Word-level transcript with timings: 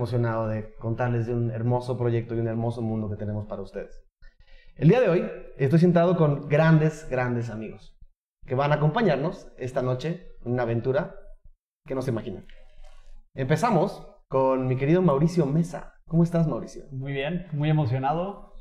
emocionado 0.00 0.48
de 0.48 0.74
contarles 0.76 1.26
de 1.26 1.34
un 1.34 1.50
hermoso 1.50 1.98
proyecto 1.98 2.34
y 2.34 2.40
un 2.40 2.48
hermoso 2.48 2.80
mundo 2.80 3.10
que 3.10 3.16
tenemos 3.16 3.46
para 3.46 3.60
ustedes. 3.60 4.02
El 4.76 4.88
día 4.88 4.98
de 4.98 5.10
hoy 5.10 5.30
estoy 5.58 5.78
sentado 5.78 6.16
con 6.16 6.48
grandes, 6.48 7.06
grandes 7.10 7.50
amigos 7.50 7.94
que 8.46 8.54
van 8.54 8.72
a 8.72 8.76
acompañarnos 8.76 9.52
esta 9.58 9.82
noche 9.82 10.26
en 10.42 10.52
una 10.52 10.62
aventura 10.62 11.16
que 11.86 11.94
no 11.94 12.00
se 12.00 12.12
imaginan. 12.12 12.46
Empezamos 13.34 14.06
con 14.28 14.66
mi 14.68 14.76
querido 14.76 15.02
Mauricio 15.02 15.44
Mesa. 15.44 15.92
¿Cómo 16.06 16.22
estás, 16.22 16.48
Mauricio? 16.48 16.84
Muy 16.92 17.12
bien, 17.12 17.46
muy 17.52 17.68
emocionado 17.68 18.54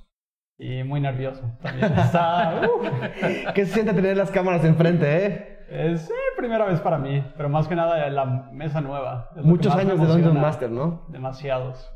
y 0.58 0.84
muy 0.84 1.00
nervioso 1.00 1.58
también. 1.62 1.94
Está, 1.94 2.64
uh, 2.68 3.54
¿Qué 3.56 3.66
se 3.66 3.76
siente 3.76 3.94
tener 3.94 4.18
las 4.18 4.30
cámaras 4.30 4.66
enfrente, 4.66 5.26
eh? 5.26 5.59
Es 5.70 6.10
eh, 6.10 6.14
primera 6.38 6.66
vez 6.66 6.80
para 6.82 6.98
mí, 6.98 7.24
pero 7.38 7.50
más 7.50 7.68
que 7.68 7.76
nada 7.76 8.10
la 8.10 8.26
mesa 8.52 8.82
nueva. 8.82 9.30
Muchos 9.44 9.74
años 9.76 10.00
de 10.00 10.08
Dungeon. 10.08 10.42
Master, 10.42 10.72
¿no? 10.72 11.06
Demasiados. 11.10 11.92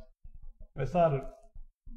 Va 0.78 0.82
a 0.82 0.86
estar 0.86 1.36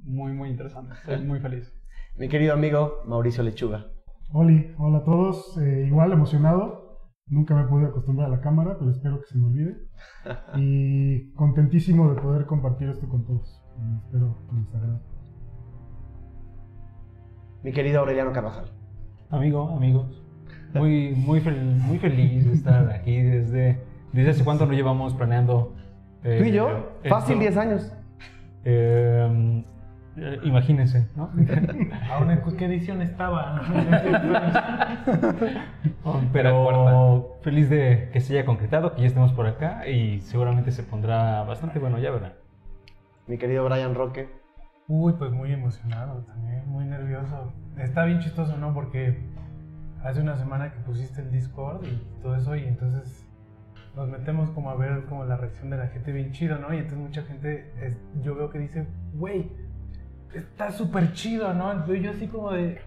muy, 0.02 0.32
muy 0.32 0.50
interesante. 0.50 0.94
Estoy 0.94 1.24
muy 1.26 1.40
feliz. 1.40 1.72
Mi 2.16 2.28
querido 2.28 2.54
amigo 2.54 3.02
Mauricio 3.04 3.42
Lechuga. 3.42 3.86
Oli, 4.32 4.74
hola 4.78 4.98
a 4.98 5.04
todos. 5.04 5.58
Eh, 5.58 5.84
igual 5.86 6.12
emocionado. 6.12 6.86
Nunca 7.26 7.54
me 7.54 7.62
he 7.62 7.66
podido 7.66 7.90
acostumbrar 7.90 8.28
a 8.28 8.36
la 8.36 8.40
cámara, 8.40 8.76
pero 8.78 8.90
espero 8.90 9.20
que 9.20 9.26
se 9.26 9.38
me 9.38 9.46
olvide. 9.46 9.76
Y 10.56 11.32
contentísimo 11.34 12.12
de 12.12 12.20
poder 12.20 12.46
compartir 12.46 12.88
esto 12.88 13.08
con 13.08 13.24
todos. 13.26 13.62
Y 13.78 13.96
espero 14.04 14.38
que 14.48 14.56
les 14.56 14.74
agrade. 14.74 15.00
Mi 17.62 17.72
querido 17.72 18.00
Aureliano 18.00 18.32
Carvajal. 18.32 18.70
Amigo, 19.28 19.68
amigos, 19.70 20.25
muy, 20.74 21.14
muy, 21.16 21.40
fel- 21.40 21.76
muy 21.78 21.98
feliz 21.98 22.46
de 22.46 22.52
estar 22.52 22.90
aquí 22.90 23.20
desde, 23.22 23.78
desde 24.12 24.30
hace 24.30 24.44
cuánto 24.44 24.66
nos 24.66 24.76
llevamos 24.76 25.14
planeando. 25.14 25.74
eh, 26.24 26.36
Tú 26.38 26.44
y 26.44 26.52
yo, 26.52 26.68
esto. 27.02 27.08
fácil 27.08 27.38
10 27.38 27.56
años. 27.56 27.92
Eh, 28.64 29.64
eh, 30.18 30.38
imagínense, 30.44 31.06
¿no? 31.14 31.30
Aún 32.12 32.30
en 32.30 32.40
qué 32.56 32.64
edición 32.64 33.02
estaba. 33.02 33.60
Pero 36.32 37.36
feliz 37.42 37.68
de 37.70 38.10
que 38.12 38.20
se 38.20 38.34
haya 38.34 38.44
concretado, 38.46 38.94
que 38.94 39.02
ya 39.02 39.08
estemos 39.08 39.32
por 39.32 39.46
acá 39.46 39.86
y 39.88 40.20
seguramente 40.20 40.70
se 40.72 40.82
pondrá 40.82 41.42
bastante 41.44 41.78
bueno, 41.78 41.98
ya 41.98 42.10
verán. 42.10 42.32
Mi 43.26 43.38
querido 43.38 43.64
Brian 43.64 43.94
Roque. 43.94 44.28
Uy, 44.88 45.14
pues 45.18 45.32
muy 45.32 45.52
emocionado 45.52 46.20
también, 46.22 46.62
muy 46.68 46.84
nervioso. 46.84 47.52
Está 47.76 48.04
bien 48.04 48.20
chistoso, 48.20 48.56
¿no? 48.56 48.72
Porque 48.72 49.18
hace 50.06 50.20
una 50.20 50.36
semana 50.36 50.72
que 50.72 50.78
pusiste 50.80 51.20
el 51.22 51.30
Discord 51.30 51.84
y 51.84 52.20
todo 52.22 52.36
eso, 52.36 52.54
y 52.56 52.64
entonces 52.64 53.26
nos 53.94 54.08
metemos 54.08 54.50
como 54.50 54.70
a 54.70 54.76
ver 54.76 55.04
como 55.08 55.24
la 55.24 55.36
reacción 55.36 55.70
de 55.70 55.78
la 55.78 55.86
gente 55.88 56.12
bien 56.12 56.30
chido, 56.32 56.58
¿no? 56.58 56.72
Y 56.72 56.78
entonces 56.78 56.98
mucha 56.98 57.22
gente, 57.22 57.72
es- 57.82 57.98
yo 58.22 58.34
veo 58.34 58.50
que 58.50 58.58
dice, 58.58 58.86
güey, 59.14 59.50
está 60.34 60.70
súper 60.70 61.12
chido, 61.12 61.52
¿no? 61.54 61.72
Entonces 61.72 62.02
yo 62.02 62.10
así 62.10 62.26
como 62.28 62.52
de, 62.52 62.78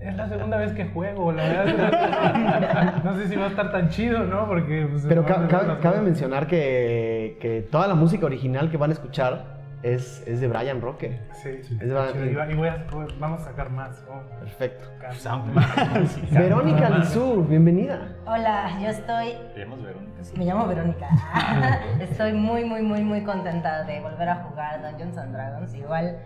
es 0.00 0.16
la 0.16 0.28
segunda 0.28 0.56
vez 0.56 0.72
que 0.72 0.86
juego, 0.86 1.32
la 1.32 1.44
verdad. 1.44 3.02
no 3.04 3.14
sé 3.16 3.28
si 3.28 3.36
va 3.36 3.44
a 3.46 3.48
estar 3.48 3.70
tan 3.70 3.88
chido, 3.90 4.24
¿no? 4.24 4.46
Porque... 4.48 4.86
pues, 4.90 5.04
Pero 5.06 5.24
ca- 5.24 5.44
a 5.44 5.48
ser 5.48 5.80
cabe, 5.80 6.00
mencionar 6.00 6.46
que, 6.46 7.36
que 7.40 7.62
toda 7.70 7.86
la 7.86 7.94
música 7.94 8.24
original 8.26 8.70
que 8.70 8.76
van 8.78 8.90
a 8.90 8.94
escuchar 8.94 9.63
es, 9.84 10.24
es 10.26 10.40
de 10.40 10.48
Brian 10.48 10.80
Roque. 10.80 11.20
Sí, 11.34 11.62
Sí. 11.62 11.74
Es 11.80 11.88
de- 11.88 12.12
chido. 12.12 12.24
Y, 12.26 12.34
va- 12.34 12.50
y 12.50 12.54
voy 12.54 12.68
a- 12.68 12.86
vamos 13.20 13.42
a 13.42 13.44
sacar 13.44 13.68
más. 13.70 14.02
¿no? 14.08 14.22
Perfecto. 14.40 14.86
Verónica 16.30 16.88
Lizú, 16.90 17.44
bienvenida. 17.44 18.16
Hola, 18.26 18.78
yo 18.80 18.88
estoy. 18.88 19.34
Tenemos 19.54 19.82
Verónica. 19.82 20.12
Me 20.38 20.44
llamo 20.46 20.66
Verónica. 20.66 21.08
Estoy 22.00 22.32
muy, 22.32 22.64
muy, 22.64 22.82
muy, 22.82 23.02
muy 23.04 23.22
contenta 23.22 23.84
de 23.84 24.00
volver 24.00 24.28
a 24.30 24.36
jugar 24.36 24.80
Dungeons 24.82 25.18
and 25.18 25.32
Dragons. 25.34 25.74
Igual 25.74 26.18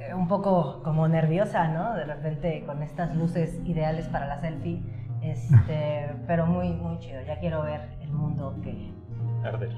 eh, 0.00 0.12
un 0.12 0.26
poco 0.26 0.82
como 0.82 1.06
nerviosa, 1.06 1.68
¿no? 1.68 1.94
De 1.94 2.04
repente 2.04 2.64
con 2.66 2.82
estas 2.82 3.14
luces 3.14 3.60
ideales 3.64 4.08
para 4.08 4.26
la 4.26 4.38
selfie. 4.38 4.82
Este, 5.22 6.10
pero 6.26 6.46
muy, 6.46 6.70
muy 6.72 6.98
chido. 6.98 7.20
Ya 7.22 7.38
quiero 7.38 7.62
ver 7.62 7.80
el 8.00 8.10
mundo 8.12 8.56
que. 8.62 8.92
Arder. 9.44 9.70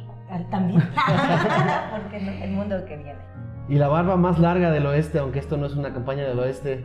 También. 0.51 0.81
Porque 1.93 2.21
no- 2.21 2.33
el 2.45 2.51
mundo 2.53 2.85
que 2.87 2.97
viene. 2.97 3.19
Y 3.69 3.77
la 3.77 3.89
barba 3.89 4.17
más 4.17 4.39
larga 4.39 4.71
del 4.71 4.87
oeste, 4.87 5.19
aunque 5.19 5.39
esto 5.39 5.57
no 5.57 5.67
es 5.67 5.75
una 5.75 5.93
campaña 5.93 6.25
del 6.25 6.39
oeste. 6.39 6.85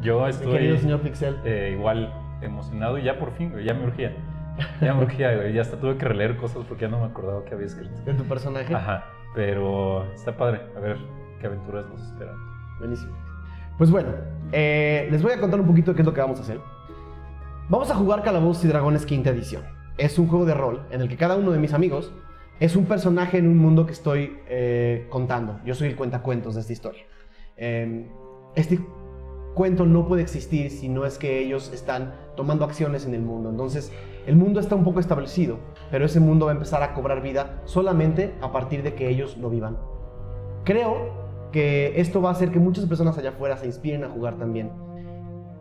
Yo 0.00 0.26
estoy 0.26 0.52
querido 0.52 0.76
señor 0.78 1.00
Pixel. 1.00 1.38
eh, 1.44 1.74
igual 1.78 2.12
emocionado 2.42 2.98
y 2.98 3.04
ya 3.04 3.18
por 3.18 3.32
fin, 3.32 3.50
güey, 3.52 3.64
ya 3.64 3.74
me 3.74 3.84
urgía. 3.84 4.12
Ya 4.80 4.94
me 4.94 5.02
urgía, 5.04 5.34
güey, 5.34 5.52
ya 5.52 5.62
hasta 5.62 5.76
tuve 5.78 5.96
que 5.96 6.04
releer 6.04 6.36
cosas 6.36 6.62
porque 6.68 6.82
ya 6.82 6.88
no 6.88 6.98
me 7.00 7.06
acordaba 7.06 7.44
que 7.44 7.54
había 7.54 7.66
escrito. 7.66 7.94
De 8.04 8.14
tu 8.14 8.22
personaje. 8.24 8.74
Ajá, 8.74 9.04
pero 9.34 10.04
está 10.14 10.36
padre, 10.36 10.60
a 10.76 10.80
ver 10.80 10.96
qué 11.40 11.46
aventuras 11.46 11.86
nos 11.88 12.00
esperan. 12.02 12.36
Buenísimo. 12.78 13.12
Pues 13.78 13.90
bueno, 13.90 14.10
eh, 14.52 15.08
les 15.10 15.22
voy 15.22 15.32
a 15.32 15.40
contar 15.40 15.60
un 15.60 15.66
poquito 15.66 15.90
de 15.90 15.96
qué 15.96 16.02
es 16.02 16.06
lo 16.06 16.14
que 16.14 16.20
vamos 16.20 16.38
a 16.38 16.42
hacer. 16.42 16.60
Vamos 17.68 17.90
a 17.90 17.94
jugar 17.94 18.22
Calabozos 18.22 18.64
y 18.64 18.68
Dragones 18.68 19.04
quinta 19.06 19.30
edición. 19.30 19.62
Es 19.98 20.18
un 20.18 20.28
juego 20.28 20.44
de 20.44 20.54
rol 20.54 20.82
en 20.90 21.00
el 21.00 21.08
que 21.08 21.16
cada 21.16 21.36
uno 21.36 21.50
de 21.50 21.58
mis 21.58 21.72
amigos 21.72 22.12
es 22.60 22.76
un 22.76 22.84
personaje 22.86 23.38
en 23.38 23.48
un 23.48 23.58
mundo 23.58 23.86
que 23.86 23.92
estoy 23.92 24.38
eh, 24.48 25.06
contando. 25.10 25.60
Yo 25.64 25.74
soy 25.74 25.88
el 25.88 25.96
cuentacuentos 25.96 26.54
de 26.54 26.60
esta 26.60 26.72
historia. 26.72 27.02
Eh, 27.56 28.08
este 28.54 28.78
cuento 29.54 29.86
no 29.86 30.06
puede 30.06 30.22
existir 30.22 30.70
si 30.70 30.88
no 30.88 31.06
es 31.06 31.18
que 31.18 31.38
ellos 31.38 31.72
están 31.72 32.14
tomando 32.36 32.64
acciones 32.64 33.06
en 33.06 33.14
el 33.14 33.22
mundo. 33.22 33.50
Entonces, 33.50 33.92
el 34.26 34.36
mundo 34.36 34.60
está 34.60 34.74
un 34.74 34.84
poco 34.84 35.00
establecido, 35.00 35.58
pero 35.90 36.06
ese 36.06 36.20
mundo 36.20 36.46
va 36.46 36.52
a 36.52 36.54
empezar 36.54 36.82
a 36.82 36.94
cobrar 36.94 37.22
vida 37.22 37.60
solamente 37.64 38.34
a 38.40 38.52
partir 38.52 38.82
de 38.82 38.94
que 38.94 39.08
ellos 39.08 39.36
lo 39.36 39.50
vivan. 39.50 39.78
Creo 40.64 41.50
que 41.52 42.00
esto 42.00 42.20
va 42.20 42.30
a 42.30 42.32
hacer 42.32 42.50
que 42.50 42.58
muchas 42.58 42.86
personas 42.86 43.16
allá 43.18 43.30
afuera 43.30 43.56
se 43.56 43.66
inspiren 43.66 44.04
a 44.04 44.08
jugar 44.08 44.36
también. 44.36 44.70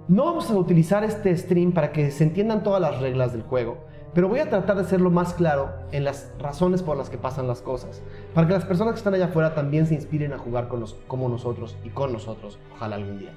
No 0.07 0.25
vamos 0.25 0.49
a 0.49 0.55
utilizar 0.55 1.03
este 1.03 1.35
stream 1.37 1.71
para 1.71 1.91
que 1.91 2.11
se 2.11 2.23
entiendan 2.23 2.63
todas 2.63 2.81
las 2.81 2.99
reglas 2.99 3.31
del 3.31 3.43
juego, 3.43 3.85
pero 4.13 4.27
voy 4.27 4.39
a 4.39 4.49
tratar 4.49 4.75
de 4.75 4.83
hacerlo 4.83 5.09
más 5.09 5.33
claro 5.33 5.71
en 5.91 6.03
las 6.03 6.31
razones 6.39 6.83
por 6.83 6.97
las 6.97 7.09
que 7.09 7.17
pasan 7.17 7.47
las 7.47 7.61
cosas, 7.61 8.01
para 8.33 8.47
que 8.47 8.53
las 8.53 8.65
personas 8.65 8.93
que 8.93 8.97
están 8.99 9.13
allá 9.13 9.25
afuera 9.25 9.55
también 9.55 9.87
se 9.87 9.95
inspiren 9.95 10.33
a 10.33 10.37
jugar 10.37 10.67
con 10.67 10.79
los, 10.79 10.93
como 11.07 11.29
nosotros 11.29 11.77
y 11.83 11.89
con 11.89 12.13
nosotros, 12.13 12.59
ojalá 12.73 12.95
algún 12.95 13.19
día. 13.19 13.31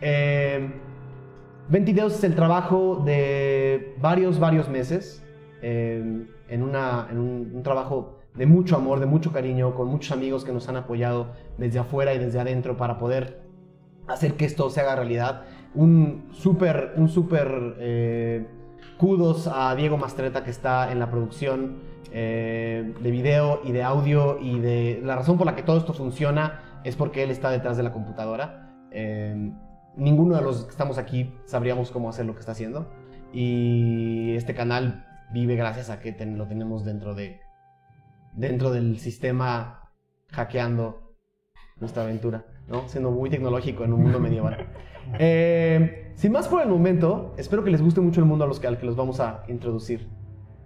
Eh, 0.00 0.70
22 1.68 2.14
es 2.14 2.24
el 2.24 2.34
trabajo 2.34 3.02
de 3.04 3.94
varios, 4.00 4.38
varios 4.38 4.68
meses, 4.68 5.22
eh, 5.60 6.26
en, 6.48 6.62
una, 6.62 7.08
en 7.10 7.18
un, 7.18 7.52
un 7.54 7.62
trabajo 7.62 8.18
de 8.34 8.46
mucho 8.46 8.76
amor, 8.76 9.00
de 9.00 9.06
mucho 9.06 9.32
cariño, 9.32 9.74
con 9.74 9.88
muchos 9.88 10.12
amigos 10.12 10.44
que 10.44 10.52
nos 10.52 10.68
han 10.68 10.76
apoyado 10.76 11.32
desde 11.58 11.80
afuera 11.80 12.14
y 12.14 12.18
desde 12.18 12.40
adentro 12.40 12.76
para 12.76 12.98
poder 12.98 13.42
hacer 14.06 14.34
que 14.34 14.44
esto 14.44 14.70
se 14.70 14.80
haga 14.80 14.96
realidad. 14.96 15.42
Un 15.74 16.28
súper, 16.32 16.94
un 16.96 17.08
súper 17.08 17.76
eh, 17.78 18.46
kudos 18.98 19.46
a 19.46 19.74
Diego 19.76 19.96
Mastreta 19.96 20.44
que 20.44 20.50
está 20.50 20.90
en 20.92 20.98
la 20.98 21.10
producción 21.10 21.78
eh, 22.12 22.94
de 23.00 23.10
video 23.10 23.60
y 23.64 23.72
de 23.72 23.82
audio 23.82 24.38
y 24.40 24.58
de 24.58 25.00
la 25.02 25.16
razón 25.16 25.38
por 25.38 25.46
la 25.46 25.54
que 25.54 25.62
todo 25.62 25.78
esto 25.78 25.94
funciona 25.94 26.80
es 26.84 26.96
porque 26.96 27.22
él 27.22 27.30
está 27.30 27.50
detrás 27.50 27.76
de 27.76 27.84
la 27.84 27.92
computadora. 27.92 28.74
Eh, 28.90 29.52
ninguno 29.96 30.36
de 30.36 30.42
los 30.42 30.64
que 30.64 30.70
estamos 30.70 30.98
aquí 30.98 31.32
sabríamos 31.44 31.90
cómo 31.90 32.08
hacer 32.08 32.26
lo 32.26 32.34
que 32.34 32.40
está 32.40 32.52
haciendo 32.52 32.90
y 33.32 34.34
este 34.34 34.54
canal 34.54 35.06
vive 35.32 35.54
gracias 35.54 35.90
a 35.90 36.00
que 36.00 36.12
lo 36.26 36.46
tenemos 36.46 36.84
dentro 36.84 37.14
de 37.14 37.40
dentro 38.32 38.70
del 38.70 38.98
sistema 38.98 39.92
hackeando 40.30 41.14
nuestra 41.76 42.02
aventura, 42.02 42.44
¿no? 42.66 42.88
Siendo 42.88 43.10
muy 43.10 43.30
tecnológico 43.30 43.84
en 43.84 43.92
un 43.92 44.02
mundo 44.02 44.18
medieval. 44.18 44.66
Eh, 45.18 46.12
sin 46.14 46.32
más 46.32 46.48
por 46.48 46.62
el 46.62 46.68
momento, 46.68 47.34
espero 47.38 47.64
que 47.64 47.70
les 47.70 47.82
guste 47.82 48.00
mucho 48.00 48.20
el 48.20 48.26
mundo 48.26 48.44
a 48.44 48.48
los 48.48 48.60
que, 48.60 48.66
al 48.66 48.78
que 48.78 48.86
los 48.86 48.96
vamos 48.96 49.20
a 49.20 49.44
introducir. 49.48 50.08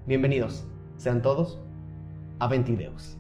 Bienvenidos, 0.07 0.67
sean 0.97 1.23
todos 1.23 1.61
a 2.39 2.49
Ventideos. 2.49 3.19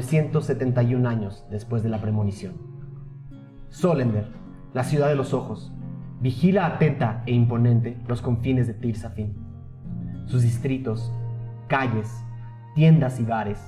971 0.00 1.06
años 1.06 1.44
después 1.50 1.82
de 1.82 1.90
la 1.90 2.00
premonición. 2.00 2.54
Solender, 3.68 4.28
la 4.72 4.82
ciudad 4.82 5.08
de 5.08 5.14
los 5.14 5.34
ojos, 5.34 5.72
vigila 6.20 6.64
atenta 6.64 7.22
e 7.26 7.32
imponente 7.32 8.00
los 8.08 8.22
confines 8.22 8.66
de 8.66 8.74
Tirsafin. 8.74 9.36
Sus 10.24 10.42
distritos, 10.42 11.12
calles, 11.68 12.24
tiendas 12.74 13.20
y 13.20 13.24
bares 13.24 13.60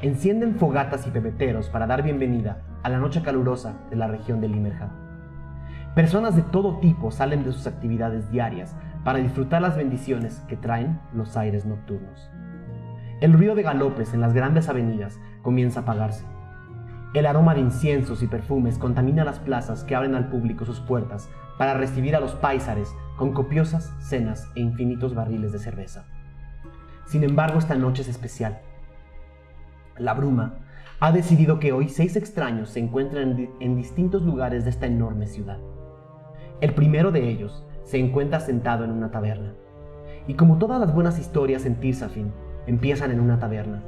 encienden 0.00 0.56
fogatas 0.56 1.06
y 1.06 1.10
pebeteros 1.10 1.68
para 1.68 1.86
dar 1.86 2.02
bienvenida 2.02 2.62
a 2.82 2.88
la 2.88 2.98
noche 2.98 3.20
calurosa 3.20 3.74
de 3.90 3.96
la 3.96 4.06
región 4.06 4.40
de 4.40 4.48
Limerja. 4.48 4.90
Personas 5.94 6.34
de 6.34 6.42
todo 6.42 6.78
tipo 6.78 7.10
salen 7.10 7.44
de 7.44 7.52
sus 7.52 7.66
actividades 7.66 8.30
diarias 8.30 8.74
para 9.04 9.18
disfrutar 9.18 9.60
las 9.60 9.76
bendiciones 9.76 10.42
que 10.48 10.56
traen 10.56 10.98
los 11.12 11.36
aires 11.36 11.66
nocturnos. 11.66 12.30
El 13.20 13.32
ruido 13.32 13.54
de 13.54 13.62
galopes 13.62 14.12
en 14.14 14.20
las 14.20 14.32
grandes 14.32 14.68
avenidas 14.68 15.20
comienza 15.44 15.80
a 15.80 15.82
apagarse. 15.84 16.24
El 17.14 17.26
aroma 17.26 17.54
de 17.54 17.60
inciensos 17.60 18.24
y 18.24 18.26
perfumes 18.26 18.76
contamina 18.76 19.22
las 19.22 19.38
plazas 19.38 19.84
que 19.84 19.94
abren 19.94 20.16
al 20.16 20.28
público 20.30 20.64
sus 20.64 20.80
puertas 20.80 21.30
para 21.58 21.74
recibir 21.74 22.16
a 22.16 22.20
los 22.20 22.34
paisares 22.34 22.92
con 23.16 23.32
copiosas 23.32 23.92
cenas 24.00 24.50
e 24.56 24.60
infinitos 24.60 25.14
barriles 25.14 25.52
de 25.52 25.60
cerveza. 25.60 26.06
Sin 27.06 27.22
embargo, 27.22 27.60
esta 27.60 27.76
noche 27.76 28.02
es 28.02 28.08
especial. 28.08 28.58
La 29.96 30.14
bruma 30.14 30.54
ha 30.98 31.12
decidido 31.12 31.60
que 31.60 31.72
hoy 31.72 31.88
seis 31.88 32.16
extraños 32.16 32.70
se 32.70 32.80
encuentran 32.80 33.30
en, 33.30 33.36
di- 33.36 33.50
en 33.60 33.76
distintos 33.76 34.22
lugares 34.22 34.64
de 34.64 34.70
esta 34.70 34.86
enorme 34.86 35.26
ciudad. 35.26 35.58
El 36.60 36.74
primero 36.74 37.12
de 37.12 37.28
ellos 37.28 37.64
se 37.84 37.98
encuentra 37.98 38.40
sentado 38.40 38.84
en 38.84 38.90
una 38.90 39.12
taberna. 39.12 39.52
Y 40.26 40.34
como 40.34 40.58
todas 40.58 40.80
las 40.80 40.92
buenas 40.92 41.20
historias 41.20 41.66
en 41.66 41.76
Tirsafin, 41.76 42.32
empiezan 42.66 43.12
en 43.12 43.20
una 43.20 43.38
taberna. 43.38 43.82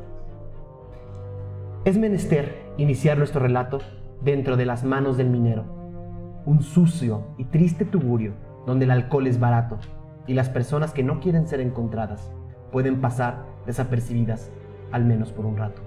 Es 1.87 1.97
menester 1.97 2.53
iniciar 2.79 3.17
nuestro 3.17 3.39
relato 3.39 3.79
dentro 4.21 4.57
de 4.57 4.67
las 4.67 4.83
manos 4.83 5.17
del 5.17 5.31
minero, 5.31 6.43
un 6.45 6.61
sucio 6.61 7.29
y 7.39 7.45
triste 7.45 7.85
tugurio 7.85 8.33
donde 8.67 8.87
el 8.87 8.91
alcohol 8.91 9.29
es 9.29 9.39
barato 9.39 9.79
y 10.27 10.35
las 10.35 10.49
personas 10.49 10.93
que 10.93 11.05
no 11.05 11.21
quieren 11.21 11.47
ser 11.47 11.61
encontradas 11.61 12.33
pueden 12.73 13.01
pasar 13.01 13.47
desapercibidas 13.67 14.51
al 14.91 15.05
menos 15.05 15.31
por 15.31 15.47
un 15.47 15.59
rato. 15.59 15.81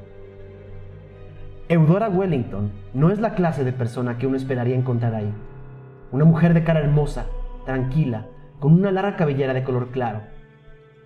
Eudora 1.68 2.08
Wellington 2.08 2.72
no 2.94 3.12
es 3.12 3.20
la 3.20 3.36
clase 3.36 3.66
de 3.66 3.74
persona 3.74 4.18
que 4.18 4.26
uno 4.26 4.38
esperaría 4.38 4.78
encontrar 4.78 5.14
ahí. 5.16 5.34
Una 6.14 6.24
mujer 6.24 6.54
de 6.54 6.64
cara 6.64 6.80
hermosa, 6.80 7.26
tranquila, 7.66 8.28
con 8.62 8.72
una 8.72 8.94
larga 8.94 9.18
cabellera 9.18 9.54
de 9.54 9.66
color 9.66 9.90
claro. 9.90 10.22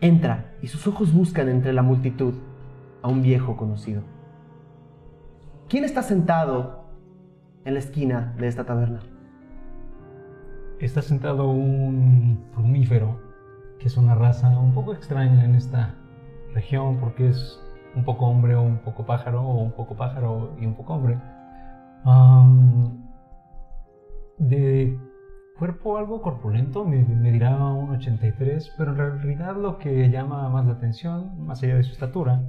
Entra 0.02 0.54
y 0.62 0.68
sus 0.68 0.86
ojos 0.86 1.16
buscan 1.16 1.50
entre 1.50 1.74
la 1.74 1.82
multitud 1.82 2.36
a 3.02 3.08
un 3.08 3.24
viejo 3.24 3.58
conocido. 3.58 4.13
¿Quién 5.74 5.86
está 5.86 6.04
sentado 6.04 6.84
en 7.66 7.74
la 7.74 7.80
esquina 7.80 8.36
de 8.38 8.48
esta 8.48 8.64
taberna? 8.64 9.00
Está 10.80 11.02
sentado 11.02 11.50
un 11.50 12.46
plumífero, 12.54 13.20
que 13.80 13.88
es 13.88 13.98
una 13.98 14.14
raza 14.14 14.56
un 14.60 14.76
poco 14.76 14.94
extraña 14.94 15.44
en 15.44 15.56
esta 15.56 15.96
región 16.54 17.00
porque 17.00 17.30
es 17.30 17.60
un 17.96 18.06
poco 18.06 18.28
hombre 18.28 18.54
o 18.54 18.62
un 18.62 18.84
poco 18.84 19.08
pájaro 19.08 19.42
o 19.42 19.64
un 19.64 19.72
poco 19.72 19.98
pájaro 19.98 20.56
y 20.62 20.68
un 20.68 20.76
poco 20.76 20.94
hombre. 20.94 21.18
Am, 22.06 23.08
de 24.38 24.96
cuerpo 25.58 25.98
algo 25.98 26.22
corpulento, 26.22 26.86
me, 26.86 27.04
me 27.04 27.32
dirá 27.32 27.58
un 27.58 27.90
83, 27.90 28.76
pero 28.78 28.92
en 28.92 28.98
realidad 28.98 29.56
lo 29.56 29.80
que 29.80 30.12
llama 30.12 30.48
más 30.50 30.68
la 30.68 30.74
atención, 30.74 31.44
más 31.48 31.64
allá 31.64 31.78
de 31.78 31.84
su 31.84 31.94
estatura, 31.94 32.44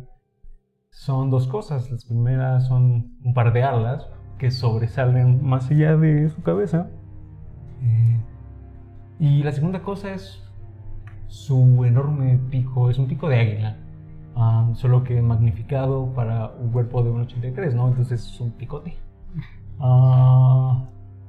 son 0.94 1.31
dos 1.31 1.49
cosas. 1.49 1.91
Las 1.91 2.05
primeras 2.05 2.69
son 2.69 3.12
un 3.23 3.35
par 3.35 3.52
de 3.52 3.62
alas 3.62 4.08
que 4.38 4.50
sobresalen 4.50 5.44
más 5.44 5.70
allá 5.70 5.96
de 5.96 6.31
su 6.31 6.43
cabeza. 6.43 6.88
Eh, 7.82 8.20
y 9.19 9.43
la 9.43 9.52
segunda 9.52 9.82
cosa 9.82 10.14
es 10.14 10.41
su 11.27 11.84
enorme 11.84 12.39
pico, 12.51 12.91
es 12.91 12.98
un 12.98 13.08
pico 13.08 13.29
de 13.29 13.41
águila, 13.41 13.77
ah, 14.36 14.70
solo 14.74 15.03
que 15.03 15.20
magnificado 15.20 16.13
para 16.15 16.53
un 16.53 16.70
cuerpo 16.70 17.03
de 17.03 17.10
un 17.10 17.22
83, 17.22 17.74
¿no? 17.74 17.89
Entonces 17.89 18.24
es 18.24 18.41
un 18.41 18.53
picote. 18.53 18.96
Ah, 19.81 20.84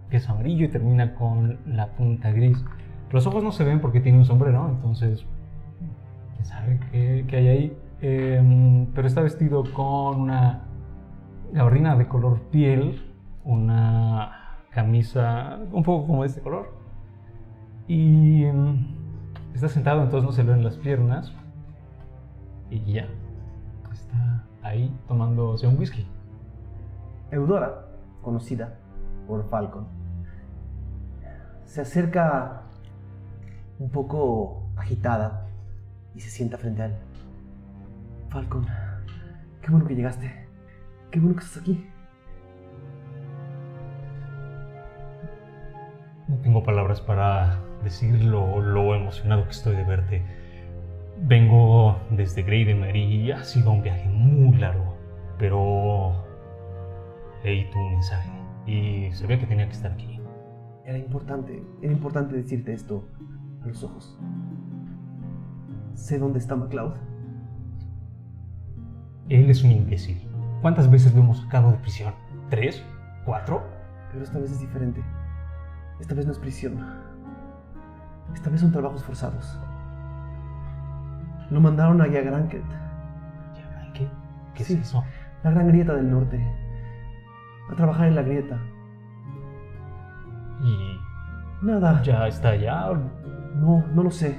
que 0.10 0.18
es 0.18 0.30
amarillo 0.30 0.66
y 0.66 0.70
termina 0.70 1.16
con 1.16 1.58
la 1.66 1.88
punta 1.94 2.32
gris. 2.32 2.64
Los 3.12 3.26
ojos 3.26 3.44
no 3.44 3.52
se 3.52 3.64
ven 3.64 3.82
porque 3.82 4.00
tiene 4.00 4.20
un 4.20 4.26
sombrero, 4.26 4.70
entonces, 4.70 5.26
quién 6.34 6.46
sabe 6.46 6.80
qué, 6.92 7.26
qué 7.28 7.38
hay 7.38 7.48
ahí. 7.48 7.78
Em, 8.08 8.86
pero 8.94 9.08
está 9.08 9.22
vestido 9.22 9.64
con 9.74 10.22
una 10.22 10.62
gabardina 11.52 11.96
de 11.96 12.08
color 12.08 12.40
piel, 12.52 13.02
una 13.44 14.60
camisa 14.70 15.58
un 15.72 15.82
poco 15.82 16.06
como 16.06 16.22
de 16.22 16.28
este 16.28 16.40
color. 16.40 16.72
Y 17.88 18.44
em, 18.44 18.96
está 19.56 19.70
sentado, 19.70 20.04
entonces 20.04 20.24
no 20.24 20.32
se 20.34 20.44
le 20.44 20.52
ven 20.52 20.64
las 20.64 20.78
piernas. 20.78 21.34
Y 22.70 22.94
ya. 22.94 23.08
Está 23.92 24.46
ahí 24.62 24.96
tomándose 25.08 25.66
un 25.66 25.76
whisky. 25.76 26.06
Eudora, 27.32 27.88
conocida 28.22 28.78
por 29.28 29.50
Falcon, 29.50 29.88
se 31.64 31.82
acerca 31.82 32.62
un 33.80 33.90
poco 33.90 34.62
agitada 34.76 35.48
y 36.14 36.20
se 36.20 36.30
sienta 36.30 36.60
frente 36.60 36.84
a 36.84 36.86
él. 36.86 36.94
Falcon, 38.36 38.68
qué 39.62 39.72
bueno 39.72 39.88
que 39.88 39.96
llegaste. 39.96 40.30
Qué 41.10 41.22
bueno 41.22 41.38
que 41.38 41.46
estás 41.46 41.62
aquí. 41.62 41.88
No 46.28 46.36
tengo 46.40 46.62
palabras 46.62 47.00
para 47.00 47.62
decir 47.86 48.22
lo, 48.26 48.60
lo 48.60 48.94
emocionado 48.94 49.46
que 49.46 49.52
estoy 49.52 49.78
de 49.78 49.86
verte. 49.86 50.22
Vengo 51.18 51.98
desde 52.10 52.44
Gravenmer 52.44 52.94
y 52.98 53.32
ha 53.32 53.42
sido 53.46 53.72
un 53.72 53.82
viaje 53.82 54.10
muy 54.10 54.58
largo, 54.58 54.98
pero 55.40 56.26
leí 57.42 57.72
tu 57.72 57.80
mensaje 57.80 58.30
y 58.66 59.12
ve 59.26 59.40
que 59.40 59.46
tenía 59.46 59.66
que 59.66 59.76
estar 59.76 59.94
aquí. 59.94 60.20
Era 60.84 60.98
importante, 60.98 61.64
era 61.82 61.94
importante 61.94 62.36
decirte 62.36 62.74
esto 62.74 63.08
a 63.64 63.68
los 63.68 63.82
ojos. 63.82 64.20
Sé 65.94 66.20
dónde 66.20 66.40
está 66.40 66.58
MacLeod. 66.58 67.15
Él 69.30 69.50
es 69.50 69.64
un 69.64 69.72
imbécil. 69.72 70.28
¿Cuántas 70.62 70.90
veces 70.90 71.14
lo 71.14 71.22
hemos 71.22 71.42
sacado 71.42 71.72
de 71.72 71.78
prisión? 71.78 72.14
¿Tres? 72.50 72.84
¿Cuatro? 73.26 73.64
Pero 74.12 74.24
esta 74.24 74.40
vez 74.40 74.52
es 74.52 74.60
diferente. 74.60 75.04
Esta 76.00 76.14
vez 76.14 76.26
no 76.26 76.32
es 76.32 76.40
prisión. 76.40 76.86
Esta 78.34 78.50
vez 78.50 78.62
son 78.62 78.72
trabajos 78.72 79.04
forzados. 79.04 79.60
Lo 81.50 81.60
mandaron 81.62 82.02
a 82.02 82.08
Granket, 82.08 82.64
Ya, 83.56 83.94
¿Qué? 83.94 84.08
¿Qué 84.56 84.64
Sí. 84.64 84.74
es 84.74 84.82
eso? 84.90 85.04
la 85.44 85.52
gran 85.52 85.68
grieta 85.68 85.94
del 85.94 86.10
norte. 86.10 86.44
A 87.72 87.76
trabajar 87.76 88.08
en 88.08 88.16
la 88.16 88.24
grieta. 88.24 88.58
¿Y 90.64 91.00
Nada. 91.66 92.02
ya 92.02 92.28
está 92.28 92.50
allá? 92.50 92.88
No, 93.56 93.84
no 93.94 94.04
lo 94.04 94.12
sé. 94.12 94.38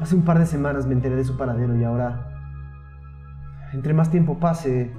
Hace 0.00 0.14
un 0.16 0.22
par 0.22 0.38
de 0.38 0.46
semanas 0.46 0.86
me 0.86 0.94
enteré 0.94 1.16
de 1.16 1.24
su 1.24 1.36
paradero 1.36 1.76
y 1.76 1.84
ahora... 1.84 2.27
Entre 3.72 3.92
más 3.92 4.10
tiempo 4.10 4.38
pase, 4.38 4.90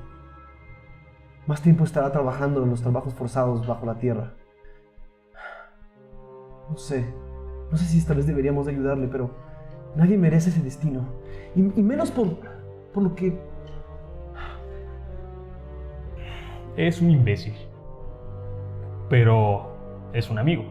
más 1.47 1.61
tiempo 1.61 1.83
estará 1.83 2.11
trabajando 2.11 2.63
en 2.63 2.69
los 2.69 2.81
trabajos 2.81 3.13
forzados 3.13 3.65
bajo 3.65 3.85
la 3.85 3.95
tierra. 3.95 4.33
No 6.69 6.77
sé. 6.77 7.05
No 7.71 7.77
sé 7.77 7.85
si 7.85 7.97
esta 7.97 8.13
vez 8.13 8.27
deberíamos 8.27 8.65
de 8.65 8.73
ayudarle, 8.73 9.07
pero 9.07 9.31
nadie 9.95 10.17
merece 10.17 10.49
ese 10.49 10.61
destino. 10.61 11.05
Y, 11.55 11.61
y 11.79 11.83
menos 11.83 12.11
por, 12.11 12.37
por 12.93 13.03
lo 13.03 13.15
que... 13.15 13.39
Es 16.77 17.01
un 17.01 17.09
imbécil. 17.09 17.55
Pero 19.09 19.75
es 20.13 20.29
un 20.29 20.37
amigo. 20.37 20.63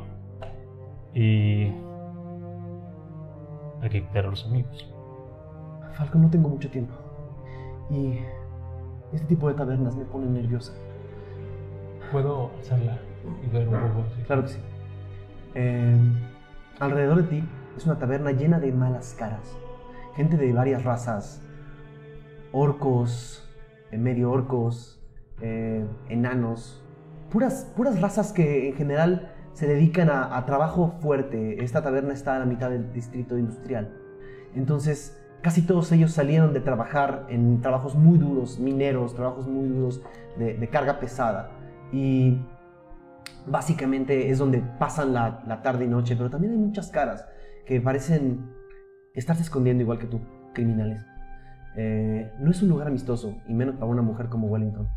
Y 1.15 1.73
hay 3.81 3.91
que 3.91 4.05
cuidar 4.05 4.27
a 4.27 4.31
los 4.31 4.47
amigos. 4.47 4.93
Falcon, 5.93 6.23
no 6.23 6.31
tengo 6.31 6.49
mucho 6.49 6.71
tiempo. 6.71 6.95
Y 7.91 8.19
este 9.13 9.27
tipo 9.27 9.49
de 9.49 9.55
tabernas 9.55 9.97
me 9.97 10.05
ponen 10.05 10.35
nerviosa. 10.35 10.73
¿Puedo 12.13 12.51
alzarla 12.59 12.99
y 13.45 13.51
ver 13.51 13.69
un 13.69 13.75
poco? 13.75 14.05
Sí. 14.17 14.23
Claro 14.27 14.43
que 14.43 14.49
sí. 14.49 14.59
Eh, 15.55 15.97
alrededor 16.79 17.23
de 17.23 17.29
ti 17.29 17.49
es 17.77 17.87
una 17.87 17.99
taberna 17.99 18.33
llena 18.33 18.61
de 18.61 18.73
malas 18.73 19.15
caras. 19.19 19.57
Gente 20.15 20.37
de 20.37 20.53
varias 20.53 20.85
razas. 20.85 21.43
Orcos, 22.53 23.49
medio 23.93 24.31
orcos, 24.31 25.01
eh, 25.41 25.87
enanos. 26.09 26.85
Puras, 27.31 27.71
puras 27.77 28.01
razas 28.01 28.33
que 28.33 28.69
en 28.69 28.75
general 28.75 29.33
se 29.53 29.67
dedican 29.67 30.11
a, 30.11 30.37
a 30.37 30.47
trabajo 30.47 30.97
fuerte. 31.01 31.63
Esta 31.63 31.83
taberna 31.83 32.13
está 32.13 32.37
a 32.37 32.39
la 32.39 32.47
mitad 32.47 32.71
del 32.71 32.93
distrito 32.93 33.39
industrial. 33.39 33.95
Entonces 34.55 35.18
Casi 35.43 35.63
todos 35.63 35.93
ellos 35.93 36.13
salieron 36.13 36.53
de 36.53 36.61
trabajar 36.61 37.27
en 37.29 37.61
trabajos 37.61 37.95
muy 37.95 38.19
duros, 38.19 38.59
mineros, 38.59 39.15
trabajos 39.15 39.47
muy 39.47 39.69
duros 39.69 40.03
de, 40.37 40.69
carga 40.69 40.99
pesada. 40.99 41.51
Y 41.93 42.39
básicamente 43.47 44.31
es 44.31 44.39
donde 44.39 44.63
pasan 44.79 45.15
la, 45.15 45.61
tarde 45.63 45.85
y 45.85 45.89
noche, 45.89 46.17
pero 46.17 46.29
también 46.29 46.53
hay 46.53 46.59
muchas 46.59 46.91
caras 46.91 47.25
que 47.67 47.81
parecen 47.81 48.51
estarse 49.15 49.43
escondiendo 49.43 49.83
igual 49.83 49.99
que 49.99 50.07
tú, 50.07 50.21
criminales. 50.55 51.05
Eh, 51.77 52.33
no 52.41 52.51
es 52.51 52.61
un 52.63 52.69
lugar 52.69 52.89
amistoso, 52.89 53.37
y 53.47 53.55
menos 53.55 53.77
para 53.77 53.87
una 53.87 54.03
mujer 54.03 54.29
como 54.29 54.49
Wellington. 54.49 54.89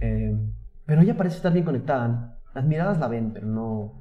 Eh, 0.00 0.36
pero 0.84 1.02
ella 1.02 1.16
parece 1.16 1.36
estar 1.36 1.52
bien 1.52 1.64
conectada. 1.64 2.40
Las 2.54 2.64
miradas 2.64 2.98
la 2.98 3.06
ven, 3.06 3.30
pero 3.32 3.46
no. 3.46 3.92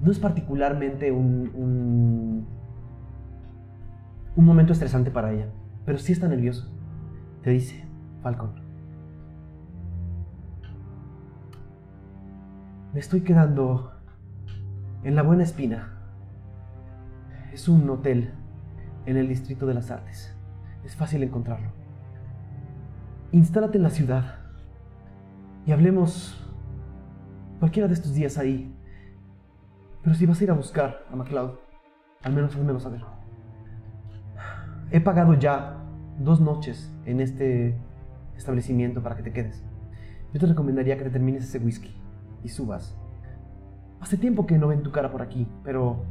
No 0.00 0.10
es 0.10 0.18
particularmente 0.18 1.12
un, 1.12 2.46
un 4.36 4.44
momento 4.44 4.72
estresante 4.72 5.10
para 5.10 5.32
ella. 5.32 5.48
Pero 5.84 5.98
sí 5.98 6.12
está 6.12 6.28
nerviosa. 6.28 6.68
Te 7.42 7.50
dice, 7.50 7.84
Falcon. 8.22 8.54
Me 12.92 13.00
estoy 13.00 13.22
quedando 13.22 13.92
en 15.02 15.14
la 15.16 15.22
Buena 15.22 15.42
Espina. 15.42 15.92
Es 17.52 17.68
un 17.68 17.88
hotel 17.88 18.32
en 19.06 19.16
el 19.16 19.28
Distrito 19.28 19.66
de 19.66 19.74
las 19.74 19.90
Artes. 19.90 20.34
Es 20.84 20.94
fácil 20.94 21.22
encontrarlo. 21.22 21.70
Instálate 23.32 23.78
en 23.78 23.82
la 23.82 23.90
ciudad 23.90 24.36
y 25.64 25.72
hablemos 25.72 26.46
cualquiera 27.58 27.88
de 27.88 27.94
estos 27.94 28.14
días 28.14 28.38
ahí. 28.38 28.74
Pero 30.02 30.14
si 30.14 30.26
vas 30.26 30.40
a 30.40 30.44
ir 30.44 30.50
a 30.50 30.54
buscar 30.54 31.04
a 31.10 31.16
MacLeod, 31.16 31.52
al 32.22 32.32
menos 32.32 32.54
házmelo 32.54 32.78
saber. 32.78 33.15
He 34.90 35.00
pagado 35.00 35.34
ya 35.34 35.78
dos 36.18 36.40
noches 36.40 36.92
en 37.04 37.20
este 37.20 37.76
establecimiento 38.36 39.02
para 39.02 39.16
que 39.16 39.22
te 39.22 39.32
quedes. 39.32 39.64
Yo 40.32 40.40
te 40.40 40.46
recomendaría 40.46 40.96
que 40.96 41.04
te 41.04 41.10
termines 41.10 41.44
ese 41.44 41.58
whisky 41.58 41.94
y 42.44 42.48
subas. 42.48 42.96
Hace 44.00 44.16
tiempo 44.16 44.46
que 44.46 44.58
no 44.58 44.68
ven 44.68 44.82
tu 44.82 44.92
cara 44.92 45.10
por 45.10 45.22
aquí, 45.22 45.48
pero 45.64 46.04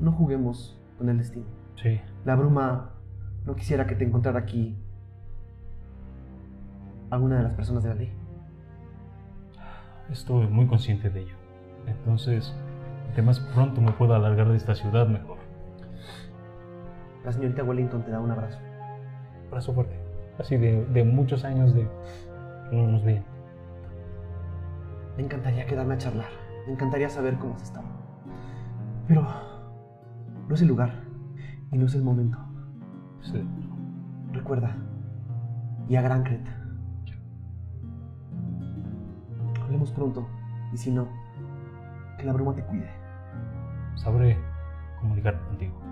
no 0.00 0.12
juguemos 0.12 0.80
con 0.98 1.08
el 1.08 1.18
destino. 1.18 1.46
Sí. 1.80 2.00
La 2.24 2.34
bruma 2.34 2.92
no 3.44 3.54
quisiera 3.54 3.86
que 3.86 3.94
te 3.94 4.04
encontrara 4.04 4.40
aquí 4.40 4.76
alguna 7.10 7.36
de 7.36 7.42
las 7.44 7.52
personas 7.52 7.82
de 7.84 7.88
la 7.90 7.94
ley. 7.94 8.12
Estoy 10.10 10.46
muy 10.48 10.66
consciente 10.66 11.10
de 11.10 11.22
ello. 11.22 11.36
Entonces, 11.86 12.54
entre 13.08 13.22
más 13.22 13.38
pronto 13.40 13.80
me 13.80 13.92
pueda 13.92 14.16
alargar 14.16 14.48
de 14.48 14.56
esta 14.56 14.74
ciudad, 14.74 15.06
mejor. 15.06 15.38
La 17.24 17.32
señorita 17.32 17.64
Wellington 17.64 18.04
te 18.04 18.10
da 18.10 18.20
un 18.20 18.30
abrazo. 18.30 18.58
Abrazo 19.48 19.72
fuerte. 19.72 19.98
Así 20.38 20.56
de, 20.56 20.84
de 20.86 21.04
muchos 21.04 21.44
años 21.44 21.74
de 21.74 21.88
que 22.70 22.76
no 22.76 22.88
nos 22.88 23.04
veían. 23.04 23.24
Me 25.16 25.22
encantaría 25.22 25.66
quedarme 25.66 25.94
a 25.94 25.98
charlar. 25.98 26.28
Me 26.66 26.72
encantaría 26.72 27.08
saber 27.08 27.36
cómo 27.38 27.54
has 27.54 27.62
estado. 27.62 27.86
Pero 29.06 29.26
no 30.48 30.54
es 30.54 30.62
el 30.62 30.68
lugar 30.68 30.90
y 31.70 31.78
no 31.78 31.86
es 31.86 31.94
el 31.94 32.02
momento. 32.02 32.38
Sí. 33.22 33.42
Recuerda, 34.32 34.76
y 35.88 35.96
a 35.96 36.02
Grancret. 36.02 36.44
Hablemos 39.62 39.92
pronto, 39.92 40.26
y 40.72 40.76
si 40.76 40.90
no, 40.90 41.08
que 42.18 42.24
la 42.24 42.32
bruma 42.32 42.54
te 42.54 42.62
cuide. 42.64 42.90
Sabré 43.94 44.36
comunicarme 45.00 45.40
contigo. 45.46 45.83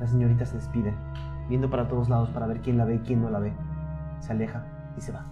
La 0.00 0.06
señorita 0.06 0.44
se 0.44 0.56
despide, 0.56 0.94
viendo 1.48 1.70
para 1.70 1.88
todos 1.88 2.08
lados 2.08 2.30
para 2.30 2.46
ver 2.46 2.60
quién 2.60 2.76
la 2.78 2.84
ve 2.84 2.96
y 2.96 2.98
quién 3.00 3.22
no 3.22 3.30
la 3.30 3.38
ve. 3.38 3.52
Se 4.20 4.32
aleja 4.32 4.64
y 4.96 5.00
se 5.00 5.12
va. 5.12 5.24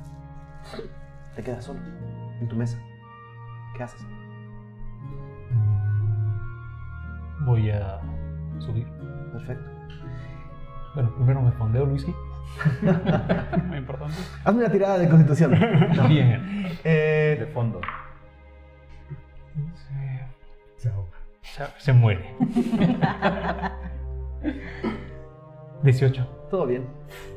Te 1.36 1.42
quedas 1.42 1.64
solo, 1.64 1.80
en 2.40 2.48
tu 2.48 2.56
mesa. 2.56 2.78
¿Qué 3.76 3.82
haces? 3.82 4.06
Voy 7.44 7.70
a 7.70 8.00
subir. 8.58 8.86
Perfecto. 9.32 9.70
Bueno, 10.94 11.14
primero 11.16 11.42
me 11.42 11.50
fondeo 11.52 11.84
el 11.84 11.90
whisky. 11.90 12.14
Muy 13.66 13.78
importante. 13.78 14.14
Hazme 14.44 14.60
una 14.60 14.70
tirada 14.70 14.98
de 14.98 15.08
constitución. 15.08 15.50
Bien. 16.08 16.68
Eh, 16.84 17.36
De 17.40 17.46
fondo. 17.46 17.80
Se 20.76 20.88
ahoga. 20.88 21.10
Se, 21.42 21.64
se 21.78 21.92
muere. 21.92 22.34
18. 25.82 26.26
todo 26.50 26.66
bien. 26.66 26.84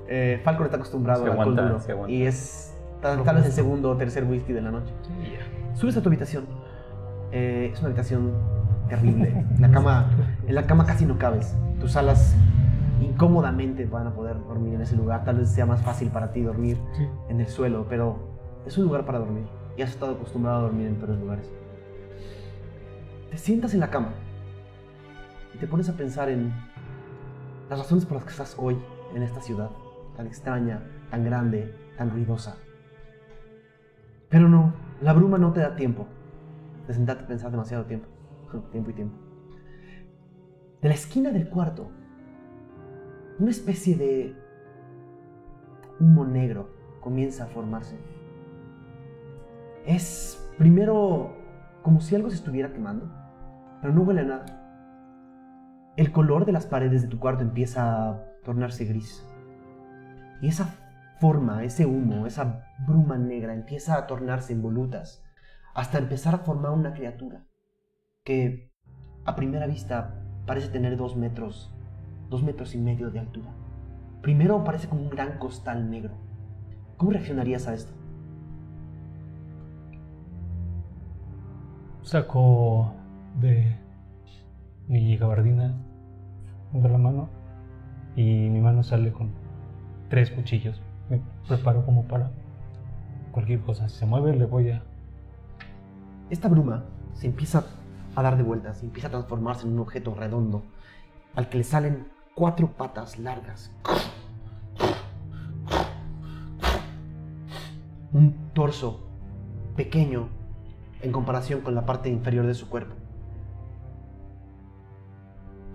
Eh, 0.07 0.39
Falcon 0.43 0.65
está 0.65 0.77
acostumbrado 0.77 1.23
Se 1.23 1.29
al 1.31 1.37
alcohol 1.37 1.55
duro 1.55 1.79
se 1.79 1.91
aguanta. 1.91 2.13
y 2.13 2.23
es 2.23 2.73
tal, 3.01 3.23
tal 3.23 3.35
vez 3.37 3.45
el 3.45 3.51
segundo 3.51 3.91
o 3.91 3.97
tercer 3.97 4.23
whisky 4.23 4.53
de 4.53 4.61
la 4.61 4.71
noche. 4.71 4.93
Subes 5.75 5.97
a 5.97 6.01
tu 6.01 6.09
habitación. 6.09 6.45
Eh, 7.31 7.69
es 7.73 7.79
una 7.79 7.87
habitación 7.89 8.31
terrible. 8.87 9.45
La 9.59 9.69
cama, 9.69 10.09
en 10.47 10.55
la 10.55 10.63
cama 10.65 10.85
casi 10.85 11.05
no 11.05 11.17
cabes. 11.17 11.55
Tus 11.79 11.95
alas 11.97 12.35
incómodamente 13.01 13.85
van 13.85 14.07
a 14.07 14.13
poder 14.13 14.37
dormir 14.47 14.75
en 14.75 14.81
ese 14.81 14.95
lugar. 14.95 15.23
Tal 15.25 15.37
vez 15.39 15.49
sea 15.49 15.65
más 15.65 15.81
fácil 15.81 16.09
para 16.09 16.31
ti 16.31 16.41
dormir 16.41 16.77
Sí. 16.95 17.07
en 17.29 17.41
el 17.41 17.47
suelo, 17.47 17.85
pero 17.89 18.17
es 18.65 18.77
un 18.77 18.85
lugar 18.85 19.05
para 19.05 19.19
dormir. 19.19 19.43
Y 19.75 19.81
has 19.81 19.89
estado 19.91 20.13
acostumbrado 20.13 20.59
a 20.59 20.61
dormir 20.61 20.87
en 20.87 20.95
peores 20.95 21.19
lugares. 21.19 21.51
Te 23.29 23.37
sientas 23.37 23.73
en 23.73 23.81
la 23.81 23.89
cama 23.89 24.09
y 25.53 25.57
te 25.57 25.67
pones 25.67 25.89
a 25.89 25.93
pensar 25.93 26.29
en 26.29 26.51
las 27.69 27.79
razones 27.79 28.05
por 28.05 28.15
las 28.15 28.23
que 28.23 28.31
estás 28.31 28.55
hoy 28.57 28.77
en 29.13 29.23
esta 29.23 29.41
ciudad, 29.41 29.69
tan 30.15 30.27
extraña, 30.27 30.83
tan 31.09 31.23
grande, 31.23 31.73
tan 31.97 32.09
ruidosa. 32.09 32.57
Pero 34.29 34.49
no, 34.49 34.73
la 35.01 35.13
bruma 35.13 35.37
no 35.37 35.53
te 35.53 35.61
da 35.61 35.75
tiempo 35.75 36.07
de 36.87 36.93
sentarte 36.93 37.23
a 37.23 37.27
pensar 37.27 37.51
demasiado 37.51 37.85
tiempo. 37.85 38.07
Tiempo 38.71 38.91
y 38.91 38.93
tiempo. 38.93 39.17
De 40.81 40.87
la 40.87 40.93
esquina 40.93 41.31
del 41.31 41.49
cuarto, 41.49 41.89
una 43.39 43.51
especie 43.51 43.97
de 43.97 44.35
humo 45.99 46.25
negro 46.25 46.69
comienza 47.01 47.43
a 47.43 47.47
formarse. 47.47 47.97
Es 49.85 50.49
primero 50.57 51.35
como 51.81 51.99
si 52.01 52.15
algo 52.15 52.29
se 52.29 52.37
estuviera 52.37 52.71
quemando, 52.71 53.09
pero 53.81 53.93
no 53.93 54.01
huele 54.01 54.21
a 54.21 54.25
nada. 54.25 54.66
El 55.97 56.11
color 56.11 56.45
de 56.45 56.51
las 56.51 56.67
paredes 56.67 57.01
de 57.01 57.07
tu 57.07 57.17
cuarto 57.17 57.41
empieza 57.41 58.11
a 58.11 58.23
tornarse 58.43 58.85
gris. 58.85 59.27
Y 60.43 60.49
esa 60.49 60.75
forma, 61.19 61.63
ese 61.63 61.87
humo, 61.87 62.27
esa 62.27 62.63
bruma 62.85 63.17
negra 63.17 63.55
empieza 63.55 63.97
a 63.97 64.05
tornarse 64.05 64.53
en 64.53 64.61
volutas 64.61 65.23
hasta 65.73 65.97
empezar 65.97 66.35
a 66.35 66.39
formar 66.39 66.73
una 66.73 66.93
criatura 66.93 67.47
que 68.23 68.71
a 69.25 69.35
primera 69.35 69.65
vista 69.65 70.23
parece 70.45 70.67
tener 70.67 70.97
dos 70.97 71.15
metros, 71.15 71.73
dos 72.29 72.43
metros 72.43 72.75
y 72.75 72.77
medio 72.77 73.09
de 73.09 73.17
altura. 73.17 73.49
Primero 74.21 74.63
parece 74.63 74.87
como 74.87 75.01
un 75.01 75.09
gran 75.09 75.39
costal 75.39 75.89
negro. 75.89 76.13
¿Cómo 76.97 77.09
reaccionarías 77.09 77.67
a 77.67 77.73
esto? 77.73 77.91
Saco 82.03 82.93
de 83.39 83.79
mi 84.87 85.17
gabardina 85.17 85.86
de 86.73 86.89
la 86.89 86.97
mano 86.97 87.29
y 88.15 88.49
mi 88.49 88.61
mano 88.61 88.83
sale 88.83 89.11
con 89.11 89.31
tres 90.09 90.31
cuchillos. 90.31 90.81
Me 91.09 91.21
preparo 91.47 91.85
como 91.85 92.03
para 92.03 92.31
cualquier 93.31 93.61
cosa. 93.61 93.89
Si 93.89 93.97
se 93.97 94.05
mueve, 94.05 94.35
le 94.35 94.45
voy 94.45 94.71
a. 94.71 94.83
Esta 96.29 96.47
bruma 96.47 96.83
se 97.13 97.27
empieza 97.27 97.63
a 98.17 98.23
dar 98.23 98.35
de 98.35 98.41
vueltas 98.41 98.81
empieza 98.81 99.09
a 99.09 99.11
transformarse 99.11 99.67
en 99.67 99.73
un 99.73 99.79
objeto 99.79 100.15
redondo 100.15 100.63
al 101.35 101.49
que 101.49 101.59
le 101.59 101.63
salen 101.63 102.07
cuatro 102.33 102.71
patas 102.71 103.19
largas. 103.19 103.71
Un 108.11 108.33
torso 108.53 109.07
pequeño 109.75 110.29
en 111.03 111.11
comparación 111.11 111.61
con 111.61 111.75
la 111.75 111.85
parte 111.85 112.09
inferior 112.09 112.47
de 112.47 112.55
su 112.55 112.67
cuerpo. 112.69 112.95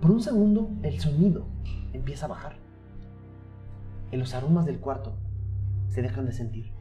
Por 0.03 0.11
un 0.11 0.21
segundo 0.21 0.69
el 0.83 0.99
sonido 0.99 1.45
empieza 1.93 2.25
a 2.25 2.27
bajar. 2.27 2.57
Y 4.11 4.17
los 4.17 4.33
aromas 4.33 4.65
del 4.65 4.81
cuarto 4.81 5.13
se 5.87 6.01
dejan 6.01 6.25
de 6.25 6.33
sentir. 6.33 6.73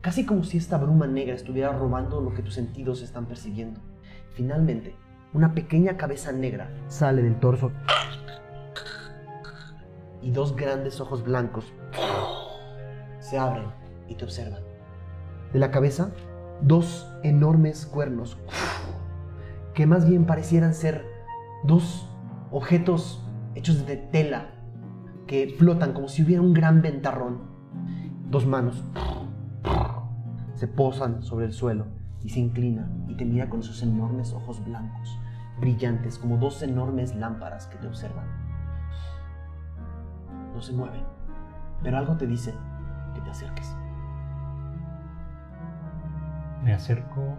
Casi 0.00 0.26
como 0.26 0.42
si 0.42 0.58
esta 0.58 0.76
bruma 0.76 1.06
negra 1.06 1.36
estuviera 1.36 1.70
robando 1.72 2.20
lo 2.20 2.34
que 2.34 2.42
tus 2.42 2.54
sentidos 2.54 3.00
están 3.02 3.26
percibiendo. 3.26 3.78
Finalmente, 4.32 4.96
una 5.34 5.54
pequeña 5.54 5.96
cabeza 5.96 6.32
negra 6.32 6.68
sale 6.88 7.22
del 7.22 7.38
torso 7.38 7.70
y 10.20 10.32
dos 10.32 10.56
grandes 10.56 11.00
ojos 11.00 11.22
blancos 11.22 11.72
se 13.20 13.38
abren 13.38 13.68
y 14.08 14.16
te 14.16 14.24
observan. 14.24 14.64
De 15.52 15.60
la 15.60 15.70
cabeza, 15.70 16.10
dos 16.60 17.08
enormes 17.22 17.86
cuernos 17.86 18.36
que 19.74 19.86
más 19.86 20.08
bien 20.08 20.26
parecieran 20.26 20.74
ser 20.74 21.04
dos 21.62 22.10
objetos 22.50 23.24
hechos 23.54 23.86
de 23.86 23.96
tela 23.96 24.50
que 25.26 25.54
flotan 25.58 25.92
como 25.92 26.08
si 26.08 26.22
hubiera 26.22 26.42
un 26.42 26.52
gran 26.52 26.82
ventarrón. 26.82 27.42
Dos 28.30 28.46
manos 28.46 28.84
se 30.54 30.68
posan 30.68 31.22
sobre 31.22 31.46
el 31.46 31.52
suelo 31.52 31.86
y 32.22 32.30
se 32.30 32.40
inclina 32.40 32.90
y 33.08 33.16
te 33.16 33.24
mira 33.24 33.48
con 33.48 33.60
esos 33.60 33.82
enormes 33.82 34.32
ojos 34.32 34.64
blancos, 34.64 35.18
brillantes 35.60 36.18
como 36.18 36.36
dos 36.36 36.62
enormes 36.62 37.14
lámparas 37.14 37.66
que 37.66 37.76
te 37.76 37.86
observan. 37.86 38.26
No 40.54 40.60
se 40.62 40.72
mueven, 40.72 41.02
pero 41.82 41.98
algo 41.98 42.16
te 42.16 42.26
dice 42.26 42.54
que 43.14 43.20
te 43.20 43.30
acerques. 43.30 43.74
Me 46.62 46.72
acerco, 46.72 47.36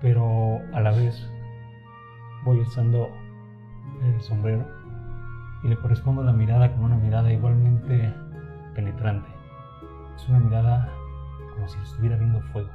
pero 0.00 0.60
a 0.72 0.80
la 0.80 0.90
vez 0.90 1.30
voy 2.44 2.58
alzando 2.58 3.10
el 4.02 4.20
sombrero 4.20 4.64
y 5.62 5.68
le 5.68 5.76
correspondo 5.76 6.22
la 6.22 6.32
mirada 6.32 6.72
con 6.72 6.84
una 6.84 6.96
mirada 6.96 7.32
igualmente 7.32 8.12
penetrante. 8.74 9.28
Es 10.16 10.28
una 10.28 10.38
mirada 10.38 10.88
como 11.54 11.68
si 11.68 11.78
estuviera 11.80 12.16
viendo 12.16 12.40
fuego. 12.52 12.70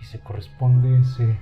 Y 0.00 0.04
se 0.04 0.20
corresponde 0.20 0.98
ese 0.98 1.38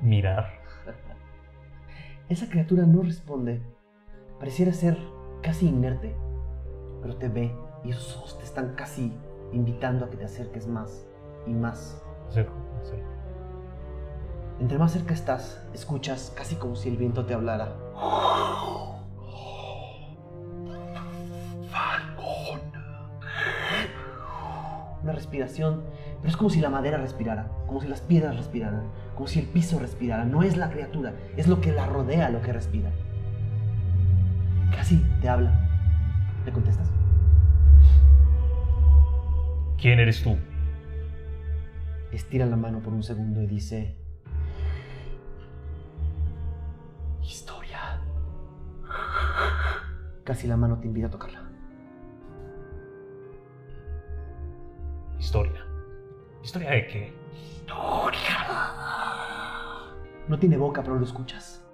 mirar. 0.00 0.50
Esa 2.28 2.48
criatura 2.48 2.84
no 2.86 3.02
responde. 3.02 3.62
Pareciera 4.38 4.72
ser 4.72 4.98
casi 5.42 5.68
inerte, 5.68 6.14
pero 7.00 7.16
te 7.16 7.28
ve 7.28 7.54
y 7.84 7.90
esos 7.90 8.16
ojos 8.16 8.38
te 8.38 8.44
están 8.44 8.74
casi 8.74 9.12
invitando 9.52 10.04
a 10.04 10.10
que 10.10 10.16
te 10.16 10.24
acerques 10.24 10.66
más 10.66 11.06
y 11.46 11.52
más. 11.52 12.02
Acerco, 12.28 12.54
acerco. 12.80 13.11
Entre 14.60 14.78
más 14.78 14.92
cerca 14.92 15.12
estás, 15.12 15.60
escuchas 15.74 16.32
casi 16.36 16.56
como 16.56 16.76
si 16.76 16.88
el 16.88 16.96
viento 16.96 17.24
te 17.26 17.34
hablara. 17.34 17.74
Una 25.02 25.12
respiración, 25.12 25.82
pero 26.20 26.28
es 26.28 26.36
como 26.36 26.48
si 26.48 26.60
la 26.60 26.70
madera 26.70 26.96
respirara, 26.98 27.50
como 27.66 27.80
si 27.80 27.88
las 27.88 28.00
piedras 28.00 28.36
respiraran, 28.36 28.84
como 29.16 29.26
si 29.26 29.40
el 29.40 29.46
piso 29.46 29.80
respirara. 29.80 30.24
No 30.24 30.44
es 30.44 30.56
la 30.56 30.70
criatura, 30.70 31.14
es 31.36 31.48
lo 31.48 31.60
que 31.60 31.72
la 31.72 31.86
rodea 31.86 32.30
lo 32.30 32.40
que 32.40 32.52
respira. 32.52 32.92
Casi 34.70 35.04
te 35.20 35.28
habla. 35.28 35.68
¿Le 36.46 36.52
contestas? 36.52 36.88
¿Quién 39.76 39.98
eres 39.98 40.22
tú? 40.22 40.36
Estira 42.12 42.46
la 42.46 42.56
mano 42.56 42.80
por 42.80 42.92
un 42.92 43.02
segundo 43.02 43.42
y 43.42 43.48
dice... 43.48 44.01
Casi 50.24 50.46
la 50.46 50.56
mano 50.56 50.78
te 50.78 50.86
invita 50.86 51.08
a 51.08 51.10
tocarla. 51.10 51.42
Historia. 55.18 55.64
¿Historia 56.42 56.70
de 56.70 56.86
qué? 56.86 57.14
No 60.28 60.38
tiene 60.38 60.56
boca, 60.56 60.82
pero 60.82 60.96
lo 60.96 61.04
escuchas. 61.04 61.64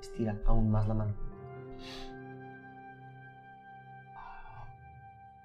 Estira 0.00 0.36
aún 0.46 0.70
más 0.70 0.88
la 0.88 0.94
mano. 0.94 1.14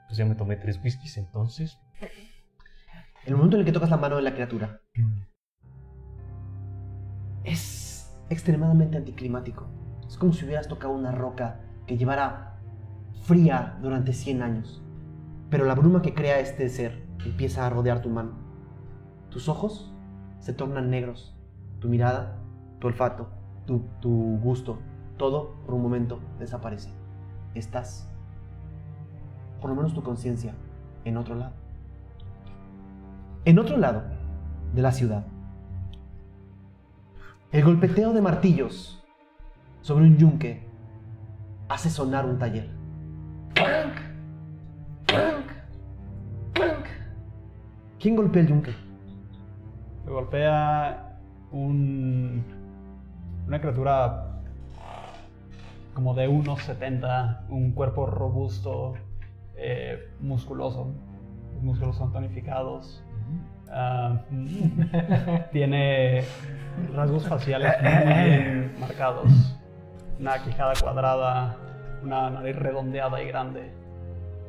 Pues 0.08 0.18
ya 0.18 0.26
me 0.26 0.36
tomé 0.36 0.56
tres 0.56 0.80
whiskies 0.84 1.18
entonces. 1.18 1.80
En 2.02 3.34
el 3.34 3.36
momento 3.36 3.58
en 3.58 3.62
el 3.62 3.66
que 3.66 3.72
tocas 3.72 3.90
la 3.90 3.98
mano 3.98 4.16
de 4.18 4.22
la 4.22 4.34
criatura, 4.34 4.82
es 7.46 8.14
extremadamente 8.30 8.98
anticlimático. 8.98 9.66
Es 10.08 10.18
como 10.18 10.34
si 10.34 10.46
hubieras 10.46 10.68
tocado 10.68 10.94
una 10.94 11.12
roca 11.12 11.60
que 11.88 11.98
llevara 11.98 12.58
fría 13.24 13.78
durante 13.82 14.14
100 14.14 14.42
años. 14.42 14.82
Pero 15.50 15.66
la 15.66 15.76
bruma 15.76 16.02
que 16.02 16.14
crea 16.14 16.40
este 16.40 16.68
ser 16.70 17.06
empieza 17.26 17.66
a 17.66 17.70
rodear 17.70 18.02
tu 18.02 18.10
mano. 18.10 18.32
Tus 19.30 19.48
ojos 19.48 19.94
se 20.40 20.54
tornan 20.54 20.90
negros. 20.90 21.36
Tu 21.80 21.88
mirada, 21.88 22.38
tu 22.80 22.88
olfato, 22.88 23.30
tu, 23.66 23.84
tu 24.02 24.40
gusto, 24.42 24.80
todo 25.18 25.56
por 25.66 25.76
un 25.76 25.82
momento 25.82 26.20
desaparece. 26.40 26.90
Estás, 27.54 28.10
por 29.62 29.70
lo 29.70 29.76
menos 29.76 29.94
tu 29.94 30.02
conciencia, 30.04 30.54
en 31.04 31.18
otro 31.18 31.36
lado. 31.36 31.54
En 33.44 33.60
otro 33.60 33.78
lado 33.78 34.04
de 34.74 34.82
la 34.82 34.92
ciudad, 34.92 35.26
el 37.56 37.63
golpeteo 37.63 38.12
de 38.12 38.22
martillos 38.22 39.02
sobre 39.80 40.04
un 40.04 40.18
yunque 40.18 40.68
hace 41.70 41.89
sonar 41.89 42.26
un 42.26 42.38
taller. 42.38 42.70
¡Clank! 43.54 43.94
¡Clank! 45.06 45.46
¡Clank! 46.52 46.86
¿Quién 47.98 48.18
golpea 48.18 48.41
el 48.41 48.50
yunque? 48.50 48.72
Lo 50.06 50.15
golpea 50.15 51.18
un, 51.54 52.44
una 53.48 53.62
criatura 53.62 54.41
como 55.94 56.13
de 56.13 56.28
unos 56.28 56.62
70, 56.62 57.46
un 57.48 57.72
cuerpo 57.72 58.06
robusto, 58.06 58.96
eh, 59.56 60.12
musculoso, 60.20 60.94
los 61.54 61.63
músculos 61.63 61.96
son 61.96 62.12
tonificados. 62.12 63.02
Ah, 63.71 64.21
tiene 65.51 66.23
rasgos 66.93 67.28
faciales 67.28 67.73
muy 67.82 68.13
bien 68.13 68.75
marcados. 68.80 69.58
Una 70.19 70.38
quijada 70.43 70.73
cuadrada, 70.82 71.58
una 72.04 72.30
nariz 72.30 72.56
redondeada 72.56 73.21
y 73.21 73.28
grande, 73.28 73.73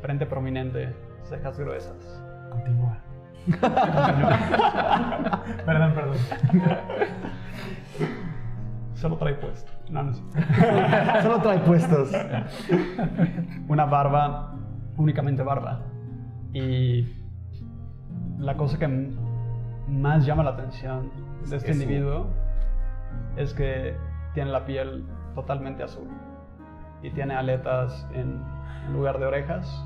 frente 0.00 0.26
prominente, 0.26 0.94
cejas 1.24 1.59
gruesas. 1.59 2.22
Continúa. 2.50 2.98
perdón, 5.66 5.94
perdón. 5.94 6.16
Solo 8.94 9.16
trae 9.16 9.35
puesto. 9.35 9.70
No, 9.90 10.02
no 10.05 10.14
sé. 10.14 10.22
Solo 11.22 11.40
trae 11.42 11.59
puestos. 11.59 12.11
Una 13.68 13.85
barba, 13.85 14.55
únicamente 14.96 15.42
barba. 15.42 15.83
Y 16.52 17.26
la 18.38 18.57
cosa 18.57 18.79
que 18.79 18.88
más 19.88 20.27
llama 20.27 20.42
la 20.42 20.51
atención 20.51 21.11
de 21.49 21.57
este 21.57 21.72
individuo 21.72 22.29
es 23.37 23.55
que 23.55 23.96
tiene 24.35 24.51
la 24.51 24.64
piel 24.64 25.05
totalmente 25.35 25.83
azul 25.83 26.09
y 27.03 27.11
tiene 27.11 27.35
aletas 27.35 28.07
en 28.12 28.42
en 28.87 28.92
lugar 28.92 29.18
de 29.18 29.27
orejas, 29.27 29.85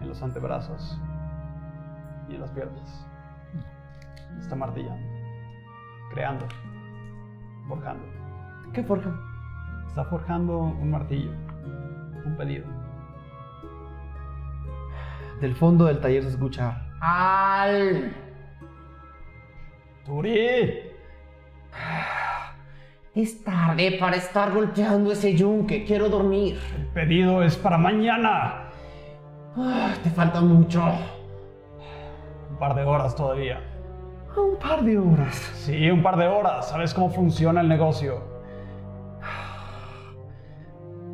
en 0.00 0.08
los 0.08 0.22
antebrazos 0.22 0.98
y 2.28 2.34
en 2.34 2.40
las 2.40 2.50
piernas. 2.50 3.06
Está 4.38 4.56
martillando, 4.56 5.06
creando, 6.12 6.46
forjando. 7.68 8.04
¿Qué 8.72 8.82
forja? 8.82 9.14
Está 9.86 10.04
forjando 10.04 10.58
un 10.58 10.90
martillo, 10.90 11.30
un 12.24 12.36
pedido. 12.36 12.66
Del 15.40 15.54
fondo 15.54 15.86
del 15.86 16.00
taller 16.00 16.22
se 16.22 16.30
escucha. 16.30 16.81
¡Al! 17.04 18.14
¡Turi! 20.06 20.92
Es 23.12 23.42
tarde 23.42 23.96
para 23.98 24.14
estar 24.14 24.52
golpeando 24.52 25.10
ese 25.10 25.34
yunque. 25.34 25.84
Quiero 25.84 26.08
dormir. 26.08 26.60
El 26.76 26.86
pedido 26.86 27.42
es 27.42 27.56
para 27.56 27.76
mañana. 27.76 28.70
Ah, 29.56 29.94
te 30.00 30.10
falta 30.10 30.40
mucho. 30.40 30.80
Un 32.50 32.58
par 32.58 32.76
de 32.76 32.84
horas 32.84 33.16
todavía. 33.16 33.58
Un 34.36 34.56
par 34.60 34.84
de 34.84 34.96
horas. 34.96 35.34
Sí, 35.56 35.90
un 35.90 36.04
par 36.04 36.16
de 36.16 36.28
horas. 36.28 36.68
¿Sabes 36.68 36.94
cómo 36.94 37.10
funciona 37.10 37.62
el 37.62 37.68
negocio? 37.68 38.22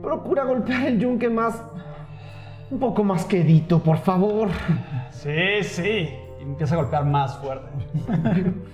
Procura 0.02 0.44
golpear 0.44 0.86
el 0.86 0.98
yunque 0.98 1.30
más. 1.30 1.64
Un 2.70 2.78
poco 2.78 3.02
más 3.02 3.24
quedito, 3.24 3.78
por 3.78 3.96
favor. 3.96 4.50
Sí, 5.18 5.64
sí. 5.64 6.14
Y 6.38 6.42
empieza 6.42 6.76
a 6.76 6.78
golpear 6.78 7.04
más 7.04 7.36
fuerte. 7.38 7.68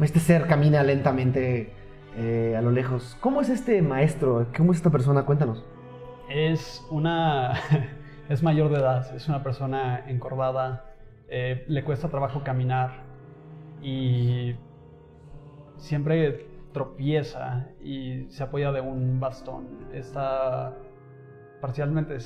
Este 0.00 0.18
ser 0.18 0.46
camina 0.46 0.82
lentamente 0.82 1.72
eh, 2.16 2.54
a 2.56 2.60
lo 2.60 2.70
lejos. 2.70 3.16
¿Cómo 3.20 3.40
es 3.40 3.48
este 3.48 3.80
maestro? 3.80 4.48
¿Cómo 4.56 4.72
es 4.72 4.78
esta 4.78 4.90
persona? 4.90 5.24
Cuéntanos. 5.24 5.64
Es 6.28 6.84
una. 6.90 7.54
es 8.28 8.42
mayor 8.42 8.70
de 8.70 8.76
edad. 8.76 9.14
Es 9.14 9.28
una 9.28 9.42
persona 9.42 10.04
encorvada. 10.08 10.84
eh, 11.28 11.64
le 11.68 11.84
cuesta 11.84 12.08
trabajo 12.08 12.42
caminar. 12.44 13.04
Y. 13.82 14.56
Siempre 15.76 16.46
tropieza 16.72 17.68
y 17.82 18.26
se 18.30 18.42
apoya 18.42 18.72
de 18.72 18.80
un 18.80 19.20
bastón. 19.20 19.68
Está 19.92 20.74
parcialmente 21.60 22.16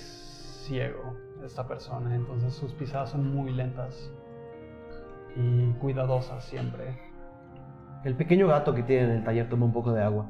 ciego 0.68 1.16
esta 1.44 1.66
persona, 1.66 2.14
entonces 2.14 2.52
sus 2.52 2.72
pisadas 2.72 3.10
son 3.10 3.34
muy 3.34 3.52
lentas. 3.52 4.12
y 5.34 5.72
cuidadosas 5.80 6.44
siempre. 6.44 6.98
El 8.04 8.14
pequeño 8.16 8.48
gato 8.48 8.74
que 8.74 8.82
tiene 8.82 9.04
en 9.04 9.10
el 9.10 9.24
taller 9.24 9.48
toma 9.48 9.66
un 9.66 9.72
poco 9.72 9.92
de 9.92 10.02
agua. 10.02 10.26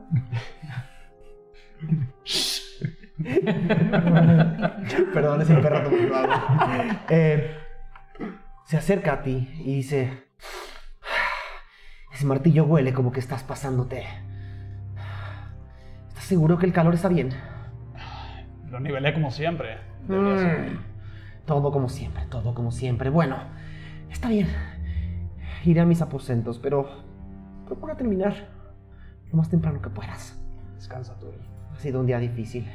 Perdón, 5.15 5.43
es 5.43 5.51
el 5.51 5.61
perro 5.61 5.83
tomando 5.83 6.17
agua. 6.17 7.01
Eh, 7.09 7.57
se 8.67 8.77
acerca 8.77 9.15
a 9.15 9.23
ti 9.23 9.49
y 9.61 9.77
dice: 9.77 10.25
Ese 12.13 12.27
martillo 12.27 12.65
huele 12.65 12.93
como 12.93 13.13
que 13.13 13.21
estás 13.21 13.45
pasándote. 13.45 14.05
¿Estás 16.09 16.25
seguro 16.25 16.59
que 16.59 16.67
el 16.67 16.73
calor 16.73 16.95
está 16.95 17.09
bien? 17.09 17.31
Lo 18.71 18.81
nivelé 18.81 19.15
como 19.15 19.31
siempre. 19.31 19.77
Mm, 20.09 20.79
Todo 21.47 21.73
como 21.73 21.89
siempre, 21.89 22.25
todo 22.31 22.55
como 22.55 22.71
siempre. 22.71 23.11
Bueno, 23.11 23.37
está 24.11 24.29
bien. 24.29 24.49
Iré 25.65 25.81
a 25.81 25.87
mis 25.87 26.03
aposentos, 26.03 26.59
pero 26.59 26.89
procura 27.67 27.97
terminar 27.97 28.35
lo 29.31 29.37
más 29.39 29.49
temprano 29.49 29.81
que 29.81 29.91
puedas. 29.91 30.39
Descansa, 30.77 31.19
Turi. 31.19 31.39
Ha 31.73 31.77
sido 31.81 32.01
un 32.01 32.07
día 32.07 32.19
difícil. 32.19 32.67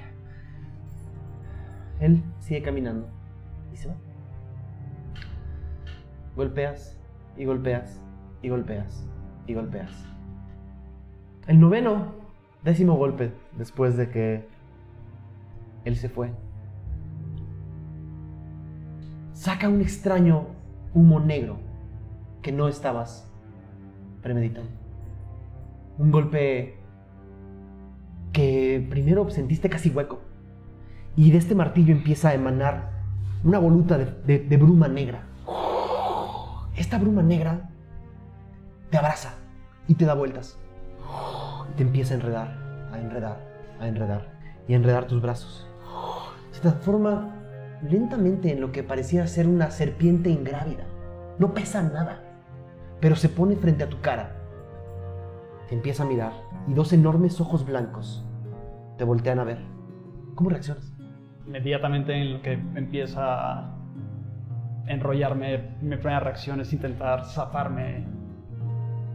Él 2.00 2.24
sigue 2.40 2.62
caminando 2.62 3.08
y 3.72 3.78
se 3.78 3.88
va. 3.88 3.96
Golpeas 6.36 7.00
y 7.38 7.46
golpeas 7.46 8.02
y 8.42 8.50
golpeas 8.50 9.08
y 9.48 9.54
golpeas. 9.54 10.06
El 11.48 11.60
noveno, 11.60 12.14
décimo 12.64 12.96
golpe 12.96 13.32
después 13.58 13.98
de 13.98 14.10
que 14.10 14.48
él 15.86 15.96
se 15.96 16.10
fue. 16.10 16.32
Saca 19.34 19.68
un 19.68 19.82
extraño 19.82 20.48
humo 20.94 21.20
negro 21.20 21.58
que 22.42 22.52
no 22.52 22.68
estabas 22.68 23.30
premeditando. 24.22 24.70
Un 25.98 26.12
golpe 26.12 26.78
que 28.32 28.86
primero 28.90 29.30
sentiste 29.30 29.70
casi 29.70 29.90
hueco. 29.90 30.22
Y 31.16 31.32
de 31.32 31.38
este 31.38 31.56
martillo 31.56 31.94
empieza 31.94 32.30
a 32.30 32.34
emanar 32.34 32.90
una 33.44 33.60
voluta 33.60 33.98
de, 33.98 34.58
bruma 34.58 34.88
negra. 34.88 35.28
Esta 36.76 36.98
bruma 36.98 37.22
negra 37.22 37.70
te 38.90 38.98
abraza 38.98 39.36
y 39.88 39.96
te 39.96 40.06
da 40.06 40.16
vueltas. 40.16 40.58
Y 41.72 41.76
te 41.76 41.84
empieza 41.84 42.14
a 42.14 42.18
enredar, 42.18 42.90
a 42.92 43.00
enredar, 43.00 43.40
a 43.80 43.88
enredar 43.88 44.34
y 44.68 44.74
a 44.74 44.78
enredar 44.78 45.06
tus 45.06 45.22
brazos. 45.22 45.68
Se 46.54 46.62
transforma 46.62 47.34
lentamente 47.82 48.52
en 48.52 48.62
lo 48.62 48.72
que 48.72 48.84
parecía 48.84 49.26
ser 49.26 49.48
una 49.48 49.72
serpiente 49.72 50.30
ingrávida. 50.30 50.84
No 51.40 51.56
pesa 51.56 51.82
nada, 51.82 52.22
pero 53.02 53.16
se 53.16 53.28
pone 53.28 53.56
frente 53.56 53.84
a 53.84 53.90
tu 53.90 54.00
cara. 54.02 54.36
Te 55.68 55.74
empieza 55.74 56.04
a 56.04 56.06
mirar 56.06 56.32
y 56.68 56.76
dos 56.76 56.94
enormes 56.94 57.42
ojos 57.42 57.66
blancos 57.66 58.24
te 59.00 59.04
voltean 59.04 59.40
a 59.40 59.46
ver. 59.46 59.58
¿Cómo 60.36 60.52
reaccionas? 60.52 60.94
Inmediatamente 61.48 62.14
en 62.14 62.34
lo 62.34 62.42
que 62.44 62.54
empieza 62.54 63.22
a 63.24 63.76
enrollarme, 64.86 65.76
mi 65.82 65.96
primera 65.96 66.20
reacción 66.20 66.62
es 66.62 66.72
intentar 66.72 67.26
zafarme, 67.26 68.06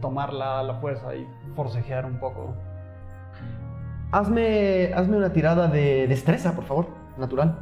tomar 0.01 0.33
la, 0.33 0.61
la 0.61 0.75
fuerza 0.75 1.15
y 1.15 1.25
forcejear 1.55 2.05
un 2.05 2.19
poco. 2.19 2.53
Hazme, 4.11 4.91
hazme 4.93 5.15
una 5.15 5.31
tirada 5.31 5.67
de 5.67 6.05
destreza, 6.07 6.53
por 6.53 6.65
favor, 6.65 6.98
natural. 7.19 7.57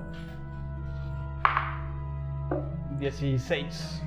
16. 3.00 4.04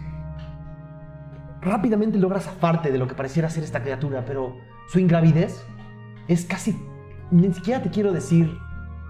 Rápidamente 1.60 2.18
logras 2.18 2.44
zafarte 2.44 2.90
de 2.90 2.98
lo 2.98 3.06
que 3.06 3.14
pareciera 3.14 3.50
ser 3.50 3.64
esta 3.64 3.82
criatura, 3.82 4.24
pero 4.24 4.56
su 4.88 4.98
ingravidez 4.98 5.66
es 6.28 6.44
casi... 6.44 6.76
Ni 7.30 7.52
siquiera 7.52 7.82
te 7.82 7.90
quiero 7.90 8.12
decir 8.12 8.58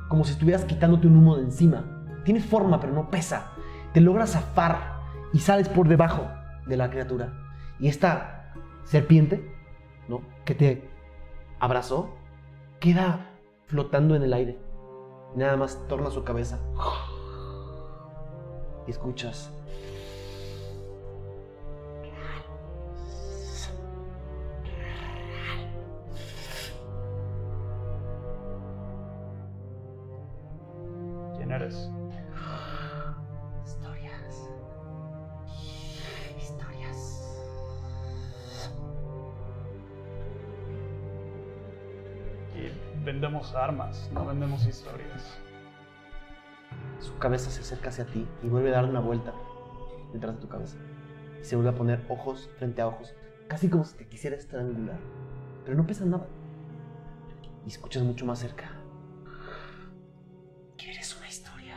como 0.09 0.25
si 0.25 0.33
estuvieras 0.33 0.65
quitándote 0.65 1.07
un 1.07 1.17
humo 1.17 1.37
de 1.37 1.45
encima. 1.45 1.85
Tiene 2.25 2.41
forma, 2.41 2.81
pero 2.81 2.93
no 2.93 3.09
pesa. 3.09 3.53
Te 3.95 4.01
logras 4.01 4.33
zafar 4.33 5.01
y 5.33 5.39
sales 5.39 5.69
por 5.69 5.89
debajo 5.89 6.29
de 6.67 6.77
la 6.77 6.91
criatura. 6.91 7.33
Y 7.79 7.89
esta 7.89 8.53
serpiente, 8.85 9.55
¿no? 10.09 10.21
Que 10.45 10.55
te 10.55 10.91
abrazó, 11.61 12.17
queda 12.81 13.31
flotando 13.67 14.17
en 14.17 14.23
el 14.23 14.33
aire. 14.33 14.59
Nada 15.35 15.57
más 15.57 15.79
torna 15.89 16.11
su 16.11 16.25
cabeza. 16.25 16.59
Y 18.87 18.91
escuchas 18.91 19.51
vendemos 43.51 43.55
armas, 43.55 44.11
no 44.13 44.27
vendemos 44.27 44.67
historias. 44.67 45.39
Su 47.01 47.17
cabeza 47.19 47.51
se 47.51 47.61
acerca 47.61 47.89
hacia 47.89 48.07
ti 48.07 48.27
y 48.43 48.49
vuelve 48.49 48.71
a 48.71 48.77
dar 48.77 48.85
una 48.85 49.01
vuelta 49.01 49.33
detrás 50.13 50.37
de 50.37 50.41
tu 50.41 50.49
cabeza. 50.49 50.77
Y 51.41 51.45
se 51.45 51.57
vuelve 51.57 51.71
a 51.71 51.75
poner 51.75 52.05
ojos 52.09 52.49
frente 52.59 52.83
a 52.83 52.89
ojos, 52.89 53.15
casi 53.49 53.69
como 53.69 53.85
si 53.85 53.97
te 53.97 54.07
quisiera 54.07 54.37
estrangular. 54.37 54.99
Pero 55.65 55.77
no 55.77 55.87
pesa 55.87 56.05
nada. 56.05 56.27
Y 57.65 57.69
escuchas 57.69 58.03
mucho 58.03 58.25
más 58.25 58.39
cerca. 58.39 58.71
¿Quieres 60.77 61.17
una 61.17 61.29
historia? 61.29 61.77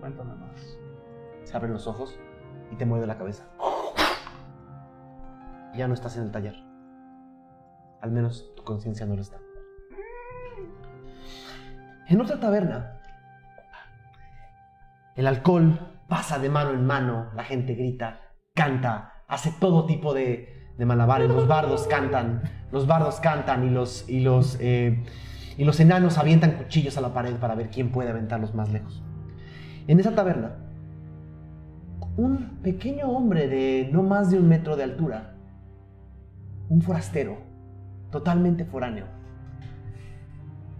Cuéntame 0.00 0.34
más. 0.34 0.78
Se 1.44 1.56
abren 1.56 1.72
los 1.72 1.86
ojos 1.86 2.18
y 2.70 2.76
te 2.76 2.86
mueve 2.86 3.06
la 3.06 3.18
cabeza. 3.18 3.46
Ya 5.74 5.88
no 5.88 5.94
estás 5.94 6.16
en 6.16 6.24
el 6.24 6.30
taller. 6.30 6.54
Al 8.00 8.10
menos 8.10 8.54
tu 8.56 8.64
conciencia 8.64 9.06
no 9.06 9.14
lo 9.14 9.22
está. 9.22 9.38
En 12.08 12.20
otra 12.20 12.38
taberna, 12.38 13.00
el 15.14 15.26
alcohol 15.26 15.78
pasa 16.08 16.38
de 16.38 16.50
mano 16.50 16.70
en 16.70 16.84
mano, 16.84 17.30
la 17.34 17.44
gente 17.44 17.74
grita, 17.74 18.20
canta, 18.54 19.24
hace 19.28 19.52
todo 19.58 19.86
tipo 19.86 20.12
de, 20.12 20.72
de 20.76 20.84
malabares, 20.84 21.28
los 21.28 21.46
bardos 21.46 21.86
cantan, 21.86 22.42
los 22.70 22.86
bardos 22.86 23.20
cantan 23.20 23.64
y 23.64 23.70
los, 23.70 24.08
y, 24.08 24.20
los, 24.20 24.58
eh, 24.60 25.04
y 25.56 25.64
los 25.64 25.80
enanos 25.80 26.18
avientan 26.18 26.52
cuchillos 26.52 26.98
a 26.98 27.00
la 27.00 27.14
pared 27.14 27.36
para 27.36 27.54
ver 27.54 27.70
quién 27.70 27.92
puede 27.92 28.10
aventarlos 28.10 28.54
más 28.54 28.70
lejos. 28.70 29.02
En 29.86 30.00
esa 30.00 30.14
taberna, 30.14 30.56
un 32.16 32.58
pequeño 32.62 33.08
hombre 33.08 33.48
de 33.48 33.88
no 33.92 34.02
más 34.02 34.30
de 34.30 34.38
un 34.38 34.48
metro 34.48 34.76
de 34.76 34.84
altura, 34.84 35.31
un 36.72 36.80
forastero, 36.80 37.36
totalmente 38.10 38.64
foráneo, 38.64 39.04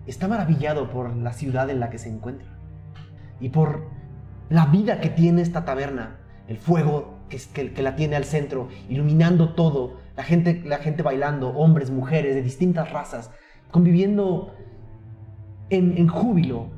está 0.06 0.26
maravillado 0.26 0.90
por 0.90 1.14
la 1.14 1.32
ciudad 1.32 1.68
en 1.70 1.80
la 1.80 1.90
que 1.90 1.98
se 1.98 2.08
encuentra 2.08 2.48
y 3.40 3.50
por 3.50 3.88
la 4.48 4.66
vida 4.66 5.00
que 5.00 5.10
tiene 5.10 5.42
esta 5.42 5.64
taberna, 5.64 6.16
el 6.48 6.56
fuego 6.56 7.18
que, 7.28 7.38
que- 7.52 7.72
que 7.72 7.82
la 7.82 7.94
tiene 7.94 8.16
al 8.16 8.24
centro, 8.24 8.68
iluminando 8.88 9.54
todo, 9.54 9.98
la 10.16 10.22
gente, 10.24 10.62
la 10.64 10.78
gente 10.78 11.02
bailando, 11.02 11.50
hombres, 11.50 11.90
mujeres 11.90 12.34
de 12.34 12.42
distintas 12.42 12.90
razas, 12.90 13.30
conviviendo 13.70 14.54
en, 15.70 15.96
en 15.96 16.08
júbilo. 16.08 16.68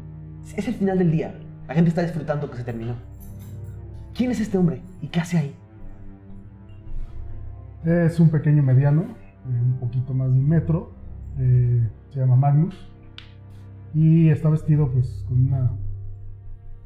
Es 0.56 0.66
el 0.68 0.74
final 0.74 0.98
del 0.98 1.10
día, 1.10 1.34
la 1.68 1.74
gente 1.74 1.88
está 1.88 2.02
disfrutando 2.02 2.50
que 2.50 2.56
se 2.56 2.64
terminó. 2.64 2.94
¿Quién 4.14 4.30
es 4.30 4.40
este 4.40 4.58
hombre 4.58 4.82
y 5.00 5.08
qué 5.08 5.20
hace 5.20 5.38
ahí? 5.38 5.56
Es 7.84 8.18
un 8.18 8.30
pequeño 8.30 8.62
mediano, 8.62 9.02
eh, 9.02 9.60
un 9.62 9.78
poquito 9.78 10.14
más 10.14 10.32
de 10.32 10.38
un 10.38 10.48
metro. 10.48 10.92
eh, 11.38 11.86
se 12.08 12.20
llama 12.20 12.36
Magnus. 12.36 12.90
Y 13.92 14.30
está 14.30 14.48
vestido 14.48 14.90
pues 14.90 15.24
con 15.28 15.46
una, 15.48 15.70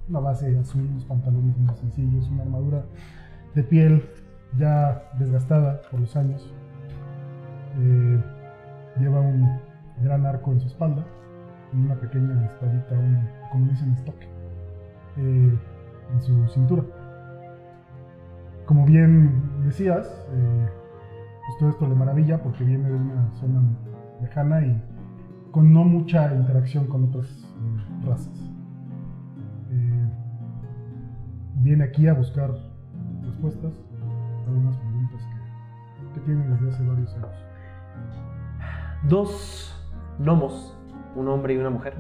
una 0.09 0.21
base 0.21 0.59
azul, 0.59 0.83
unos 0.91 1.05
pantalones 1.05 1.57
muy 1.57 1.75
sencillos, 1.77 2.29
una 2.29 2.43
armadura 2.43 2.85
de 3.55 3.63
piel 3.63 4.03
ya 4.59 5.05
desgastada 5.19 5.83
por 5.91 6.01
los 6.01 6.17
años. 6.17 6.53
Eh, 7.79 8.21
lleva 8.99 9.21
un 9.21 9.61
gran 10.03 10.27
arco 10.27 10.51
en 10.51 10.61
su 10.61 10.67
espalda 10.67 11.05
y 11.73 11.77
una 11.77 11.95
pequeña 11.95 12.45
espadita, 12.47 12.99
un, 12.99 13.29
como 13.53 13.67
dicen, 13.67 13.93
estoque, 13.93 14.27
en 15.17 15.59
su 16.21 16.49
cintura. 16.49 16.83
Como 18.67 18.85
bien 18.85 19.63
decías, 19.65 20.27
pues 21.49 21.59
todo 21.59 21.71
esto 21.71 21.89
le 21.89 21.95
maravilla 21.95 22.43
porque 22.43 22.63
viene 22.65 22.89
de 22.89 22.95
una 22.95 23.31
zona 23.33 23.61
lejana 24.21 24.61
y 24.61 24.83
con 25.51 25.73
no 25.73 25.83
mucha 25.85 26.33
interacción 26.35 26.87
con 26.87 27.05
otras 27.05 27.27
eh, 27.27 28.07
razas. 28.07 28.39
viene 31.57 31.85
aquí 31.85 32.07
a 32.07 32.15
buscar 32.15 32.51
respuestas 33.23 33.73
a 34.47 34.49
algunas 34.51 34.77
preguntas 34.77 35.23
que, 35.23 36.15
que 36.15 36.21
tiene 36.27 36.47
desde 36.49 36.71
hace 36.71 36.87
varios 36.87 37.15
años. 37.15 37.45
Dos 39.09 39.75
gnomos, 40.19 40.77
un 41.17 41.29
hombre 41.29 41.55
y 41.55 41.59
una 41.59 41.71
mujer, 41.71 41.95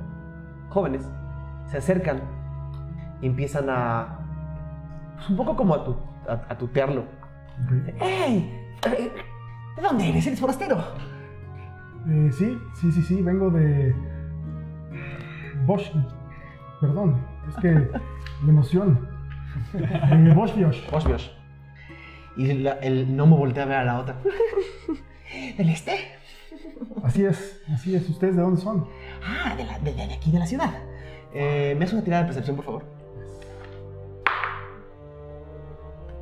jóvenes, 0.70 1.08
se 1.66 1.78
acercan 1.78 2.20
y 3.20 3.26
empiezan 3.26 3.66
a. 3.68 4.18
pues, 5.16 5.30
un 5.30 5.36
poco 5.36 5.56
como 5.56 5.74
a, 5.74 5.84
tu- 5.84 5.96
a- 6.28 6.52
a 6.52 6.58
tutearlo. 6.58 7.02
Ok. 7.64 8.02
¡Ey! 8.02 8.52
¿De 9.78 9.82
dónde 9.86 10.08
eres? 10.08 10.26
¿Eres 10.26 10.40
forastero? 10.40 10.78
Eh, 12.08 12.30
sí, 12.32 12.58
sí, 12.80 12.90
sí, 12.92 13.02
sí, 13.02 13.22
vengo 13.22 13.50
de 13.50 13.94
Bosch. 15.66 15.90
Perdón, 16.80 17.16
es 17.48 17.56
que 17.56 17.70
la 18.44 18.48
emoción. 18.48 19.08
De 19.72 20.34
Bosch 20.34 20.54
Biosch. 20.54 20.92
Osbios. 20.92 21.34
Y 22.36 22.52
la- 22.54 22.72
el 22.80 23.06
gnomo 23.16 23.36
voltea 23.36 23.64
a 23.64 23.66
ver 23.66 23.76
a 23.78 23.84
la 23.84 23.98
otra. 23.98 24.16
¿Del 25.56 25.68
este? 25.68 25.96
Así 27.02 27.24
es, 27.24 27.60
así 27.72 27.94
es. 27.94 28.08
¿Ustedes 28.08 28.36
de 28.36 28.42
dónde 28.42 28.60
son? 28.60 28.86
Ah, 29.24 29.54
de, 29.56 29.64
la- 29.64 29.78
de- 29.80 29.92
de 29.94 30.14
aquí 30.14 30.30
de 30.30 30.38
la 30.38 30.46
ciudad. 30.46 30.70
Eh, 31.34 31.74
¿Me 31.78 31.84
haces 31.84 31.94
una 31.94 32.04
tirada 32.04 32.22
de 32.22 32.26
percepción, 32.28 32.56
por 32.56 32.64
favor? 32.64 32.84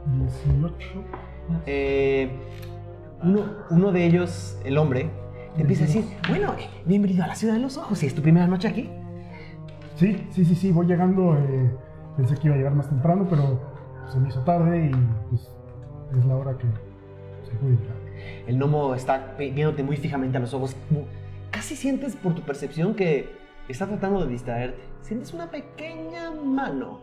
18. 0.06 1.04
Eh, 1.66 2.30
uno, 3.22 3.44
uno 3.70 3.92
de 3.92 4.04
ellos, 4.06 4.58
el 4.64 4.78
hombre, 4.78 5.10
te 5.54 5.62
empieza 5.62 5.84
a 5.84 5.86
decir, 5.86 6.04
bueno, 6.28 6.54
eh, 6.58 6.68
bienvenido 6.84 7.24
a 7.24 7.28
la 7.28 7.34
ciudad 7.34 7.54
de 7.54 7.60
los 7.60 7.76
ojos, 7.76 8.02
¿y 8.02 8.06
es 8.06 8.14
tu 8.14 8.22
primera 8.22 8.46
noche 8.46 8.68
aquí? 8.68 8.90
Sí, 9.96 10.26
sí, 10.30 10.44
sí, 10.44 10.54
sí, 10.54 10.72
voy 10.72 10.86
llegando. 10.86 11.36
eh, 11.36 11.70
pensé 12.16 12.34
que 12.36 12.46
iba 12.48 12.54
a 12.54 12.58
llegar 12.58 12.74
más 12.74 12.88
temprano, 12.88 13.26
pero 13.28 13.60
se 14.10 14.18
me 14.18 14.28
hizo 14.28 14.40
tarde 14.42 14.90
y 14.90 14.90
pues 15.30 15.50
es 16.18 16.24
la 16.26 16.36
hora 16.36 16.56
que 16.56 16.66
se 17.48 17.54
puede 17.56 17.76
llegar. 17.76 17.96
El 18.46 18.56
gnomo 18.58 18.94
está 18.94 19.34
vi- 19.38 19.50
viéndote 19.50 19.82
muy 19.82 19.96
fijamente 19.96 20.36
a 20.36 20.40
los 20.40 20.52
ojos. 20.54 20.76
como- 20.88 21.06
Casi 21.50 21.74
sientes 21.76 22.16
por 22.16 22.34
tu 22.34 22.42
percepción 22.42 22.94
que 22.94 23.30
está 23.68 23.86
tratando 23.86 24.24
de 24.24 24.30
distraerte. 24.30 24.80
Sientes 25.00 25.32
una 25.32 25.50
pequeña 25.50 26.30
mano 26.30 27.00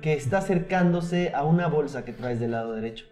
que 0.00 0.14
está 0.14 0.38
acercándose 0.38 1.32
a 1.34 1.44
una 1.44 1.68
bolsa 1.68 2.04
que 2.04 2.12
traes 2.12 2.40
del 2.40 2.52
lado 2.52 2.72
derecho. 2.74 3.06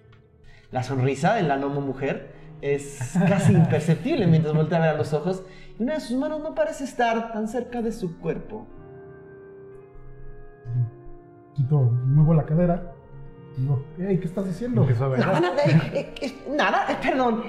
La 0.70 0.82
sonrisa 0.82 1.34
de 1.34 1.42
la 1.42 1.56
gnomo 1.56 1.80
mujer 1.80 2.34
es 2.60 3.14
casi 3.28 3.52
imperceptible 3.52 4.26
mientras 4.26 4.54
voltea 4.54 4.78
a 4.78 4.80
ver 4.82 4.90
a 4.90 4.94
los 4.94 5.12
ojos 5.12 5.42
y 5.78 5.82
una 5.82 5.94
de 5.94 6.00
sus 6.00 6.16
manos 6.16 6.40
no 6.40 6.54
parece 6.54 6.84
estar 6.84 7.32
tan 7.32 7.48
cerca 7.48 7.82
de 7.82 7.90
su 7.90 8.18
cuerpo. 8.20 8.66
Quito, 11.54 11.80
muevo 11.80 12.34
la 12.34 12.44
cadera. 12.44 12.92
Digo, 13.56 13.84
hey, 13.98 14.18
¿qué 14.20 14.26
estás 14.26 14.48
haciendo? 14.48 14.86
Nada, 14.86 15.40
nada, 15.40 15.64
eh, 15.64 15.90
eh, 15.92 16.14
eh, 16.22 16.54
nada, 16.56 16.86
eh, 16.88 16.96
perdón, 17.02 17.42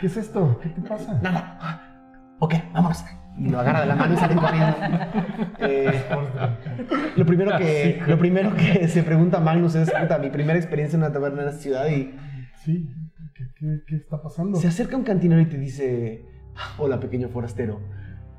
¿Qué 0.00 0.06
es 0.06 0.16
esto? 0.16 0.58
¿Qué 0.62 0.68
te 0.70 0.80
pasa? 0.80 1.12
nada. 1.22 2.36
Ok, 2.40 2.54
vámonos. 2.72 3.04
Y 3.36 3.48
lo 3.48 3.58
agarra 3.60 3.80
de 3.80 3.86
la 3.86 3.96
mano 3.96 4.14
y 4.14 4.16
sale 4.16 4.34
corriendo. 4.36 4.76
Eh, 5.60 6.04
lo, 7.16 7.24
primero 7.24 7.56
que, 7.56 8.02
lo 8.06 8.18
primero 8.18 8.54
que 8.54 8.86
se 8.88 9.02
pregunta 9.02 9.40
Magnus 9.40 9.74
es, 9.76 9.90
puta, 9.90 10.18
mi 10.18 10.28
primera 10.28 10.58
experiencia 10.58 10.96
en 10.96 11.04
una 11.04 11.12
taberna 11.12 11.42
en 11.42 11.48
esta 11.48 11.60
ciudad 11.60 11.88
y 11.88 12.12
Sí, 12.64 12.88
¿qué, 13.34 13.44
qué, 13.56 13.82
qué 13.86 13.96
está 13.96 14.22
pasando? 14.22 14.58
se 14.58 14.68
acerca 14.68 14.96
un 14.96 15.04
cantinero 15.04 15.40
y 15.40 15.46
te 15.46 15.58
dice, 15.58 16.24
hola 16.78 16.98
pequeño 16.98 17.28
forastero, 17.28 17.80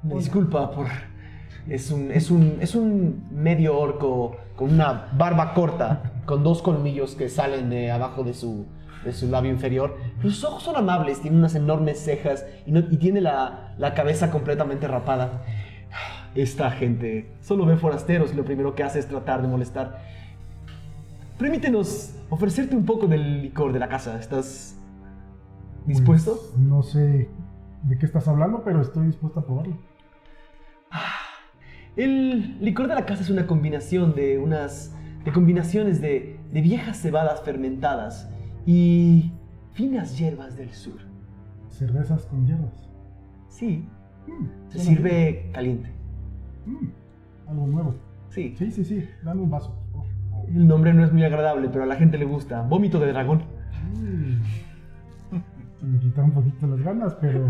me 0.03 0.15
disculpa 0.15 0.71
por... 0.71 0.87
Es 1.67 1.89
un, 1.89 2.11
es, 2.11 2.29
un, 2.29 2.57
es 2.59 2.75
un 2.75 3.27
medio 3.31 3.77
orco 3.79 4.37
con 4.55 4.71
una 4.71 5.09
barba 5.17 5.53
corta, 5.55 6.21
con 6.25 6.43
dos 6.43 6.61
colmillos 6.61 7.15
que 7.15 7.27
salen 7.27 7.69
de 7.69 7.91
abajo 7.91 8.23
de 8.23 8.33
su, 8.33 8.67
de 9.05 9.13
su 9.13 9.29
labio 9.29 9.51
inferior. 9.51 9.97
Sus 10.21 10.43
ojos 10.43 10.63
son 10.63 10.75
amables, 10.75 11.21
tiene 11.21 11.37
unas 11.37 11.55
enormes 11.55 11.99
cejas 11.99 12.45
y, 12.65 12.71
no- 12.71 12.79
y 12.91 12.97
tiene 12.97 13.21
la, 13.21 13.73
la 13.77 13.93
cabeza 13.93 14.31
completamente 14.31 14.87
rapada. 14.87 15.43
Esta 16.33 16.69
gente 16.71 17.31
solo 17.41 17.65
ve 17.65 17.77
forasteros 17.77 18.33
y 18.33 18.35
lo 18.35 18.43
primero 18.43 18.75
que 18.75 18.83
hace 18.83 18.99
es 18.99 19.07
tratar 19.07 19.41
de 19.41 19.47
molestar. 19.47 20.01
Permítenos 21.39 22.13
ofrecerte 22.29 22.75
un 22.75 22.85
poco 22.85 23.07
del 23.07 23.41
licor 23.41 23.71
de 23.71 23.79
la 23.79 23.87
casa. 23.87 24.19
¿Estás 24.19 24.75
dispuesto? 25.85 26.37
Pues, 26.51 26.57
no 26.57 26.83
sé 26.83 27.29
de 27.83 27.97
qué 27.97 28.05
estás 28.05 28.27
hablando, 28.27 28.63
pero 28.63 28.81
estoy 28.81 29.05
dispuesto 29.07 29.39
a 29.39 29.45
probarlo. 29.45 29.77
El 31.95 32.59
licor 32.59 32.87
de 32.87 32.95
la 32.95 33.05
casa 33.05 33.21
es 33.23 33.29
una 33.29 33.47
combinación 33.47 34.15
de 34.15 34.37
unas 34.37 34.93
de 35.23 35.31
combinaciones 35.31 36.01
de, 36.01 36.39
de 36.51 36.61
viejas 36.61 37.01
cebadas 37.01 37.41
fermentadas 37.41 38.29
y 38.65 39.31
finas 39.73 40.17
hierbas 40.17 40.55
del 40.57 40.71
sur. 40.73 40.99
Cervezas 41.69 42.25
con 42.25 42.45
hierbas. 42.45 42.89
Sí, 43.47 43.87
Mm, 44.27 44.71
se 44.71 44.79
sirve 44.79 45.49
caliente. 45.53 45.89
Mm, 46.65 47.49
algo 47.49 47.67
nuevo. 47.67 47.95
Sí. 48.29 48.55
Sí, 48.57 48.71
sí, 48.71 48.83
sí. 48.83 49.07
Dame 49.23 49.41
un 49.41 49.51
vaso. 49.51 49.75
El 50.47 50.67
nombre 50.67 50.93
no 50.93 51.03
es 51.03 51.13
muy 51.13 51.23
agradable, 51.23 51.69
pero 51.69 51.83
a 51.83 51.87
la 51.87 51.95
gente 51.95 52.17
le 52.17 52.25
gusta. 52.25 52.61
Vómito 52.63 52.99
de 52.99 53.11
dragón. 53.11 53.43
Mm. 53.93 54.41
Se 55.79 55.85
me 55.85 55.99
quitaron 55.99 56.31
un 56.31 56.35
poquito 56.35 56.67
las 56.67 56.81
ganas, 56.81 57.13
pero 57.21 57.47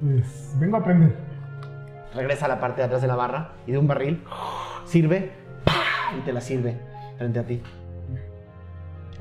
pues 0.00 0.56
vengo 0.60 0.76
a 0.76 0.80
aprender. 0.80 1.16
Regresa 2.14 2.46
a 2.46 2.48
la 2.48 2.60
parte 2.60 2.80
de 2.80 2.86
atrás 2.86 3.02
de 3.02 3.08
la 3.08 3.16
barra 3.16 3.52
y 3.66 3.72
de 3.72 3.78
un 3.78 3.88
barril 3.88 4.22
sirve 4.84 5.32
¡pah! 5.64 6.16
y 6.16 6.20
te 6.24 6.32
la 6.32 6.40
sirve 6.40 6.78
frente 7.18 7.38
a 7.40 7.46
ti. 7.46 7.60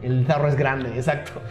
El 0.03 0.25
tarro 0.25 0.47
es 0.47 0.55
grande, 0.55 0.89
exacto. 0.95 1.41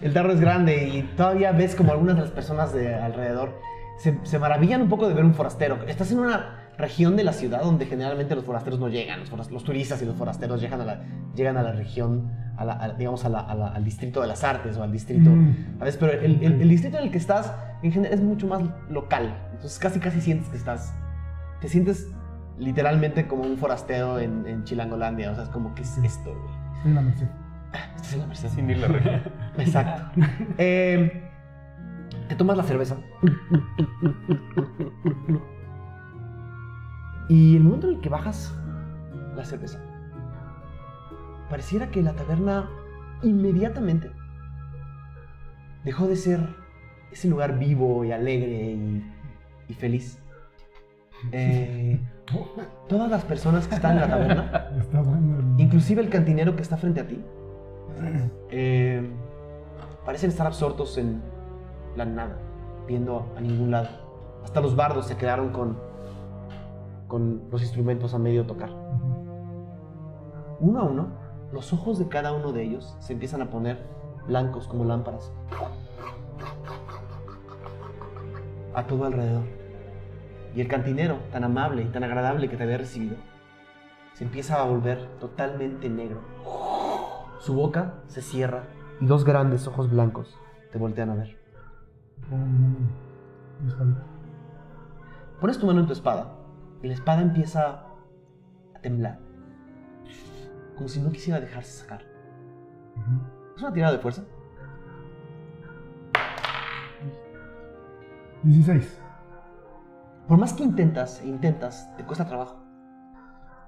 El 0.00 0.12
tarro 0.12 0.32
es 0.32 0.40
grande 0.40 0.88
y 0.88 1.02
todavía 1.16 1.52
ves 1.52 1.74
como 1.74 1.92
algunas 1.92 2.16
de 2.16 2.22
las 2.22 2.30
personas 2.30 2.72
de 2.72 2.94
alrededor 2.94 3.58
se, 3.98 4.18
se 4.24 4.38
maravillan 4.38 4.82
un 4.82 4.88
poco 4.88 5.06
de 5.08 5.14
ver 5.14 5.24
un 5.24 5.34
forastero. 5.34 5.78
Estás 5.86 6.10
en 6.12 6.18
una 6.20 6.58
región 6.78 7.14
de 7.16 7.22
la 7.24 7.32
ciudad 7.34 7.62
donde 7.62 7.84
generalmente 7.86 8.34
los 8.34 8.44
forasteros 8.44 8.80
no 8.80 8.88
llegan. 8.88 9.20
Los, 9.20 9.30
foras- 9.30 9.50
los 9.50 9.62
turistas 9.62 10.00
y 10.02 10.06
los 10.06 10.16
forasteros 10.16 10.60
llegan 10.60 10.80
a 10.80 10.84
la, 10.84 11.02
llegan 11.36 11.56
a 11.58 11.62
la 11.62 11.72
región, 11.72 12.32
a 12.56 12.64
la- 12.64 12.82
a- 12.82 12.88
digamos, 12.94 13.24
a 13.24 13.28
la- 13.28 13.40
al 13.40 13.84
distrito 13.84 14.20
de 14.22 14.26
las 14.28 14.42
artes 14.42 14.76
o 14.78 14.82
al 14.82 14.90
distrito 14.90 15.30
Mm. 15.30 15.54
Pero 16.00 16.12
el, 16.12 16.42
el- 16.42 16.62
el 16.62 16.68
distrito 16.68 16.96
en 16.98 17.04
el 17.04 17.10
que 17.10 17.18
estás, 17.18 17.52
en 17.82 17.92
general, 17.92 18.14
es 18.14 18.22
mucho 18.24 18.46
más 18.46 18.62
local. 18.88 19.36
Entonces 19.52 19.78
casi 19.78 20.00
casi 20.00 20.20
sientes 20.20 20.48
que 20.48 20.56
estás... 20.56 20.94
Te 21.60 21.68
sientes 21.68 22.08
literalmente 22.58 23.26
como 23.28 23.42
un 23.44 23.56
forastero 23.58 24.18
en, 24.18 24.46
en 24.46 24.64
Chilangolandia. 24.64 25.30
O 25.30 25.34
sea, 25.34 25.44
es 25.44 25.50
como, 25.50 25.74
¿qué 25.74 25.82
es 25.82 25.98
esto, 25.98 26.30
güey? 26.30 26.94
Merced. 26.94 27.26
Estás 27.72 28.12
en 28.14 28.20
la 28.20 28.26
Merced. 28.26 28.48
Sin 28.50 28.70
ir 28.70 28.78
la 28.78 28.88
región. 28.88 29.22
Exacto. 29.58 30.20
Eh, 30.58 31.22
te 32.28 32.34
tomas 32.36 32.56
la 32.56 32.62
cerveza. 32.62 32.96
Y 37.28 37.56
el 37.56 37.62
momento 37.64 37.88
en 37.88 37.94
el 37.96 38.00
que 38.00 38.08
bajas 38.08 38.54
la 39.36 39.44
cerveza, 39.44 39.78
pareciera 41.48 41.88
que 41.90 42.02
la 42.02 42.12
taberna 42.14 42.68
inmediatamente 43.22 44.10
dejó 45.84 46.06
de 46.06 46.16
ser 46.16 46.40
ese 47.10 47.28
lugar 47.28 47.58
vivo 47.58 48.04
y 48.04 48.12
alegre 48.12 48.72
y, 48.72 49.04
y 49.68 49.74
feliz. 49.74 50.18
Eh, 51.30 52.00
todas 52.88 53.10
las 53.10 53.24
personas 53.24 53.66
que 53.68 53.76
están 53.76 53.92
en 53.92 54.00
la 54.00 54.08
taberna 54.08 54.68
Está 54.80 55.00
bueno. 55.02 55.38
el- 55.38 55.60
Inclusive 55.60 56.02
el 56.02 56.08
cantinero 56.10 56.56
que 56.56 56.62
está 56.62 56.76
frente 56.76 57.00
a 57.00 57.06
ti. 57.06 57.22
Eh, 58.50 59.10
parecen 60.04 60.30
estar 60.30 60.46
absortos 60.46 60.98
en 60.98 61.22
la 61.96 62.04
nada, 62.04 62.36
viendo 62.86 63.26
a 63.36 63.40
ningún 63.40 63.70
lado. 63.70 63.88
Hasta 64.44 64.60
los 64.60 64.74
bardos 64.74 65.06
se 65.06 65.16
quedaron 65.16 65.50
con, 65.50 65.78
con 67.08 67.42
los 67.50 67.62
instrumentos 67.62 68.14
a 68.14 68.18
medio 68.18 68.46
tocar. 68.46 68.70
Uno 70.60 70.80
a 70.80 70.84
uno, 70.84 71.08
los 71.52 71.72
ojos 71.72 71.98
de 71.98 72.08
cada 72.08 72.32
uno 72.32 72.52
de 72.52 72.62
ellos 72.62 72.96
se 73.00 73.12
empiezan 73.12 73.42
a 73.42 73.50
poner 73.50 73.78
blancos 74.26 74.66
como 74.68 74.84
lámparas. 74.84 75.32
A 78.74 78.86
todo 78.86 79.04
alrededor. 79.04 79.42
Y 80.54 80.60
el 80.60 80.68
cantinero, 80.68 81.18
tan 81.30 81.44
amable 81.44 81.82
y 81.82 81.86
tan 81.86 82.04
agradable 82.04 82.48
que 82.48 82.56
te 82.56 82.62
había 82.62 82.78
recibido, 82.78 83.16
se 84.14 84.24
empieza 84.24 84.60
a 84.60 84.64
volver 84.64 85.06
totalmente 85.18 85.88
negro. 85.88 86.20
Su 87.42 87.54
boca 87.54 87.94
se 88.06 88.22
cierra 88.22 88.62
y 89.00 89.06
dos 89.06 89.24
grandes 89.24 89.66
ojos 89.66 89.90
blancos 89.90 90.38
te 90.70 90.78
voltean 90.78 91.10
a 91.10 91.16
ver. 91.16 91.36
Espalda. 93.66 94.04
Pones 95.40 95.58
tu 95.58 95.66
mano 95.66 95.80
en 95.80 95.88
tu 95.88 95.92
espada 95.92 96.36
y 96.84 96.86
la 96.86 96.94
espada 96.94 97.20
empieza 97.20 97.82
a 98.76 98.78
temblar. 98.80 99.18
Como 100.76 100.88
si 100.88 101.00
no 101.00 101.10
quisiera 101.10 101.40
dejarse 101.40 101.80
sacar. 101.80 102.04
¿Es 103.56 103.60
una 103.60 103.72
tirada 103.72 103.94
de 103.94 103.98
fuerza? 103.98 104.22
16. 108.44 109.00
Por 110.28 110.38
más 110.38 110.52
que 110.52 110.62
intentas 110.62 111.20
e 111.22 111.26
intentas, 111.26 111.92
te 111.96 112.04
cuesta 112.04 112.24
trabajo. 112.24 112.62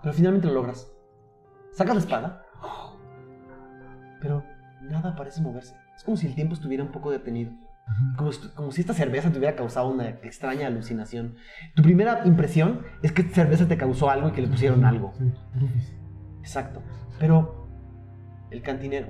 Pero 0.01 0.15
finalmente 0.15 0.47
lo 0.47 0.55
logras. 0.55 0.93
Sacas 1.73 1.97
la 1.97 2.01
espada, 2.01 2.44
pero 4.25 4.43
nada 4.81 5.15
parece 5.15 5.43
moverse. 5.43 5.77
Es 5.95 6.03
como 6.03 6.17
si 6.17 6.27
el 6.27 6.35
tiempo 6.35 6.55
estuviera 6.55 6.83
un 6.83 6.91
poco 6.91 7.11
detenido. 7.11 7.53
Como, 8.17 8.33
si- 8.33 8.49
como 8.55 8.73
si 8.73 8.81
esta 8.81 8.95
cerveza 8.95 9.31
te 9.31 9.37
hubiera 9.39 9.55
causado 9.55 9.89
una 9.89 10.09
extraña 10.09 10.67
alucinación. 10.69 11.35
Tu 11.75 11.83
primera 11.83 12.23
impresión 12.25 12.81
es 13.03 13.13
que 13.13 13.21
esta 13.21 13.35
cerveza 13.35 13.69
te 13.69 13.77
causó 13.77 14.09
algo 14.09 14.29
y 14.31 14.33
que 14.33 14.41
le 14.41 14.49
pusieron 14.49 14.85
algo. 14.87 15.13
Exacto. 16.41 16.81
Pero 17.19 17.69
el 18.51 18.63
cantinero 18.63 19.09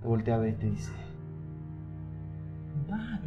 te 0.00 0.06
voltea 0.08 0.34
a 0.34 0.38
ver 0.38 0.54
y 0.54 0.56
te 0.56 0.66
dice: 0.70 0.90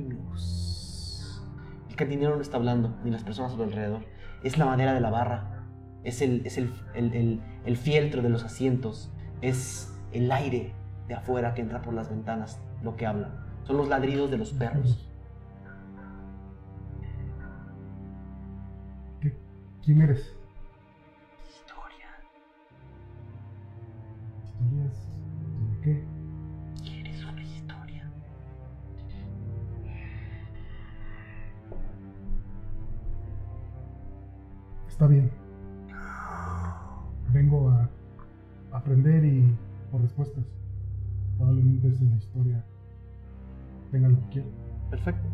Magnus. 0.06 1.42
El 1.90 1.96
cantinero 1.96 2.36
no 2.36 2.42
está 2.42 2.58
hablando, 2.58 2.96
ni 3.04 3.12
las 3.12 3.24
personas 3.24 3.54
a 3.54 3.56
su 3.56 3.64
alrededor. 3.64 4.02
Es 4.44 4.58
la 4.58 4.66
madera 4.66 4.94
de 4.94 5.00
la 5.00 5.10
barra. 5.10 5.64
Es 6.04 6.22
el, 6.22 6.46
es 6.46 6.58
el, 6.58 6.74
el, 6.94 7.14
el- 7.14 7.42
el 7.66 7.78
fieltro 7.78 8.22
de 8.22 8.30
los 8.30 8.44
asientos. 8.44 9.12
Es 9.42 9.95
el 10.18 10.32
aire 10.32 10.74
de 11.08 11.14
afuera 11.14 11.54
que 11.54 11.62
entra 11.62 11.82
por 11.82 11.94
las 11.94 12.10
ventanas 12.10 12.60
lo 12.84 12.96
que 12.96 13.06
habla. 13.06 13.30
Son 13.64 13.78
los 13.78 13.88
ladridos 13.90 14.32
de 14.32 14.38
los 14.38 14.54
perros. 14.54 15.10
¿Qué- 19.20 19.36
¿Quién 19.84 20.02
eres? 20.02 20.34
Historia. 21.48 22.08
¿Historias? 24.54 25.08
¿De 25.72 25.82
qué? 25.82 26.04
¿Quieres 26.84 27.24
una 27.26 27.44
historia? 27.44 28.10
Está 34.88 35.08
bien. 35.08 35.30
Vengo 37.34 37.70
a 37.70 37.90
aprender 38.72 39.26
y 39.26 39.54
por 39.96 40.02
respuestas. 40.02 40.44
Probablemente 41.38 41.88
esa 41.88 42.04
es 42.04 42.10
la 42.10 42.18
historia. 42.18 42.66
Tenga 43.92 44.10
lo 44.10 44.20
que 44.20 44.28
quiera. 44.28 44.48
Perfecto. 44.90 45.30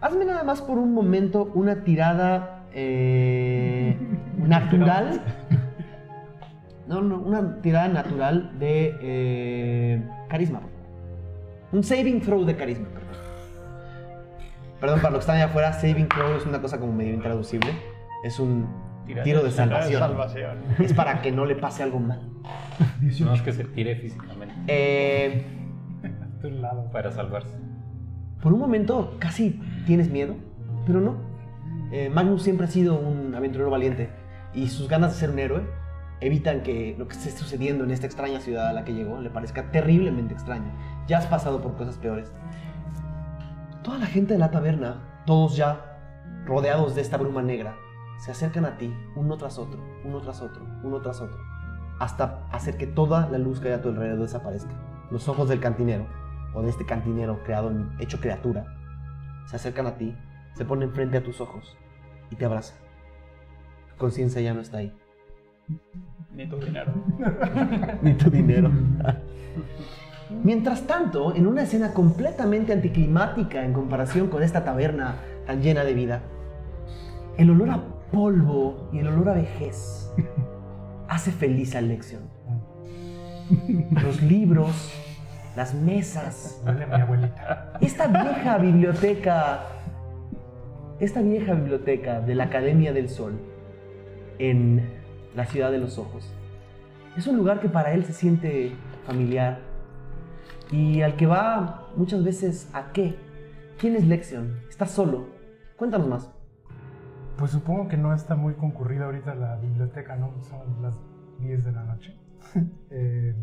Hazme 0.00 0.24
nada 0.24 0.44
más 0.44 0.62
por 0.62 0.78
un 0.78 0.94
momento 0.94 1.50
una 1.54 1.82
tirada 1.82 2.68
eh, 2.72 3.96
natural. 4.38 5.20
No, 6.84 7.00
no, 7.00 7.20
una 7.20 7.62
tirada 7.62 7.88
natural 7.88 8.58
de 8.58 8.98
eh, 9.00 10.02
carisma. 10.28 10.60
Un 11.70 11.84
saving 11.84 12.20
throw 12.20 12.44
de 12.44 12.56
carisma. 12.56 12.88
Perdón. 12.88 13.08
Perdón, 14.80 15.00
para 15.00 15.10
los 15.10 15.18
que 15.18 15.20
están 15.20 15.36
allá 15.36 15.44
afuera, 15.46 15.72
saving 15.72 16.08
throw 16.08 16.36
es 16.36 16.44
una 16.44 16.60
cosa 16.60 16.80
como 16.80 16.92
medio 16.92 17.14
intraducible. 17.14 17.70
Es 18.24 18.40
un 18.40 18.66
Tira- 19.06 19.22
tiro 19.22 19.38
de 19.40 19.46
de 19.46 19.50
salvación. 19.50 20.00
salvación. 20.00 20.58
Es 20.78 20.92
para 20.92 21.20
que 21.22 21.32
no 21.32 21.44
le 21.44 21.56
pase 21.56 21.82
algo 21.82 21.98
mal. 21.98 22.28
18. 23.00 23.24
No 23.24 23.34
es 23.34 23.42
que 23.42 23.52
se 23.52 23.64
tire 23.64 23.96
físicamente 23.96 24.54
Eh, 24.68 25.44
A 26.04 26.40
tu 26.40 26.50
lado. 26.50 26.90
para 26.90 27.10
salvarse. 27.10 27.56
Por 28.42 28.52
un 28.52 28.58
momento 28.60 29.16
casi 29.20 29.60
tienes 29.86 30.10
miedo, 30.10 30.34
pero 30.86 31.00
no. 31.00 31.16
Eh, 31.92 32.08
Magnus 32.10 32.42
siempre 32.42 32.66
ha 32.66 32.70
sido 32.70 32.98
un 32.98 33.34
aventurero 33.34 33.70
valiente 33.70 34.10
y 34.54 34.68
sus 34.68 34.88
ganas 34.88 35.12
de 35.12 35.18
ser 35.18 35.30
un 35.30 35.38
héroe 35.38 35.62
evitan 36.20 36.62
que 36.62 36.94
lo 36.98 37.06
que 37.08 37.14
esté 37.16 37.30
sucediendo 37.30 37.84
en 37.84 37.90
esta 37.90 38.06
extraña 38.06 38.40
ciudad 38.40 38.68
a 38.68 38.72
la 38.72 38.84
que 38.84 38.94
llegó 38.94 39.20
le 39.20 39.28
parezca 39.30 39.70
terriblemente 39.70 40.32
extraño. 40.34 40.72
Ya 41.06 41.18
has 41.18 41.26
pasado 41.26 41.60
por 41.60 41.76
cosas 41.76 41.98
peores. 41.98 42.32
Toda 43.82 43.98
la 43.98 44.06
gente 44.06 44.34
de 44.34 44.38
la 44.38 44.50
taberna, 44.50 45.02
todos 45.26 45.56
ya 45.56 45.98
rodeados 46.46 46.94
de 46.94 47.02
esta 47.02 47.16
bruma 47.16 47.42
negra, 47.42 47.74
se 48.22 48.30
acercan 48.30 48.64
a 48.64 48.78
ti 48.78 48.94
uno 49.16 49.36
tras 49.36 49.58
otro, 49.58 49.80
uno 50.04 50.20
tras 50.20 50.42
otro, 50.42 50.62
uno 50.84 51.00
tras 51.00 51.20
otro, 51.20 51.38
hasta 51.98 52.46
hacer 52.52 52.76
que 52.76 52.86
toda 52.86 53.28
la 53.28 53.38
luz 53.38 53.58
que 53.58 53.66
hay 53.66 53.74
a 53.74 53.82
tu 53.82 53.88
alrededor 53.88 54.20
desaparezca. 54.20 54.70
Los 55.10 55.28
ojos 55.28 55.48
del 55.48 55.58
cantinero, 55.58 56.06
o 56.54 56.62
de 56.62 56.70
este 56.70 56.86
cantinero 56.86 57.42
creado 57.42 57.72
hecho 57.98 58.20
criatura, 58.20 58.64
se 59.46 59.56
acercan 59.56 59.88
a 59.88 59.96
ti, 59.96 60.16
se 60.54 60.64
ponen 60.64 60.92
frente 60.92 61.16
a 61.16 61.24
tus 61.24 61.40
ojos 61.40 61.76
y 62.30 62.36
te 62.36 62.44
abrazan. 62.44 62.78
Tu 63.90 63.96
conciencia 63.96 64.40
ya 64.40 64.54
no 64.54 64.60
está 64.60 64.78
ahí, 64.78 64.96
Ni 66.32 66.48
tu 66.48 66.58
dinero. 66.58 66.92
ni 68.02 68.14
tu 68.14 68.30
dinero. 68.30 68.70
Mientras 70.44 70.86
tanto, 70.86 71.34
en 71.34 71.48
una 71.48 71.62
escena 71.62 71.92
completamente 71.92 72.72
anticlimática 72.72 73.64
en 73.64 73.72
comparación 73.72 74.28
con 74.28 74.44
esta 74.44 74.62
taberna 74.62 75.16
tan 75.44 75.60
llena 75.60 75.82
de 75.82 75.92
vida, 75.92 76.22
el 77.36 77.50
olor 77.50 77.70
a 77.70 77.91
polvo 78.12 78.88
y 78.92 78.98
el 78.98 79.08
olor 79.08 79.30
a 79.30 79.34
vejez 79.34 80.12
hace 81.08 81.32
feliz 81.32 81.74
a 81.74 81.80
Lexion. 81.80 82.22
Los 84.02 84.22
libros, 84.22 84.92
las 85.56 85.74
mesas, 85.74 86.62
a 86.66 86.72
mi 86.72 86.82
abuelita. 86.82 87.72
esta 87.80 88.06
vieja 88.06 88.58
biblioteca, 88.58 89.64
esta 91.00 91.22
vieja 91.22 91.54
biblioteca 91.54 92.20
de 92.20 92.34
la 92.34 92.44
Academia 92.44 92.92
del 92.92 93.08
Sol 93.08 93.38
en 94.38 94.88
la 95.34 95.46
ciudad 95.46 95.70
de 95.70 95.78
los 95.78 95.98
ojos, 95.98 96.32
es 97.16 97.26
un 97.26 97.36
lugar 97.36 97.60
que 97.60 97.68
para 97.68 97.92
él 97.92 98.04
se 98.04 98.12
siente 98.12 98.72
familiar 99.06 99.58
y 100.70 101.02
al 101.02 101.16
que 101.16 101.26
va 101.26 101.88
muchas 101.96 102.24
veces 102.24 102.70
a 102.72 102.92
qué. 102.92 103.14
¿Quién 103.78 103.96
es 103.96 104.06
Lexion? 104.06 104.60
¿Está 104.68 104.86
solo? 104.86 105.26
Cuéntanos 105.76 106.08
más. 106.08 106.41
Pues 107.36 107.50
supongo 107.50 107.88
que 107.88 107.96
no 107.96 108.14
está 108.14 108.36
muy 108.36 108.54
concurrida 108.54 109.06
ahorita 109.06 109.34
la 109.34 109.56
biblioteca, 109.56 110.16
¿no? 110.16 110.32
Son 110.42 110.82
las 110.82 110.98
10 111.40 111.64
de 111.64 111.72
la 111.72 111.84
noche. 111.84 112.16
Eh, 112.90 113.34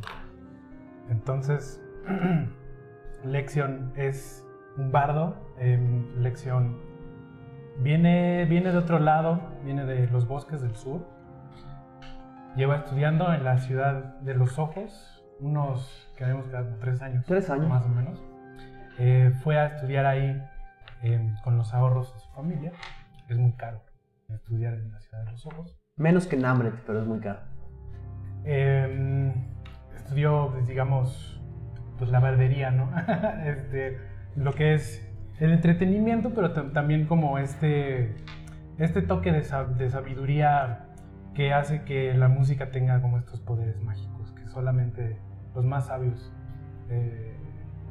entonces, 1.09 1.81
Lexion 3.23 3.91
es 3.95 4.45
un 4.77 4.91
bardo. 4.91 5.35
eh, 5.57 5.79
Lexion 6.17 6.77
viene, 7.79 8.45
viene 8.45 8.71
de 8.71 8.77
otro 8.77 8.99
lado, 8.99 9.39
viene 9.63 9.85
de 9.85 10.07
los 10.07 10.27
bosques 10.27 10.61
del 10.61 10.75
sur. 10.75 11.01
Lleva 12.55 12.77
estudiando 12.77 13.33
en 13.33 13.43
la 13.43 13.57
ciudad 13.57 14.19
de 14.19 14.35
los 14.35 14.59
ojos 14.59 15.23
unos, 15.39 16.11
que 16.17 16.25
habíamos 16.25 16.47
quedado 16.47 16.75
tres 16.79 17.01
años. 17.01 17.25
Tres 17.25 17.49
años. 17.49 17.69
Más 17.69 17.85
o 17.85 17.89
menos. 17.89 18.21
Eh, 18.97 19.31
fue 19.43 19.57
a 19.57 19.67
estudiar 19.67 20.05
ahí 20.05 20.41
eh, 21.03 21.33
con 21.43 21.57
los 21.57 21.73
ahorros 21.73 22.13
de 22.13 22.19
su 22.19 22.29
familia. 22.31 22.71
Es 23.29 23.37
muy 23.37 23.53
caro 23.53 23.81
estudiar 24.29 24.73
en 24.73 24.91
la 24.91 24.99
ciudad 24.99 25.23
de 25.25 25.31
los 25.31 25.45
ojos. 25.45 25.77
Menos 25.95 26.27
que 26.27 26.35
Namret, 26.37 26.73
pero 26.85 26.99
es 27.01 27.05
muy 27.07 27.19
caro. 27.19 27.39
Eh, 28.45 29.33
estudió, 29.95 30.49
pues, 30.51 30.67
digamos, 30.67 31.41
pues 31.97 32.09
la 32.11 32.19
barbería, 32.19 32.71
¿no? 32.71 32.89
este, 33.45 33.97
lo 34.35 34.53
que 34.53 34.73
es 34.73 35.05
el 35.39 35.51
entretenimiento, 35.51 36.33
pero 36.33 36.53
tam- 36.53 36.73
también 36.73 37.05
como 37.05 37.37
este, 37.37 38.15
este 38.77 39.01
toque 39.01 39.31
de, 39.31 39.41
sab- 39.43 39.75
de 39.75 39.89
sabiduría 39.89 40.85
que 41.33 41.53
hace 41.53 41.83
que 41.83 42.13
la 42.13 42.27
música 42.27 42.71
tenga 42.71 43.01
como 43.01 43.17
estos 43.17 43.39
poderes 43.41 43.79
mágicos, 43.81 44.31
que 44.33 44.47
solamente 44.49 45.17
los 45.55 45.65
más 45.65 45.87
sabios 45.87 46.33
eh, 46.89 47.35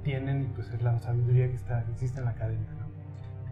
tienen, 0.03 0.43
y 0.43 0.47
pues 0.47 0.71
es 0.73 0.83
la 0.83 0.99
sabiduría 1.01 1.49
que, 1.49 1.55
está, 1.55 1.85
que 1.85 1.93
existe 1.93 2.19
en 2.19 2.25
la 2.27 2.33
academia, 2.33 2.71
¿no? 2.79 2.89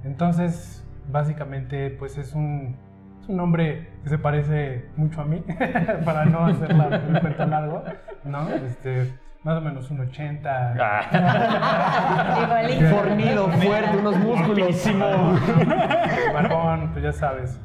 Entonces, 0.05 0.86
básicamente, 1.09 1.90
pues 1.90 2.18
es 2.18 2.34
un, 2.34 2.76
es 3.20 3.28
un 3.28 3.40
hombre 3.40 3.88
que 4.02 4.11
se 4.11 4.18
parece 4.18 4.86
mucho 4.96 5.20
a 5.20 5.24
mí, 5.24 5.42
para 6.04 6.24
no 6.24 6.46
hacer 6.46 6.74
la, 6.74 6.96
el 6.96 7.20
cuento 7.20 7.46
largo, 7.46 7.82
¿no? 8.24 8.48
Este, 8.50 9.12
más 9.46 9.59
o 9.59 9.61
menos 9.61 9.90
un 9.92 10.00
80. 10.00 10.74
Igualito. 12.42 12.96
Fornido, 12.96 13.48
fuerte, 13.48 13.96
unos 13.96 14.16
músculos. 14.18 14.84
Barbón, 16.34 16.90
pues 16.92 17.04
ya 17.04 17.12
sabes. 17.12 17.61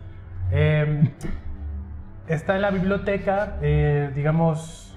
Eh, 0.52 1.12
está 2.28 2.56
en 2.56 2.62
la 2.62 2.70
biblioteca, 2.70 3.58
eh, 3.62 4.12
digamos, 4.14 4.96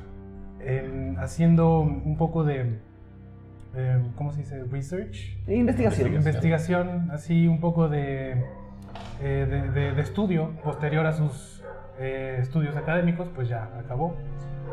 em, 0.60 1.16
haciendo 1.18 1.80
un 1.80 2.16
poco 2.18 2.44
de, 2.44 2.80
em, 3.76 4.12
¿cómo 4.14 4.32
se 4.32 4.40
dice? 4.40 4.62
Research. 4.64 5.36
Investigación. 5.48 6.14
Investigación, 6.14 7.10
así 7.10 7.48
un 7.48 7.60
poco 7.60 7.88
de, 7.88 8.32
eh, 9.22 9.46
de, 9.48 9.70
de- 9.70 9.92
de 9.92 10.02
estudio 10.02 10.50
posterior 10.62 11.06
a 11.06 11.12
sus 11.12 11.62
eh, 11.98 12.38
estudios 12.40 12.76
académicos, 12.76 13.28
pues 13.34 13.48
ya 13.48 13.64
acabó. 13.78 14.16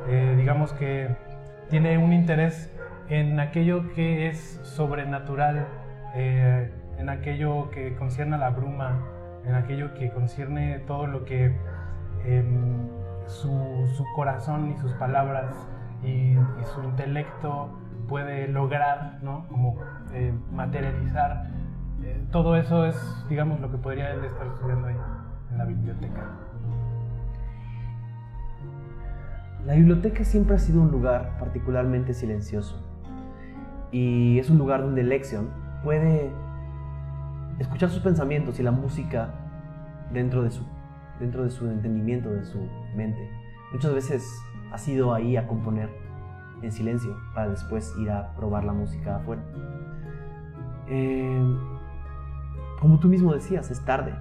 Eh, 0.10 0.36
digamos 0.38 0.74
que 0.74 1.10
tiene 1.70 1.97
un 1.97 2.14
interés 2.14 2.72
en 3.10 3.39
aquello 3.39 3.91
que 3.93 4.28
es 4.28 4.60
sobrenatural, 4.64 5.68
en 6.16 7.10
aquello 7.10 7.70
que 7.72 7.95
concierne 7.95 8.36
a 8.36 8.39
la 8.39 8.49
bruma, 8.49 8.99
en 9.45 9.56
aquello 9.56 9.93
que 9.93 10.10
concierne 10.12 10.80
todo 10.80 11.08
lo 11.08 11.26
que 11.26 11.56
em, 12.26 12.88
su, 13.28 13.88
su 13.95 14.06
corazón 14.16 14.72
y 14.72 14.78
sus 14.78 14.91
palabras 14.93 15.54
y, 16.04 16.08
y 16.34 16.38
su 16.74 16.84
intelecto 16.84 17.70
puede 18.12 18.49
lograr, 18.49 19.20
¿no? 19.24 19.47
Como 19.47 19.80
eh, 20.14 20.34
materializar. 20.51 21.49
Eh, 22.03 22.22
todo 22.30 22.57
eso 22.57 22.86
es, 22.86 22.97
digamos, 23.30 23.62
lo 23.62 23.72
que 23.72 23.78
podría 23.78 24.12
él 24.12 24.26
estar 24.26 24.47
estudiando 24.47 24.88
ahí, 24.88 24.97
en 25.49 25.57
la 25.57 25.64
biblioteca. 25.64 26.22
La 29.66 29.76
biblioteca 29.76 30.26
siempre 30.26 30.57
ha 30.57 30.59
sido 30.59 30.82
un 30.82 30.91
lugar 30.91 31.38
particularmente 31.39 32.14
silencioso. 32.14 32.86
Y 33.93 34.39
es 34.39 34.49
un 34.49 34.57
lugar 34.57 34.82
donde 34.82 35.03
Lexion 35.03 35.49
puede 35.82 36.30
escuchar 37.59 37.89
sus 37.89 38.01
pensamientos 38.01 38.59
y 38.59 38.64
la 38.64 38.72
música 38.72 39.30
dentro 40.12 40.43
de 40.43 40.51
su, 40.51 40.66
dentro 41.18 41.45
de 41.45 41.49
su 41.49 41.66
entendimiento, 41.70 42.30
de 42.30 42.43
su 42.43 42.59
mente. 42.93 43.32
Muchas 43.72 43.93
veces 43.93 44.43
ha 44.74 44.78
sido 44.78 45.14
ahí 45.14 45.38
a 45.38 45.47
componer 45.47 46.01
en 46.62 46.72
silencio 46.72 47.18
para 47.34 47.49
después 47.49 47.95
ir 47.97 48.12
a 48.12 48.34
probar 48.36 48.64
la 48.64 48.74
música 48.74 49.18
afuera. 49.18 49.43
Eh, 50.88 51.57
como 52.80 52.99
tú 52.99 53.07
mismo 53.07 53.34
decías, 53.34 53.72
es 53.72 53.84
tarde, 53.86 54.14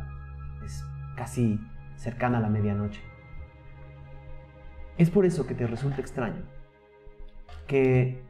es 0.65 0.85
casi 1.17 1.61
cercana 1.97 2.39
a 2.39 2.41
la 2.41 2.49
medianoche. 2.49 3.01
Es 4.99 5.11
por 5.11 5.25
eso 5.25 5.47
que 5.47 5.55
te 5.55 5.67
resulta 5.67 6.01
extraño 6.01 6.43
que 7.67 8.23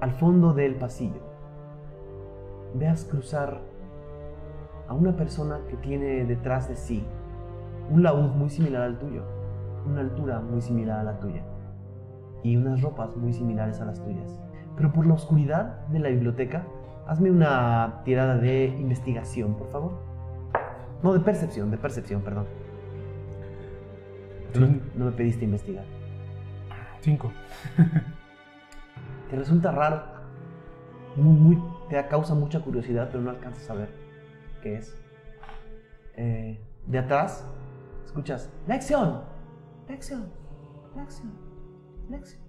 al 0.00 0.12
fondo 0.12 0.54
del 0.54 0.76
pasillo 0.76 1.20
veas 2.74 3.04
cruzar 3.04 3.60
a 4.88 4.94
una 4.94 5.16
persona 5.16 5.60
que 5.68 5.76
tiene 5.76 6.24
detrás 6.24 6.68
de 6.68 6.76
sí 6.76 7.04
un 7.90 8.02
laúd 8.02 8.30
muy 8.34 8.50
similar 8.50 8.82
al 8.82 8.98
tuyo 8.98 9.39
una 9.86 10.00
altura 10.00 10.40
muy 10.40 10.60
similar 10.60 11.00
a 11.00 11.04
la 11.04 11.18
tuya 11.18 11.42
y 12.42 12.56
unas 12.56 12.80
ropas 12.82 13.16
muy 13.16 13.32
similares 13.32 13.80
a 13.80 13.84
las 13.84 14.02
tuyas. 14.02 14.38
Pero 14.76 14.92
por 14.92 15.06
la 15.06 15.14
oscuridad 15.14 15.86
de 15.88 15.98
la 15.98 16.08
biblioteca, 16.08 16.64
hazme 17.06 17.30
una 17.30 18.02
tirada 18.04 18.36
de 18.36 18.66
investigación, 18.66 19.54
por 19.54 19.70
favor. 19.70 19.92
No, 21.02 21.12
de 21.12 21.20
percepción, 21.20 21.70
de 21.70 21.78
percepción, 21.78 22.22
perdón. 22.22 22.46
No, 24.58 24.68
no 24.94 25.04
me 25.06 25.12
pediste 25.12 25.44
investigar. 25.44 25.84
Cinco. 27.00 27.30
te 29.30 29.36
resulta 29.36 29.70
raro. 29.70 30.02
Muy, 31.16 31.34
muy, 31.34 31.62
te 31.88 32.06
causa 32.06 32.34
mucha 32.34 32.60
curiosidad, 32.60 33.08
pero 33.10 33.22
no 33.22 33.30
alcanzas 33.30 33.68
a 33.70 33.74
ver 33.74 33.88
qué 34.62 34.76
es. 34.76 34.96
Eh, 36.16 36.60
de 36.86 36.98
atrás, 36.98 37.46
escuchas, 38.04 38.50
lección, 38.66 39.22
Flexión, 39.90 40.30
flexión, 40.94 41.32
flexión. 42.06 42.42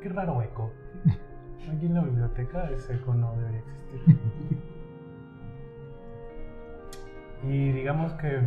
Qué 0.00 0.08
raro 0.08 0.40
eco. 0.40 0.72
Aquí 1.70 1.84
en 1.84 1.92
la 1.92 2.00
biblioteca 2.00 2.70
ese 2.70 2.94
eco 2.94 3.12
no 3.12 3.36
debería 3.36 3.60
existir. 3.60 4.58
Y 7.42 7.72
digamos 7.72 8.14
que 8.14 8.40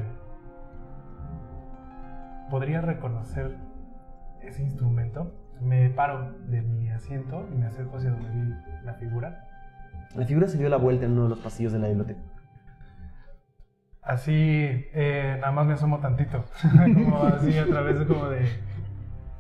podría 2.50 2.82
reconocer 2.82 3.56
ese 4.42 4.64
instrumento. 4.64 5.32
Me 5.62 5.92
paro 5.92 6.34
de 6.48 6.64
mi 6.64 6.90
asiento 6.90 7.48
y 7.54 7.56
me 7.56 7.68
acerco 7.68 7.98
hacia 7.98 8.10
donde 8.10 8.32
vi 8.32 8.56
la 8.84 8.96
figura. 8.96 9.48
La 10.16 10.26
figura 10.26 10.48
se 10.48 10.58
dio 10.58 10.70
la 10.70 10.78
vuelta 10.78 11.06
en 11.06 11.12
uno 11.12 11.26
de 11.26 11.30
los 11.30 11.40
pasillos 11.40 11.72
de 11.74 11.78
la 11.78 11.90
biblioteca 11.90 12.37
así 14.08 14.34
eh, 14.34 15.38
nada 15.40 15.52
más 15.52 15.68
me 15.68 15.74
asomo 15.74 16.00
tantito, 16.00 16.46
como 16.94 17.24
así 17.24 17.58
a 17.58 17.66
través 17.66 18.00
de 18.00 18.08
como 18.08 18.30
de, 18.30 18.48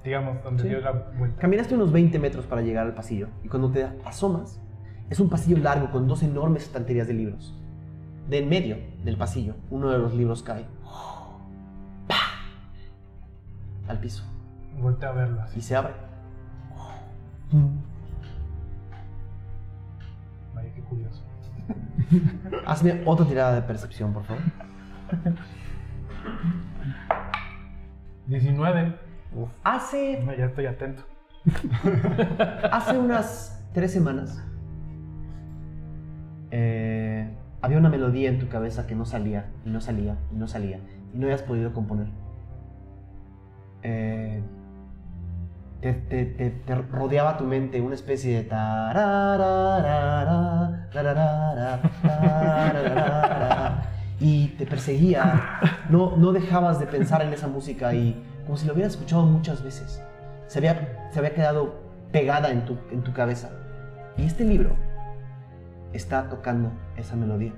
digamos, 0.03 0.43
donde 0.43 0.63
sí. 0.63 0.69
dio 0.69 0.81
la 0.81 0.91
vuelta. 0.91 1.39
Caminaste 1.39 1.75
unos 1.75 1.91
20 1.91 2.19
metros 2.19 2.45
para 2.45 2.61
llegar 2.61 2.85
al 2.85 2.93
pasillo 2.93 3.29
y 3.43 3.47
cuando 3.47 3.71
te 3.71 3.87
asomas, 4.05 4.61
es 5.09 5.19
un 5.19 5.29
pasillo 5.29 5.57
largo 5.57 5.89
con 5.89 6.07
dos 6.07 6.21
enormes 6.23 6.63
estanterías 6.63 7.07
de 7.07 7.13
libros. 7.13 7.57
De 8.29 8.39
en 8.39 8.49
medio 8.49 8.77
del 9.05 9.17
pasillo, 9.17 9.55
uno 9.69 9.89
de 9.89 9.99
los 9.99 10.13
libros 10.13 10.43
cae 10.43 10.65
¡Pah! 12.07 12.15
al 13.87 13.99
piso. 13.99 14.23
Voltea 14.81 15.09
a 15.09 15.13
verlo 15.13 15.41
así. 15.41 15.59
Y 15.59 15.61
se 15.61 15.77
abre. 15.77 15.93
Vaya, 20.53 20.73
qué 20.75 20.81
curioso. 20.81 21.26
Hazme 22.65 23.03
otra 23.05 23.25
tirada 23.25 23.55
de 23.55 23.61
percepción, 23.61 24.13
por 24.13 24.23
favor. 24.23 24.43
19. 28.27 28.95
Hace. 29.63 30.23
Ya 30.37 30.45
estoy 30.45 30.65
atento. 30.65 31.03
Hace 32.71 32.97
unas 32.97 33.65
tres 33.73 33.93
semanas 33.93 34.43
eh, 36.51 37.29
había 37.61 37.77
una 37.77 37.89
melodía 37.89 38.29
en 38.29 38.39
tu 38.39 38.47
cabeza 38.47 38.87
que 38.87 38.95
no 38.95 39.05
salía, 39.05 39.49
y 39.65 39.69
no 39.69 39.81
salía, 39.81 40.17
y 40.31 40.35
no 40.35 40.47
salía, 40.47 40.79
y 41.13 41.17
no 41.17 41.25
habías 41.25 41.43
podido 41.43 41.73
componer. 41.73 42.07
Eh, 43.83 44.41
te, 45.81 45.93
te, 45.93 46.25
te, 46.25 46.49
te, 46.49 46.75
rodeaba 46.75 47.37
tu 47.37 47.43
mente 47.43 47.79
una 47.81 47.95
especie 47.95 48.43
de 48.43 48.49
y 54.19 54.47
te 54.49 54.65
perseguía. 54.65 55.59
No, 55.89 56.17
no 56.17 56.31
dejabas 56.31 56.79
de 56.79 56.87
pensar 56.87 57.21
en 57.21 57.33
esa 57.33 57.47
música 57.47 57.93
y 57.93 58.21
como 58.45 58.57
si 58.57 58.65
lo 58.65 58.73
hubieras 58.73 58.93
escuchado 58.93 59.23
muchas 59.25 59.63
veces. 59.63 60.01
Se 60.47 60.59
había, 60.59 61.09
se 61.11 61.19
había 61.19 61.33
quedado 61.33 61.75
pegada 62.11 62.49
en 62.51 62.65
tu, 62.65 62.77
en 62.91 63.03
tu 63.03 63.13
cabeza. 63.13 63.49
Y 64.17 64.23
este 64.23 64.43
libro 64.43 64.75
está 65.93 66.27
tocando 66.29 66.71
esa 66.95 67.15
melodía. 67.15 67.53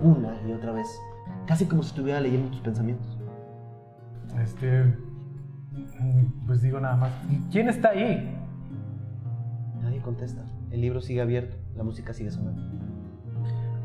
Una 0.00 0.34
y 0.46 0.52
otra 0.52 0.72
vez. 0.72 0.86
Casi 1.46 1.66
como 1.66 1.82
si 1.82 1.88
estuviera 1.88 2.20
leyendo 2.20 2.50
tus 2.50 2.60
pensamientos. 2.60 3.15
Este, 4.40 4.96
pues 6.46 6.62
digo 6.62 6.80
nada 6.80 6.96
más, 6.96 7.12
¿quién 7.50 7.68
está 7.68 7.90
ahí? 7.90 8.36
Nadie 9.82 10.00
contesta. 10.00 10.42
El 10.70 10.80
libro 10.80 11.00
sigue 11.00 11.20
abierto, 11.20 11.56
la 11.74 11.84
música 11.84 12.12
sigue 12.12 12.30
sonando. 12.30 12.62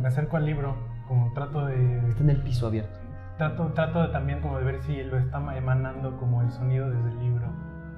Me 0.02 0.08
acerco 0.08 0.38
al 0.38 0.46
libro, 0.46 0.76
como 1.08 1.32
trato 1.34 1.66
de... 1.66 2.10
Está 2.10 2.24
en 2.24 2.32
el 2.32 2.42
piso 2.42 2.68
abierto. 2.68 3.00
Trato, 3.38 3.68
trato 3.74 4.02
de 4.02 4.08
también 4.10 4.42
como 4.42 4.58
de 4.58 4.66
ver 4.66 4.82
si 4.82 5.04
lo 5.04 5.18
está 5.18 5.38
emanando 5.56 6.18
como 6.18 6.42
el 6.42 6.52
sonido 6.52 6.90
desde 6.90 7.10
el 7.10 7.20
libro. 7.20 7.48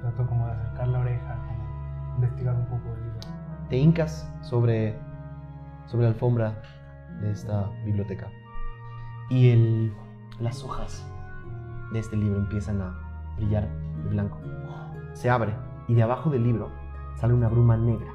Trato 0.02 0.28
como 0.28 0.46
de 0.48 0.54
acercar 0.54 0.88
la 0.90 1.00
oreja, 1.00 1.36
como 1.48 2.16
investigar 2.16 2.56
un 2.56 2.66
poco 2.66 2.94
el 2.94 3.04
libro. 3.04 3.20
Te 3.70 3.78
hincas 3.78 4.30
sobre, 4.42 4.98
sobre 5.86 6.04
la 6.04 6.10
alfombra 6.10 6.62
de 7.22 7.32
esta 7.32 7.70
biblioteca. 7.86 8.28
Y 9.30 9.50
el, 9.52 9.94
las 10.40 10.64
hojas 10.64 11.10
de 11.94 12.00
este 12.00 12.18
libro 12.18 12.40
empiezan 12.40 12.82
a 12.82 13.00
brillar 13.38 13.70
de 14.04 14.10
blanco. 14.10 14.38
Se 15.14 15.30
abre 15.30 15.54
y 15.88 15.94
de 15.94 16.04
abajo 16.04 16.30
del 16.30 16.44
libro 16.44 16.70
sale 17.20 17.34
una 17.34 17.48
bruma 17.48 17.78
negra 17.78 18.12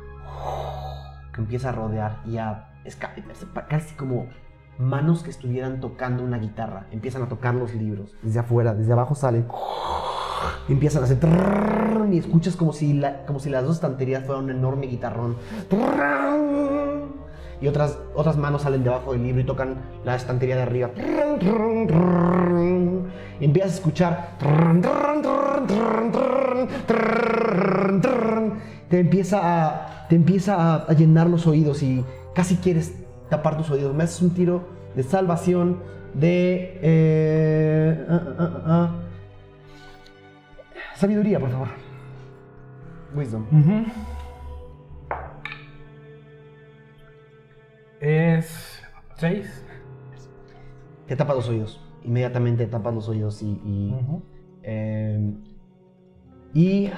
que 1.32 1.40
empieza 1.40 1.70
a 1.70 1.72
rodear 1.72 2.20
y 2.26 2.38
a 2.38 2.80
escaparse, 2.84 3.46
casi 3.68 3.94
como 3.94 4.26
manos 4.78 5.22
que 5.22 5.30
estuvieran 5.30 5.80
tocando 5.80 6.22
una 6.22 6.38
guitarra. 6.38 6.86
Empiezan 6.90 7.22
a 7.22 7.28
tocar 7.28 7.54
los 7.54 7.74
libros 7.74 8.16
desde 8.22 8.40
afuera, 8.40 8.74
desde 8.74 8.92
abajo 8.92 9.14
sale. 9.14 9.44
Empiezan 10.68 11.02
a 11.02 11.04
hacer 11.06 11.18
y 12.12 12.18
escuchas 12.18 12.56
como 12.56 12.72
si, 12.72 12.94
la, 12.94 13.26
como 13.26 13.38
si 13.38 13.50
las 13.50 13.64
dos 13.64 13.76
estanterías 13.76 14.24
fueran 14.24 14.44
un 14.44 14.50
enorme 14.50 14.86
guitarrón 14.86 15.36
otras, 17.66 17.98
otras 18.14 18.36
manos 18.36 18.62
salen 18.62 18.84
debajo 18.84 19.12
del 19.12 19.24
libro 19.24 19.40
y 19.40 19.44
tocan 19.44 19.78
la 20.04 20.14
estantería 20.14 20.54
de 20.56 20.62
arriba. 20.62 20.90
Y 23.40 23.44
empiezas 23.44 23.72
a 23.72 23.74
escuchar. 23.74 24.28
Te 28.88 29.00
empieza 29.00 29.40
a, 29.42 30.06
te 30.08 30.16
empieza 30.16 30.54
a, 30.54 30.76
a 30.84 30.92
llenar 30.92 31.28
los 31.28 31.46
oídos 31.46 31.82
y 31.82 32.04
casi 32.34 32.56
quieres 32.56 32.94
tapar 33.28 33.56
tus 33.56 33.70
oídos. 33.70 33.94
Me 33.94 34.04
haces 34.04 34.22
un 34.22 34.30
tiro 34.30 34.68
de 34.94 35.02
salvación 35.02 35.78
de. 36.14 36.78
eh, 36.82 38.06
ah, 38.08 38.20
ah, 38.38 38.50
ah. 38.66 38.90
Sabiduría, 40.94 41.38
por 41.38 41.50
favor. 41.50 41.68
Wisdom. 43.14 43.44
Es 48.00 48.82
6. 49.16 49.64
Te 51.06 51.16
tapas 51.16 51.36
los 51.36 51.48
oídos. 51.48 51.80
Inmediatamente 52.04 52.64
te 52.66 52.70
tapas 52.70 52.94
los 52.94 53.08
oídos 53.08 53.42
y. 53.42 53.60
Y, 53.64 53.94
eh, 54.62 55.32
y 56.54 56.90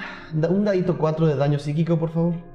un 0.49 0.65
dadito 0.65 0.97
4 0.99 1.27
de 1.27 1.37
daño 1.37 1.59
psíquico, 1.59 1.99
por 1.99 2.11
favor. 2.11 2.35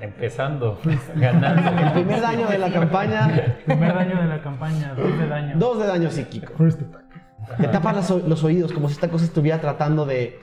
Empezando, 0.00 0.78
ganando. 1.16 1.80
El 1.82 1.92
primer 1.92 2.20
daño 2.20 2.46
de 2.48 2.58
la 2.58 2.72
campaña, 2.72 3.56
Primer 3.64 3.94
daño 3.94 4.20
de 4.20 4.26
la 4.28 4.42
campaña, 4.42 4.94
2 4.94 5.18
de 5.18 5.26
daño. 5.28 5.54
2 5.56 5.78
de 5.80 5.86
daño 5.86 6.10
psíquico. 6.10 6.52
First 6.56 6.82
attack. 6.82 7.02
Te 7.58 7.68
tapas 7.68 7.96
las 7.96 8.10
o- 8.10 8.22
los 8.26 8.44
oídos 8.44 8.72
como 8.72 8.88
si 8.88 8.94
esta 8.94 9.08
cosa 9.08 9.24
estuviera 9.24 9.60
tratando 9.60 10.04
de. 10.06 10.38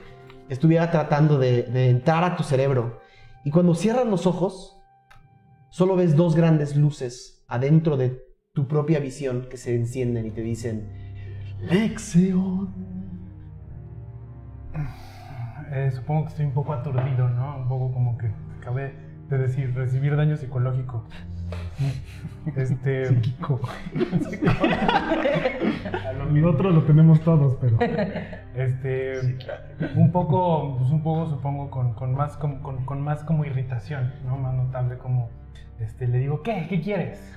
Estuviera 0.48 0.90
tratando 0.90 1.38
de, 1.38 1.62
de 1.64 1.90
entrar 1.90 2.24
a 2.24 2.36
tu 2.36 2.42
cerebro. 2.42 2.99
Y 3.44 3.50
cuando 3.50 3.74
cierras 3.74 4.06
los 4.06 4.26
ojos, 4.26 4.80
solo 5.70 5.96
ves 5.96 6.16
dos 6.16 6.34
grandes 6.36 6.76
luces 6.76 7.44
adentro 7.48 7.96
de 7.96 8.22
tu 8.52 8.66
propia 8.68 8.98
visión 8.98 9.48
que 9.48 9.56
se 9.56 9.74
encienden 9.74 10.26
y 10.26 10.30
te 10.30 10.42
dicen, 10.42 10.88
Lexion. 11.60 12.68
Eh, 15.72 15.90
supongo 15.92 16.24
que 16.24 16.28
estoy 16.30 16.46
un 16.46 16.52
poco 16.52 16.72
aturdido, 16.72 17.28
¿no? 17.28 17.58
Un 17.58 17.68
poco 17.68 17.92
como 17.92 18.18
que 18.18 18.30
acabé 18.58 19.09
de 19.30 19.38
decir, 19.38 19.74
recibir 19.74 20.16
daño 20.16 20.36
psicológico. 20.36 21.04
Este. 22.56 23.06
Psíquico. 23.06 23.60
El 26.30 26.44
otro 26.44 26.70
lo 26.70 26.82
tenemos 26.84 27.20
todos, 27.22 27.56
pero. 27.60 27.78
Este. 28.54 29.38
Un 29.96 30.12
poco, 30.12 30.76
pues 30.78 30.90
un 30.90 31.02
poco 31.02 31.26
supongo 31.28 31.70
con, 31.70 31.94
con 31.94 32.14
más, 32.14 32.36
con, 32.36 32.60
con- 32.60 32.84
con 32.84 33.00
más 33.00 33.24
como 33.24 33.44
irritación, 33.44 34.12
¿no? 34.26 34.36
Más 34.36 34.54
notable 34.54 34.98
como. 34.98 35.30
Este, 35.78 36.06
le 36.06 36.18
digo, 36.18 36.42
¿qué? 36.42 36.66
¿Qué 36.68 36.80
quieres? 36.80 37.32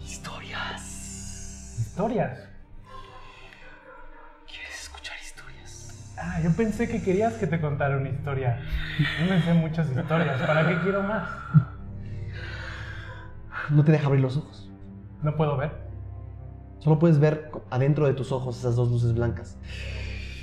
Historias. 0.00 1.76
Historias. 1.80 2.49
Ah, 6.22 6.40
yo 6.42 6.50
pensé 6.52 6.86
que 6.88 7.02
querías 7.02 7.34
que 7.34 7.46
te 7.46 7.60
contara 7.60 7.96
una 7.96 8.10
historia. 8.10 8.58
Yo 9.20 9.32
me 9.34 9.40
sé 9.42 9.54
muchas 9.54 9.88
historias. 9.90 10.40
¿Para 10.42 10.68
qué 10.68 10.78
quiero 10.82 11.02
más? 11.02 11.28
No 13.70 13.84
te 13.84 13.92
deja 13.92 14.06
abrir 14.06 14.20
los 14.20 14.36
ojos. 14.36 14.70
No 15.22 15.34
puedo 15.36 15.56
ver. 15.56 15.70
Solo 16.80 16.98
puedes 16.98 17.18
ver 17.18 17.50
adentro 17.70 18.06
de 18.06 18.14
tus 18.14 18.32
ojos 18.32 18.58
esas 18.58 18.76
dos 18.76 18.90
luces 18.90 19.14
blancas. 19.14 19.58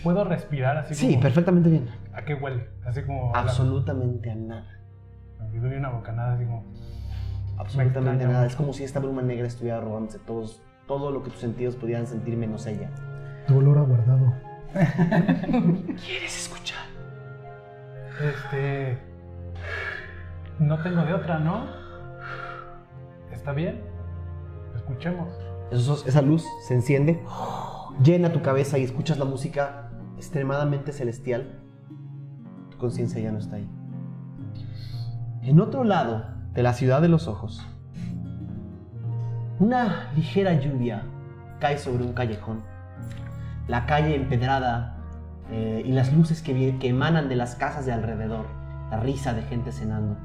Puedo 0.03 0.23
respirar 0.23 0.77
así 0.77 0.93
Sí, 0.95 1.07
como. 1.09 1.19
perfectamente 1.21 1.69
bien. 1.69 1.89
¿A 2.13 2.23
qué 2.23 2.33
huele? 2.35 2.69
Así 2.85 3.03
como. 3.03 3.35
a 3.35 3.39
Absolutamente 3.39 4.31
a 4.31 4.35
nada. 4.35 4.65
Y 5.53 5.57
doy 5.57 5.75
una 5.75 5.89
bocanada 5.89 6.33
así 6.35 6.45
como. 6.45 6.63
Absolutamente 7.57 7.99
extraña 7.99 8.27
nada. 8.27 8.39
mucho. 8.43 8.51
Es 8.51 8.55
como 8.55 8.73
si 8.73 8.83
esta 8.83 8.99
bruma 8.99 9.21
negra 9.21 9.47
estuviera 9.47 9.79
robándose 9.81 10.19
todos, 10.19 10.61
todo 10.87 11.11
lo 11.11 11.23
que 11.23 11.31
tus 11.31 11.39
sentidos 11.39 11.75
pudieran 11.75 12.05
sentir 12.07 12.37
menos 12.37 12.65
ella. 12.67 12.89
Tu 13.47 13.57
olor 13.57 13.79
aguardado. 13.79 14.33
¿Quieres 14.73 16.37
escuchar? 16.41 16.85
Este. 18.21 18.97
No 20.59 20.81
tengo 20.81 21.03
de 21.03 21.13
otra, 21.13 21.39
¿no? 21.39 21.65
¿Está 23.31 23.51
bien? 23.53 23.81
Escuchemos. 24.75 25.29
Esa 26.05 26.21
luz 26.21 26.45
se 26.67 26.73
enciende, 26.73 27.21
llena 28.03 28.31
tu 28.31 28.41
cabeza 28.41 28.77
y 28.77 28.83
escuchas 28.83 29.17
la 29.17 29.25
música 29.25 29.91
extremadamente 30.15 30.91
celestial. 30.93 31.59
Tu 32.71 32.77
conciencia 32.77 33.21
ya 33.21 33.31
no 33.31 33.39
está 33.39 33.57
ahí. 33.57 33.69
En 35.43 35.59
otro 35.59 35.83
lado 35.83 36.25
de 36.53 36.63
la 36.63 36.73
ciudad 36.73 37.01
de 37.01 37.09
los 37.09 37.27
ojos, 37.27 37.65
una 39.59 40.11
ligera 40.15 40.53
lluvia 40.53 41.03
cae 41.59 41.77
sobre 41.77 42.03
un 42.03 42.13
callejón. 42.13 42.63
La 43.67 43.85
calle 43.85 44.15
empedrada 44.15 44.97
eh, 45.49 45.83
y 45.85 45.91
las 45.91 46.13
luces 46.13 46.41
que, 46.41 46.77
emanan 46.81 47.29
de 47.29 47.35
las 47.35 47.55
casas 47.55 47.85
de 47.85 47.93
alrededor, 47.93 48.45
la 48.91 48.99
risa 48.99 49.33
de 49.33 49.43
gente 49.43 49.71
cenando. 49.71 50.17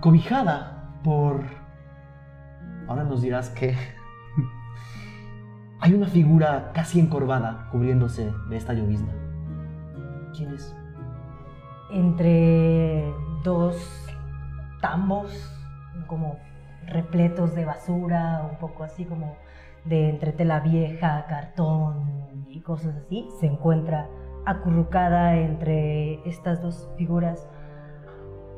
Cobijada 0.00 0.90
por 1.02 1.42
Ahora 2.88 3.04
nos 3.04 3.20
dirás 3.20 3.50
que 3.50 3.76
hay 5.80 5.92
una 5.92 6.06
figura 6.06 6.72
casi 6.72 7.00
encorvada 7.00 7.68
cubriéndose 7.70 8.32
de 8.48 8.56
esta 8.56 8.72
llovizna. 8.72 9.12
¿Quién 10.34 10.54
es? 10.54 10.74
entre 11.90 13.12
dos 13.42 13.76
tambos 14.80 15.30
como 16.06 16.38
repletos 16.86 17.54
de 17.54 17.64
basura, 17.64 18.46
un 18.50 18.58
poco 18.58 18.84
así 18.84 19.04
como 19.04 19.36
de 19.88 20.08
entre 20.08 20.32
tela 20.32 20.60
vieja, 20.60 21.26
cartón 21.28 22.46
y 22.48 22.60
cosas 22.60 22.96
así, 22.96 23.26
se 23.40 23.46
encuentra 23.46 24.08
acurrucada 24.46 25.36
entre 25.36 26.20
estas 26.28 26.62
dos 26.62 26.88
figuras. 26.96 27.48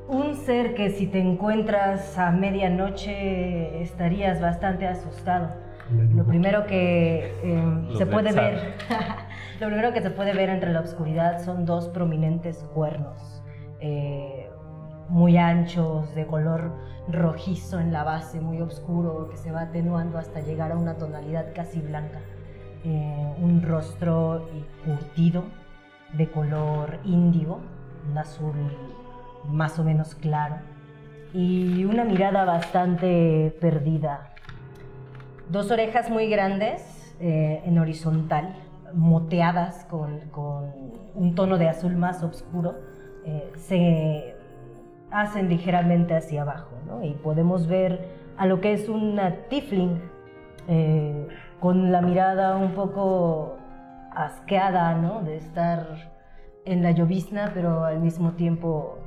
Un 0.09 0.35
ser 0.35 0.74
que 0.74 0.91
si 0.91 1.07
te 1.07 1.20
encuentras 1.20 2.18
a 2.18 2.31
medianoche 2.33 3.83
estarías 3.83 4.41
bastante 4.41 4.87
asustado. 4.87 5.55
Lo 6.14 6.24
primero 6.24 6.66
que 6.66 7.35
eh, 7.43 7.95
se 7.99 8.07
puede 8.07 8.33
ver, 8.33 8.74
lo 9.61 9.66
primero 9.66 9.93
que 9.93 10.01
se 10.01 10.11
puede 10.11 10.33
ver 10.35 10.49
entre 10.49 10.72
la 10.72 10.81
oscuridad 10.81 11.41
son 11.45 11.64
dos 11.64 11.89
prominentes 11.89 12.62
cuernos, 12.74 13.43
eh, 13.81 14.49
muy 15.11 15.37
anchos, 15.37 16.15
de 16.15 16.27
color 16.27 16.73
rojizo 17.09 17.79
en 17.81 17.93
la 17.93 18.05
base, 18.05 18.41
muy 18.41 18.61
oscuro, 18.61 19.29
que 19.29 19.37
se 19.37 19.51
va 19.51 19.63
atenuando 19.63 20.19
hasta 20.19 20.41
llegar 20.41 20.73
a 20.73 20.79
una 20.79 20.95
tonalidad 20.97 21.53
casi 21.55 21.81
blanca. 21.81 22.21
Eh, 22.85 23.35
un 23.39 23.63
rostro 23.63 24.49
curtido, 24.85 25.45
de 26.15 26.31
color 26.31 26.99
índigo, 27.05 27.61
un 28.11 28.19
azul 28.19 28.55
más 29.49 29.79
o 29.79 29.85
menos 29.85 30.15
claro, 30.15 30.57
y 31.33 31.85
una 31.85 32.05
mirada 32.05 32.45
bastante 32.45 33.57
perdida 33.61 34.31
dos 35.51 35.71
orejas 35.71 36.11
muy 36.11 36.29
grandes 36.29 37.15
eh, 37.21 37.63
en 37.65 37.79
horizontal, 37.79 38.55
moteadas 38.95 39.85
con, 39.85 40.21
con 40.31 40.73
un 41.15 41.35
tono 41.35 41.59
de 41.59 41.69
azul 41.69 41.97
más 41.97 42.23
oscuro, 42.23 42.77
eh, 43.25 43.53
se 43.57 44.37
hacen 45.11 45.49
ligeramente 45.49 46.15
hacia 46.15 46.43
abajo, 46.43 46.71
¿no? 46.87 47.05
Y 47.05 47.15
podemos 47.15 47.67
ver 47.67 48.09
a 48.37 48.47
lo 48.47 48.61
que 48.61 48.73
es 48.73 48.89
una 48.89 49.35
tiefling 49.49 50.01
eh, 50.69 51.29
con 51.59 51.93
la 51.93 52.01
mirada 52.01 52.57
un 52.57 52.73
poco 52.73 53.59
asqueada, 54.15 54.95
¿no? 54.95 55.23
De 55.23 55.37
estar 55.37 56.11
en 56.65 56.83
la 56.83 56.93
llovizna, 56.93 57.51
pero 57.55 57.85
al 57.85 58.01
mismo 58.01 58.33
tiempo 58.33 58.99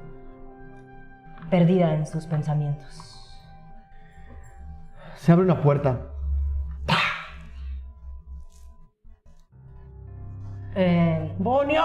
perdida 1.49 1.93
en 1.93 2.05
sus 2.05 2.25
pensamientos. 2.25 3.09
Se 5.15 5.31
abre 5.31 5.45
una 5.45 5.61
puerta. 5.61 6.09
Eh, 10.75 11.31
¡Bonio! 11.37 11.83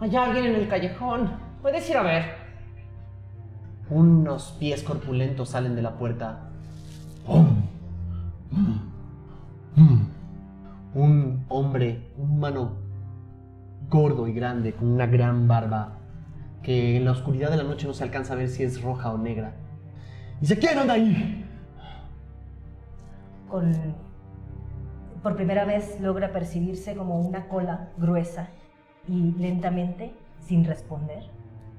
Hay 0.00 0.14
alguien 0.14 0.44
en 0.46 0.54
el 0.56 0.68
callejón. 0.68 1.40
Puedes 1.62 1.88
ir 1.88 1.96
a 1.96 2.02
ver. 2.02 2.45
Unos 3.90 4.56
pies 4.58 4.82
corpulentos 4.82 5.50
salen 5.50 5.76
de 5.76 5.82
la 5.82 5.96
puerta. 5.96 6.50
Un 10.94 11.44
hombre, 11.48 12.08
un 12.16 12.30
humano 12.30 12.72
gordo 13.88 14.26
y 14.26 14.32
grande, 14.32 14.72
con 14.72 14.88
una 14.88 15.06
gran 15.06 15.46
barba, 15.46 15.98
que 16.62 16.96
en 16.96 17.04
la 17.04 17.12
oscuridad 17.12 17.50
de 17.50 17.58
la 17.58 17.62
noche 17.62 17.86
no 17.86 17.94
se 17.94 18.02
alcanza 18.02 18.32
a 18.32 18.36
ver 18.36 18.48
si 18.48 18.62
es 18.62 18.82
roja 18.82 19.12
o 19.12 19.18
negra. 19.18 19.54
Dice, 20.40 20.58
¿quién 20.58 20.78
anda 20.78 20.94
ahí? 20.94 21.44
con, 23.48 23.72
por 25.22 25.36
primera 25.36 25.64
vez 25.64 26.00
logra 26.00 26.32
percibirse 26.32 26.94
como 26.94 27.20
una 27.20 27.48
cola 27.48 27.90
gruesa 27.96 28.48
y 29.08 29.32
lentamente, 29.38 30.12
sin 30.40 30.64
responder, 30.64 31.24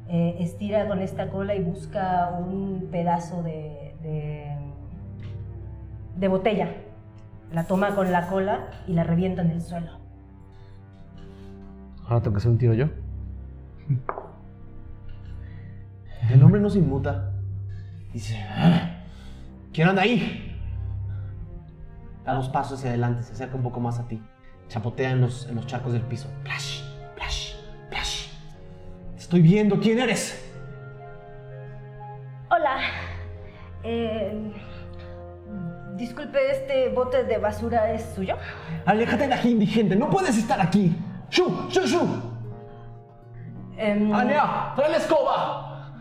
eh, 0.10 0.36
estira 0.40 0.88
con 0.88 1.02
esta 1.02 1.30
cola 1.30 1.56
y 1.56 1.64
busca 1.64 2.32
un 2.40 2.88
pedazo 2.92 3.44
de, 3.44 3.96
de, 4.02 4.56
de 6.18 6.28
botella. 6.28 6.70
La 7.52 7.66
toma 7.66 7.96
con 7.96 8.12
la 8.12 8.28
cola 8.28 8.70
y 8.88 8.94
la 8.94 9.04
revienta 9.04 9.42
en 9.42 9.52
el 9.52 9.62
suelo. 9.62 9.92
Ahora 12.06 12.22
tengo 12.22 12.36
que 12.36 12.40
hacer 12.40 12.52
un 12.52 12.58
tiro 12.58 12.74
yo. 12.74 12.88
El 16.30 16.44
hombre 16.44 16.60
no 16.60 16.70
se 16.70 16.80
inmuta. 16.80 17.32
Dice, 18.12 18.38
"Ah, 18.50 19.04
¿quién 19.72 19.88
anda 19.88 20.02
ahí? 20.02 20.56
Da 22.26 22.34
dos 22.34 22.50
pasos 22.50 22.80
hacia 22.80 22.90
adelante, 22.90 23.24
se 23.24 23.34
acerca 23.34 23.56
un 23.56 23.64
poco 23.64 23.80
más 23.80 24.00
a 24.00 24.08
ti. 24.08 24.22
Chapotea 24.68 25.12
en 25.12 25.22
los, 25.22 25.48
en 25.48 25.56
los 25.56 25.68
charcos 25.68 25.94
del 25.94 26.02
piso. 26.02 26.28
Estoy 29.28 29.42
viendo 29.42 29.78
quién 29.82 30.00
eres. 30.00 30.42
Hola. 32.50 32.78
Eh, 33.84 34.54
disculpe, 35.98 36.40
¿este 36.50 36.88
bote 36.94 37.26
de 37.26 37.38
basura 37.38 37.92
es 37.92 38.06
suyo? 38.16 38.38
Aléjate 38.86 39.28
de 39.28 39.34
aquí, 39.34 39.50
indigente. 39.50 39.98
No 39.98 40.10
puedes 40.10 40.38
estar 40.38 40.62
aquí. 40.62 40.96
¡Shu, 41.30 41.68
shu, 41.70 41.82
shu! 41.82 42.08
Em, 43.76 44.14
¡Anea, 44.14 44.72
trae 44.78 44.92
la 44.92 44.98
escoba! 44.98 45.92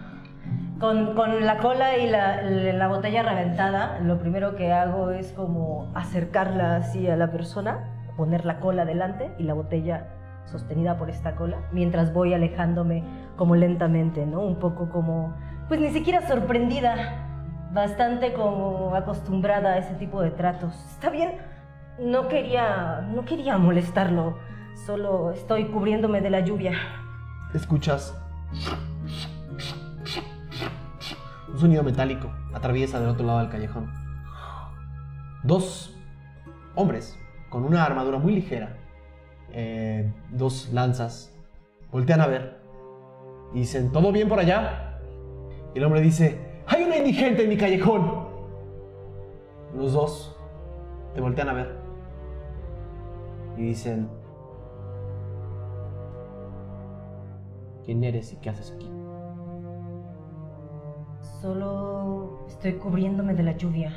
Con, 0.78 1.16
con 1.16 1.44
la 1.44 1.58
cola 1.58 1.98
y 1.98 2.08
la, 2.08 2.42
la 2.42 2.86
botella 2.86 3.24
reventada, 3.24 3.98
lo 4.04 4.20
primero 4.20 4.54
que 4.54 4.72
hago 4.72 5.10
es 5.10 5.32
como 5.32 5.90
acercarla 5.96 6.76
así 6.76 7.08
a 7.08 7.16
la 7.16 7.32
persona, 7.32 8.04
poner 8.16 8.44
la 8.44 8.60
cola 8.60 8.84
delante 8.84 9.32
y 9.36 9.42
la 9.42 9.54
botella 9.54 10.15
sostenida 10.46 10.96
por 10.96 11.10
esta 11.10 11.36
cola, 11.36 11.58
mientras 11.72 12.12
voy 12.12 12.34
alejándome 12.34 13.04
como 13.36 13.54
lentamente, 13.56 14.26
¿no? 14.26 14.40
Un 14.40 14.58
poco 14.58 14.88
como, 14.88 15.34
pues 15.68 15.80
ni 15.80 15.90
siquiera 15.90 16.26
sorprendida, 16.26 17.68
bastante 17.72 18.32
como 18.32 18.94
acostumbrada 18.94 19.74
a 19.74 19.78
ese 19.78 19.94
tipo 19.94 20.22
de 20.22 20.30
tratos. 20.30 20.74
Está 20.90 21.10
bien, 21.10 21.32
no 21.98 22.28
quería, 22.28 23.00
no 23.12 23.24
quería 23.24 23.58
molestarlo, 23.58 24.38
solo 24.86 25.32
estoy 25.32 25.66
cubriéndome 25.66 26.20
de 26.20 26.30
la 26.30 26.40
lluvia. 26.40 26.72
Escuchas 27.54 28.16
un 31.52 31.58
sonido 31.58 31.82
metálico 31.82 32.30
atraviesa 32.54 33.00
del 33.00 33.08
otro 33.08 33.26
lado 33.26 33.38
del 33.40 33.48
callejón. 33.48 33.90
Dos 35.42 35.96
hombres 36.74 37.18
con 37.48 37.64
una 37.64 37.84
armadura 37.84 38.18
muy 38.18 38.34
ligera, 38.34 38.76
eh, 39.58 40.12
dos 40.32 40.68
lanzas, 40.70 41.34
voltean 41.90 42.20
a 42.20 42.26
ver 42.26 42.58
y 43.54 43.60
dicen, 43.60 43.90
¿todo 43.90 44.12
bien 44.12 44.28
por 44.28 44.38
allá? 44.38 44.98
Y 45.74 45.78
el 45.78 45.84
hombre 45.84 46.02
dice, 46.02 46.38
hay 46.66 46.82
una 46.82 46.98
indigente 46.98 47.44
en 47.44 47.48
mi 47.48 47.56
callejón. 47.56 48.26
Los 49.74 49.94
dos 49.94 50.36
te 51.14 51.22
voltean 51.22 51.48
a 51.48 51.54
ver 51.54 51.74
y 53.56 53.62
dicen, 53.62 54.10
¿quién 57.86 58.04
eres 58.04 58.34
y 58.34 58.36
qué 58.36 58.50
haces 58.50 58.74
aquí? 58.76 58.90
Solo 61.40 62.44
estoy 62.46 62.74
cubriéndome 62.74 63.32
de 63.32 63.42
la 63.42 63.56
lluvia. 63.56 63.90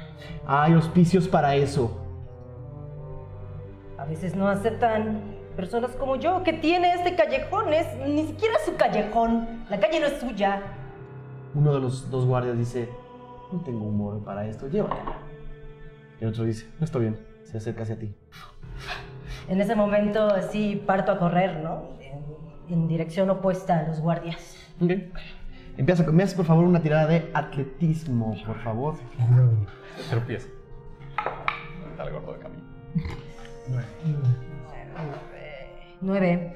Hay 0.47 0.71
auspicios 0.71 1.27
para 1.27 1.53
eso. 1.55 1.97
A 3.97 4.05
veces 4.05 4.37
no 4.37 4.47
aceptan 4.47 5.28
personas 5.59 5.91
como 5.97 6.15
yo 6.15 6.41
que 6.43 6.53
tiene 6.53 6.93
este 6.93 7.15
callejón. 7.15 7.73
Es 7.73 7.85
ni 8.07 8.25
siquiera 8.25 8.55
su 8.65 8.77
callejón. 8.77 9.65
La 9.69 9.77
calle 9.77 9.99
no 9.99 10.07
es 10.07 10.17
suya. 10.21 10.61
Uno 11.53 11.73
de 11.73 11.81
los 11.81 12.09
dos 12.09 12.25
guardias 12.25 12.57
dice, 12.57 12.87
no 13.51 13.59
tengo 13.59 13.85
humor 13.85 14.23
para 14.23 14.47
esto, 14.47 14.69
llévatela. 14.69 15.17
Y 16.21 16.23
el 16.23 16.29
otro 16.29 16.45
dice, 16.45 16.65
no 16.79 16.85
está 16.85 16.97
bien, 16.99 17.19
se 17.43 17.57
acerca 17.57 17.83
hacia 17.83 17.99
ti. 17.99 18.15
En 19.49 19.59
ese 19.59 19.75
momento 19.75 20.29
sí 20.49 20.81
parto 20.85 21.11
a 21.11 21.19
correr, 21.19 21.59
¿no? 21.61 21.89
En, 21.99 22.73
en 22.73 22.87
dirección 22.87 23.29
opuesta 23.29 23.79
a 23.79 23.87
los 23.89 23.99
guardias. 23.99 24.55
Ok. 24.79 24.91
Empieza, 25.75 26.03
me 26.09 26.23
haces 26.23 26.35
por 26.35 26.45
favor 26.45 26.63
una 26.63 26.81
tirada 26.81 27.05
de 27.05 27.29
atletismo, 27.33 28.37
por 28.45 28.59
favor. 28.59 28.95
Se 29.97 30.09
tropieza. 30.09 30.47
Está 31.91 32.03
el 32.03 32.13
gordo 32.13 32.33
de 32.33 32.39
camino. 32.39 32.63
Nueve. 36.01 36.55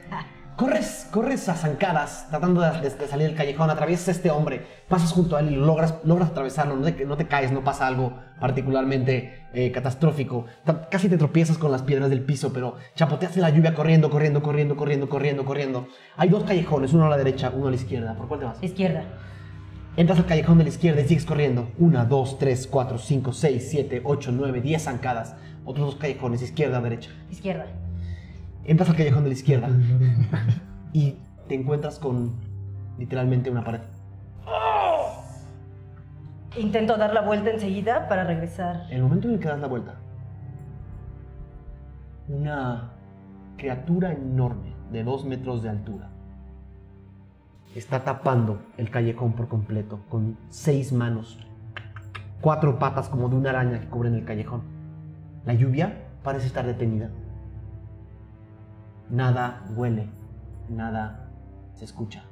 Corres, 0.55 1.07
corres 1.11 1.49
a 1.49 1.55
zancadas, 1.55 2.27
tratando 2.29 2.61
de, 2.61 2.89
salir 3.07 3.27
del 3.27 3.35
callejón, 3.35 3.71
atraviesas 3.71 4.09
a 4.09 4.11
este 4.11 4.29
hombre, 4.29 4.61
pasas 4.87 5.11
junto 5.11 5.35
a 5.35 5.39
él 5.39 5.51
y 5.51 5.55
logras, 5.55 5.95
logras 6.03 6.29
atravesarlo, 6.29 6.75
no 6.75 6.83
te, 6.93 7.05
no 7.05 7.17
te 7.17 7.25
caes, 7.27 7.51
no 7.51 7.63
pasa 7.63 7.87
algo 7.87 8.13
particularmente 8.39 9.47
eh, 9.53 9.71
catastrófico. 9.71 10.45
Ta- 10.63 10.87
Casi 10.89 11.09
te 11.09 11.17
tropiezas 11.17 11.57
con 11.57 11.71
las 11.71 11.81
piedras 11.81 12.11
del 12.11 12.21
piso, 12.21 12.53
pero 12.53 12.75
chapoteas 12.95 13.35
en 13.35 13.41
la 13.41 13.49
lluvia 13.49 13.73
corriendo, 13.73 14.11
corriendo, 14.11 14.43
corriendo, 14.43 14.75
corriendo, 14.75 15.09
corriendo, 15.09 15.43
corriendo. 15.43 15.87
Hay 16.17 16.29
dos 16.29 16.43
callejones, 16.43 16.93
uno 16.93 17.07
a 17.07 17.09
la 17.09 17.17
derecha, 17.17 17.51
uno 17.53 17.67
a 17.67 17.69
la 17.71 17.75
izquierda. 17.75 18.13
¿Por 18.15 18.27
cuál 18.27 18.39
te 18.41 18.45
vas? 18.45 18.61
Izquierda. 18.63 19.05
Entras 19.97 20.19
al 20.19 20.27
callejón 20.27 20.59
de 20.59 20.65
la 20.65 20.69
izquierda 20.69 21.01
y 21.01 21.07
sigues 21.07 21.25
corriendo. 21.25 21.71
Una, 21.79 22.05
dos, 22.05 22.37
tres, 22.37 22.67
cuatro, 22.67 22.99
cinco, 22.99 23.33
seis, 23.33 23.67
siete, 23.71 24.01
ocho, 24.05 24.31
nueve, 24.31 24.61
diez 24.61 24.83
zancadas. 24.83 25.35
Otros 25.65 25.87
dos 25.87 25.95
callejones, 25.95 26.43
izquierda, 26.43 26.79
derecha. 26.79 27.09
Izquierda. 27.31 27.65
Entras 28.65 28.89
al 28.89 28.95
callejón 28.95 29.23
de 29.23 29.29
la 29.29 29.33
izquierda 29.33 29.69
y 30.93 31.17
te 31.47 31.55
encuentras 31.55 31.99
con 31.99 32.33
literalmente 32.97 33.49
una 33.49 33.63
pared. 33.63 33.81
Intento 36.57 36.97
dar 36.97 37.13
la 37.13 37.21
vuelta 37.21 37.49
enseguida 37.49 38.07
para 38.07 38.23
regresar. 38.23 38.85
En 38.89 38.97
el 38.97 39.03
momento 39.03 39.27
en 39.27 39.33
el 39.33 39.39
que 39.39 39.47
das 39.47 39.59
la 39.59 39.67
vuelta, 39.67 39.95
una 42.29 42.91
criatura 43.57 44.13
enorme 44.13 44.73
de 44.91 45.03
dos 45.03 45.25
metros 45.25 45.63
de 45.63 45.69
altura 45.69 46.09
está 47.75 48.03
tapando 48.03 48.61
el 48.77 48.91
callejón 48.91 49.33
por 49.33 49.47
completo 49.47 49.99
con 50.09 50.37
seis 50.49 50.93
manos, 50.93 51.39
cuatro 52.39 52.77
patas 52.77 53.09
como 53.09 53.29
de 53.29 53.35
una 53.35 53.49
araña 53.49 53.79
que 53.79 53.87
cubren 53.87 54.13
el 54.13 54.25
callejón. 54.25 54.61
La 55.45 55.53
lluvia 55.53 56.05
parece 56.23 56.47
estar 56.47 56.65
detenida. 56.65 57.09
Nada 59.13 59.61
huele, 59.75 60.07
nada 60.69 61.29
se 61.75 61.85
escucha. 61.85 62.23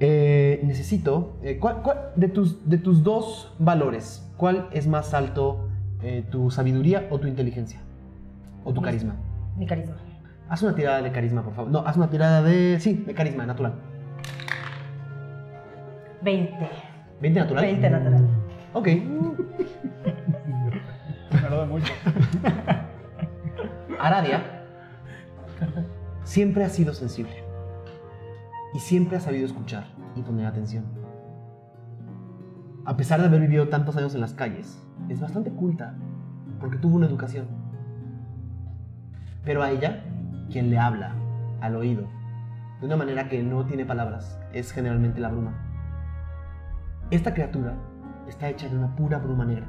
Eh, 0.00 0.60
necesito, 0.64 1.36
eh, 1.42 1.58
¿cuál- 1.60 1.80
cuál- 1.82 2.10
de, 2.16 2.26
tus, 2.26 2.68
de 2.68 2.76
tus 2.78 3.04
dos 3.04 3.54
valores, 3.60 4.28
¿cuál 4.36 4.68
es 4.72 4.88
más 4.88 5.14
alto, 5.14 5.68
eh, 6.02 6.24
tu 6.28 6.50
sabiduría 6.50 7.06
o 7.10 7.20
tu 7.20 7.28
inteligencia? 7.28 7.80
¿O 8.64 8.72
tu 8.72 8.80
Mi- 8.80 8.86
carisma? 8.86 9.14
Mi 9.56 9.64
carisma. 9.64 9.94
Haz 10.48 10.60
una 10.64 10.74
tirada 10.74 11.00
de 11.02 11.12
carisma, 11.12 11.42
por 11.44 11.54
favor. 11.54 11.70
No, 11.70 11.78
haz 11.86 11.96
una 11.96 12.10
tirada 12.10 12.42
de... 12.42 12.80
Sí, 12.80 12.94
de 13.06 13.14
carisma, 13.14 13.46
natural. 13.46 13.74
20. 16.22 16.52
¿20 17.20 17.34
natural? 17.34 17.64
20 17.64 17.90
natural. 17.90 18.26
Ok. 18.72 18.86
Me 21.42 21.48
lo 21.48 21.56
doy 21.58 21.68
mucho. 21.68 21.92
Aradia 24.00 24.42
siempre 26.32 26.64
ha 26.64 26.70
sido 26.70 26.94
sensible. 26.94 27.44
Y 28.72 28.78
siempre 28.78 29.18
ha 29.18 29.20
sabido 29.20 29.44
escuchar 29.44 29.84
y 30.16 30.22
poner 30.22 30.46
atención. 30.46 30.86
A 32.86 32.96
pesar 32.96 33.20
de 33.20 33.26
haber 33.26 33.42
vivido 33.42 33.68
tantos 33.68 33.98
años 33.98 34.14
en 34.14 34.22
las 34.22 34.32
calles, 34.32 34.82
es 35.10 35.20
bastante 35.20 35.50
culta 35.50 35.94
porque 36.58 36.78
tuvo 36.78 36.96
una 36.96 37.06
educación. 37.06 37.48
Pero 39.44 39.62
a 39.62 39.72
ella, 39.72 40.04
quien 40.50 40.70
le 40.70 40.78
habla 40.78 41.14
al 41.60 41.76
oído, 41.76 42.04
de 42.80 42.86
una 42.86 42.96
manera 42.96 43.28
que 43.28 43.42
no 43.42 43.66
tiene 43.66 43.84
palabras, 43.84 44.40
es 44.54 44.72
generalmente 44.72 45.20
la 45.20 45.28
bruma. 45.28 45.52
Esta 47.10 47.34
criatura 47.34 47.74
está 48.26 48.48
hecha 48.48 48.70
de 48.70 48.78
una 48.78 48.96
pura 48.96 49.18
bruma 49.18 49.44
negra. 49.44 49.66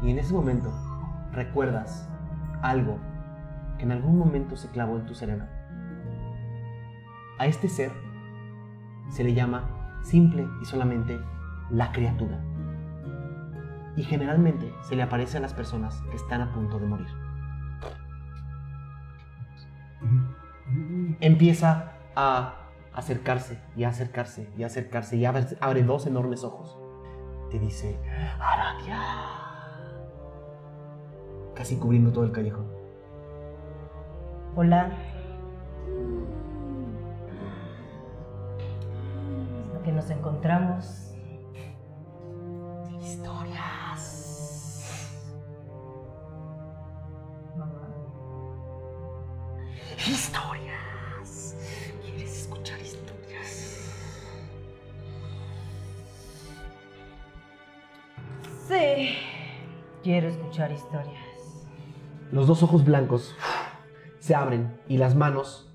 Y 0.00 0.12
en 0.12 0.18
ese 0.20 0.32
momento 0.32 0.72
recuerdas 1.32 2.08
algo 2.62 3.00
que 3.78 3.84
en 3.84 3.92
algún 3.92 4.18
momento 4.18 4.56
se 4.56 4.68
clavó 4.70 4.96
en 4.96 5.06
tu 5.06 5.14
cerebro. 5.14 5.46
A 7.38 7.46
este 7.46 7.68
ser 7.68 7.90
se 9.08 9.24
le 9.24 9.34
llama 9.34 10.00
simple 10.02 10.46
y 10.62 10.64
solamente 10.64 11.18
la 11.70 11.92
criatura. 11.92 12.40
Y 13.96 14.02
generalmente 14.02 14.72
se 14.82 14.96
le 14.96 15.02
aparece 15.02 15.38
a 15.38 15.40
las 15.40 15.54
personas 15.54 16.02
que 16.10 16.16
están 16.16 16.40
a 16.40 16.52
punto 16.52 16.78
de 16.78 16.86
morir. 16.86 17.08
Empieza 21.20 21.92
a 22.16 22.54
acercarse 22.92 23.60
y 23.76 23.84
a 23.84 23.88
acercarse 23.88 24.50
y 24.56 24.62
a 24.62 24.66
acercarse 24.66 25.16
y 25.16 25.24
abre, 25.24 25.82
dos 25.82 26.06
enormes 26.06 26.44
ojos. 26.44 26.78
Te 27.50 27.58
dice, 27.58 27.98
Aradia. 28.40 29.00
Casi 31.54 31.76
cubriendo 31.76 32.12
todo 32.12 32.24
el 32.24 32.32
callejón. 32.32 32.83
Hola. 34.56 34.92
Que 39.84 39.90
nos 39.90 40.08
encontramos. 40.10 41.12
Historias. 43.00 44.84
Mamá. 47.56 47.88
Historias. 49.98 51.56
¿Quieres 52.00 52.42
escuchar 52.42 52.80
historias? 52.80 53.90
Sí. 58.68 59.16
Quiero 60.04 60.28
escuchar 60.28 60.70
historias. 60.70 61.18
Los 62.30 62.46
dos 62.46 62.62
ojos 62.62 62.84
blancos 62.84 63.34
se 64.24 64.34
abren 64.34 64.80
y 64.88 64.96
las 64.96 65.14
manos 65.14 65.70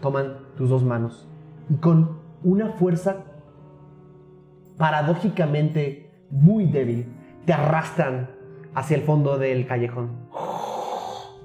toman 0.00 0.38
tus 0.56 0.70
dos 0.70 0.84
manos 0.84 1.26
y 1.68 1.74
con 1.78 2.20
una 2.44 2.68
fuerza 2.74 3.24
paradójicamente 4.78 6.12
muy 6.30 6.66
débil 6.66 7.12
te 7.44 7.52
arrastran 7.52 8.30
hacia 8.72 8.96
el 8.96 9.02
fondo 9.02 9.36
del 9.36 9.66
callejón 9.66 10.28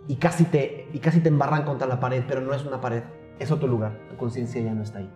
y 0.07 0.17
casi 0.17 0.43
te 0.43 0.89
y 0.93 0.99
casi 0.99 1.22
te 1.22 1.30
embarran 1.30 1.63
contra 1.63 1.88
la 1.88 1.99
pared, 1.99 2.24
pero 2.28 2.39
no 2.39 2.53
es 2.53 2.63
una 2.67 2.80
pared, 2.80 3.01
es 3.39 3.49
otro 3.49 3.67
lugar. 3.67 3.97
Tu 4.11 4.15
conciencia 4.15 4.61
ya 4.61 4.76
no 4.76 4.84
está 4.84 4.99
ahí. 4.99 5.11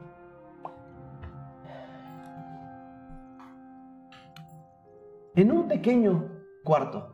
En 5.35 5.51
un 5.51 5.67
pequeño 5.67 6.31
cuarto 6.63 7.13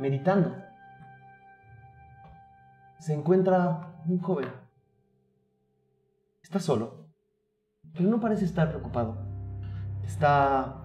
meditando. 0.00 0.67
Se 2.98 3.14
encuentra 3.14 4.02
un 4.06 4.18
joven. 4.18 4.48
Está 6.42 6.58
solo, 6.60 7.08
pero 7.92 8.08
no 8.08 8.20
parece 8.20 8.44
estar 8.44 8.68
preocupado. 8.68 9.18
Está 10.04 10.76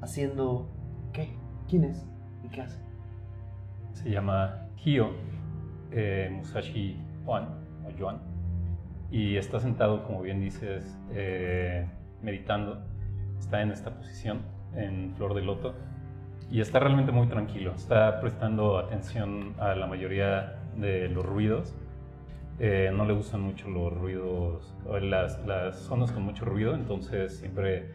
haciendo... 0.00 0.68
¿Qué? 1.12 1.36
¿Quién 1.68 1.84
es? 1.84 2.06
¿Y 2.44 2.48
qué 2.48 2.62
hace? 2.62 2.82
Se 3.92 4.10
llama 4.10 4.68
Hio 4.84 5.10
eh, 5.92 6.30
Musashi 6.32 7.00
Juan, 7.24 7.48
o 7.86 7.90
Yuan, 7.90 8.18
y 9.10 9.36
está 9.36 9.60
sentado, 9.60 10.04
como 10.04 10.22
bien 10.22 10.40
dices, 10.40 10.98
eh, 11.12 11.86
meditando. 12.22 12.82
Está 13.38 13.62
en 13.62 13.70
esta 13.70 13.90
posición, 13.94 14.40
en 14.74 15.14
flor 15.16 15.34
de 15.34 15.42
loto, 15.42 15.74
y 16.50 16.60
está 16.60 16.80
realmente 16.80 17.12
muy 17.12 17.28
tranquilo. 17.28 17.72
Está 17.74 18.20
prestando 18.20 18.78
atención 18.78 19.54
a 19.58 19.74
la 19.74 19.86
mayoría 19.86 20.56
de 20.76 21.08
los 21.08 21.24
ruidos. 21.24 21.74
Eh, 22.58 22.90
no 22.94 23.04
le 23.04 23.12
gustan 23.12 23.42
mucho 23.42 23.68
los 23.68 23.92
ruidos, 23.92 24.74
las, 25.02 25.44
las 25.46 25.76
zonas 25.78 26.10
con 26.12 26.22
mucho 26.22 26.44
ruido, 26.46 26.74
entonces 26.74 27.36
siempre 27.36 27.90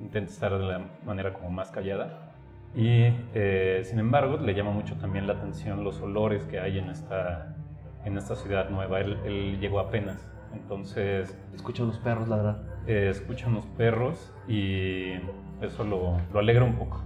intenta 0.00 0.30
estar 0.32 0.52
de 0.58 0.64
la 0.64 0.80
manera 1.04 1.32
como 1.34 1.50
más 1.50 1.70
callada. 1.70 2.34
Y 2.74 3.12
eh, 3.34 3.82
sin 3.84 3.98
embargo, 3.98 4.38
le 4.38 4.54
llama 4.54 4.70
mucho 4.70 4.94
también 4.96 5.26
la 5.26 5.34
atención 5.34 5.84
los 5.84 6.00
olores 6.00 6.44
que 6.44 6.58
hay 6.60 6.78
en 6.78 6.88
esta, 6.90 7.56
en 8.04 8.16
esta 8.16 8.34
ciudad 8.36 8.70
nueva. 8.70 9.00
Él, 9.00 9.18
él 9.24 9.58
llegó 9.60 9.80
apenas, 9.80 10.26
entonces 10.54 11.36
Escucha 11.54 11.82
unos 11.82 11.98
perros 11.98 12.28
ladrar. 12.28 12.62
eh, 12.86 13.08
escucha 13.10 13.48
unos 13.48 13.66
perros 13.66 14.32
y 14.46 15.12
eso 15.60 15.84
lo, 15.84 16.18
lo 16.32 16.38
alegra 16.38 16.64
un 16.64 16.76
poco. 16.76 17.02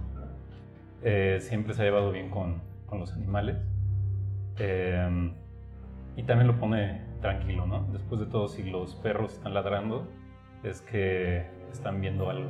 Eh, 1.01 1.39
siempre 1.41 1.73
se 1.73 1.81
ha 1.81 1.85
llevado 1.85 2.11
bien 2.11 2.29
con, 2.29 2.61
con 2.85 2.99
los 2.99 3.11
animales 3.13 3.57
Eh, 4.59 5.33
y 6.15 6.23
también 6.23 6.47
lo 6.47 6.59
pone 6.59 7.01
tranquilo, 7.21 7.65
¿no? 7.65 7.87
Después 7.91 8.21
de 8.21 8.27
todo, 8.27 8.47
si 8.47 8.63
los 8.63 8.95
perros 8.95 9.33
están 9.33 9.53
ladrando, 9.53 10.07
es 10.63 10.81
que 10.81 11.45
están 11.71 12.01
viendo 12.01 12.29
algo. 12.29 12.49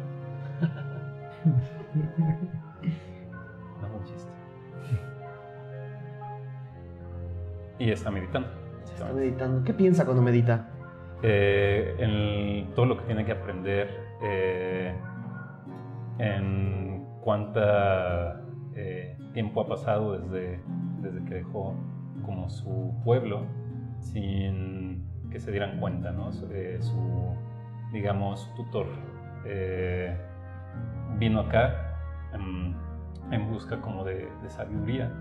No, 3.81 3.97
un 3.97 4.03
chiste. 4.05 4.31
Y 7.79 7.91
está 7.91 8.09
meditando. 8.09 8.47
Está 8.85 9.11
meditando. 9.11 9.63
¿Qué 9.65 9.73
piensa 9.73 10.05
cuando 10.05 10.23
medita? 10.23 10.73
eh, 11.23 11.95
en 11.99 12.75
todo 12.75 12.85
lo 12.85 12.97
que 12.97 13.05
tiene 13.05 13.25
que 13.25 13.31
aprender, 13.31 13.89
eh, 14.21 14.93
en 16.19 17.05
cuánta 17.21 18.41
eh, 18.75 19.17
tiempo 19.33 19.61
ha 19.61 19.67
pasado 19.67 20.19
desde, 20.19 20.59
desde 21.01 21.23
que 21.25 21.35
dejó 21.35 21.75
como 22.23 22.49
su 22.49 22.93
pueblo 23.03 23.45
sin 23.99 25.05
que 25.31 25.39
se 25.39 25.51
dieran 25.51 25.79
cuenta, 25.79 26.11
¿no? 26.11 26.31
Eh, 26.51 26.77
su, 26.81 27.35
digamos, 27.91 28.53
tutor 28.55 28.87
eh, 29.45 30.15
vino 31.17 31.39
acá 31.41 31.97
en, 32.33 32.75
en 33.31 33.49
busca 33.49 33.79
como 33.81 34.03
de, 34.03 34.27
de 34.41 34.49
sabiduría 34.49 35.11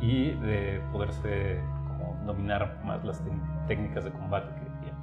y 0.00 0.32
de 0.32 0.80
poderse 0.92 1.60
como 1.88 2.16
dominar 2.26 2.80
más 2.84 3.04
las 3.04 3.22
técnicas 3.66 4.04
de 4.04 4.10
combate 4.10 4.48
que 4.54 4.70
tiene. 4.80 4.96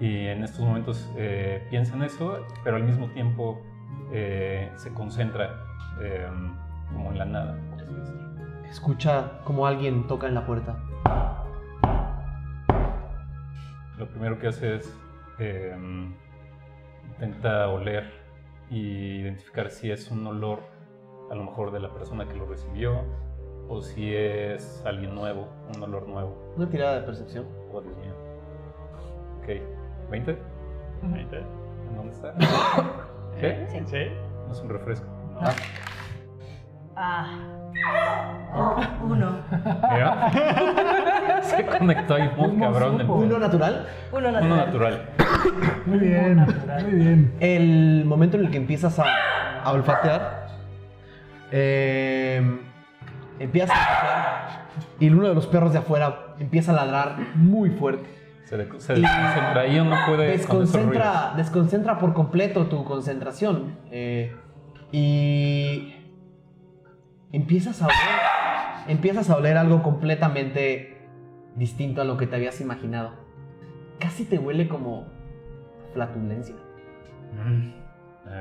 Y 0.00 0.26
en 0.28 0.44
estos 0.44 0.60
momentos 0.60 1.10
eh, 1.16 1.66
piensa 1.70 1.94
en 1.96 2.02
eso, 2.02 2.46
pero 2.64 2.76
al 2.76 2.84
mismo 2.84 3.08
tiempo 3.08 3.60
eh, 4.12 4.70
se 4.76 4.92
concentra 4.92 5.62
eh, 6.00 6.26
como 6.92 7.12
en 7.12 7.18
la 7.18 7.24
nada, 7.24 7.58
por 7.70 7.82
así 7.82 7.94
decirlo. 7.94 8.19
Escucha 8.70 9.40
como 9.44 9.66
alguien 9.66 10.06
toca 10.06 10.28
en 10.28 10.34
la 10.34 10.46
puerta. 10.46 10.76
Lo 13.98 14.06
primero 14.08 14.38
que 14.38 14.46
hace 14.46 14.76
es 14.76 14.96
eh, 15.40 15.76
intenta 17.08 17.68
oler 17.68 18.10
y 18.70 19.20
identificar 19.22 19.70
si 19.70 19.90
es 19.90 20.10
un 20.12 20.24
olor 20.26 20.60
a 21.30 21.34
lo 21.34 21.44
mejor 21.44 21.72
de 21.72 21.80
la 21.80 21.92
persona 21.92 22.28
que 22.28 22.34
lo 22.34 22.46
recibió 22.46 23.04
o 23.68 23.82
si 23.82 24.14
es 24.14 24.82
alguien 24.86 25.14
nuevo, 25.16 25.48
un 25.74 25.82
olor 25.82 26.08
nuevo. 26.08 26.52
Una 26.56 26.68
tirada 26.68 27.00
de 27.00 27.06
percepción. 27.06 27.46
Oh, 27.72 27.80
Dios 27.80 27.96
mío. 27.96 28.14
Ok, 29.40 29.48
¿20? 30.12 30.36
20. 31.12 31.36
¿En 31.36 31.96
dónde 31.96 32.12
está? 32.12 32.34
¿Qué? 33.40 33.66
Sí. 33.68 33.78
Sí. 33.86 34.06
No 34.46 34.52
es 34.52 34.60
un 34.60 34.68
refresco. 34.68 35.06
Ah. 35.40 35.54
Uno. 39.02 39.36
Mira. 39.92 40.30
Se 41.42 41.64
conectó 41.66 42.14
ahí 42.14 42.30
muy 42.36 42.48
¿Cómo 42.50 42.64
cabrón. 42.72 42.94
el- 42.94 43.00
supo? 43.02 43.14
Uno 43.14 43.38
natural. 43.38 43.86
Uno 44.12 44.28
Uno 44.28 44.40
natural. 44.40 44.66
natural. 44.66 45.00
Muy 45.86 45.98
bien, 45.98 46.36
muy 46.84 46.92
bien. 46.92 47.32
El 47.40 48.04
momento 48.04 48.36
en 48.36 48.44
el 48.44 48.50
que 48.50 48.58
empiezas 48.58 48.98
a, 48.98 49.04
a 49.64 49.72
olfatear, 49.72 50.48
eh, 51.50 52.60
empiezas 53.38 53.70
a 53.70 53.80
olfatear 53.80 54.66
y 55.00 55.08
uno 55.10 55.28
de 55.28 55.34
los 55.34 55.46
perros 55.46 55.72
de 55.72 55.78
afuera 55.78 56.34
empieza 56.38 56.72
a 56.72 56.74
ladrar 56.84 57.16
muy 57.34 57.70
fuerte. 57.70 58.08
Se, 58.44 58.56
de- 58.56 58.66
se 58.80 58.94
desconcentra 58.94 59.66
y 59.66 59.82
no 59.82 59.96
puede. 60.06 60.26
Desconcentra, 60.32 61.32
desconcentra 61.36 61.98
por 61.98 62.12
completo 62.12 62.66
tu 62.66 62.84
concentración 62.84 63.76
eh, 63.90 64.36
y 64.92 65.94
empiezas 67.32 67.80
a 67.82 67.86
oler, 67.86 67.96
empiezas 68.88 69.30
a 69.30 69.36
oler 69.36 69.56
algo 69.56 69.82
completamente 69.82 71.08
distinto 71.56 72.00
a 72.00 72.04
lo 72.04 72.16
que 72.16 72.26
te 72.26 72.36
habías 72.36 72.60
imaginado. 72.60 73.12
Casi 73.98 74.24
te 74.24 74.38
huele 74.38 74.68
como 74.68 75.06
flatulencia. 75.92 76.54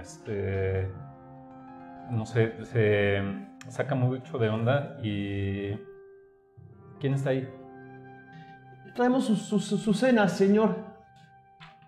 Este. 0.02 0.90
No 2.12 2.26
sé, 2.26 2.54
se 2.66 3.22
saca 3.68 3.96
mucho 3.96 4.38
de 4.38 4.50
onda 4.50 4.98
y. 5.04 5.72
¿Quién 7.00 7.14
está 7.14 7.30
ahí? 7.32 7.48
Traemos 8.96 9.26
su, 9.26 9.36
su- 9.36 9.60
su 9.78 9.94
cena, 9.94 10.28
señor. 10.28 10.76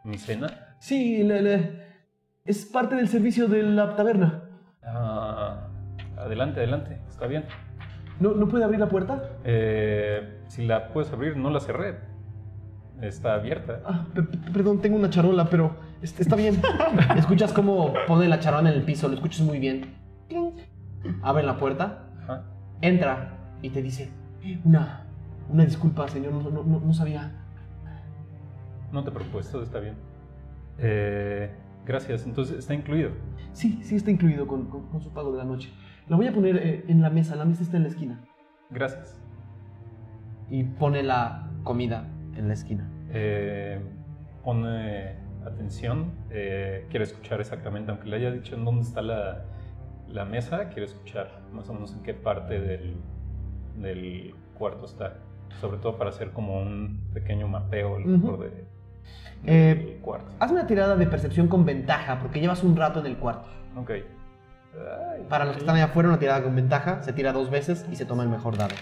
¿Mi 0.04 0.18
cena? 0.18 0.48
Sí, 0.80 1.24
le- 1.24 1.42
le- 1.42 1.82
es 2.46 2.66
parte 2.66 2.96
del 2.96 3.08
servicio 3.08 3.48
de 3.48 3.64
la 3.64 3.96
taberna. 3.96 4.44
Ah, 4.84 5.11
adelante, 6.32 6.60
adelante, 6.62 6.98
está 7.10 7.28
bien. 7.28 7.46
¿No, 8.20 8.32
¿No 8.34 8.48
puede 8.48 8.64
abrir 8.64 8.80
la 8.80 8.90
puerta? 8.90 9.32
Eh, 9.44 10.42
si 10.48 10.66
la 10.66 10.90
puedes 10.90 11.12
abrir, 11.12 11.36
no 11.38 11.50
la 11.50 11.60
cerré. 11.60 12.00
Está 13.02 13.34
abierta. 13.34 13.82
Ah, 13.86 14.06
pe- 14.14 14.22
pe- 14.24 14.52
perdón, 14.54 14.80
tengo 14.80 14.96
una 14.96 15.10
charola, 15.10 15.50
pero 15.50 15.76
est- 16.02 16.20
está 16.20 16.36
bien. 16.36 16.62
Escuchas 17.18 17.52
cómo 17.52 17.94
pone 18.08 18.28
la 18.28 18.40
charola 18.40 18.70
en 18.70 18.76
el 18.78 18.84
piso, 18.84 19.08
lo 19.08 19.16
escuchas 19.16 19.42
muy 19.46 19.60
bien. 19.60 19.96
Abre 21.24 21.44
la 21.44 21.58
puerta, 21.58 22.04
Ajá. 22.24 22.44
entra 22.82 23.38
y 23.64 23.70
te 23.72 23.82
dice, 23.82 24.12
una, 24.64 25.08
una 25.50 25.66
disculpa, 25.66 26.08
señor, 26.08 26.32
no, 26.34 26.50
no- 26.52 26.64
no- 26.64 26.80
no 26.80 26.94
sabía. 26.94 27.32
No 28.92 29.04
te 29.04 29.10
preocupes, 29.12 29.50
todo 29.50 29.64
está 29.64 29.80
bien. 29.80 29.96
Eh, 30.78 31.50
gracias, 31.86 32.24
entonces 32.26 32.60
está 32.60 32.74
incluido. 32.76 33.12
Sí, 33.54 33.80
sí 33.84 33.96
está 33.96 34.12
incluido 34.12 34.46
con, 34.46 34.66
con- 34.66 34.88
con 34.90 35.02
su 35.02 35.10
pago 35.12 35.32
de 35.32 35.40
la 35.40 35.44
noche. 35.46 35.72
La 36.12 36.18
voy 36.18 36.28
a 36.28 36.34
poner 36.34 36.58
eh, 36.58 36.84
en 36.90 37.02
la 37.02 37.10
mesa, 37.10 37.38
la 37.38 37.46
mesa 37.46 37.64
está 37.64 37.78
en 37.78 37.84
la 37.84 37.88
esquina. 37.90 38.20
Gracias. 38.70 39.18
Y 40.50 40.66
pone 40.66 41.04
la 41.04 41.50
comida 41.64 42.06
en 42.36 42.50
la 42.50 42.54
esquina. 42.54 42.86
Eh, 43.12 43.80
pone 44.44 45.16
atención, 45.46 46.12
eh, 46.30 46.86
quiere 46.90 47.06
escuchar 47.06 47.40
exactamente, 47.40 47.92
aunque 47.92 48.10
le 48.10 48.18
haya 48.18 48.30
dicho 48.30 48.56
en 48.56 48.66
dónde 48.66 48.82
está 48.82 49.02
la, 49.02 49.46
la 50.10 50.26
mesa, 50.26 50.68
quiere 50.68 50.84
escuchar 50.84 51.32
más 51.54 51.70
o 51.70 51.74
menos 51.76 51.94
en 51.94 52.04
qué 52.04 52.14
parte 52.14 52.60
del, 52.60 52.98
del 53.78 54.36
cuarto 54.56 54.88
está. 54.88 55.16
Sobre 55.62 55.78
todo 55.78 55.98
para 55.98 56.10
hacer 56.10 56.32
como 56.32 56.62
un 56.62 57.06
pequeño 57.14 57.48
mapeo 57.48 57.96
a 57.96 58.00
lo 58.02 58.06
Ujú. 58.06 58.18
mejor 58.18 58.40
de, 58.52 58.66
Eh, 59.46 59.76
del 59.76 60.02
cuarto. 60.02 60.34
Haz 60.40 60.52
una 60.52 60.68
tirada 60.68 60.98
de 60.98 61.08
percepción 61.08 61.48
con 61.48 61.66
ventaja, 61.66 62.20
porque 62.20 62.42
llevas 62.42 62.66
un 62.66 62.76
rato 62.76 63.00
en 63.00 63.06
el 63.06 63.16
cuarto. 63.16 63.48
Ok. 63.78 63.92
Para 65.30 65.46
los 65.46 65.56
que 65.56 65.60
están 65.62 65.76
allá 65.76 65.86
afuera, 65.86 66.10
una 66.10 66.20
tirada 66.20 66.44
con 66.44 66.56
ventaja, 66.56 67.02
se 67.04 67.14
tira 67.14 67.32
dos 67.34 67.50
veces 67.50 67.86
y 67.92 67.96
se 67.96 68.06
toma 68.06 68.24
el 68.24 68.30
mejor 68.30 68.58
dado. 68.58 68.74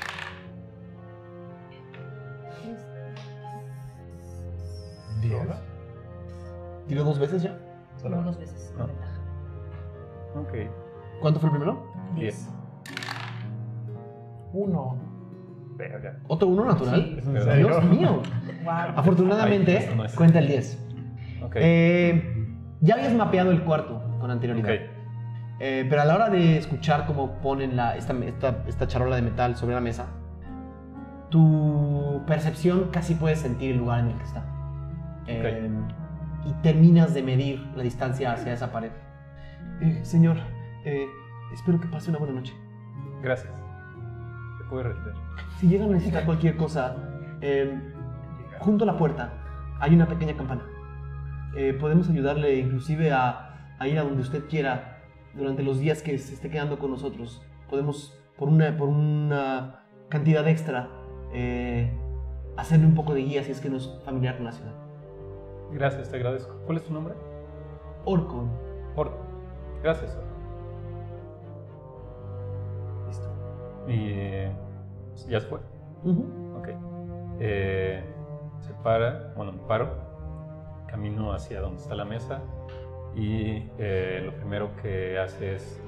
Diez. 5.22 5.42
¿Tiró 6.88 7.04
dos 7.04 7.20
veces 7.20 7.44
ya? 7.44 7.58
Solo 8.02 8.22
dos 8.24 8.38
veces. 8.40 8.74
Ah. 8.80 8.86
ventaja. 8.86 9.20
ok. 10.40 11.22
¿Cuánto 11.22 11.40
fue 11.40 11.50
el 11.50 11.56
primero? 11.56 11.86
Diez. 12.16 12.50
Uno. 14.54 14.98
Verga. 15.76 16.20
¿Otro 16.28 16.48
uno 16.48 16.66
natural? 16.66 16.96
Sí. 17.02 17.16
¿Es 17.20 17.26
en 17.28 17.34
Pero- 17.34 17.46
serio? 17.46 17.68
Dios 17.68 17.84
mío. 17.86 18.22
Wow. 18.62 18.74
Afortunadamente, 18.98 19.78
Ay, 19.78 19.84
eso 19.86 19.96
no 19.96 20.04
es- 20.06 20.14
cuenta 20.16 20.40
el 20.40 20.48
10. 20.48 20.86
Ok. 21.44 21.54
Eh, 21.56 22.46
ya 22.82 22.96
habías 22.96 23.14
mapeado 23.14 23.52
el 23.52 23.64
cuarto 23.64 24.02
con 24.20 24.30
anterioridad. 24.30 24.70
ok. 24.74 24.89
Eh, 25.60 25.86
pero 25.90 26.02
a 26.02 26.06
la 26.06 26.16
hora 26.16 26.30
de 26.30 26.58
escuchar 26.58 27.06
cómo 27.06 27.34
ponen 27.42 27.76
la, 27.76 27.98
esta, 27.98 28.14
esta, 28.14 28.64
esta 28.68 28.88
charola 28.88 29.18
de 29.18 29.22
metal 29.22 29.56
sobre 29.58 29.76
la 29.76 29.82
mesa, 29.82 30.08
tu 31.30 32.22
percepción 32.26 32.90
casi 32.92 33.16
puedes 33.16 33.40
sentir 33.40 33.72
el 33.72 33.78
lugar 33.78 34.00
en 34.00 34.08
el 34.08 34.18
que 34.18 34.24
está. 34.24 34.44
Eh, 35.28 35.70
y 36.46 36.54
terminas 36.64 37.14
de 37.14 37.22
medir 37.22 37.60
la 37.76 37.84
distancia 37.84 38.32
hacia 38.32 38.54
esa 38.54 38.72
pared. 38.72 38.92
Eh, 39.82 40.00
señor, 40.04 40.38
eh, 40.86 41.06
espero 41.54 41.80
que 41.80 41.88
pase 41.88 42.10
una 42.10 42.20
buena 42.20 42.36
noche. 42.36 42.54
Gracias. 43.22 43.52
Te 44.58 44.64
puedes 44.70 44.88
retirar. 44.88 45.16
Si 45.58 45.68
llega 45.68 45.86
a 45.86 45.88
necesitar 45.90 46.26
cualquier 46.26 46.56
cosa, 46.56 46.96
eh, 47.42 47.78
junto 48.60 48.86
a 48.86 48.88
la 48.88 48.98
puerta 48.98 49.34
hay 49.80 49.94
una 49.94 50.08
pequeña 50.08 50.36
campana. 50.36 50.62
Eh, 51.56 51.74
podemos 51.80 52.10
ayudarle 52.10 52.60
inclusive 52.60 53.12
a, 53.12 53.76
a 53.78 53.88
ir 53.88 54.00
a 54.00 54.04
donde 54.04 54.22
usted 54.22 54.48
quiera 54.48 54.99
durante 55.40 55.64
los 55.64 55.80
días 55.80 56.04
que 56.04 56.18
se 56.18 56.34
esté 56.34 56.50
quedando 56.50 56.78
con 56.78 56.92
nosotros. 56.92 57.42
Podemos, 57.70 58.18
por 58.38 58.50
una, 58.50 58.76
por 58.78 58.90
una 58.90 59.84
cantidad 60.10 60.48
extra, 60.48 60.90
eh, 61.34 61.92
hacerle 62.58 62.86
un 62.86 62.96
poco 62.96 63.14
de 63.14 63.22
guía 63.22 63.44
si 63.44 63.52
es 63.52 63.62
que 63.62 63.70
no 63.70 63.78
es 63.78 63.90
familiar 64.04 64.36
con 64.36 64.46
la 64.46 64.52
ciudad. 64.52 64.74
Gracias, 65.72 66.10
te 66.10 66.18
agradezco. 66.18 66.56
¿Cuál 66.66 66.78
es 66.78 66.84
tu 66.84 66.94
nombre? 66.94 67.16
Orcon. 68.06 68.50
Orco. 68.96 69.18
Gracias. 69.82 70.16
Orco. 70.16 70.30
Listo. 73.08 73.30
Y 73.88 74.12
eh, 74.12 74.52
ya 75.28 75.40
se 75.40 75.48
fue. 75.48 75.60
Ok. 76.58 76.70
Eh, 77.40 78.04
se 78.60 78.74
para, 78.84 79.34
bueno, 79.36 79.54
me 79.54 79.60
paro, 79.60 79.90
camino 80.88 81.32
hacia 81.32 81.62
donde 81.62 81.82
está 81.82 81.96
la 81.96 82.06
mesa 82.06 82.42
y 83.20 83.70
eh, 83.78 84.22
lo 84.26 84.34
primero 84.36 84.72
que 84.82 85.18
hace 85.18 85.56
es 85.56 85.82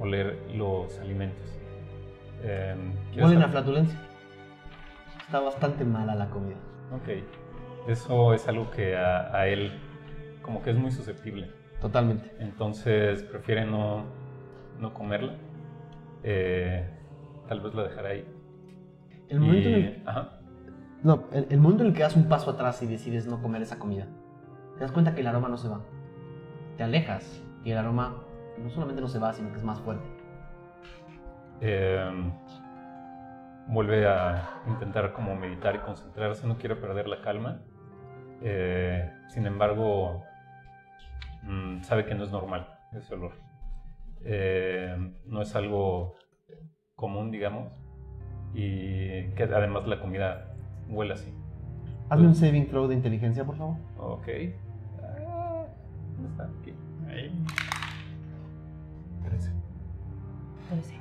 oler 0.00 0.38
los 0.54 0.98
alimentos. 1.00 1.58
¿quieres 2.40 3.24
Huelen 3.24 3.42
a 3.42 3.48
flatulencia. 3.48 3.98
Está 5.20 5.40
bastante 5.40 5.84
mala 5.84 6.14
la 6.14 6.28
comida. 6.30 6.56
Ok. 6.94 7.88
Eso 7.88 8.32
es 8.34 8.46
algo 8.48 8.70
que 8.70 8.96
a, 8.96 9.34
a 9.34 9.48
él 9.48 9.72
como 10.42 10.62
que 10.62 10.70
es 10.70 10.76
muy 10.76 10.90
susceptible. 10.90 11.50
Totalmente. 11.80 12.30
Entonces 12.38 13.22
prefiere 13.22 13.64
no, 13.64 14.04
no 14.78 14.92
comerla. 14.94 15.34
Eh, 16.22 16.88
tal 17.48 17.60
vez 17.60 17.74
la 17.74 17.84
dejará 17.84 18.10
ahí. 18.10 18.24
El 19.28 19.40
momento, 19.40 19.68
Y- 19.68 19.72
en 19.74 19.84
el, 19.84 20.02
ajá. 20.06 20.40
no, 21.02 21.24
el, 21.32 21.46
el 21.50 21.60
momento 21.60 21.82
en 21.84 21.90
el 21.90 21.94
que 21.96 22.02
das 22.02 22.16
un 22.16 22.28
paso 22.28 22.50
atrás 22.50 22.82
y 22.82 22.86
decides 22.86 23.26
no 23.26 23.42
comer 23.42 23.62
esa 23.62 23.78
comida, 23.78 24.06
te 24.76 24.80
das 24.80 24.92
cuenta 24.92 25.14
que 25.14 25.20
el 25.20 25.26
aroma 25.26 25.48
no 25.48 25.56
se 25.58 25.68
va. 25.68 25.80
Te 26.78 26.84
alejas 26.84 27.42
y 27.64 27.72
el 27.72 27.78
aroma 27.78 28.22
no 28.56 28.70
solamente 28.70 29.02
no 29.02 29.08
se 29.08 29.18
va, 29.18 29.32
sino 29.32 29.50
que 29.50 29.58
es 29.58 29.64
más 29.64 29.80
fuerte. 29.80 30.06
Eh, 31.60 32.32
vuelve 33.66 34.06
a 34.06 34.62
intentar 34.68 35.12
como 35.12 35.34
meditar 35.34 35.74
y 35.74 35.80
concentrarse, 35.80 36.46
no 36.46 36.56
quiere 36.56 36.76
perder 36.76 37.08
la 37.08 37.20
calma. 37.20 37.62
Eh, 38.42 39.12
sin 39.26 39.46
embargo, 39.46 40.22
mm, 41.42 41.82
sabe 41.82 42.06
que 42.06 42.14
no 42.14 42.22
es 42.22 42.30
normal 42.30 42.68
ese 42.96 43.12
olor. 43.14 43.32
Eh, 44.24 44.96
no 45.26 45.42
es 45.42 45.56
algo 45.56 46.14
común, 46.94 47.32
digamos, 47.32 47.72
y 48.54 49.30
que 49.32 49.42
además 49.52 49.88
la 49.88 50.00
comida 50.00 50.54
huele 50.88 51.14
así. 51.14 51.34
Hazme 52.08 52.28
un 52.28 52.36
saving 52.36 52.68
throw 52.68 52.86
de 52.86 52.94
inteligencia, 52.94 53.44
por 53.44 53.56
favor. 53.56 53.76
Ok. 53.98 54.28
Ah, 57.18 57.90
¿Dónde 58.04 58.26
está? 58.26 58.30
Aquí. 58.30 58.40
Ahí. 59.24 59.28
13. 59.28 59.50
Trece. 60.68 61.00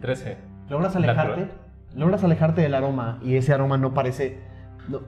13. 0.00 0.38
Logras 0.68 0.96
alejarte, 0.96 1.40
Natural. 1.40 1.52
logras 1.94 2.24
alejarte 2.24 2.60
del 2.62 2.74
aroma 2.74 3.18
y 3.22 3.36
ese 3.36 3.52
aroma 3.52 3.76
no 3.78 3.94
parece... 3.94 4.40
No. 4.88 5.00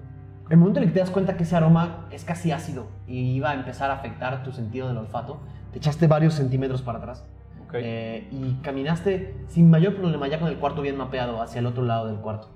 El 0.48 0.58
momento 0.58 0.78
en 0.78 0.84
el 0.84 0.90
que 0.90 0.94
te 0.94 1.00
das 1.00 1.10
cuenta 1.10 1.36
que 1.36 1.42
ese 1.42 1.56
aroma 1.56 2.06
es 2.10 2.24
casi 2.24 2.52
ácido 2.52 2.86
y 3.08 3.32
iba 3.32 3.50
a 3.50 3.54
empezar 3.54 3.90
a 3.90 3.94
afectar 3.94 4.44
tu 4.44 4.52
sentido 4.52 4.86
del 4.86 4.96
olfato, 4.96 5.40
te 5.72 5.78
echaste 5.78 6.06
varios 6.06 6.34
centímetros 6.34 6.82
para 6.82 6.98
atrás 6.98 7.26
eh, 7.72 8.28
y 8.30 8.54
caminaste 8.62 9.34
sin 9.48 9.68
mayor 9.68 9.96
problema 9.96 10.28
ya 10.28 10.38
con 10.38 10.48
el 10.48 10.56
cuarto 10.56 10.82
bien 10.82 10.96
mapeado 10.96 11.42
hacia 11.42 11.58
el 11.58 11.66
otro 11.66 11.84
lado 11.84 12.06
del 12.06 12.16
cuarto. 12.16 12.48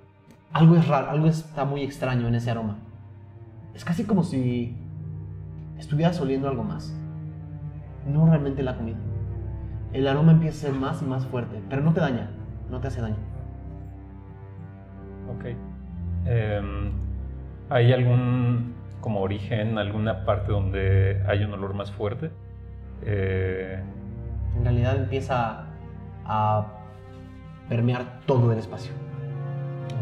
Algo 0.53 0.77
es 0.77 0.87
raro, 0.87 1.11
algo 1.11 1.27
está 1.27 1.65
muy 1.65 1.83
extraño 1.83 2.29
en 2.29 2.35
ese 2.37 2.51
aroma. 2.51 2.79
Es 3.75 3.85
casi 3.85 4.05
como 4.05 4.23
si 4.23 4.77
estuvieras 5.79 6.21
oliendo 6.21 6.49
algo 6.49 6.63
más. 6.65 6.95
No 8.07 8.27
realmente 8.27 8.63
la 8.63 8.77
comida. 8.77 8.97
El 9.93 10.07
aroma 10.07 10.33
empieza 10.33 10.67
a 10.69 10.71
ser 10.71 10.81
más 10.81 11.03
y 11.03 11.05
más 11.05 11.27
fuerte, 11.27 11.61
pero 11.69 11.83
no 11.83 11.93
te 11.93 12.01
daña, 12.01 12.31
no 12.71 12.81
te 12.81 12.89
hace 12.89 13.01
daño. 13.01 13.17
Ok. 15.29 15.45
Em, 16.27 16.93
¿Hay 17.69 17.93
algún 17.93 18.75
como 19.01 19.21
origen, 19.21 19.79
alguna 19.79 20.25
parte 20.25 20.53
donde 20.53 21.23
hay 21.27 21.45
un 21.45 21.53
olor 21.55 21.75
más 21.75 21.91
fuerte? 21.93 22.31
Eh, 23.03 23.81
En 24.57 24.65
realidad 24.65 24.97
empieza 24.97 25.65
a 26.27 26.67
permear 27.69 28.21
todo 28.27 28.53
el 28.53 28.59
espacio. 28.59 28.93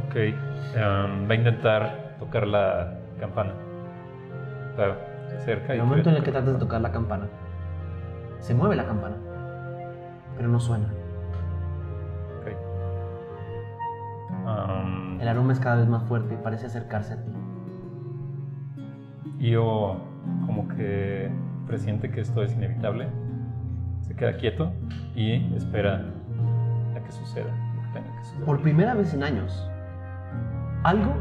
ok. 0.09 0.17
Em, 0.17 1.29
va 1.29 1.33
a 1.33 1.35
intentar 1.35 2.17
tocar 2.19 2.47
la 2.47 2.99
campana. 3.21 3.53
Se 5.29 5.37
acerca 5.37 5.75
En 5.75 5.81
el 5.81 5.87
momento 5.87 6.11
en 6.11 6.17
el 6.17 6.23
que 6.23 6.31
tratas 6.31 6.55
de 6.55 6.59
tocar 6.59 6.81
la 6.81 6.93
campana, 6.93 7.27
se 8.41 8.55
mueve 8.55 8.77
la 8.77 8.87
campana, 8.87 9.17
pero 10.37 10.49
no 10.49 10.61
suena. 10.61 10.87
Ok. 12.41 12.49
Am, 14.47 15.21
El 15.21 15.29
aroma 15.29 15.53
es 15.53 15.61
cada 15.61 15.77
vez 15.77 15.89
más 15.89 16.05
fuerte 16.05 16.35
y 16.35 16.37
parece 16.37 16.67
acercarse 16.67 17.15
a 17.15 17.23
ti. 17.23 17.31
Yo 19.39 19.99
como 20.47 20.69
que 20.69 21.31
presiente 21.67 22.11
que 22.11 22.21
esto 22.21 22.43
es 22.43 22.53
inevitable. 22.55 23.09
Se 24.01 24.15
queda 24.15 24.37
quieto 24.37 24.73
y 25.15 25.55
espera 25.55 26.05
a 26.97 27.01
que 27.01 27.13
suceda. 27.13 27.53
lo 27.77 27.83
que 27.83 27.89
tenga 28.01 28.17
que 28.19 28.25
suceder. 28.25 28.45
Por 28.45 28.63
primera 28.63 28.95
vez 28.95 29.13
en 29.15 29.23
años, 29.23 29.69
algo 30.83 31.15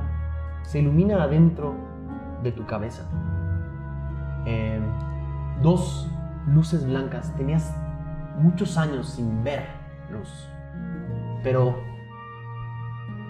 se 0.63 0.80
ilumina 0.80 1.22
adentro 1.22 1.76
de 2.43 2.51
tu 2.51 2.65
cabeza. 2.65 3.03
Eh, 4.45 4.80
dos 5.61 6.09
luces 6.48 6.86
blancas. 6.86 7.36
Tenías 7.36 7.74
muchos 8.38 8.78
años 8.78 9.10
sin 9.10 9.43
ver 9.43 9.66
luz. 10.12 10.30
Pero 11.43 11.78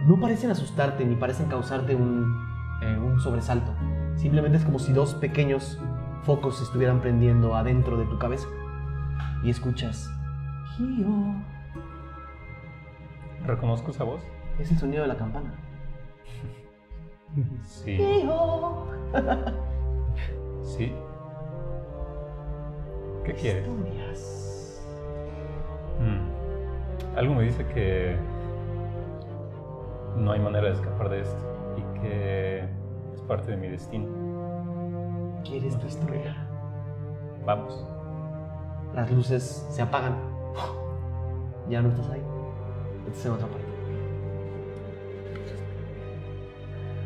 no 0.05 0.19
parecen 0.19 0.51
asustarte 0.51 1.05
ni 1.05 1.15
parecen 1.15 1.47
causarte 1.47 1.95
un, 1.95 2.47
eh, 2.81 2.97
un 2.97 3.19
sobresalto. 3.19 3.73
Simplemente 4.15 4.57
es 4.57 4.65
como 4.65 4.79
si 4.79 4.93
dos 4.93 5.13
pequeños 5.15 5.79
focos 6.23 6.57
se 6.57 6.63
estuvieran 6.63 7.01
prendiendo 7.01 7.55
adentro 7.55 7.97
de 7.97 8.05
tu 8.05 8.17
cabeza. 8.17 8.47
Y 9.43 9.49
escuchas... 9.49 10.09
"Hio". 10.79 11.07
¿Reconozco 13.45 13.91
esa 13.91 14.03
voz? 14.03 14.21
Es 14.59 14.71
el 14.71 14.77
sonido 14.77 15.03
de 15.03 15.07
la 15.09 15.17
campana. 15.17 15.53
Sí. 17.63 17.91
Hio. 17.91 18.85
Sí. 20.63 20.91
¿Qué 23.27 23.33
quieres? 23.33 23.67
Historias. 23.67 24.81
Mm. 25.99 27.17
Algo 27.17 27.35
me 27.35 27.43
dice 27.43 27.65
que 27.67 28.15
no 30.15 30.31
hay 30.31 30.39
manera 30.39 30.67
de 30.69 30.73
escapar 30.75 31.09
de 31.09 31.19
esto 31.19 31.75
y 31.75 31.99
que 31.99 32.59
es 33.13 33.21
parte 33.27 33.51
de 33.51 33.57
mi 33.57 33.67
destino. 33.67 34.07
¿Quieres 35.43 35.77
tu 35.77 35.87
historia? 35.87 36.37
Vamos. 37.45 37.85
Las 38.95 39.11
luces 39.11 39.67
se 39.71 39.81
apagan. 39.81 40.15
Ya 41.69 41.81
no 41.81 41.89
estás 41.89 42.09
ahí. 42.09 42.23
Estás 43.07 43.25
en 43.25 43.31
otra 43.33 43.47
parte. 43.47 43.65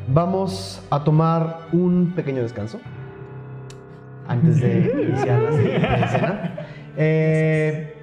Vamos 0.07 0.85
a 0.91 1.03
tomar 1.03 1.61
un 1.73 2.13
pequeño 2.15 2.43
descanso 2.43 2.79
antes 4.31 4.61
de 4.61 5.05
iniciar 5.09 5.41
la 5.41 5.51
siguiente. 5.51 6.51
Eh, 6.97 7.93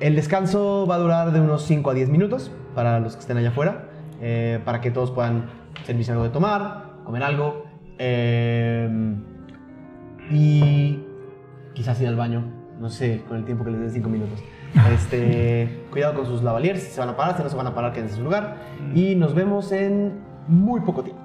el 0.00 0.16
descanso 0.16 0.86
va 0.88 0.96
a 0.96 0.98
durar 0.98 1.32
de 1.32 1.40
unos 1.40 1.64
5 1.64 1.90
a 1.90 1.94
10 1.94 2.08
minutos 2.08 2.50
para 2.74 3.00
los 3.00 3.14
que 3.14 3.20
estén 3.20 3.36
allá 3.36 3.50
afuera, 3.50 3.88
eh, 4.20 4.60
para 4.64 4.80
que 4.80 4.90
todos 4.90 5.10
puedan 5.10 5.50
servirse 5.84 6.12
algo 6.12 6.24
de 6.24 6.30
tomar, 6.30 7.02
comer 7.04 7.22
algo 7.22 7.64
eh, 7.98 9.16
y 10.30 11.04
quizás 11.74 12.00
ir 12.00 12.08
al 12.08 12.16
baño, 12.16 12.44
no 12.80 12.90
sé, 12.90 13.22
con 13.28 13.36
el 13.36 13.44
tiempo 13.44 13.64
que 13.64 13.70
les 13.70 13.80
den 13.80 13.90
5 13.90 14.08
minutos. 14.08 14.42
Este, 14.92 15.84
cuidado 15.90 16.14
con 16.14 16.26
sus 16.26 16.42
lavaliers, 16.42 16.82
si 16.82 16.90
se 16.90 17.00
van 17.00 17.10
a 17.10 17.16
parar, 17.16 17.36
si 17.36 17.42
no 17.42 17.48
se 17.48 17.56
van 17.56 17.66
a 17.66 17.74
parar, 17.74 17.92
quédense 17.92 18.14
en 18.14 18.18
su 18.18 18.24
lugar. 18.24 18.56
Y 18.94 19.14
nos 19.14 19.34
vemos 19.34 19.72
en 19.72 20.20
muy 20.48 20.80
poco 20.80 21.02
tiempo. 21.02 21.21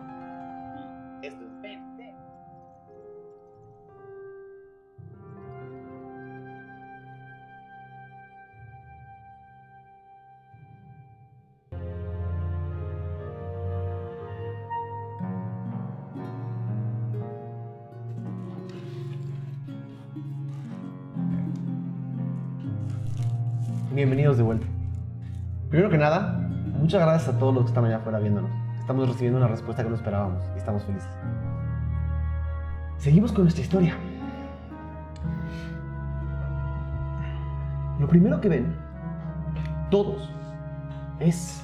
Nada, 25.97 26.39
muchas 26.79 27.01
gracias 27.01 27.35
a 27.35 27.39
todos 27.39 27.53
los 27.53 27.63
que 27.63 27.69
están 27.69 27.85
allá 27.85 27.97
afuera 27.97 28.19
viéndonos. 28.19 28.51
Estamos 28.79 29.07
recibiendo 29.07 29.39
una 29.39 29.47
respuesta 29.47 29.83
que 29.83 29.89
no 29.89 29.95
esperábamos 29.95 30.43
y 30.55 30.57
estamos 30.57 30.83
felices. 30.83 31.09
Seguimos 32.97 33.31
con 33.31 33.43
nuestra 33.43 33.63
historia. 33.63 33.95
Lo 37.99 38.07
primero 38.07 38.39
que 38.39 38.49
ven, 38.49 38.75
todos, 39.89 40.31
es 41.19 41.63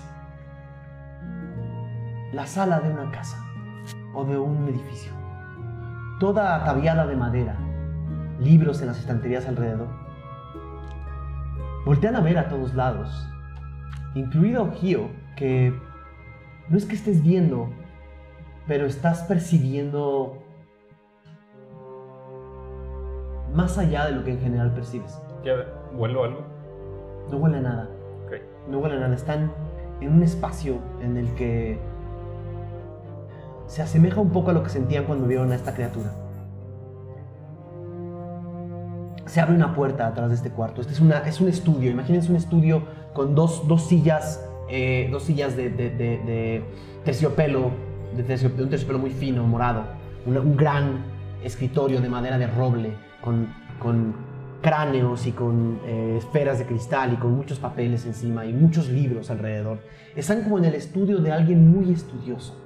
la 2.32 2.48
sala 2.48 2.80
de 2.80 2.92
una 2.92 3.12
casa 3.12 3.38
o 4.14 4.26
de 4.26 4.38
un 4.38 4.68
edificio. 4.68 5.12
Toda 6.20 6.56
ataviada 6.56 7.06
de 7.06 7.16
madera, 7.16 7.56
libros 8.40 8.82
en 8.82 8.88
las 8.88 9.00
estanterías 9.00 9.48
alrededor. 9.48 9.88
Voltean 11.86 12.16
a 12.16 12.22
ver 12.22 12.38
a 12.38 12.48
todos 12.48 12.74
lados, 12.74 13.30
incluido 14.16 14.72
Gio, 14.74 15.10
que 15.36 15.74
no 16.70 16.78
es 16.78 16.86
que 16.86 16.96
estés 16.96 17.24
viendo, 17.24 17.70
pero 18.68 18.86
estás 18.86 19.24
percibiendo 19.24 20.44
más 23.54 23.78
allá 23.78 24.08
de 24.08 24.14
lo 24.14 24.24
que 24.24 24.32
en 24.32 24.40
general 24.40 24.74
percibes. 24.74 25.22
¿Ya 25.44 25.54
algo? 26.24 26.42
No 27.30 27.38
huele 27.38 27.58
a 27.58 27.62
nada, 27.62 27.90
no 28.70 28.80
huele 28.80 28.96
a 28.96 29.00
nada. 29.00 29.16
Están 29.16 29.52
en 30.02 30.14
un 30.14 30.24
espacio 30.24 30.78
en 31.02 31.18
el 31.18 31.34
que 31.36 31.80
se 33.68 33.82
asemeja 33.82 34.20
un 34.22 34.32
poco 34.32 34.52
a 34.52 34.54
lo 34.54 34.64
que 34.64 34.70
sentían 34.70 35.06
cuando 35.06 35.28
vieron 35.28 35.52
a 35.52 35.56
esta 35.56 35.74
criatura. 35.74 36.12
Se 39.26 39.40
abre 39.42 39.56
una 39.56 39.74
puerta 39.74 40.08
atrás 40.08 40.30
de 40.30 40.36
este 40.36 40.50
cuarto. 40.50 40.82
Este 40.82 40.94
es, 40.94 41.00
una, 41.00 41.20
es 41.20 41.40
un 41.40 41.48
estudio. 41.48 41.90
Imagínense 41.92 42.30
un 42.30 42.36
estudio 42.36 42.84
con 43.14 43.36
dos, 43.36 43.68
dos 43.68 43.88
sillas, 43.88 44.44
eh, 44.70 45.08
dos 45.12 45.24
sillas 45.24 45.56
de, 45.56 45.70
de- 45.70 45.90
de- 45.92 46.18
de 46.20 46.64
terciopelo, 47.06 47.72
de, 48.16 48.24
tercio- 48.24 48.50
de 48.50 48.64
un 48.64 48.70
terciopelo 48.70 49.00
muy 49.00 49.12
fino, 49.12 49.44
morado. 49.46 49.84
Un 50.26 50.56
gran 50.58 51.06
escritorio 51.44 52.02
de 52.02 52.10
madera 52.10 52.38
de 52.38 52.48
roble 52.48 52.94
con, 53.22 53.48
con 53.80 54.14
cráneos 54.62 55.26
y 55.28 55.32
con 55.32 55.80
eh, 55.86 56.16
esferas 56.18 56.60
de 56.60 56.66
cristal 56.66 57.14
y 57.14 57.16
con 57.18 57.34
muchos 57.34 57.60
papeles 57.60 58.06
encima 58.06 58.46
y 58.46 58.54
muchos 58.54 58.90
libros 58.90 59.30
alrededor. 59.30 59.80
Están 60.16 60.44
como 60.44 60.58
en 60.58 60.66
el 60.66 60.76
estudio 60.76 61.20
de 61.20 61.32
alguien 61.32 61.70
muy 61.70 61.92
estudioso. 61.94 62.58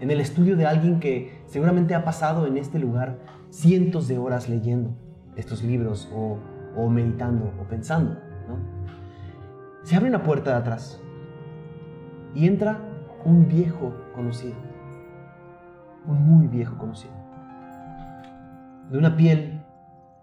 En 0.00 0.10
el 0.10 0.20
estudio 0.20 0.56
de 0.56 0.66
alguien 0.66 1.00
que 1.00 1.40
seguramente 1.46 1.94
ha 1.94 2.04
pasado 2.04 2.46
en 2.46 2.56
este 2.58 2.78
lugar 2.78 3.18
cientos 3.50 4.08
de 4.08 4.18
horas 4.18 4.48
leyendo 4.48 4.90
estos 5.36 5.62
libros 5.62 6.10
o, 6.12 6.38
o 6.74 6.88
meditando 6.88 7.52
o 7.60 7.64
pensando. 7.64 8.12
¿no? 8.48 8.58
Se 9.82 9.96
abre 9.96 10.08
una 10.08 10.22
puerta 10.22 10.50
de 10.50 10.56
atrás 10.56 11.00
y 12.34 12.46
entra 12.46 12.78
un 13.24 13.48
viejo 13.48 13.94
conocido. 14.14 14.56
Un 16.06 16.22
muy 16.24 16.46
viejo 16.46 16.76
conocido. 16.78 17.14
De 18.90 18.98
una 18.98 19.16
piel 19.16 19.64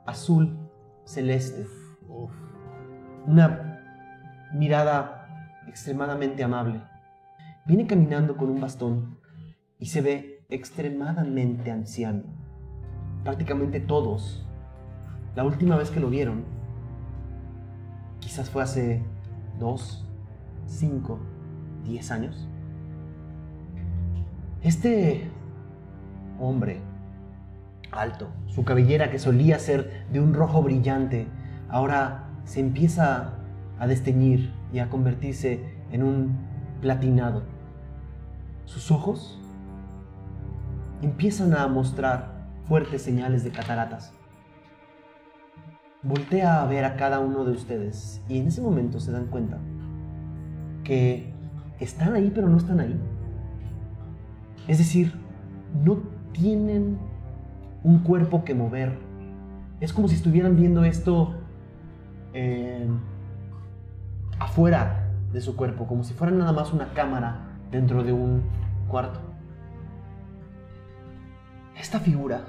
azul 0.05 0.57
celeste. 1.05 1.65
Una 3.25 3.79
mirada 4.53 5.27
extremadamente 5.67 6.43
amable. 6.43 6.81
Viene 7.65 7.87
caminando 7.87 8.35
con 8.35 8.49
un 8.49 8.59
bastón 8.59 9.17
y 9.79 9.87
se 9.87 10.01
ve 10.01 10.45
extremadamente 10.49 11.71
anciano. 11.71 12.23
Prácticamente 13.23 13.79
todos. 13.79 14.45
La 15.35 15.43
última 15.43 15.75
vez 15.77 15.89
que 15.89 15.99
lo 15.99 16.09
vieron, 16.09 16.43
quizás 18.19 18.49
fue 18.49 18.61
hace 18.61 19.01
dos, 19.59 20.05
cinco, 20.67 21.19
diez 21.83 22.11
años. 22.11 22.47
Este 24.61 25.27
hombre, 26.39 26.81
alto, 27.91 28.29
su 28.47 28.63
cabellera 28.63 29.09
que 29.09 29.19
solía 29.19 29.57
ser 29.59 30.05
de 30.11 30.19
un 30.19 30.33
rojo 30.33 30.61
brillante, 30.61 31.27
ahora 31.67 32.29
se 32.45 32.59
empieza 32.59 33.33
a 33.79 33.87
desteñir 33.87 34.53
y 34.71 34.79
a 34.79 34.89
convertirse 34.89 35.63
en 35.91 36.03
un 36.03 36.37
platinado. 36.79 37.43
Sus 38.65 38.91
ojos 38.91 39.39
empiezan 41.01 41.55
a 41.55 41.67
mostrar 41.67 42.47
fuertes 42.67 43.01
señales 43.01 43.43
de 43.43 43.51
cataratas. 43.51 44.12
Voltea 46.03 46.61
a 46.61 46.65
ver 46.65 46.83
a 46.83 46.95
cada 46.97 47.19
uno 47.19 47.45
de 47.45 47.51
ustedes 47.51 48.21
y 48.27 48.39
en 48.39 48.47
ese 48.47 48.61
momento 48.61 48.99
se 48.99 49.11
dan 49.11 49.27
cuenta 49.27 49.57
que 50.83 51.31
están 51.79 52.13
ahí 52.13 52.31
pero 52.33 52.49
no 52.49 52.57
están 52.57 52.79
ahí. 52.79 52.99
Es 54.67 54.77
decir, 54.77 55.13
no 55.83 55.99
tienen 56.33 56.97
un 57.83 57.99
cuerpo 57.99 58.43
que 58.43 58.53
mover. 58.53 58.97
Es 59.79 59.93
como 59.93 60.07
si 60.07 60.15
estuvieran 60.15 60.55
viendo 60.55 60.83
esto 60.83 61.35
eh, 62.33 62.87
afuera 64.39 65.09
de 65.31 65.41
su 65.41 65.55
cuerpo, 65.55 65.87
como 65.87 66.03
si 66.03 66.13
fuera 66.13 66.33
nada 66.33 66.51
más 66.51 66.73
una 66.73 66.93
cámara 66.93 67.39
dentro 67.71 68.03
de 68.03 68.13
un 68.13 68.43
cuarto. 68.87 69.19
Esta 71.77 71.99
figura 71.99 72.41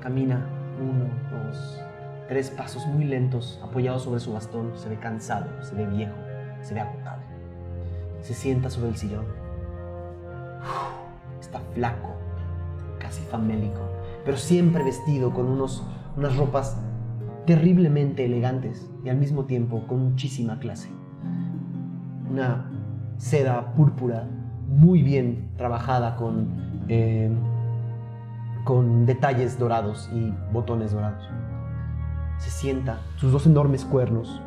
camina 0.00 0.46
uno, 0.80 1.06
dos, 1.30 1.82
tres 2.28 2.50
pasos 2.50 2.86
muy 2.86 3.04
lentos, 3.04 3.58
apoyado 3.62 3.98
sobre 3.98 4.20
su 4.20 4.32
bastón. 4.32 4.72
Se 4.74 4.88
ve 4.88 4.98
cansado, 4.98 5.46
se 5.62 5.74
ve 5.74 5.86
viejo, 5.86 6.14
se 6.60 6.74
ve 6.74 6.80
agotado. 6.80 7.22
Se 8.20 8.34
sienta 8.34 8.70
sobre 8.70 8.90
el 8.90 8.96
sillón. 8.96 9.24
Está 11.40 11.60
flaco, 11.74 12.14
casi 12.98 13.22
famélico, 13.22 13.80
pero 14.24 14.36
siempre 14.36 14.84
vestido 14.84 15.32
con 15.32 15.46
unos, 15.46 15.82
unas 16.16 16.36
ropas 16.36 16.76
terriblemente 17.46 18.26
elegantes 18.26 18.90
y 19.04 19.08
al 19.08 19.16
mismo 19.16 19.44
tiempo 19.44 19.86
con 19.86 20.10
muchísima 20.10 20.58
clase. 20.58 20.90
Una 22.30 22.70
seda 23.16 23.72
púrpura 23.72 24.28
muy 24.68 25.02
bien 25.02 25.50
trabajada 25.56 26.16
con, 26.16 26.84
eh, 26.88 27.30
con 28.64 29.06
detalles 29.06 29.58
dorados 29.58 30.10
y 30.12 30.34
botones 30.52 30.92
dorados. 30.92 31.26
Se 32.38 32.50
sienta, 32.50 33.00
sus 33.16 33.32
dos 33.32 33.46
enormes 33.46 33.84
cuernos, 33.84 34.40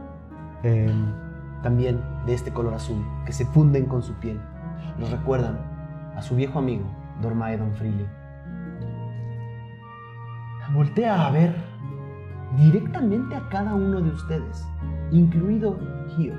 eh, 0.63 0.91
también 1.61 2.01
de 2.25 2.33
este 2.33 2.51
color 2.51 2.73
azul, 2.73 3.05
que 3.25 3.33
se 3.33 3.45
funden 3.45 3.85
con 3.85 4.01
su 4.01 4.13
piel, 4.15 4.39
nos 4.97 5.11
recuerdan 5.11 5.59
a 6.15 6.21
su 6.21 6.35
viejo 6.35 6.59
amigo, 6.59 6.85
Dormaedon 7.21 7.73
Freely. 7.75 8.07
Voltea 10.73 11.27
a 11.27 11.31
ver 11.31 11.53
directamente 12.57 13.35
a 13.35 13.49
cada 13.49 13.75
uno 13.75 14.01
de 14.01 14.09
ustedes, 14.09 14.65
incluido 15.11 15.77
Gio. 16.15 16.33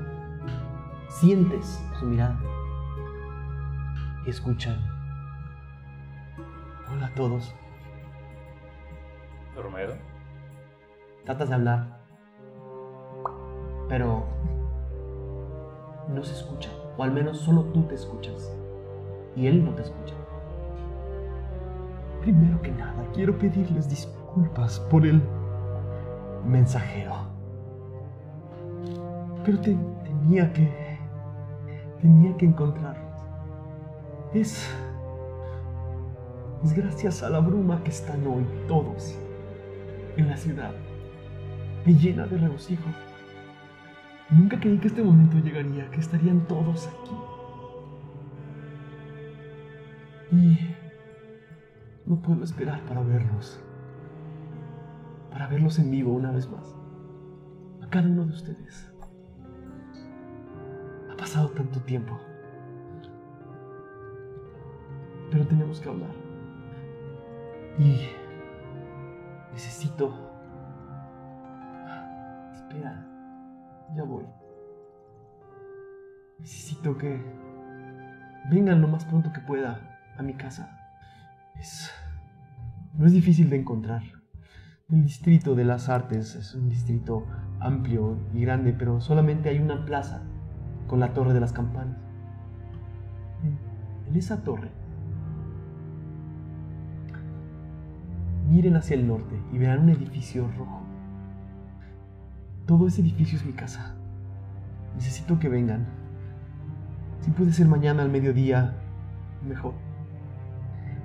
Sientes 1.09 1.85
su 2.01 2.07
mirada 2.07 2.41
y 4.25 4.31
escuchan. 4.31 4.79
Hola 6.91 7.07
a 7.07 7.15
todos. 7.15 7.55
¿Dormedo? 9.55 10.12
Tratas 11.25 11.49
de 11.49 11.55
hablar, 11.55 12.01
pero 13.89 14.25
no 16.09 16.25
se 16.25 16.33
escucha, 16.35 16.71
o 16.97 17.03
al 17.05 17.13
menos 17.13 17.39
solo 17.39 17.63
tú 17.67 17.83
te 17.85 17.95
escuchas, 17.95 18.57
y 19.37 19.47
él 19.47 19.65
no 19.65 19.73
te 19.75 19.83
escucha. 19.83 20.15
Primero 22.23 22.61
que 22.61 22.73
nada, 22.73 23.05
quiero 23.15 23.39
pedirles 23.39 23.89
disculpas 23.89 24.81
por 24.81 25.07
el 25.07 25.23
mensajero. 26.45 27.15
Pero 29.45 29.61
te- 29.61 29.77
tenía 30.05 30.53
que... 30.53 30.99
tenía 32.01 32.37
que 32.37 32.47
encontrarlos. 32.47 33.21
Es... 34.33 34.69
es 36.65 36.73
gracias 36.75 37.23
a 37.23 37.31
la 37.31 37.41
bruma 37.41 37.83
que 37.83 37.91
están 37.91 38.27
hoy 38.27 38.47
todos 38.69 39.19
en 40.17 40.29
la 40.29 40.37
ciudad. 40.37 40.73
Me 41.85 41.95
llena 41.95 42.27
de 42.27 42.39
regocijo. 42.39 42.89
Nunca 44.31 44.59
creí 44.59 44.79
que 44.79 44.89
este 44.89 45.03
momento 45.03 45.39
llegaría, 45.39 45.91
que 45.91 46.01
estarían 46.01 46.47
todos 46.47 46.89
aquí. 46.89 47.17
Y 50.31 50.59
no 52.07 52.23
puedo 52.23 52.45
esperar 52.45 52.81
para 52.87 53.03
verlos. 53.03 53.61
Para 55.31 55.49
verlos 55.49 55.79
en 55.79 55.91
vivo 55.91 56.13
una 56.13 56.31
vez 56.31 56.49
más. 56.49 56.77
A 57.83 57.91
cada 57.91 58.09
uno 58.09 58.25
de 58.25 58.33
ustedes. 58.33 58.91
Ha 61.11 61.17
pasado 61.17 61.51
tanto 61.51 61.81
tiempo. 61.81 62.19
Pero 65.31 65.47
tenemos 65.47 65.81
que 65.81 65.89
hablar. 65.89 66.15
Y 67.79 68.09
necesito... 69.53 70.32
Ya 72.81 74.05
voy. 74.05 74.25
Necesito 76.39 76.97
que 76.97 77.21
vengan 78.51 78.81
lo 78.81 78.89
más 78.89 79.05
pronto 79.05 79.33
que 79.33 79.41
pueda 79.41 80.01
a 80.17 80.23
mi 80.23 80.35
casa. 80.35 80.79
Es, 81.59 81.91
no 82.95 83.07
es 83.07 83.13
difícil 83.13 83.51
de 83.51 83.57
encontrar. 83.57 84.03
El 84.89 85.05
distrito 85.05 85.55
de 85.55 85.65
las 85.65 85.89
artes 85.89 86.35
es 86.35 86.55
un 86.55 86.69
distrito 86.69 87.27
amplio 87.61 88.19
y 88.35 88.41
grande, 88.43 88.73
pero 88.73 89.01
solamente 89.01 89.49
hay 89.49 89.59
una 89.59 89.85
plaza 89.85 90.23
con 90.87 91.01
la 91.01 91.13
torre 91.13 91.33
de 91.33 91.41
las 91.41 91.53
campanas. 91.53 91.99
En 94.07 94.17
esa 94.17 94.43
torre, 94.43 94.71
miren 98.51 98.77
hacia 98.77 98.97
el 98.97 99.07
norte 99.07 99.41
y 99.53 99.59
verán 99.59 99.81
un 99.81 99.91
edificio 99.91 100.51
rojo. 100.59 100.82
Todo 102.73 102.87
ese 102.87 103.03
edificio 103.03 103.37
es 103.37 103.45
mi 103.45 103.53
casa. 103.53 103.95
Necesito 104.95 105.39
que 105.39 105.51
vengan. 105.51 105.87
Si 107.21 107.31
puede 107.31 107.53
ser 107.53 107.69
mañana 107.69 108.03
al 108.03 108.09
mediodía, 108.09 108.73
mejor. 109.47 109.75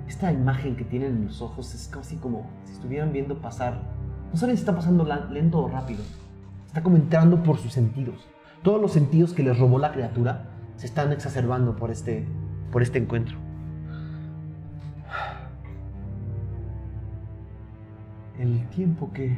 Esta 0.08 0.32
imagen 0.32 0.76
que 0.76 0.84
tienen 0.84 1.16
en 1.16 1.26
los 1.26 1.42
ojos 1.42 1.74
es 1.74 1.86
casi 1.88 2.16
como 2.16 2.48
si 2.64 2.72
estuvieran 2.72 3.12
viendo 3.12 3.42
pasar. 3.42 3.82
No 4.32 4.38
saben 4.38 4.56
si 4.56 4.60
está 4.62 4.74
pasando 4.74 5.06
lento 5.30 5.58
o 5.58 5.68
rápido. 5.68 6.02
Está 6.66 6.82
como 6.82 6.96
entrando 6.96 7.42
por 7.42 7.58
sus 7.58 7.74
sentidos. 7.74 8.26
Todos 8.62 8.80
los 8.80 8.92
sentidos 8.92 9.34
que 9.34 9.42
les 9.42 9.58
robó 9.58 9.78
la 9.78 9.92
criatura 9.92 10.48
se 10.76 10.86
están 10.86 11.12
exacerbando 11.12 11.76
por 11.76 11.90
este, 11.90 12.26
por 12.72 12.80
este 12.80 12.96
encuentro. 12.96 13.36
El 18.38 18.66
tiempo 18.70 19.12
que 19.12 19.36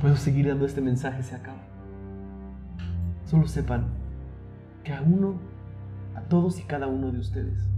puedo 0.00 0.16
seguir 0.16 0.48
dando 0.48 0.64
este 0.64 0.80
mensaje 0.80 1.22
se 1.22 1.34
acaba. 1.34 1.58
Solo 3.24 3.46
sepan 3.46 3.86
que 4.84 4.92
a 4.92 5.02
uno, 5.02 5.34
a 6.14 6.20
todos 6.22 6.58
y 6.58 6.62
cada 6.62 6.86
uno 6.86 7.10
de 7.10 7.18
ustedes, 7.18 7.68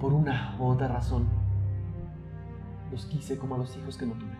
por 0.00 0.12
una 0.12 0.56
u 0.58 0.64
otra 0.64 0.88
razón, 0.88 1.26
los 2.90 3.06
quise 3.06 3.38
como 3.38 3.56
a 3.56 3.58
los 3.58 3.76
hijos 3.76 3.96
que 3.96 4.06
no 4.06 4.14
tuve. 4.14 4.32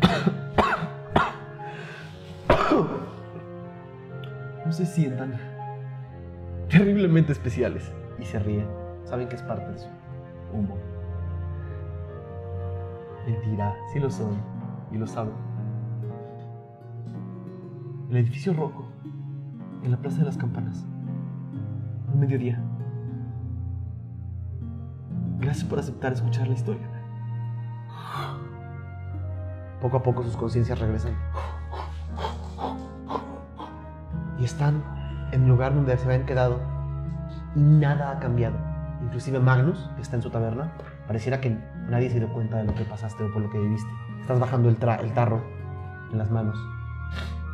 No 4.64 4.72
se 4.72 4.86
sientan 4.86 5.34
terriblemente 6.70 7.32
especiales 7.32 7.92
y 8.18 8.24
se 8.24 8.38
ríen. 8.38 8.66
Saben 9.04 9.28
que 9.28 9.36
es 9.36 9.42
parte 9.42 9.70
de 9.70 9.78
su 9.78 9.88
humor. 10.54 10.93
Mentira, 13.26 13.74
sí 13.92 13.98
lo 13.98 14.10
son 14.10 14.36
y 14.92 14.98
lo 14.98 15.06
saben. 15.06 15.32
El 18.10 18.18
edificio 18.18 18.52
rojo, 18.52 18.86
en 19.82 19.90
la 19.90 19.96
Plaza 19.96 20.18
de 20.18 20.24
las 20.24 20.36
Campanas, 20.36 20.86
al 22.12 22.18
mediodía. 22.18 22.62
Gracias 25.40 25.64
por 25.64 25.78
aceptar 25.78 26.12
escuchar 26.12 26.48
la 26.48 26.54
historia. 26.54 26.86
Poco 29.80 29.96
a 29.96 30.02
poco 30.02 30.22
sus 30.22 30.36
conciencias 30.36 30.78
regresan. 30.78 31.14
Y 34.38 34.44
están 34.44 34.82
en 35.32 35.42
el 35.42 35.48
lugar 35.48 35.74
donde 35.74 35.96
se 35.96 36.04
habían 36.06 36.26
quedado 36.26 36.60
y 37.54 37.60
nada 37.60 38.10
ha 38.10 38.18
cambiado. 38.18 38.56
Inclusive 39.02 39.40
Magnus, 39.40 39.90
que 39.96 40.02
está 40.02 40.16
en 40.16 40.22
su 40.22 40.30
taberna, 40.30 40.72
pareciera 41.06 41.40
que 41.40 41.58
nadie 41.88 42.10
se 42.10 42.18
dio 42.18 42.32
cuenta 42.32 42.58
de 42.58 42.64
lo 42.64 42.74
que 42.74 42.84
pasaste 42.84 43.24
o 43.24 43.32
por 43.32 43.42
lo 43.42 43.50
que 43.50 43.58
viviste. 43.58 43.90
Estás 44.20 44.38
bajando 44.40 44.68
el, 44.68 44.76
tarro 44.76 45.42
en 46.10 46.18
las 46.18 46.30
manos. 46.30 46.58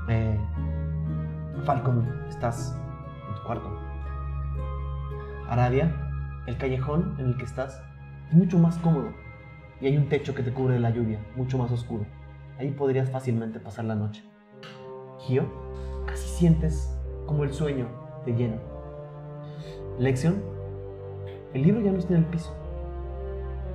Eh, 0.09 0.39
Falcon, 1.65 2.09
estás 2.28 2.77
en 3.28 3.35
tu 3.35 3.43
cuarto. 3.43 3.78
Aradia, 5.48 5.93
el 6.47 6.57
callejón 6.57 7.16
en 7.19 7.27
el 7.27 7.36
que 7.36 7.44
estás 7.44 7.82
es 8.28 8.35
mucho 8.35 8.59
más 8.59 8.78
cómodo 8.78 9.12
y 9.81 9.86
hay 9.86 9.97
un 9.97 10.09
techo 10.09 10.35
que 10.35 10.43
te 10.43 10.52
cubre 10.52 10.74
de 10.74 10.81
la 10.81 10.90
lluvia, 10.90 11.19
mucho 11.36 11.59
más 11.59 11.70
oscuro. 11.73 12.05
Ahí 12.59 12.70
podrías 12.70 13.11
fácilmente 13.11 13.59
pasar 13.59 13.86
la 13.86 13.94
noche. 13.94 14.23
Gio, 15.20 15.44
casi 16.07 16.28
sientes 16.28 16.97
como 17.27 17.44
el 17.44 17.52
sueño 17.52 17.86
te 18.24 18.32
llena. 18.32 18.57
Lección, 19.98 20.43
el 21.55 21.62
libro 21.62 21.81
ya 21.81 21.93
no 21.93 21.98
está 21.98 22.15
en 22.15 22.20
el 22.20 22.27
piso. 22.27 22.55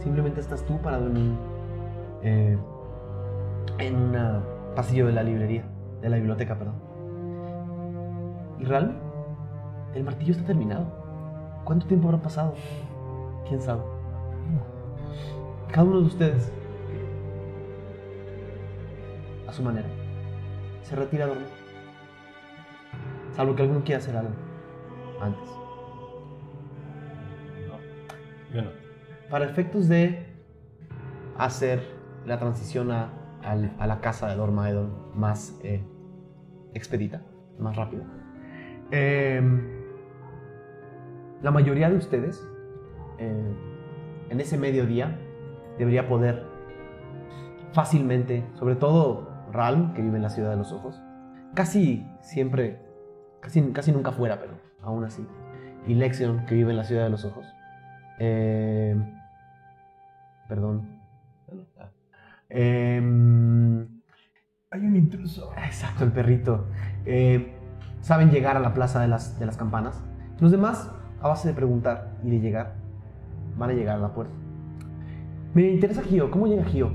Simplemente 0.06 0.40
estás 0.40 0.64
tú 0.68 0.77
parado 0.77 1.07
en 1.07 1.18
un, 1.18 1.38
eh, 2.22 2.57
en 3.80 3.95
un 3.95 4.44
pasillo 4.76 5.07
de 5.07 5.14
la 5.14 5.23
librería, 5.23 5.65
de 5.99 6.10
la 6.10 6.18
biblioteca, 6.18 6.56
perdón. 6.60 6.76
Y 8.60 8.65
Ral, 8.65 8.95
el 9.95 10.03
martillo 10.03 10.34
está 10.34 10.45
terminado. 10.45 10.86
¿Cuánto 11.64 11.88
tiempo 11.88 12.07
habrá 12.07 12.22
pasado? 12.22 12.53
¿Quién 13.48 13.60
sabe? 13.60 13.82
Cada 15.72 15.88
uno 15.88 16.02
de 16.02 16.06
ustedes, 16.06 16.53
a 19.48 19.52
su 19.52 19.64
manera, 19.64 19.88
se 20.84 20.95
retira 20.95 21.26
a 21.26 21.30
dormir. 21.30 21.48
Salvo 23.32 23.56
que 23.56 23.64
alguno 23.64 23.84
quiera 23.84 23.98
hacer 23.98 24.15
algo 24.15 24.34
antes. 25.19 25.65
Para 29.30 29.46
efectos 29.46 29.88
de 29.88 30.26
hacer 31.38 31.82
la 32.26 32.40
transición 32.40 32.92
a, 32.92 33.12
la 33.44 34.00
casa 34.02 34.28
de 34.28 34.36
Dormaedon 34.36 34.92
más 35.14 35.60
eh, 35.64 35.84
expedita, 36.74 37.22
más 37.60 37.76
rápida. 37.76 38.04
em, 38.92 39.76
la 41.42 41.52
mayoría 41.52 41.90
de 41.90 41.96
ustedes, 41.96 42.44
eh, 43.20 43.54
en 44.30 44.40
ese 44.40 44.58
mediodía, 44.58 45.20
debería 45.78 46.08
poder 46.08 46.44
fácilmente, 47.72 48.46
sobre 48.54 48.76
todo 48.76 49.30
Ralm, 49.52 49.94
que 49.94 50.02
vive 50.02 50.16
en 50.16 50.24
la 50.24 50.30
ciudad 50.30 50.50
de 50.50 50.58
los 50.58 50.72
ojos, 50.72 51.00
casi 51.54 52.08
siempre, 52.22 52.82
casi, 53.42 53.62
casi 53.72 53.92
nunca 53.92 54.12
fuera, 54.12 54.40
pero 54.40 54.54
aún 54.82 55.04
así, 55.04 55.28
y 55.86 55.94
Lexion, 55.94 56.46
que 56.46 56.56
vive 56.56 56.72
en 56.72 56.78
la 56.78 56.84
ciudad 56.84 57.04
de 57.04 57.10
los 57.10 57.26
ojos, 57.26 57.46
eh, 58.20 58.96
perdón. 60.48 61.00
Em, 62.50 63.88
Hay 64.72 64.82
un 64.82 64.96
intruso. 64.96 65.52
Exacto, 65.58 66.04
el 66.04 66.12
perrito. 66.12 66.68
Eh, 67.06 67.54
saben 68.02 68.32
llegar 68.32 68.58
a 68.58 68.60
la 68.60 68.74
plaza 68.74 69.02
de 69.02 69.08
las, 69.08 69.40
de 69.40 69.46
las 69.46 69.58
campanas. 69.58 70.04
Los 70.40 70.52
demás, 70.52 70.92
a 71.22 71.28
base 71.28 71.48
de 71.48 71.54
preguntar 71.54 72.18
y 72.24 72.30
de 72.30 72.40
llegar, 72.40 72.76
van 73.58 73.70
a 73.70 73.74
llegar 73.74 73.96
a 73.98 74.00
la 74.00 74.14
puerta. 74.14 74.34
Me 75.54 75.64
interesa 75.72 76.02
Gio. 76.04 76.30
¿Cómo 76.30 76.48
llega 76.48 76.64
Gio? 76.66 76.92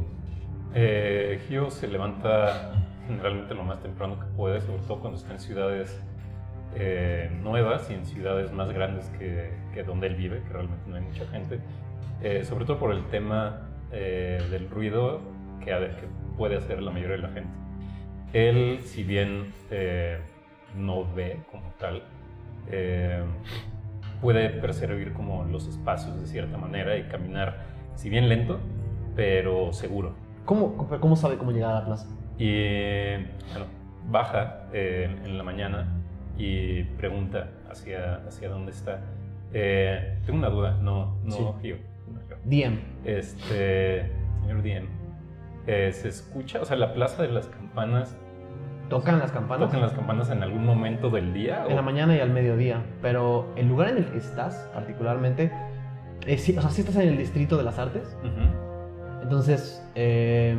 Eh, 0.75 1.41
Gio 1.49 1.71
se 1.71 1.89
levanta 1.89 2.73
generalmente 3.07 3.55
lo 3.55 3.65
más 3.65 3.81
temprano 3.83 4.21
que 4.21 4.27
puede, 4.37 4.61
sobre 4.61 4.83
todo 4.83 5.01
cuando 5.01 5.19
está 5.19 5.33
en 5.33 5.41
ciudades 5.41 6.01
eh, 6.75 7.31
nuevas 7.43 7.91
y 7.91 7.95
en 7.95 8.07
ciudades 8.07 8.53
más 8.53 8.71
grandes 8.73 9.07
que, 9.19 9.51
que 9.75 9.83
donde 9.83 10.09
él 10.09 10.15
vive, 10.15 10.43
que 10.43 10.53
realmente 10.53 10.89
no 10.89 10.97
hay 10.97 11.03
mucha 11.03 11.27
gente. 11.27 11.61
Eh, 12.23 12.45
sobre 12.45 12.65
todo 12.65 12.79
por 12.79 12.93
el 12.93 13.05
tema 13.07 13.69
eh, 13.93 14.43
del 14.51 14.69
ruido 14.69 15.21
que, 15.61 15.71
que 15.71 16.07
puede 16.37 16.57
hacer 16.57 16.83
la 16.83 16.91
mayoría 16.91 17.17
de 17.17 17.23
la 17.23 17.31
gente. 17.31 17.51
Él, 18.33 18.81
si 18.85 19.03
bien 19.03 19.53
eh, 19.71 20.19
no 20.77 21.05
ve 21.15 21.41
como 21.51 21.73
tal, 21.79 22.03
eh, 22.71 23.23
puede 24.21 24.51
percibir 24.51 25.13
como 25.13 25.45
los 25.45 25.67
espacios 25.67 26.21
de 26.21 26.27
cierta 26.27 26.57
manera 26.57 26.97
y 26.97 27.05
caminar, 27.05 27.59
si 27.95 28.09
bien 28.09 28.29
lento, 28.29 28.61
pero 29.17 29.73
seguro. 29.73 30.15
¿Cómo, 30.45 30.89
cómo 31.01 31.17
sabe 31.17 31.37
cómo 31.37 31.51
llegar 31.51 31.73
a 31.73 31.81
la 31.81 31.87
plaza? 31.87 32.07
Y 32.39 33.17
bueno, 33.51 33.67
baja 34.09 34.67
eh, 34.73 35.15
en 35.25 35.37
la 35.37 35.45
mañana 35.45 36.00
y 36.41 36.85
pregunta 36.99 37.49
hacia, 37.71 38.17
hacia 38.27 38.49
dónde 38.49 38.73
está. 38.73 39.01
Eh, 39.53 40.19
tengo 40.25 40.39
una 40.39 40.49
duda, 40.49 40.79
no, 40.81 41.17
no, 41.25 41.31
Sí. 41.33 41.45
Gio, 41.63 41.77
no, 42.13 42.21
Gio. 42.27 42.37
DM. 42.45 42.79
Este, 43.05 44.11
señor 44.43 44.63
Diem, 44.63 44.87
eh, 45.67 45.91
¿se 45.93 46.09
escucha? 46.09 46.61
O 46.61 46.65
sea, 46.65 46.77
la 46.77 46.93
plaza 46.95 47.23
de 47.23 47.29
las 47.31 47.47
campanas, 47.49 48.17
Tocan 48.89 49.21
las 49.21 49.31
campanas 49.31 49.69
¿tocan 49.69 49.83
las 49.83 49.93
campanas 49.93 50.31
en 50.31 50.43
algún 50.43 50.65
momento 50.67 51.11
del 51.11 51.33
día? 51.33 51.65
en 51.69 51.77
la 51.77 51.81
o- 51.81 51.85
mañana 51.85 52.17
y 52.17 52.21
al 52.21 52.31
mediodía. 52.31 52.83
Pero 53.03 53.53
el 53.57 53.69
lugar 53.69 53.91
en 53.91 53.99
el 53.99 54.05
que 54.07 54.19
estás, 54.19 54.69
particularmente, 54.75 55.53
es, 56.27 56.43
sí- 56.43 56.57
o 56.59 56.61
sea, 56.61 56.71
sí 56.71 56.81
estás 56.81 56.97
en 56.97 57.09
el 57.09 57.17
distrito 57.19 57.57
de 57.57 57.63
las 57.63 57.79
artes. 57.79 58.17
Ujú. 58.21 59.23
Entonces, 59.23 59.81
eh, 59.95 60.59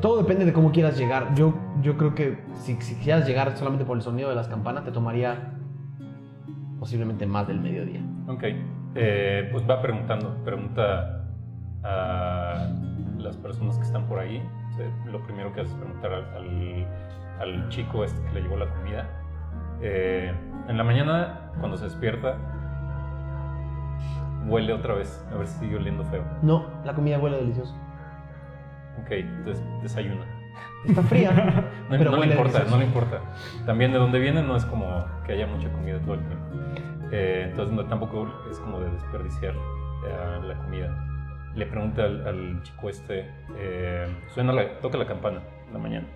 todo 0.00 0.18
depende 0.18 0.44
de 0.44 0.52
cómo 0.52 0.72
quieras 0.72 0.96
llegar. 0.98 1.34
Yo, 1.34 1.54
yo 1.82 1.96
creo 1.96 2.14
que 2.14 2.42
si, 2.54 2.74
si 2.80 2.94
quisieras 2.96 3.26
llegar 3.26 3.56
solamente 3.56 3.84
por 3.84 3.96
el 3.96 4.02
sonido 4.02 4.28
de 4.28 4.34
las 4.36 4.48
campanas, 4.48 4.84
te 4.84 4.92
tomaría 4.92 5.54
posiblemente 6.78 7.26
más 7.26 7.46
del 7.48 7.60
mediodía. 7.60 8.00
Ok, 8.26 8.44
eh, 8.94 9.48
pues 9.52 9.68
va 9.68 9.82
preguntando, 9.82 10.36
pregunta 10.44 11.26
a 11.82 12.68
las 13.18 13.36
personas 13.36 13.76
que 13.78 13.84
están 13.84 14.06
por 14.06 14.18
ahí, 14.18 14.36
eh, 14.78 14.90
lo 15.06 15.22
primero 15.24 15.52
que 15.52 15.60
haces 15.60 15.72
es 15.74 15.78
preguntar 15.78 16.12
al, 16.12 16.24
al- 16.36 16.86
al 17.40 17.68
chico 17.70 18.04
este 18.04 18.20
que 18.26 18.32
le 18.34 18.42
llevó 18.42 18.56
la 18.56 18.66
comida. 18.74 19.08
Eh, 19.82 20.32
en 20.68 20.76
la 20.76 20.84
mañana, 20.84 21.50
cuando 21.58 21.76
se 21.76 21.84
despierta, 21.84 22.36
huele 24.46 24.72
otra 24.72 24.94
vez, 24.94 25.26
a 25.32 25.36
ver 25.36 25.46
si 25.46 25.58
sigue 25.60 25.76
oliendo 25.76 26.04
feo. 26.04 26.22
No, 26.42 26.66
la 26.84 26.94
comida 26.94 27.18
huele 27.18 27.36
delicioso. 27.38 27.74
Ok, 29.02 29.10
entonces 29.10 29.64
desayuna. 29.82 30.24
Está 30.86 31.02
fría, 31.02 31.30
No, 31.90 31.90
pero 31.98 32.10
no 32.10 32.16
le 32.18 32.26
importa, 32.26 32.64
no 32.68 32.78
le 32.78 32.84
importa. 32.86 33.20
También 33.66 33.92
de 33.92 33.98
donde 33.98 34.18
viene 34.18 34.42
no 34.42 34.56
es 34.56 34.64
como 34.64 35.04
que 35.26 35.32
haya 35.32 35.46
mucha 35.46 35.70
comida 35.70 35.98
todo 36.00 36.14
el 36.14 36.20
tiempo. 36.20 36.46
Eh, 37.12 37.46
entonces 37.50 37.74
no, 37.74 37.84
tampoco 37.86 38.28
es 38.50 38.58
como 38.58 38.80
de 38.80 38.90
desperdiciar 38.90 39.54
eh, 39.54 40.40
la 40.46 40.54
comida. 40.56 41.06
Le 41.54 41.66
pregunta 41.66 42.04
al, 42.04 42.26
al 42.26 42.62
chico 42.62 42.88
este, 42.88 43.28
eh, 43.56 44.06
suena 44.28 44.52
la, 44.52 44.78
toca 44.80 44.96
la 44.96 45.06
campana 45.06 45.40
en 45.66 45.72
la 45.72 45.78
mañana, 45.80 46.06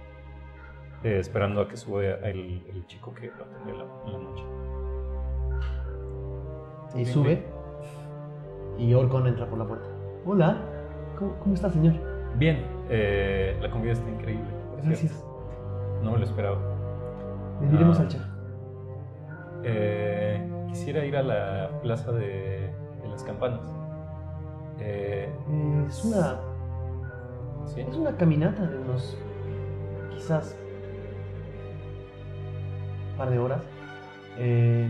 eh, 1.02 1.18
esperando 1.18 1.60
a 1.60 1.68
que 1.68 1.76
suba 1.76 2.04
el, 2.04 2.62
el 2.72 2.86
chico 2.86 3.12
que 3.12 3.26
lo 3.26 3.44
atendió 3.44 3.74
en 3.74 3.78
la, 3.78 3.84
la 4.12 4.18
noche. 4.18 4.44
Y 6.96 7.04
sube. 7.04 7.44
Y 8.78 8.94
Orcon 8.94 9.26
entra 9.26 9.46
por 9.46 9.58
la 9.58 9.66
puerta. 9.66 9.88
Hola, 10.24 10.56
¿cómo, 11.18 11.34
cómo 11.40 11.54
está, 11.54 11.68
señor? 11.70 11.94
Bien, 12.36 12.64
eh, 12.88 13.56
la 13.60 13.70
comida 13.70 13.92
está 13.92 14.08
increíble. 14.10 14.48
Gracias. 14.82 15.24
No 16.02 16.12
me 16.12 16.18
lo 16.18 16.24
esperaba. 16.24 16.58
Le 17.60 17.68
diremos 17.68 17.98
Ah. 17.98 18.02
al 18.02 18.08
chef. 18.08 18.22
Eh, 19.64 20.46
quisiera 20.68 21.04
ir 21.04 21.16
a 21.16 21.22
la 21.22 21.70
plaza 21.82 22.12
de, 22.12 22.70
de 23.02 23.08
las 23.08 23.22
campanas. 23.24 23.60
Eh, 24.80 25.30
es 25.88 26.04
una. 26.04 26.36
¿sí? 27.66 27.80
Es 27.80 27.96
una 27.96 28.16
caminata 28.16 28.66
de 28.66 28.76
unos. 28.78 29.16
quizás. 30.14 30.58
un 33.12 33.16
par 33.18 33.30
de 33.30 33.38
horas. 33.38 33.62
Eh, 34.38 34.88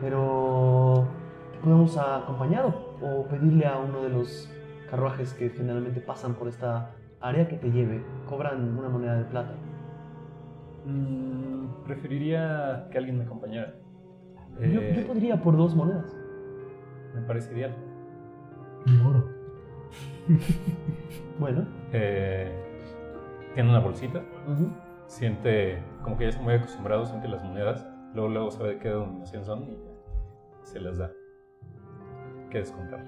pero. 0.00 1.06
podemos 1.62 1.96
acompañarlo 1.96 2.74
o 3.02 3.24
pedirle 3.28 3.66
a 3.66 3.78
uno 3.78 4.02
de 4.02 4.08
los 4.10 4.50
carruajes 4.90 5.32
que 5.34 5.50
generalmente 5.50 6.00
pasan 6.00 6.34
por 6.34 6.48
esta 6.48 6.90
área 7.20 7.48
que 7.48 7.56
te 7.56 7.70
lleve. 7.70 8.02
Cobran 8.28 8.76
una 8.76 8.88
moneda 8.88 9.16
de 9.16 9.24
plata. 9.24 9.54
Mm, 10.84 11.84
preferiría 11.84 12.88
que 12.90 12.98
alguien 12.98 13.18
me 13.18 13.24
acompañara. 13.24 13.74
Yo, 14.58 14.80
Eh, 14.80 14.94
yo 14.96 15.06
podría 15.06 15.40
por 15.40 15.56
dos 15.56 15.74
monedas. 15.74 16.16
Me 17.14 17.22
parece 17.22 17.52
ideal. 17.54 17.74
Y 18.86 19.00
oro. 19.06 19.24
Bueno. 21.38 21.66
Eh, 21.92 22.52
tiene 23.54 23.70
una 23.70 23.80
bolsita, 23.80 24.20
siente, 25.06 25.82
como 26.02 26.18
que 26.18 26.24
ya 26.24 26.30
está 26.30 26.42
muy 26.42 26.52
acostumbrado, 26.52 27.06
siente 27.06 27.28
las 27.28 27.42
monedas, 27.42 27.86
luego, 28.14 28.28
luego 28.28 28.50
sabe 28.50 28.74
de 28.74 28.78
qué 28.78 28.90
denominación 28.90 29.44
son 29.44 29.62
y 29.64 29.78
se 30.62 30.80
las 30.80 30.98
da. 30.98 31.10
¿Qué 32.50 32.58
descontar? 32.58 33.00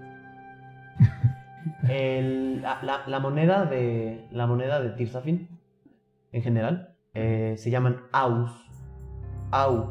El- 1.88 2.62
la, 2.62 3.18
moneda 3.20 3.64
de 3.66 4.26
la 4.32 4.46
moneda 4.46 4.80
de 4.80 4.90
Tirsafin 4.90 5.48
en 6.32 6.42
general 6.42 6.94
eh, 7.14 7.54
se 7.58 7.70
llaman 7.70 7.96
aus 8.12 8.50
au 9.50 9.86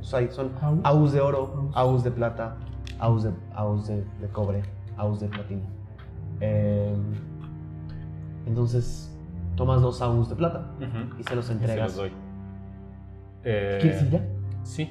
o 0.00 0.02
sea, 0.02 0.28
son 0.30 0.50
Au. 0.62 0.80
aus 0.84 1.12
de 1.12 1.20
oro 1.20 1.70
Aus. 1.74 2.02
de 2.02 2.10
plata 2.10 2.56
aus 2.98 3.22
de, 3.24 3.30
aus 3.54 3.86
de, 3.86 4.04
de 4.20 4.28
cobre 4.32 4.62
aus 4.96 5.20
de 5.20 5.28
platino 5.28 5.62
Eh, 6.40 6.94
entonces 8.46 9.16
tomas 9.56 9.80
dos 9.80 10.00
aus 10.02 10.28
de 10.28 10.34
plata 10.34 10.66
y 11.18 11.22
se 11.22 11.36
los 11.36 11.46
se 11.46 11.52
entregas 11.52 11.94
doy. 11.96 12.10
Eh, 13.44 13.78
¿quieres 13.80 14.02
ir 14.02 14.10
ya? 14.10 14.24
Sí. 14.64 14.90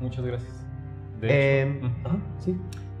Muchas 0.00 0.24
gracias. 0.24 0.66
De 1.20 1.28
Eh, 1.30 1.76
hecho, 1.78 1.86
ajá, 2.04 2.16
sí 2.38 2.56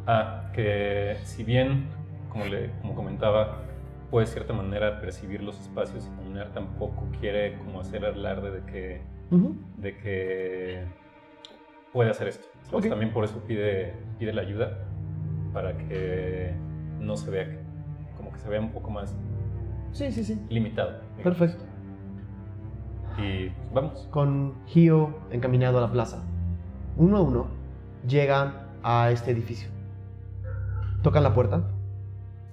Ah, 0.06 0.50
que 0.54 1.16
si 1.24 1.42
bien, 1.44 1.86
como, 2.28 2.44
le, 2.44 2.70
como 2.80 2.94
comentaba, 2.94 3.58
puede 4.10 4.26
de 4.26 4.32
cierta 4.32 4.52
manera 4.52 5.00
percibir 5.00 5.42
los 5.42 5.58
espacios 5.60 6.06
y 6.06 6.16
caminar, 6.16 6.52
tampoco 6.52 7.06
quiere 7.20 7.58
como 7.58 7.80
hacer 7.80 8.04
alarde 8.04 8.50
de 8.52 8.62
que, 8.70 9.02
de 9.78 9.96
que 9.98 10.84
puede 11.92 12.10
hacer 12.10 12.28
esto. 12.28 12.46
¿sabes? 12.70 12.84
Ok. 12.86 12.90
También 12.90 13.12
por 13.12 13.24
eso 13.24 13.42
pide, 13.46 13.94
pide 14.18 14.32
la 14.32 14.42
ayuda, 14.42 14.78
para 15.52 15.76
que 15.76 16.54
no 17.00 17.16
se 17.16 17.30
vea, 17.30 17.46
que- 17.46 17.58
como 18.16 18.30
que 18.32 18.38
se 18.38 18.48
vea 18.48 18.60
un 18.60 18.70
poco 18.70 18.90
más 18.90 19.14
sí 19.92 20.12
sí 20.12 20.22
sí 20.24 20.38
limitado. 20.50 21.00
digamos. 21.16 21.22
perfecto 21.38 21.64
Y 23.18 23.50
vamos. 23.72 24.06
con 24.10 24.54
Gio 24.66 25.14
encaminado 25.30 25.78
a 25.78 25.80
la 25.80 25.90
plaza. 25.90 26.22
Uno 26.96 27.16
a 27.16 27.20
uno 27.22 27.46
llegan 28.06 28.54
a 28.82 29.10
este 29.10 29.30
edificio. 29.30 29.68
Tocan 31.06 31.22
la 31.22 31.32
puerta. 31.34 31.62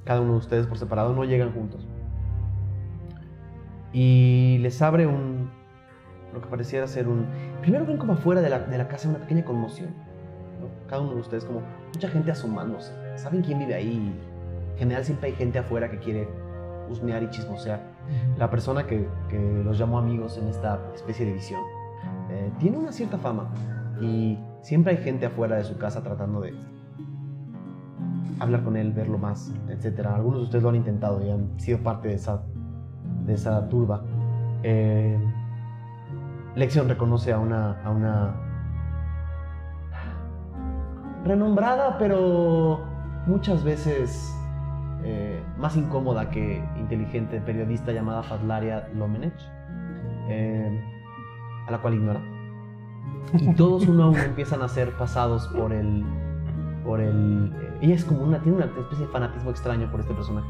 Cada 0.04 0.22
uno 0.22 0.34
de 0.34 0.38
ustedes 0.38 0.68
por 0.68 0.78
separado 0.78 1.12
no 1.16 1.24
llegan 1.24 1.52
juntos. 1.54 1.88
Y 3.92 4.60
les 4.62 4.80
abre 4.84 5.08
un. 5.08 5.50
Lo 6.32 6.40
que 6.40 6.48
pareciera 6.48 6.86
ser 6.86 7.08
un. 7.08 7.26
Primero 7.62 7.84
ven 7.84 7.98
como 7.98 8.14
afuera 8.14 8.42
de 8.42 8.52
la, 8.52 8.60
de 8.60 8.78
la 8.78 8.88
casa 8.88 9.10
una 9.10 9.18
pequeña 9.18 9.44
conmoción. 9.44 9.90
¿no? 10.62 10.68
Cada 10.88 11.02
uno 11.02 11.16
de 11.16 11.22
ustedes, 11.22 11.46
como 11.46 11.64
mucha 11.96 12.08
gente 12.10 12.30
asomándose. 12.30 12.94
¿Saben 13.18 13.42
quién 13.42 13.58
vive 13.58 13.74
ahí? 13.74 14.16
En 14.74 14.78
general, 14.78 15.04
siempre 15.04 15.32
hay 15.32 15.36
gente 15.36 15.58
afuera 15.58 15.90
que 15.90 15.98
quiere 15.98 16.30
husmear 16.92 17.24
y 17.24 17.32
chismosear 17.32 17.82
la 18.38 18.52
persona 18.52 18.86
que, 18.86 19.08
que 19.30 19.64
los 19.66 19.80
llamó 19.80 19.98
amigos 19.98 20.38
en 20.38 20.48
esta 20.50 20.80
especie 20.94 21.26
de 21.26 21.34
visión, 21.34 21.62
eh, 22.30 22.52
tiene 22.60 22.78
una 22.78 22.92
cierta 22.92 23.18
fama 23.18 23.52
y 24.00 24.38
siempre 24.62 24.96
hay 24.96 25.04
gente 25.04 25.26
afuera 25.26 25.56
de 25.56 25.64
su 25.64 25.76
casa 25.80 26.04
tratando 26.04 26.42
de 26.42 26.52
hablar 28.44 28.64
con 28.64 28.78
él, 28.78 28.94
verlo 28.94 29.18
más, 29.18 29.54
etc. 29.70 30.08
Algunos 30.08 30.40
de 30.40 30.44
ustedes 30.46 30.64
lo 30.64 30.70
han 30.70 30.76
intentado 30.76 31.26
y 31.26 31.30
han 31.30 31.60
sido 31.60 31.80
parte 31.80 32.10
de 32.10 32.16
esa, 32.16 32.44
de 33.26 33.34
esa 33.34 33.68
turba. 33.70 34.04
Eh, 34.64 35.18
Lexion 36.56 36.88
reconoce 36.88 37.34
a 37.34 37.40
una, 37.40 37.82
a 37.84 37.90
una 37.90 38.36
renombrada, 41.26 41.98
pero 41.98 42.82
muchas 43.26 43.64
veces 43.64 44.34
eh, 45.04 45.42
más 45.58 45.76
incómoda 45.76 46.30
que 46.30 46.64
inteligente 46.78 47.42
periodista 47.42 47.92
llamada 47.92 48.24
Fadlaria 48.24 48.88
Lomenech, 48.96 49.34
eh, 50.30 50.82
a 51.68 51.72
la 51.72 51.82
cual 51.82 51.96
ignora. 51.96 52.22
Y 53.34 53.54
todos 53.56 53.88
uno 53.88 54.04
a 54.04 54.10
uno 54.10 54.20
empiezan 54.26 54.62
a 54.62 54.68
ser 54.68 54.96
pasados 54.98 55.48
por 55.48 55.74
el. 55.74 56.06
por 56.86 57.02
el. 57.02 57.54
eh, 57.62 57.73
ella 57.86 57.96
es 57.96 58.06
como 58.06 58.24
una. 58.24 58.40
tiene 58.42 58.58
una 58.58 58.66
especie 58.66 59.06
de 59.06 59.12
fanatismo 59.12 59.50
extraño 59.52 59.90
por 59.92 60.00
este 60.00 60.14
personaje. 60.14 60.48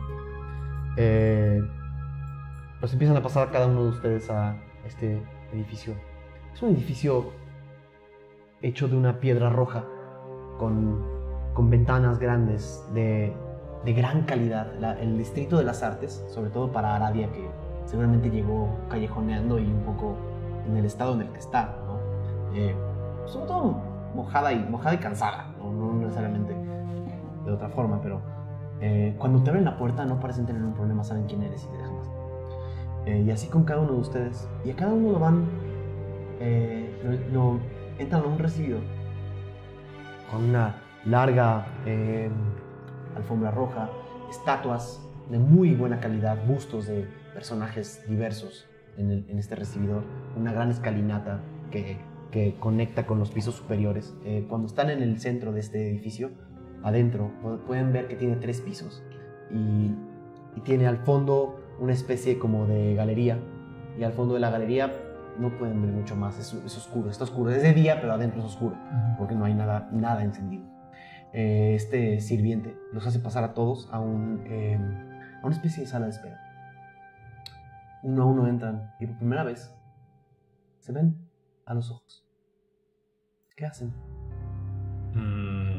Eh, 0.97 1.61
los 2.81 2.91
empiezan 2.93 3.17
a 3.17 3.21
pasar 3.23 3.49
cada 3.51 3.67
uno 3.67 3.83
de 3.83 3.89
ustedes 3.89 4.29
a 4.29 4.55
este 4.85 5.21
edificio. 5.53 5.93
Es 6.53 6.61
un 6.61 6.69
edificio 6.69 7.31
hecho 8.61 8.87
de 8.87 8.95
una 8.95 9.19
piedra 9.19 9.49
roja 9.49 9.83
con, 10.59 11.03
con 11.53 11.69
ventanas 11.69 12.19
grandes 12.19 12.85
de, 12.93 13.33
de 13.85 13.93
gran 13.93 14.23
calidad. 14.23 14.71
La- 14.79 14.99
el 14.99 15.17
distrito 15.17 15.57
de 15.57 15.63
las 15.63 15.81
artes, 15.83 16.23
sobre 16.27 16.49
todo 16.49 16.71
para 16.71 16.95
Arabia, 16.95 17.31
que 17.31 17.49
seguramente 17.85 18.29
llegó 18.29 18.69
callejoneando 18.89 19.59
y 19.59 19.65
un 19.65 19.81
poco 19.81 20.15
en 20.67 20.77
el 20.77 20.85
estado 20.85 21.13
en 21.15 21.21
el 21.21 21.29
que 21.29 21.39
está. 21.39 21.75
Eh, 22.53 22.75
sobre 23.25 23.47
todo 23.47 23.81
mojada 24.13 24.53
y, 24.53 24.59
mojada 24.69 24.93
y 24.93 24.97
cansada. 24.99 25.47
No 25.59 25.93
necesariamente 25.93 26.53
de 27.45 27.51
otra 27.51 27.69
forma, 27.69 28.01
pero 28.01 28.21
eh, 28.81 29.15
cuando 29.17 29.41
te 29.43 29.49
abren 29.49 29.65
la 29.65 29.77
puerta 29.77 30.05
no 30.05 30.19
parecen 30.19 30.45
tener 30.45 30.61
un 30.61 30.73
problema, 30.73 31.03
saben 31.03 31.25
quién 31.25 31.41
eres 31.43 31.63
y 31.63 31.67
te 31.67 31.77
dejan 31.77 31.95
pasar. 31.97 32.13
Eh, 33.05 33.23
y 33.25 33.31
así 33.31 33.47
con 33.47 33.63
cada 33.63 33.81
uno 33.81 33.93
de 33.93 33.99
ustedes. 33.99 34.49
Y 34.65 34.71
a 34.71 34.75
cada 34.75 34.93
uno 34.93 35.11
lo 35.11 35.19
van, 35.19 35.45
eh, 36.39 37.27
lo, 37.31 37.53
lo- 37.53 37.59
entran 37.99 38.23
a 38.23 38.27
un 38.27 38.39
recibido 38.39 38.79
con 40.31 40.45
una 40.45 40.81
larga 41.05 41.67
eh, 41.85 42.29
alfombra 43.15 43.51
roja, 43.51 43.89
estatuas 44.29 45.01
de 45.29 45.37
muy 45.37 45.75
buena 45.75 45.99
calidad, 45.99 46.37
bustos 46.47 46.87
de 46.87 47.07
personajes 47.33 48.03
diversos 48.07 48.67
en, 48.97 49.25
este 49.37 49.55
recibidor, 49.55 50.03
una 50.35 50.51
gran 50.51 50.69
escalinata 50.69 51.39
que, 51.71 51.97
conecta 52.59 53.05
con 53.05 53.19
los 53.19 53.29
pisos 53.29 53.53
superiores. 53.53 54.15
Cuando 54.49 54.65
están 54.65 54.89
en 54.89 55.03
el 55.03 55.19
centro 55.19 55.51
de 55.51 55.59
este 55.59 55.87
edificio, 55.91 56.31
adentro, 56.83 57.31
pu- 57.41 57.59
pueden 57.65 57.91
ver 57.93 58.07
que 58.07 58.15
tiene 58.15 58.35
tres 58.35 58.61
pisos 58.61 59.03
y, 59.51 59.95
y 60.55 60.61
tiene 60.63 60.87
al 60.87 60.97
fondo 60.97 61.59
una 61.79 61.93
especie 61.93 62.37
como 62.37 62.67
de 62.67 62.93
galería 62.95 63.39
y 63.97 64.03
al 64.03 64.13
fondo 64.13 64.33
de 64.35 64.39
la 64.39 64.49
galería 64.49 64.91
no 65.39 65.57
pueden 65.57 65.81
ver 65.81 65.91
mucho 65.91 66.15
más, 66.15 66.37
es, 66.39 66.53
es 66.53 66.77
oscuro, 66.77 67.09
está 67.09 67.23
oscuro, 67.23 67.49
es 67.51 67.63
de 67.63 67.73
día 67.73 67.99
pero 68.01 68.13
adentro 68.13 68.39
es 68.39 68.45
oscuro 68.45 68.75
porque 69.17 69.33
no 69.35 69.45
hay 69.45 69.53
nada, 69.53 69.89
nada 69.91 70.23
encendido. 70.23 70.65
Eh, 71.33 71.73
este 71.75 72.19
sirviente 72.19 72.77
los 72.91 73.07
hace 73.07 73.17
pasar 73.19 73.43
a 73.43 73.53
todos 73.55 73.89
a, 73.91 73.99
un, 73.99 74.43
eh, 74.45 74.77
a 75.41 75.45
una 75.45 75.55
especie 75.55 75.81
de 75.83 75.89
sala 75.89 76.05
de 76.05 76.11
espera. 76.11 76.39
uno 78.03 78.21
a 78.21 78.25
uno 78.25 78.47
entran 78.47 78.91
y 78.99 79.07
por 79.07 79.17
primera 79.17 79.43
vez 79.43 79.73
se 80.79 80.91
ven 80.91 81.15
a 81.65 81.73
los 81.73 81.89
ojos. 81.89 82.23
¿Qué 83.55 83.65
hacen? 83.65 83.91
Mm, 85.15 85.72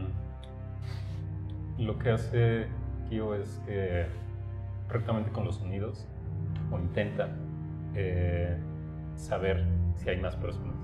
lo 1.79 1.99
que 1.99 2.11
hace 2.11 2.67
Kyo 3.09 3.35
es 3.35 3.61
que 3.67 4.07
correctamente 4.89 5.31
con 5.31 5.45
los 5.45 5.57
sonidos 5.57 6.07
o 6.71 6.79
intenta 6.79 7.29
eh, 7.95 8.57
saber 9.17 9.67
si 9.97 10.09
hay 10.09 10.21
más 10.21 10.37
personas. 10.37 10.75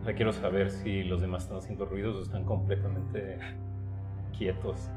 O 0.00 0.04
sea, 0.04 0.14
quiero 0.14 0.32
saber 0.32 0.70
si 0.70 1.04
los 1.04 1.20
demás 1.20 1.44
están 1.44 1.58
haciendo 1.58 1.84
ruidos 1.86 2.16
o 2.16 2.22
están 2.22 2.44
completamente 2.44 3.38
quietos. 4.36 4.90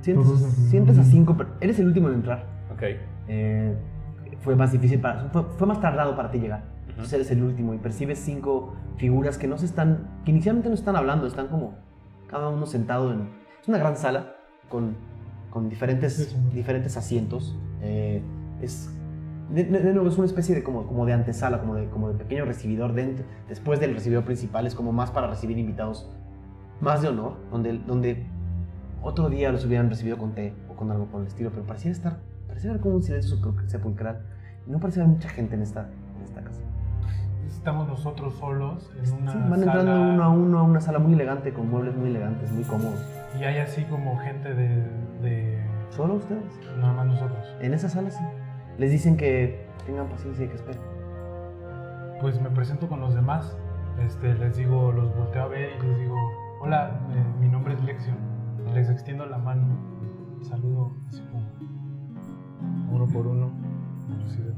Sientes, 0.00 0.28
sientes 0.70 0.98
a 0.98 1.04
cinco, 1.04 1.36
per- 1.36 1.48
eres 1.60 1.78
el 1.80 1.86
último 1.86 2.08
en 2.08 2.14
entrar. 2.14 2.46
Ok. 2.72 2.82
Eh, 3.28 3.76
fue 4.40 4.54
más 4.56 4.72
difícil 4.72 5.00
para, 5.00 5.28
fue, 5.30 5.42
fue 5.42 5.66
más 5.66 5.80
tardado 5.80 6.16
para 6.16 6.30
ti 6.30 6.38
llegar. 6.38 6.60
Ujú. 6.60 6.90
Entonces 6.90 7.12
eres 7.14 7.30
el 7.32 7.42
último 7.42 7.74
y 7.74 7.78
percibes 7.78 8.18
cinco 8.18 8.74
figuras 8.96 9.36
que 9.36 9.46
no 9.48 9.58
se 9.58 9.66
están, 9.66 10.20
que 10.24 10.30
inicialmente 10.30 10.68
no 10.68 10.74
están 10.74 10.96
hablando, 10.96 11.26
están 11.26 11.48
como 11.48 11.76
cada 12.28 12.48
uno 12.48 12.64
sentado 12.66 13.12
en, 13.12 13.28
es 13.60 13.68
una 13.68 13.78
gran 13.78 13.96
sala 13.96 14.34
con, 14.68 14.94
con 15.50 15.68
diferentes, 15.68 16.36
diferentes 16.52 16.96
asientos. 16.96 17.56
Eh, 17.82 18.22
es, 18.62 18.90
de, 19.52 19.64
de- 19.64 19.92
nuevo, 19.94 20.08
es 20.08 20.16
una 20.18 20.26
especie 20.26 20.54
de 20.54 20.62
como, 20.62 20.86
como 20.86 21.06
de 21.06 21.12
antesala, 21.14 21.60
como 21.60 21.74
de, 21.74 21.86
como 21.88 22.08
de 22.08 22.14
pequeño 22.18 22.44
recibidor 22.44 22.92
dentro, 22.92 23.24
después 23.48 23.80
del 23.80 23.94
recibidor 23.94 24.24
principal, 24.24 24.66
es 24.66 24.74
como 24.74 24.92
más 24.92 25.10
para 25.10 25.28
recibir 25.28 25.56
invitados 25.58 26.10
más 26.80 27.02
de 27.02 27.08
honor, 27.08 27.34
donde, 27.50 27.78
donde 27.86 28.26
otro 29.02 29.30
día 29.30 29.50
los 29.50 29.64
hubieran 29.64 29.88
recibido 29.88 30.18
con 30.18 30.32
té 30.32 30.52
o 30.68 30.74
con 30.74 30.90
algo 30.90 31.06
por 31.06 31.22
el 31.22 31.26
estilo, 31.28 31.50
pero 31.50 31.62
parecía 31.64 31.90
estar, 31.90 32.18
parecía 32.46 32.70
haber 32.70 32.82
como 32.82 32.96
un 32.96 33.02
silencio 33.02 33.36
sepul- 33.36 33.66
sepulcral. 33.68 34.20
No 34.66 34.78
parecía 34.80 35.02
haber 35.02 35.14
mucha 35.16 35.28
gente 35.30 35.54
en 35.54 35.62
esta, 35.62 35.88
en 36.18 36.24
esta 36.24 36.42
casa. 36.42 36.60
Estamos 37.48 37.88
nosotros 37.88 38.34
solos 38.34 38.90
en 39.02 39.22
una 39.22 39.32
Sí, 39.32 39.38
van 39.38 39.60
sala 39.60 39.72
entrando 39.80 40.12
uno 40.14 40.22
a 40.24 40.28
uno 40.28 40.58
a 40.58 40.62
una 40.62 40.80
sala 40.80 40.98
muy 40.98 41.14
elegante, 41.14 41.52
con 41.54 41.70
muebles 41.70 41.96
muy 41.96 42.10
elegantes, 42.10 42.52
muy 42.52 42.64
cómodos. 42.64 43.00
Y 43.38 43.44
hay 43.44 43.58
así 43.58 43.84
como 43.84 44.16
gente 44.18 44.54
de, 44.54 44.68
de 45.22 45.62
Solo 45.90 46.14
ustedes. 46.14 46.60
nada 46.78 46.92
más 46.92 47.06
nosotros. 47.06 47.56
En 47.60 47.74
esa 47.74 47.88
sala 47.88 48.10
sí. 48.10 48.22
Les 48.78 48.90
dicen 48.90 49.16
que 49.16 49.66
tengan 49.86 50.08
paciencia 50.08 50.44
y 50.44 50.48
que 50.48 50.54
esperen. 50.54 50.80
Pues 52.20 52.40
me 52.40 52.50
presento 52.50 52.88
con 52.88 53.00
los 53.00 53.14
demás. 53.14 53.56
Este, 54.04 54.34
les 54.34 54.56
digo, 54.56 54.92
los 54.92 55.14
volteo 55.16 55.42
a 55.42 55.48
ver 55.48 55.70
y 55.78 55.86
les 55.86 55.98
digo, 55.98 56.14
hola, 56.60 57.00
eh, 57.12 57.24
mi 57.40 57.48
nombre 57.48 57.74
es 57.74 57.82
Lexion. 57.82 58.16
Y 58.68 58.72
les 58.72 58.88
extiendo 58.90 59.26
la 59.26 59.38
mano, 59.38 59.66
saludo 60.42 60.92
así 61.08 61.22
como 61.32 61.48
uno 62.94 63.06
por 63.12 63.26
uno. 63.26 63.50
De- 64.36 64.48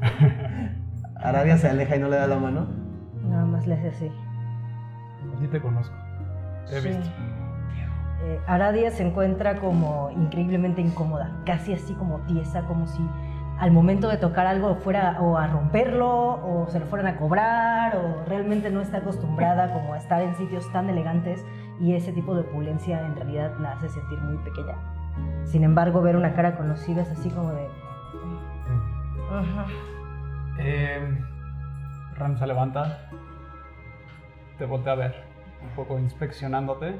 Arabia 1.16 1.58
se 1.58 1.68
aleja 1.68 1.96
y 1.96 1.98
no 1.98 2.08
le 2.08 2.16
da 2.16 2.26
la 2.26 2.38
mano. 2.38 2.66
Nada 3.24 3.44
más 3.44 3.66
le 3.66 3.74
hace 3.74 3.88
así. 3.88 4.10
A 5.36 5.40
ti 5.40 5.48
te 5.48 5.60
conozco. 5.60 5.94
He 6.70 6.80
Sí. 6.80 6.88
visto. 6.88 7.10
Eh, 8.20 8.40
Aradia 8.46 8.90
se 8.90 9.06
encuentra 9.06 9.56
como 9.56 10.10
increíblemente 10.10 10.80
incómoda, 10.80 11.30
casi 11.46 11.72
así 11.72 11.94
como 11.94 12.18
tiesa, 12.20 12.62
como 12.62 12.86
si 12.86 13.00
al 13.58 13.70
momento 13.72 14.08
de 14.08 14.16
tocar 14.16 14.46
algo 14.46 14.76
fuera 14.76 15.20
o 15.20 15.36
a 15.36 15.48
romperlo 15.48 16.08
o 16.08 16.66
se 16.68 16.78
lo 16.78 16.86
fueran 16.86 17.08
a 17.08 17.16
cobrar 17.16 17.96
o 17.96 18.24
realmente 18.26 18.70
no 18.70 18.80
está 18.80 18.98
acostumbrada 18.98 19.72
como 19.72 19.94
a 19.94 19.98
estar 19.98 20.22
en 20.22 20.34
sitios 20.36 20.70
tan 20.72 20.88
elegantes 20.88 21.44
y 21.80 21.94
ese 21.94 22.12
tipo 22.12 22.34
de 22.34 22.42
opulencia 22.42 23.00
en 23.04 23.16
realidad 23.16 23.52
la 23.60 23.72
hace 23.72 23.88
sentir 23.88 24.18
muy 24.20 24.36
pequeña. 24.38 24.76
Sin 25.44 25.64
embargo, 25.64 26.02
ver 26.02 26.16
una 26.16 26.34
cara 26.34 26.56
conocida 26.56 27.02
es 27.02 27.10
así 27.10 27.30
como 27.30 27.52
de... 27.52 27.66
Ajá. 29.30 29.66
Eh, 30.58 31.18
Ram 32.16 32.36
se 32.36 32.46
levanta, 32.46 33.10
te 34.58 34.66
voltea 34.66 34.92
a 34.92 34.96
ver, 34.96 35.14
un 35.62 35.70
poco 35.70 35.98
inspeccionándote, 35.98 36.96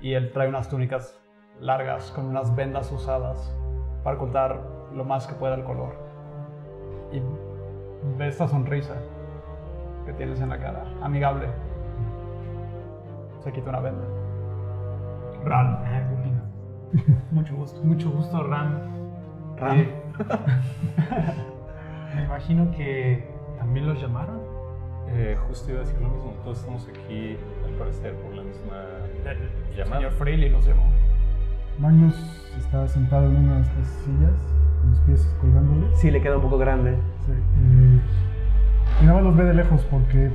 y 0.00 0.14
él 0.14 0.32
trae 0.32 0.48
unas 0.48 0.68
túnicas 0.68 1.18
largas 1.60 2.10
con 2.12 2.26
unas 2.26 2.54
vendas 2.56 2.90
usadas 2.90 3.54
para 4.02 4.16
ocultar 4.16 4.60
lo 4.94 5.04
más 5.04 5.26
que 5.26 5.34
pueda 5.34 5.54
el 5.54 5.64
color. 5.64 5.94
Y 7.12 7.20
ve 8.16 8.28
esta 8.28 8.48
sonrisa 8.48 8.94
que 10.06 10.12
tienes 10.14 10.40
en 10.40 10.48
la 10.48 10.58
cara, 10.58 10.84
amigable. 11.02 11.48
Se 13.40 13.52
quita 13.52 13.70
una 13.70 13.80
venda. 13.80 14.04
Ram. 15.44 15.78
Mucho 17.30 17.56
gusto. 17.56 17.82
Mucho 17.82 18.10
gusto, 18.10 18.42
Ram. 18.42 18.78
Ram. 19.56 19.78
Eh, 19.78 19.94
me 22.14 22.24
imagino 22.24 22.70
que 22.72 23.30
también 23.58 23.86
los 23.86 24.00
llamaron. 24.00 24.59
Eh, 25.08 25.36
justo 25.48 25.70
iba 25.70 25.80
a 25.80 25.84
decir 25.84 26.00
lo 26.00 26.08
mismo. 26.08 26.34
Todos 26.44 26.58
estamos 26.58 26.88
aquí, 26.88 27.36
al 27.66 27.72
parecer, 27.74 28.14
por 28.14 28.34
la 28.34 28.42
misma 28.42 28.84
llamada. 29.76 29.96
Señor 29.96 30.12
Freely 30.12 30.50
nos 30.50 30.66
llamó. 30.66 30.84
Magnus 31.78 32.14
está 32.58 32.86
sentado 32.88 33.26
en 33.26 33.36
una 33.36 33.56
de 33.56 33.62
estas 33.62 33.86
sillas, 34.04 34.40
con 34.80 34.90
los 34.90 35.00
pies 35.00 35.36
colgándole. 35.40 35.96
Sí, 35.96 36.10
le 36.10 36.20
queda 36.20 36.36
un 36.36 36.42
poco 36.42 36.58
grande. 36.58 36.96
Sí, 37.26 37.32
eh, 37.32 38.00
y 39.00 39.04
nada 39.06 39.16
más 39.16 39.24
los 39.24 39.36
ve 39.36 39.44
de 39.44 39.54
lejos 39.54 39.86
porque, 39.90 40.30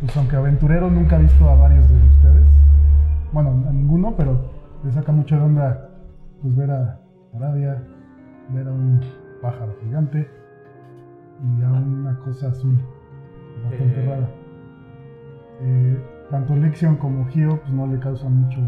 pues 0.00 0.16
aunque 0.16 0.36
aventurero, 0.36 0.90
nunca 0.90 1.16
ha 1.16 1.18
visto 1.18 1.48
a 1.48 1.56
varios 1.56 1.88
de 1.88 1.96
ustedes. 1.96 2.46
Bueno, 3.32 3.64
a 3.68 3.72
ninguno, 3.72 4.14
pero 4.16 4.50
le 4.84 4.92
saca 4.92 5.12
mucho 5.12 5.36
de 5.36 5.42
onda 5.42 5.90
pues 6.40 6.56
ver 6.56 6.70
a 6.70 7.00
Aradia, 7.34 7.82
ver 8.50 8.68
a 8.68 8.72
un 8.72 9.00
pájaro 9.42 9.74
gigante 9.82 10.30
y 11.42 11.62
a 11.62 11.68
una 11.68 12.18
cosa 12.20 12.48
azul 12.48 12.78
bastante 13.64 14.02
Eh. 14.02 14.06
rara. 14.06 14.28
Eh, 15.60 16.04
tanto 16.30 16.54
Lexion 16.56 16.96
como 16.96 17.26
Gio 17.28 17.60
pues 17.60 17.72
no 17.72 17.86
le 17.86 17.98
causan 17.98 18.34
mucho 18.36 18.60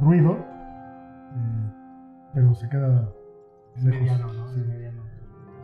ruido, 0.00 0.32
eh, 0.38 1.70
pero 2.34 2.54
se 2.54 2.68
queda 2.68 3.12
lejos. 3.76 4.00
Mediano, 4.00 4.32
¿no? 4.32 4.48
sí. 4.48 4.54
Sí, 4.60 4.66
mediano. 4.68 5.02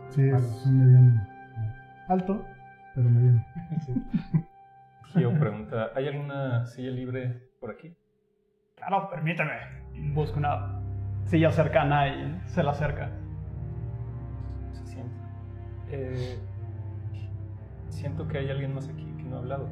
Sí, 0.09 0.21
es 0.29 0.65
un 0.65 0.77
mediano 0.85 1.21
alto, 2.07 2.43
pero 2.95 3.09
mediano. 3.09 3.43
Gio 5.13 5.33
pregunta, 5.39 5.89
¿hay 5.95 6.07
alguna 6.07 6.65
silla 6.67 6.91
libre 6.91 7.49
por 7.59 7.71
aquí? 7.71 7.95
Claro, 8.75 9.09
permíteme. 9.09 9.51
Busca 10.13 10.37
una 10.37 10.79
silla 11.25 11.51
cercana 11.51 12.07
y 12.07 12.41
se 12.45 12.61
la 12.63 12.71
acerca. 12.71 13.09
Se 14.71 14.85
siente. 14.85 15.15
Eh, 15.91 16.39
siento 17.99 18.27
que 18.27 18.37
hay 18.37 18.49
alguien 18.49 18.73
más 18.73 18.87
aquí 18.87 19.05
que 19.17 19.23
no 19.23 19.35
ha 19.35 19.39
hablado. 19.39 19.67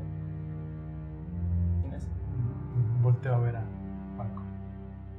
¿Quién 1.81 1.93
es? 1.93 2.07
Volteo 3.01 3.35
a 3.35 3.39
ver 3.39 3.55
a 3.55 3.63
Paco. 4.17 4.41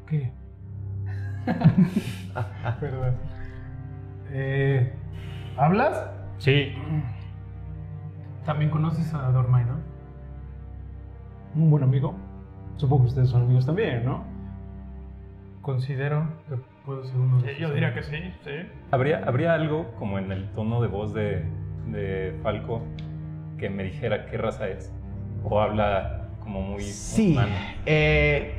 ¿Qué? 0.06 0.30
Perdón. 2.80 3.14
Eh, 4.30 4.92
¿Hablas? 5.56 6.10
Sí. 6.36 6.74
También 8.44 8.70
conoces 8.70 9.12
a 9.14 9.30
Dormay, 9.30 9.64
¿no? 9.64 9.78
Un 11.54 11.70
buen 11.70 11.82
amigo. 11.82 12.14
Supongo 12.76 13.04
que 13.04 13.08
ustedes 13.08 13.30
son 13.30 13.42
amigos 13.42 13.64
también, 13.64 14.04
¿no? 14.04 14.24
Considero 15.62 16.28
que 16.48 16.56
puedo 16.84 17.04
ser 17.04 17.16
uno 17.16 17.40
de 17.40 17.52
Eh, 17.52 17.56
Yo 17.58 17.72
diría 17.72 17.94
que 17.94 18.02
sí, 18.02 18.16
sí. 18.44 18.50
¿Habría, 18.90 19.24
¿Habría 19.24 19.54
algo 19.54 19.94
como 19.98 20.18
en 20.18 20.30
el 20.30 20.50
tono 20.52 20.82
de 20.82 20.88
voz 20.88 21.14
de, 21.14 21.44
de 21.92 22.34
Falco 22.42 22.82
que 23.58 23.70
me 23.70 23.82
dijera 23.84 24.26
qué 24.26 24.36
raza 24.38 24.68
es? 24.68 24.92
¿O 25.44 25.60
habla 25.60 26.28
como 26.40 26.60
muy 26.62 26.82
Sí. 26.82 27.32
humano? 27.32 27.54
eh, 27.86 28.54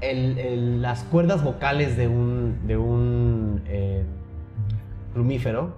el- 0.00 0.38
el- 0.38 0.82
las 0.82 1.02
cuerdas 1.04 1.42
vocales 1.42 1.96
de 1.96 2.06
un, 2.08 2.66
de 2.66 2.76
un 2.76 3.62
eh, 3.66 4.04
plumífero 5.12 5.76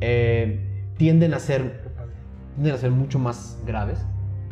eh, 0.00 0.60
tienden, 0.96 1.34
a 1.34 1.40
ser, 1.40 1.90
tienden 2.54 2.74
a 2.74 2.78
ser 2.78 2.90
mucho 2.90 3.18
más 3.18 3.60
graves 3.66 4.04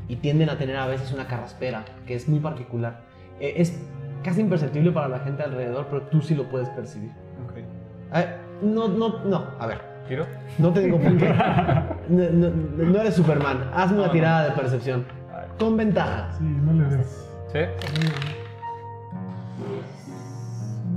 y 0.09 0.17
tienden 0.17 0.51
a 0.51 0.59
tener 0.59 0.77
a 0.77 0.87
veces 0.87 1.13
una 1.13 1.27
carraspera 1.27 1.85
que 2.07 2.15
es 2.15 2.29
muy 2.29 2.41
particular. 2.41 3.03
Eh, 3.41 3.55
es 3.59 3.81
casi 4.25 4.41
imperceptible 4.41 4.91
para 4.91 5.09
la 5.09 5.21
gente 5.21 5.43
alrededor, 5.43 5.87
pero 5.91 6.03
tú 6.03 6.21
sí 6.21 6.35
lo 6.35 6.49
puedes 6.49 6.69
percibir. 6.71 7.11
Eh, 8.15 8.27
no, 8.63 8.89
no, 8.89 9.23
no, 9.25 9.45
a 9.61 9.67
ver, 9.67 9.81
¿Giro? 10.09 10.27
no 10.59 10.73
te 10.73 10.81
digo 10.81 10.99
por 10.99 11.17
qué. 11.17 11.35
No, 12.09 12.31
no- 12.31 12.51
no 12.87 13.01
eres 13.03 13.15
Superman, 13.15 13.71
hazme 13.75 13.97
una 13.99 14.03
No, 14.03 14.07
no. 14.07 14.13
tirada 14.13 14.45
de 14.47 14.53
percepción. 14.53 15.05
Con 15.59 15.77
ventaja. 15.77 16.33
Sí, 16.39 16.45
no 16.45 16.73
le 16.73 16.97
des. 16.97 17.29
¿Sí? 17.53 17.59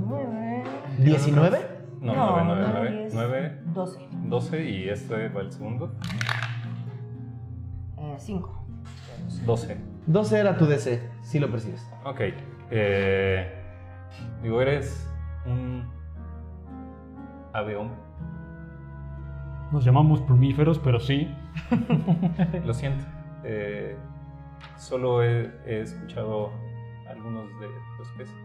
Nueve. 0.06 0.64
¿19? 0.98 1.58
No, 2.00 2.14
9, 2.14 2.42
9, 2.44 2.44
nueve, 2.46 2.70
9. 2.72 2.90
diez, 2.98 3.14
9, 3.14 3.60
Doce. 3.74 4.08
12 4.24 4.64
y 4.70 4.88
este 4.88 5.28
va 5.28 5.40
el 5.42 5.52
segundo. 5.52 5.92
Eh, 7.98 8.14
cinco. 8.18 8.64
12. 9.46 9.76
12 10.06 10.38
era 10.38 10.56
tu 10.56 10.66
DC, 10.66 11.00
sí 11.22 11.38
lo 11.38 11.50
percibes. 11.50 11.86
Ok. 12.04 12.20
Eh, 12.70 13.52
digo, 14.42 14.60
eres 14.60 15.08
un 15.46 15.84
hombre. 17.76 17.96
Nos 19.72 19.84
llamamos 19.84 20.20
plumíferos, 20.22 20.78
pero 20.78 21.00
sí. 21.00 21.34
Lo 22.64 22.72
siento. 22.74 23.04
eh, 23.44 23.96
solo 24.76 25.22
he, 25.22 25.50
he 25.66 25.80
escuchado 25.80 26.50
algunos 27.08 27.48
de 27.60 27.68
los 27.98 28.08
peces. 28.16 28.36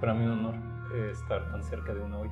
Para 0.00 0.14
mí 0.14 0.24
un 0.24 0.32
honor 0.32 0.54
eh, 0.94 1.10
estar 1.12 1.50
tan 1.50 1.62
cerca 1.62 1.92
de 1.94 2.00
uno 2.00 2.20
hoy. 2.20 2.30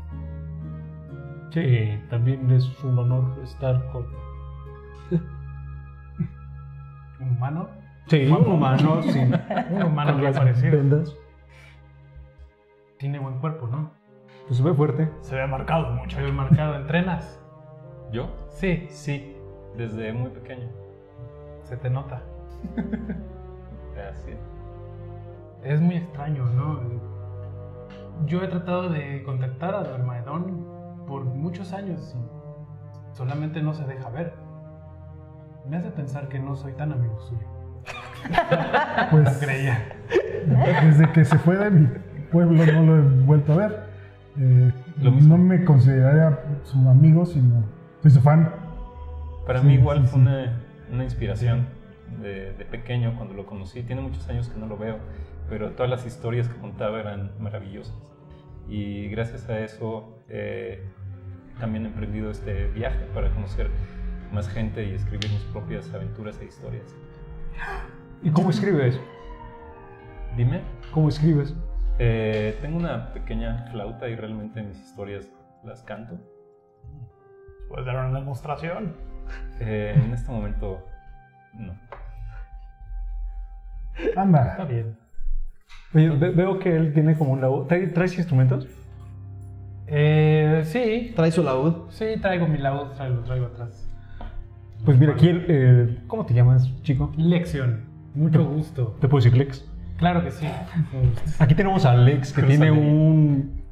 Sí, 1.50 1.98
también 2.10 2.50
es 2.50 2.82
un 2.84 2.98
honor 2.98 3.38
estar 3.42 3.90
con. 3.92 4.06
¿Un 7.20 7.28
humano? 7.30 7.68
Sí, 8.06 8.26
un 8.26 8.46
humano, 8.52 9.02
sí. 9.02 9.18
Un 9.70 9.82
humano 9.82 10.16
bien 10.18 10.32
parecido. 10.32 10.76
vendas. 10.76 11.16
Tiene 12.98 13.18
buen 13.18 13.38
cuerpo, 13.40 13.66
¿no? 13.66 13.90
Pues 14.46 14.58
se 14.58 14.62
ve 14.62 14.72
fuerte. 14.74 15.10
Se 15.22 15.34
ve 15.34 15.46
marcado 15.46 15.90
mucho. 15.92 16.16
Se 16.16 16.22
ve 16.22 16.30
marcado. 16.30 16.76
¿Entrenas? 16.76 17.42
¿Yo? 18.12 18.28
Sí, 18.50 18.86
Sí, 18.90 19.36
desde 19.76 20.12
muy 20.12 20.30
pequeño. 20.30 20.68
se 21.64 21.76
te 21.76 21.90
nota. 21.90 22.22
Así. 24.10 24.32
Es 25.62 25.80
muy 25.80 25.96
extraño, 25.96 26.44
¿no? 26.50 26.80
Yo 28.26 28.42
he 28.42 28.48
tratado 28.48 28.88
de 28.88 29.22
contactar 29.24 29.74
a 29.74 29.82
Dormaedón 29.82 30.64
por 31.06 31.24
muchos 31.24 31.72
años 31.72 32.14
y 32.16 33.16
solamente 33.16 33.62
no 33.62 33.74
se 33.74 33.84
deja 33.84 34.08
ver. 34.10 34.34
Me 35.68 35.76
hace 35.76 35.90
pensar 35.90 36.28
que 36.28 36.38
no 36.38 36.54
soy 36.56 36.72
tan 36.74 36.92
amigo 36.92 37.18
suyo. 37.20 37.46
Pues 39.10 39.36
Creía. 39.38 39.78
desde 40.82 41.12
que 41.12 41.24
se 41.24 41.38
fue 41.38 41.56
de 41.56 41.70
mi 41.70 41.86
pueblo 42.32 42.64
no 42.66 42.82
lo 42.82 42.96
he 42.96 43.00
vuelto 43.24 43.52
a 43.52 43.56
ver. 43.56 43.86
Eh, 44.38 44.72
no 45.00 45.38
me 45.38 45.64
consideraría 45.64 46.40
su 46.64 46.76
amigo, 46.88 47.24
sino 47.26 47.62
soy 48.06 48.10
su 48.10 48.20
fan. 48.20 48.52
Para 49.46 49.60
Sí, 49.60 49.66
mí 49.66 49.74
igual 49.74 50.02
sí, 50.02 50.06
fue 50.06 50.20
sí. 50.20 50.20
Una, 50.20 50.62
una 50.92 51.04
inspiración 51.04 51.66
de, 52.22 52.52
de 52.52 52.64
pequeño 52.64 53.16
cuando 53.16 53.34
lo 53.34 53.46
conocí. 53.46 53.82
Tiene 53.82 54.00
muchos 54.02 54.28
años 54.28 54.48
que 54.48 54.58
no 54.58 54.66
lo 54.66 54.76
veo, 54.76 54.98
pero 55.48 55.72
todas 55.72 55.90
las 55.90 56.06
historias 56.06 56.48
que 56.48 56.56
contaba 56.60 57.00
eran 57.00 57.32
maravillosas. 57.40 57.96
Y 58.68 59.08
gracias 59.08 59.48
a 59.48 59.58
eso 59.60 60.18
eh, 60.28 60.84
también 61.58 61.84
he 61.84 61.88
emprendido 61.88 62.30
este 62.30 62.68
viaje 62.68 63.06
para 63.14 63.30
conocer 63.30 63.70
más 64.32 64.48
gente 64.48 64.84
y 64.84 64.92
escribir 64.94 65.30
mis 65.30 65.42
propias 65.44 65.92
aventuras 65.94 66.40
e 66.40 66.44
historias. 66.46 66.94
¿Y 68.22 68.30
cómo 68.30 68.50
escribes? 68.50 69.00
Dime, 70.36 70.62
¿Cómo 70.92 71.08
escribes? 71.08 71.54
eh, 71.98 72.58
tengo 72.60 72.76
una 72.76 73.12
pequeña 73.12 73.66
flauta 73.70 74.08
y 74.08 74.16
realmente 74.16 74.62
mis 74.62 74.78
historias 74.78 75.30
las 75.64 75.82
canto. 75.82 76.18
¿Puedes 77.68 77.86
dar 77.86 77.96
una 78.06 78.18
demostración? 78.18 78.94
Eh, 79.60 80.00
en 80.04 80.12
este 80.14 80.30
momento, 80.30 80.84
no. 81.54 81.72
Está 83.98 84.22
Anda, 84.22 84.64
bien. 84.68 84.96
Oye, 85.94 86.10
ve- 86.10 86.30
veo 86.30 86.58
que 86.58 86.74
él 86.76 86.92
tiene 86.92 87.16
como 87.16 87.32
un 87.32 87.40
laúd. 87.40 87.66
¿Trae- 87.66 87.92
¿Traes 87.92 88.16
instrumentos? 88.18 88.68
Eh, 89.88 90.62
sí, 90.64 91.12
Trae 91.16 91.30
su 91.30 91.42
laúd. 91.42 91.90
sí, 91.90 92.04
traigo 92.20 92.46
mi 92.46 92.58
laúd, 92.58 92.92
traigo, 92.92 93.20
traigo 93.20 93.46
atrás. 93.46 93.88
Pues 94.84 94.98
mira, 94.98 95.12
aquí 95.14 95.28
el. 95.28 95.44
eh, 95.48 95.98
¿Cómo 96.06 96.26
te 96.26 96.34
llamas, 96.34 96.70
chico? 96.82 97.12
Lección. 97.16 97.84
Mucho 98.14 98.44
gusto. 98.44 98.96
¿Te 99.00 99.08
puedo 99.08 99.22
decir 99.24 99.36
Lex? 99.38 99.64
Claro 99.98 100.22
que 100.22 100.30
sí. 100.30 100.46
Aquí 101.38 101.54
tenemos 101.54 101.84
a 101.86 101.94
Lex 101.94 102.32
que 102.32 102.42
Cruzale. 102.42 102.58
tiene 102.58 102.70
un. 102.72 103.62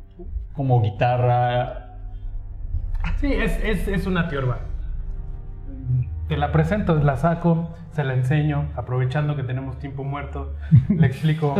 como 0.54 0.80
guitarra. 0.82 1.83
Sí, 3.16 3.32
es, 3.32 3.58
es, 3.62 3.88
es 3.88 4.06
una 4.06 4.28
tiorba. 4.28 4.58
Te 6.28 6.36
la 6.36 6.52
presento, 6.52 6.94
la 6.96 7.16
saco, 7.16 7.74
se 7.92 8.02
la 8.02 8.14
enseño, 8.14 8.68
aprovechando 8.76 9.36
que 9.36 9.42
tenemos 9.42 9.78
tiempo 9.78 10.04
muerto, 10.04 10.54
le 10.88 11.06
explico, 11.06 11.54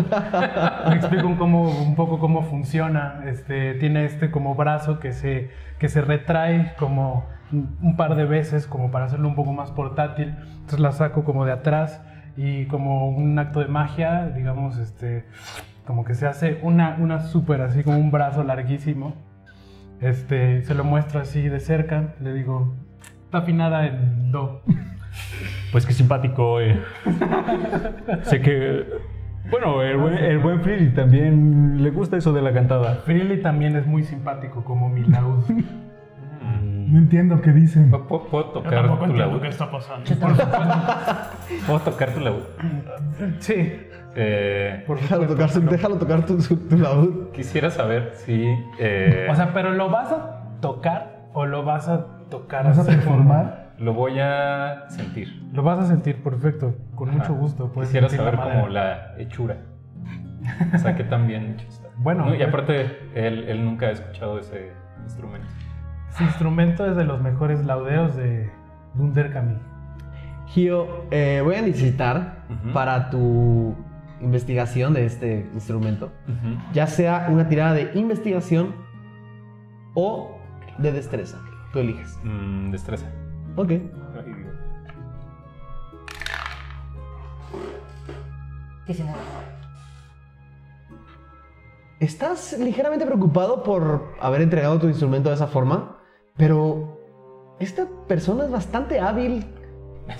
le 0.89 0.97
explico 0.97 1.27
un, 1.27 1.37
cómo, 1.37 1.71
un 1.71 1.95
poco 1.95 2.19
cómo 2.19 2.43
funciona. 2.43 3.23
Este, 3.27 3.75
tiene 3.75 4.07
este 4.07 4.31
como 4.31 4.55
brazo 4.55 5.01
que 5.01 5.13
se, 5.13 5.51
que 5.79 5.89
se 5.89 6.01
retrae 6.01 6.75
como 6.79 7.27
un 7.53 7.77
un 7.83 7.97
par 7.97 8.17
de 8.17 8.25
veces, 8.25 8.67
como 8.67 8.91
para 8.91 9.07
hacerlo 9.07 9.29
un 9.29 9.35
poco 9.35 9.53
más 9.53 9.71
portátil. 9.71 10.35
Entonces 10.53 10.81
la 10.81 10.93
saco 10.93 11.25
como 11.25 11.45
de 11.45 11.53
atrás 11.53 12.03
y 12.37 12.67
como 12.67 13.09
un 13.09 13.39
acto 13.39 13.61
de 13.61 13.69
magia, 13.69 14.27
digamos, 14.29 14.79
este, 14.79 15.25
como 15.87 16.05
que 16.05 16.15
se 16.15 16.27
hace 16.27 16.59
una, 16.63 16.97
una 16.99 17.21
súper 17.21 17.61
así 17.61 17.85
como 17.85 17.99
un 17.99 18.11
brazo 18.11 18.43
larguísimo. 18.43 19.15
Este, 20.05 20.63
se 20.63 20.75
lo 20.75 20.85
muestro 20.85 21.21
así 21.21 21.49
de 21.49 21.61
cerca, 21.61 22.15
le 22.21 22.33
digo, 22.35 22.75
está 23.25 23.39
afinada 23.39 23.87
en 23.87 24.31
do. 24.33 24.63
Pues 25.71 25.87
qué 25.87 25.93
simpático. 25.93 26.61
eh. 26.61 26.81
sé 28.23 28.41
que. 28.41 28.85
Bueno, 29.51 29.83
el 29.83 29.97
buen, 29.97 30.15
el 30.15 30.39
buen 30.39 30.61
Frilly 30.63 30.89
también 30.95 31.83
le 31.83 31.91
gusta 31.91 32.17
eso 32.17 32.33
de 32.33 32.43
la 32.43 32.53
cantada. 32.53 32.97
Freely 33.05 33.41
también 33.43 33.77
es 33.77 33.87
muy 33.87 34.03
simpático 34.03 34.65
como 34.65 34.89
mi 34.89 35.05
laúd. 35.05 35.45
no 36.65 36.99
entiendo 36.99 37.41
qué 37.43 37.53
dicen. 37.53 37.91
¿Puedo, 37.91 38.25
puedo- 38.29 38.45
tocar 38.51 38.99
tu 39.07 39.15
laúd? 39.15 39.45
está 39.45 39.71
pasando. 39.71 40.11
¿Puedo 41.67 41.81
tocar 41.81 42.11
tu 42.11 42.21
laúd? 42.21 42.43
Sí, 43.39 43.73
Eh, 44.17 44.85
por 44.87 45.01
Déjalo 45.01 45.27
tocar, 45.27 45.49
su- 45.51 45.61
déjalo 45.63 45.97
tocar 45.99 46.25
tu, 46.25 46.41
su- 46.41 46.69
tu 46.69 46.77
laúd. 46.79 47.31
quisiera 47.33 47.71
saber 47.71 48.13
si... 48.15 48.45
eh, 48.79 49.27
O 49.31 49.35
sea, 49.35 49.53
pero 49.53 49.73
¿lo 49.73 49.91
vas 49.91 50.13
a 50.13 50.41
tocar 50.61 51.27
o 51.33 51.47
lo 51.47 51.65
vas 51.65 51.89
a 51.89 52.07
tocar 52.31 52.65
¿Vas 52.65 52.79
a 52.79 52.85
performar? 52.85 53.73
lo 53.79 53.93
voy 53.93 54.21
a 54.21 54.85
sentir. 54.89 55.43
Lo 55.53 55.63
vas 55.65 55.81
a 55.81 55.87
sentir 55.87 56.23
perfecto, 56.23 56.75
con 56.95 57.09
Ajá. 57.09 57.19
mucho 57.19 57.35
gusto. 57.35 57.73
puedes 57.73 57.89
Quisiera 57.91 58.07
la 58.09 58.17
saber 58.17 58.37
madera. 58.37 58.55
como 58.61 58.69
la 58.73 59.15
hechura. 59.19 59.57
O 60.75 60.79
sea, 60.79 60.95
qué 60.95 61.05
tan 61.05 61.27
bien 61.27 61.55
hecho 61.55 61.67
está. 61.69 61.89
Bueno, 61.97 62.27
No, 62.27 62.35
y 62.35 62.39
pues- 62.39 62.49
aparte, 62.49 62.99
él, 63.15 63.45
él 63.49 63.65
nunca 63.65 63.87
ha 63.87 63.91
escuchado 63.91 64.39
ese 64.39 64.73
instrumento. 65.03 65.47
Ese 66.11 66.25
instrumento 66.25 66.87
es 66.87 66.97
de 66.97 67.05
los 67.05 67.21
mejores 67.21 67.65
laudeos 67.65 68.15
de 68.17 68.49
Dunderkami. 68.95 69.57
Gio, 70.47 71.05
eh, 71.11 71.41
voy 71.43 71.57
a 71.57 71.63
necesitar 71.63 72.45
para 72.73 73.11
tu 73.11 73.75
investigación 74.25 74.95
de 74.95 75.07
este 75.07 75.49
instrumento, 75.55 76.11
ya 76.73 76.87
sea 76.87 77.29
una 77.31 77.49
tirada 77.49 77.75
de 77.75 77.91
investigación 77.95 78.75
o 79.95 80.39
de 80.79 80.93
destreza. 80.93 81.41
Tú 81.73 81.79
eliges. 81.79 82.19
Mm, 82.25 82.71
destreza. 82.71 83.07
Ok. 83.57 83.71
Ahí 83.71 83.81
digo. 84.27 84.51
19. 88.87 89.19
Estás 92.01 92.59
ligeramente 92.59 93.07
preocupado 93.07 93.63
por 93.63 94.15
haber 94.21 94.43
entregado 94.43 94.79
tu 94.79 94.89
instrumento 94.89 95.31
de 95.31 95.37
esa 95.37 95.47
forma, 95.47 95.99
pero 96.37 97.01
esta 97.61 97.87
persona 98.07 98.45
es 98.45 98.51
bastante 98.51 99.01
hábil, 99.01 99.47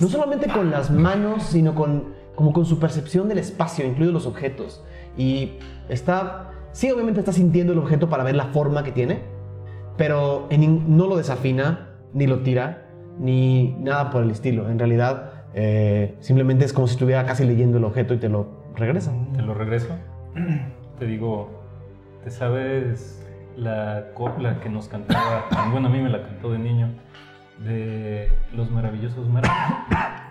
no 0.01 0.09
solamente 0.09 0.49
con 0.49 0.71
las 0.71 0.91
manos, 0.91 1.43
sino 1.43 1.75
con, 1.75 2.14
como 2.35 2.53
con 2.53 2.65
su 2.67 2.79
percepción 2.79 3.29
del 3.29 3.39
espacio, 3.39 3.87
incluidos 3.87 4.15
los 4.15 4.27
objetos. 4.27 4.83
Y 5.17 5.53
está, 5.89 6.51
sí, 6.73 6.91
obviamente 6.91 7.21
está 7.21 7.33
sintiendo 7.33 7.73
el 7.73 7.79
objeto 7.79 8.09
para 8.09 8.25
ver 8.25 8.35
la 8.35 8.47
forma 8.47 8.83
que 8.85 8.93
tiene, 8.93 9.23
pero 9.97 10.47
en 10.51 10.97
no 10.97 11.07
lo 11.07 11.17
desafina, 11.17 11.91
ni 12.13 12.27
lo 12.27 12.41
tira, 12.41 12.87
ni 13.19 13.77
nada 13.79 14.11
por 14.11 14.23
el 14.23 14.31
estilo. 14.31 14.69
En 14.69 14.79
realidad, 14.79 15.45
eh, 15.55 16.17
simplemente 16.21 16.65
es 16.65 16.73
como 16.73 16.87
si 16.87 16.95
estuviera 16.95 17.25
casi 17.25 17.45
leyendo 17.45 17.79
el 17.79 17.85
objeto 17.85 18.15
y 18.15 18.19
te 18.19 18.29
lo 18.29 18.65
regresa. 18.75 19.13
Te 19.35 19.43
lo 19.43 19.55
regreso. 19.55 19.89
Te 20.99 21.07
digo, 21.07 21.51
¿te 22.23 22.31
sabes 22.31 23.27
la 23.57 24.11
copla 24.15 24.61
que 24.61 24.69
nos 24.69 24.89
cantaba? 24.89 25.47
Bueno, 25.73 25.89
a 25.89 25.91
mí 25.91 26.01
me 26.01 26.09
la 26.09 26.23
cantó 26.23 26.53
de 26.53 26.59
niño. 26.59 26.89
De 27.65 28.29
los 28.53 28.71
maravillosos 28.71 29.29
Marvel. 29.29 29.51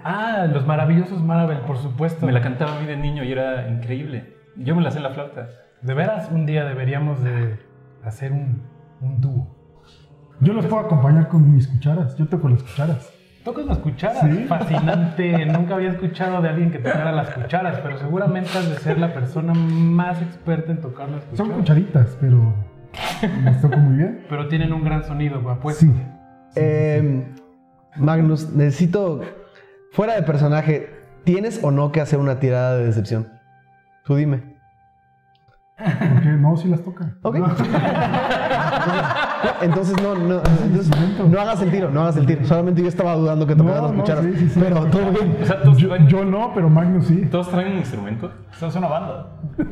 Ah, 0.04 0.48
los 0.52 0.66
maravillosos 0.66 1.22
Marvel, 1.24 1.60
por 1.60 1.78
supuesto. 1.78 2.26
Me 2.26 2.32
la 2.32 2.42
cantaba 2.42 2.76
a 2.76 2.80
mí 2.80 2.86
de 2.86 2.98
niño 2.98 3.24
y 3.24 3.32
era 3.32 3.68
increíble. 3.70 4.34
Yo 4.58 4.76
me 4.76 4.82
la 4.82 4.92
sé 4.92 4.98
en 4.98 5.04
la 5.04 5.12
flauta. 5.12 5.48
De 5.82 5.94
veras, 5.94 6.30
un 6.32 6.46
día 6.46 6.66
deberíamos 6.66 7.24
de 7.24 7.60
hacer 8.04 8.32
un, 8.32 8.64
un 9.02 9.22
dúo. 9.22 9.56
Yo 10.40 10.54
los 10.54 10.66
puedo 10.66 10.86
acompañar 10.86 11.28
con 11.28 11.54
mis 11.54 11.68
cucharas. 11.68 12.18
Yo 12.18 12.28
toco 12.28 12.50
las 12.50 12.64
cucharas. 12.64 13.14
Tocas 13.44 13.66
las 13.66 13.78
cucharas. 13.80 14.22
Sí. 14.22 14.46
Fascinante. 14.48 15.46
Nunca 15.48 15.76
había 15.76 15.90
escuchado 15.90 16.42
de 16.42 16.50
alguien 16.50 16.72
que 16.72 16.80
tocara 16.80 17.12
las 17.12 17.30
cucharas, 17.30 17.80
pero 17.80 17.98
seguramente 17.98 18.50
has 18.58 18.70
de 18.70 18.76
ser 18.78 18.98
la 18.98 19.14
persona 19.14 19.54
más 19.54 20.22
experta 20.22 20.72
en 20.72 20.80
tocar 20.80 21.10
las 21.10 21.26
cucharas. 21.26 21.38
Son 21.38 21.52
cucharitas, 21.52 22.18
pero 22.22 22.54
las 23.44 23.62
toco 23.62 23.78
muy 23.78 23.98
bien. 23.98 24.26
Pero 24.30 24.48
tienen 24.48 24.72
un 24.72 24.84
gran 24.84 25.04
sonido, 25.04 25.42
pues. 25.62 25.78
Sí. 25.78 25.92
Eh, 26.56 27.26
Magnus, 27.98 28.54
necesito, 28.54 29.22
fuera 29.94 30.16
de 30.16 30.24
personaje, 30.24 30.90
¿tienes 31.24 31.64
o 31.64 31.72
no 31.72 31.92
que 31.92 32.02
hacer 32.02 32.20
una 32.20 32.40
tirada 32.40 32.78
de 32.78 32.86
decepción? 32.86 33.30
Tú 34.04 34.16
dime. 34.16 34.54
Porque 35.78 36.30
no, 36.30 36.56
sí 36.58 36.68
las 36.68 36.84
toca. 36.84 37.16
Ok. 37.24 37.38
Entonces 39.62 39.96
no, 40.02 40.16
no, 40.16 40.42
entonces, 40.64 40.90
no 41.30 41.42
hagas 41.42 41.62
el 41.62 41.72
tiro, 41.72 41.90
no 41.90 42.02
hagas 42.02 42.18
el 42.18 42.26
tiro. 42.26 42.46
Solamente 42.46 42.82
yo 42.82 42.88
estaba 42.88 43.16
dudando 43.16 43.46
que 43.48 43.56
tocaras 43.56 43.82
No, 43.82 43.88
las 43.88 43.96
no, 43.96 44.02
cucharas. 44.02 44.26
sí, 44.26 44.34
sí, 44.38 44.50
sí. 44.50 44.60
Pero 44.62 44.86
todo 44.88 45.12
bien. 45.12 45.38
O 45.42 45.46
sea, 45.46 45.62
todos, 45.62 45.78
Yo, 45.78 45.88
traen, 45.90 46.08
yo 46.08 46.26
no, 46.26 46.52
pero 46.54 46.70
Magnus 46.70 47.08
sí. 47.08 47.28
todos 47.32 47.50
traen 47.50 47.74
un 47.74 47.78
instrumento. 47.80 48.32
Es 48.62 48.76
una 48.76 48.88
banda. 48.88 49.28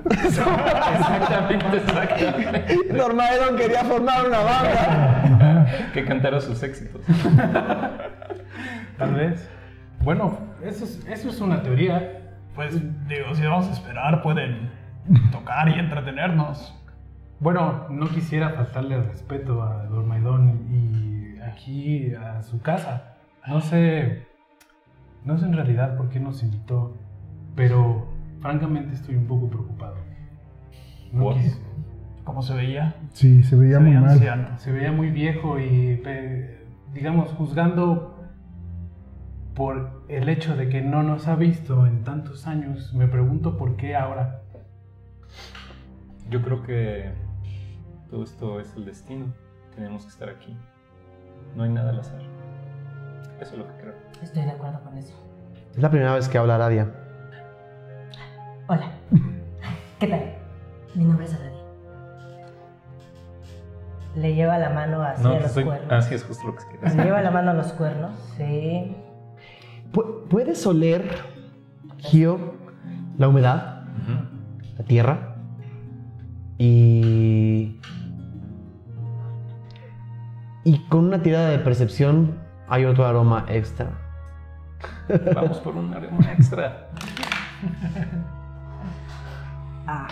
Exactamente, 0.10 1.78
exactamente. 1.78 2.78
Normaedon 2.94 3.56
quería 3.56 3.84
formar 3.84 4.28
una 4.28 4.40
banda. 4.40 5.66
Que 5.94 6.06
cantara 6.06 6.42
sus 6.42 6.62
éxitos. 6.64 7.02
Tal 8.98 9.14
vez. 9.14 9.50
Bueno, 10.04 10.38
eso 10.64 10.86
es, 10.86 11.06
eso 11.08 11.30
es 11.30 11.42
una 11.42 11.62
teoría. 11.62 12.22
Pues 12.56 12.74
digo, 13.08 13.34
si 13.34 13.44
vamos 13.44 13.68
a 13.68 13.72
esperar, 13.72 14.22
pueden 14.22 14.70
tocar 15.32 15.70
y 15.70 15.74
entretenernos. 15.80 16.76
Bueno, 17.40 17.88
no 17.90 18.08
quisiera 18.10 18.50
faltarle 18.52 18.96
el 18.96 19.06
respeto 19.06 19.64
a 19.64 19.86
Dormaidón 19.86 20.68
y 20.70 21.40
aquí 21.42 22.14
a 22.16 22.42
su 22.44 22.62
casa. 22.62 23.16
No 23.48 23.62
sé, 23.62 24.28
no 25.26 25.38
sé 25.38 25.46
en 25.46 25.54
realidad 25.54 25.98
por 25.98 26.10
qué 26.10 26.20
nos 26.20 26.44
invitó, 26.44 26.96
pero 27.56 28.08
francamente 28.42 28.94
estoy 28.94 29.16
un 29.16 29.26
poco 29.28 29.50
preocupado. 29.50 29.96
No 31.12 31.26
What? 31.26 31.36
quis- 31.38 31.60
¿Cómo 32.24 32.44
se 32.44 32.54
veía? 32.54 32.96
Sí, 33.14 33.42
se 33.42 33.56
veía 33.56 33.78
Se 33.78 33.80
muy 33.80 33.90
veía 33.90 34.02
mal. 34.02 34.12
anciano. 34.12 34.58
se 34.60 34.72
veía 34.72 34.92
muy 34.92 35.10
viejo 35.10 35.60
y, 35.60 36.02
digamos, 36.94 37.30
juzgando 37.34 38.11
por 39.56 40.04
el 40.08 40.30
hecho 40.30 40.56
de 40.56 40.70
que 40.70 40.82
no 40.82 41.04
nos 41.04 41.28
ha 41.28 41.36
visto 41.36 41.86
en 41.86 42.04
tantos 42.04 42.48
años, 42.48 42.94
me 42.94 43.08
pregunto 43.08 43.58
por 43.58 43.76
qué 43.76 43.96
ahora. 43.96 44.42
Yo 46.30 46.42
creo 46.42 46.64
que 46.64 47.12
todo 48.10 48.24
esto 48.24 48.60
es 48.60 48.74
el 48.76 48.86
destino. 48.86 49.34
Tenemos 49.76 50.04
que 50.04 50.10
estar 50.10 50.30
aquí. 50.30 50.58
No 51.56 51.64
hay 51.64 51.70
nada 51.70 51.90
al 51.90 52.00
azar. 52.00 52.22
Eso 53.42 53.54
es 53.54 53.58
lo 53.60 53.68
que 53.68 53.74
creo. 53.82 53.94
Estoy 54.22 54.44
de 54.44 54.52
acuerdo 54.52 54.82
con 54.84 54.98
eso. 54.98 55.14
Es 55.72 55.80
la 55.80 55.90
primera 55.90 56.14
vez 56.14 56.30
que 56.30 56.38
habla 56.38 56.56
Aradia. 56.56 56.90
Hola. 58.68 58.92
¿Qué 60.00 60.08
tal? 60.08 60.36
Mi 60.96 61.04
nombre 61.06 61.26
es 61.26 61.34
Aradia. 61.34 61.52
Le 64.16 64.36
lleva 64.36 64.58
la 64.58 64.70
mano 64.70 65.02
hacia 65.04 65.24
No, 65.24 65.36
los 65.36 65.46
estoy... 65.46 65.64
cuernos. 65.66 65.92
Ah, 65.92 66.02
sí, 66.02 66.16
es 66.16 66.24
justo 66.24 66.48
lo 66.48 66.56
que 66.56 66.64
quería 66.66 66.94
Le 66.96 67.04
lleva 67.04 67.22
la 67.22 67.32
mano 67.32 67.52
a 67.52 67.54
los 67.54 67.72
cuernos, 67.74 68.12
sí. 68.38 68.96
Pu- 69.92 70.28
¿Puedes 70.30 70.66
oler, 70.66 71.10
Gio, 71.98 72.56
la 73.18 73.28
humedad, 73.28 73.84
la 74.78 74.86
tierra? 74.86 75.36
Y. 76.58 77.80
Y 80.64 80.78
con 80.90 81.06
una 81.06 81.22
tirada 81.24 81.50
de 81.50 81.60
percepción 81.60 82.38
hay 82.70 82.86
otro 82.86 83.06
aroma 83.06 83.46
extra. 83.50 83.92
Vamos 85.36 85.58
por 85.60 85.76
un 85.76 85.94
aroma 85.94 86.32
extra. 86.34 86.88
Ah. 89.88 90.08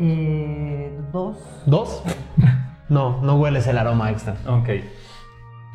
Eh, 0.00 1.00
dos. 1.12 1.36
¿Dos? 1.66 2.02
No, 2.88 3.22
no 3.22 3.36
hueles 3.36 3.66
el 3.68 3.78
aroma 3.78 4.10
extra. 4.10 4.34
Ok. 4.46 4.68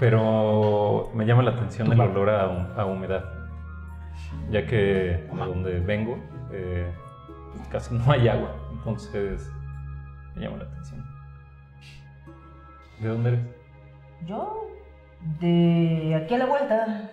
Pero 0.04 1.12
me 1.14 1.26
llama 1.26 1.44
la 1.44 1.52
atención 1.52 1.90
el 1.90 1.98
olor 2.02 2.30
a, 2.30 2.50
hum- 2.50 2.78
a 2.78 2.84
humedad. 2.84 3.24
Ya 4.52 4.66
que 4.68 5.30
a 5.32 5.46
donde 5.46 5.80
vengo 5.80 6.18
eh, 6.52 6.92
casi 7.72 7.96
no 7.96 8.12
hay 8.12 8.28
agua. 8.28 8.54
Entonces 8.74 9.50
me 10.36 10.42
llama 10.42 10.58
la 10.58 10.64
atención. 10.66 11.06
¿De 13.00 13.08
dónde 13.08 13.30
eres? 13.30 13.42
Yo. 14.26 14.68
De 15.40 16.22
aquí 16.22 16.34
a 16.34 16.38
la 16.40 16.46
vuelta. 16.48 17.10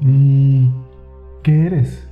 ¿Y 0.00 0.70
qué 1.42 1.66
eres? 1.66 2.07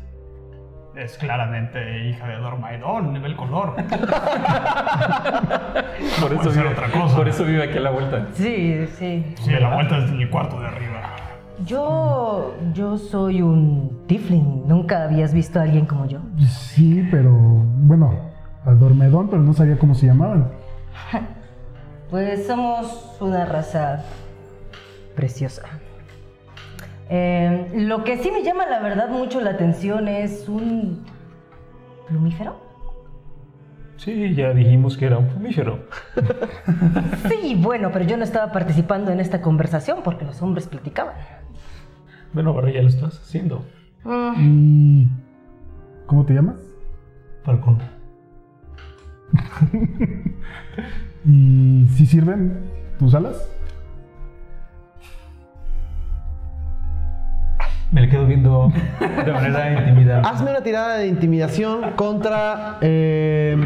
Es 0.96 1.18
claramente 1.18 2.08
hija 2.08 2.26
de 2.26 2.36
Dormaidón, 2.36 3.12
ve 3.12 3.28
el 3.28 3.36
color. 3.36 3.74
Por 6.20 6.32
eso, 6.32 6.50
vive, 6.50 6.68
otra 6.68 6.88
cosa. 6.90 7.16
por 7.16 7.28
eso 7.28 7.44
vive 7.44 7.64
aquí 7.64 7.76
a 7.76 7.82
la 7.82 7.90
vuelta. 7.90 8.28
Sí, 8.32 8.86
sí. 8.98 9.34
Sí, 9.42 9.50
la 9.50 9.74
vuelta 9.74 9.98
es 9.98 10.10
el 10.10 10.30
cuarto 10.30 10.58
de 10.58 10.66
arriba. 10.66 11.02
Yo. 11.66 12.54
Yo 12.72 12.96
soy 12.96 13.42
un 13.42 14.04
Tiflin. 14.06 14.66
¿Nunca 14.66 15.04
habías 15.04 15.34
visto 15.34 15.58
a 15.60 15.64
alguien 15.64 15.84
como 15.84 16.06
yo? 16.06 16.20
Sí, 16.48 17.06
pero 17.10 17.30
bueno, 17.30 18.18
al 18.64 18.78
dormedón, 18.78 19.28
pero 19.28 19.42
no 19.42 19.52
sabía 19.52 19.78
cómo 19.78 19.94
se 19.94 20.06
llamaban. 20.06 20.50
Pues 22.10 22.46
somos 22.46 23.16
una 23.20 23.44
raza 23.44 24.04
preciosa. 25.16 25.62
Eh, 27.08 27.70
lo 27.74 28.02
que 28.04 28.18
sí 28.18 28.30
me 28.32 28.42
llama 28.42 28.66
la 28.66 28.80
verdad 28.80 29.08
mucho 29.08 29.40
la 29.40 29.50
atención 29.50 30.08
es 30.08 30.48
un 30.48 31.04
plumífero. 32.08 32.66
Sí, 33.96 34.34
ya 34.34 34.52
dijimos 34.52 34.96
que 34.96 35.06
era 35.06 35.18
un 35.18 35.28
plumífero. 35.28 35.86
Sí, 37.28 37.56
bueno, 37.60 37.90
pero 37.92 38.04
yo 38.04 38.16
no 38.16 38.24
estaba 38.24 38.52
participando 38.52 39.10
en 39.10 39.20
esta 39.20 39.40
conversación 39.40 40.00
porque 40.02 40.24
los 40.24 40.40
hombres 40.42 40.66
platicaban. 40.66 41.14
Bueno, 42.32 42.50
ahora 42.50 42.70
ya 42.70 42.82
lo 42.82 42.88
estás 42.88 43.20
haciendo. 43.20 43.64
Mm, 44.04 44.32
¿Y 44.38 45.08
cómo 46.06 46.24
te 46.24 46.34
llamas? 46.34 46.56
Falcón. 47.44 47.78
¿Y 51.24 51.86
si 51.96 52.06
sirven 52.06 52.60
tus 52.98 53.14
alas? 53.14 53.55
Me 57.92 58.00
le 58.00 58.08
quedo 58.08 58.26
viendo 58.26 58.72
de 59.00 59.32
manera 59.32 59.72
intimidante. 59.88 60.28
Hazme 60.28 60.50
una 60.50 60.62
tirada 60.62 60.98
de 60.98 61.06
intimidación 61.06 61.92
contra 61.92 62.78
eh, 62.80 63.56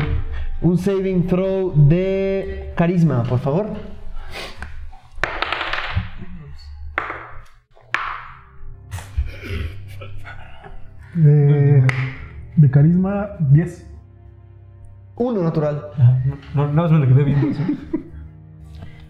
un 0.60 0.78
saving 0.78 1.26
throw 1.26 1.72
de 1.74 2.72
carisma, 2.76 3.22
por 3.24 3.38
favor. 3.38 3.66
De, 11.14 11.84
de 12.56 12.70
carisma 12.70 13.30
10. 13.40 13.86
Uno 15.16 15.42
natural. 15.42 15.88
No, 16.54 16.68
nada 16.68 16.88
más 16.88 16.92
me 16.92 17.00
le 17.00 17.08
quedé 17.08 17.24
viendo. 17.24 17.58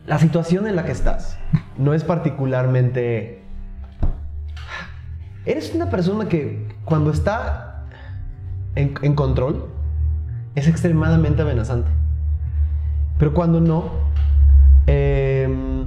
La 0.06 0.18
situación 0.18 0.66
en 0.66 0.74
la 0.76 0.84
que 0.84 0.92
estás 0.92 1.38
no 1.78 1.94
es 1.94 2.04
particularmente... 2.04 3.39
Eres 5.46 5.74
una 5.74 5.88
persona 5.88 6.28
que 6.28 6.68
cuando 6.84 7.10
está 7.10 7.86
en, 8.74 9.14
control 9.14 9.68
es 10.54 10.68
extremadamente 10.68 11.40
amenazante. 11.42 11.88
Pero 13.18 13.32
cuando 13.32 13.60
no, 13.60 13.90
em, 14.86 15.86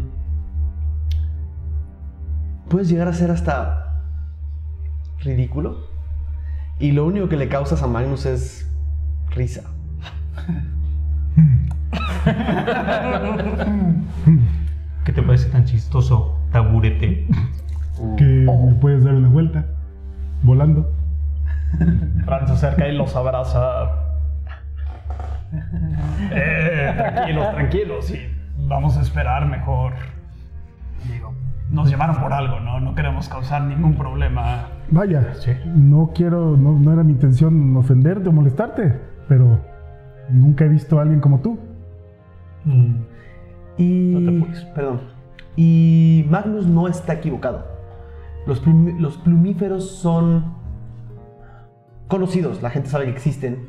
puedes 2.70 2.90
llegar 2.90 3.08
a 3.08 3.14
ser 3.14 3.30
hasta 3.30 4.02
ridículo. 5.20 5.78
Y 6.80 6.92
lo 6.92 7.06
único 7.06 7.30
que 7.30 7.38
le 7.38 7.48
causas 7.48 7.84
a 7.84 7.88
Magnus 7.88 8.26
es 8.26 8.68
risa. 9.30 9.62
¿Qué 15.06 15.12
te 15.12 15.22
parece 15.22 15.50
tan 15.50 15.66
chistoso, 15.66 16.40
taburete? 16.52 17.28
Que 18.18 18.24
me 18.24 18.74
puedes 18.76 19.04
dar 19.04 19.14
una 19.14 19.30
vuelta 19.30 19.66
volando. 20.42 20.92
Fran 22.26 22.48
se 22.48 22.54
acerca 22.54 22.88
y 22.88 22.96
los 22.96 23.16
abraza. 23.16 24.00
Eh, 26.32 26.92
tranquilos, 26.98 27.52
tranquilos. 27.52 28.12
Y 28.12 28.28
vamos 28.68 28.98
a 28.98 29.02
esperar 29.02 29.48
mejor. 29.48 29.94
Digo, 31.08 31.32
nos 31.70 31.92
llamaron 31.92 32.16
por 32.16 32.34
algo, 32.34 32.60
¿no? 32.60 32.80
No 32.80 32.96
queremos 32.96 33.30
causar 33.30 33.62
ningún 33.64 33.94
problema. 33.94 34.68
Vaya, 34.90 35.34
no 35.76 36.12
quiero, 36.16 36.58
no, 36.58 36.72
no 36.80 36.92
era 36.92 37.04
mi 37.04 37.12
intención 37.14 37.78
ofenderte 37.78 38.30
o 38.30 38.32
molestarte, 38.32 39.00
pero 39.28 39.60
nunca 40.30 40.66
he 40.66 40.70
visto 40.70 40.98
a 40.98 41.04
alguien 41.04 41.20
como 41.20 41.40
tú. 41.40 41.60
Mm, 42.66 42.96
Y. 43.78 44.12
No 44.14 44.46
te. 44.46 44.66
Perdón. 44.74 45.02
Y 45.56 46.26
Magnus 46.30 46.66
no 46.66 46.88
está 46.88 47.14
equivocado. 47.14 47.73
Los, 48.46 48.60
plumíferos 49.18 49.90
son 49.90 50.56
conocidos, 52.08 52.62
la 52.62 52.70
gente 52.70 52.90
sabe 52.90 53.06
que 53.06 53.12
existen, 53.12 53.68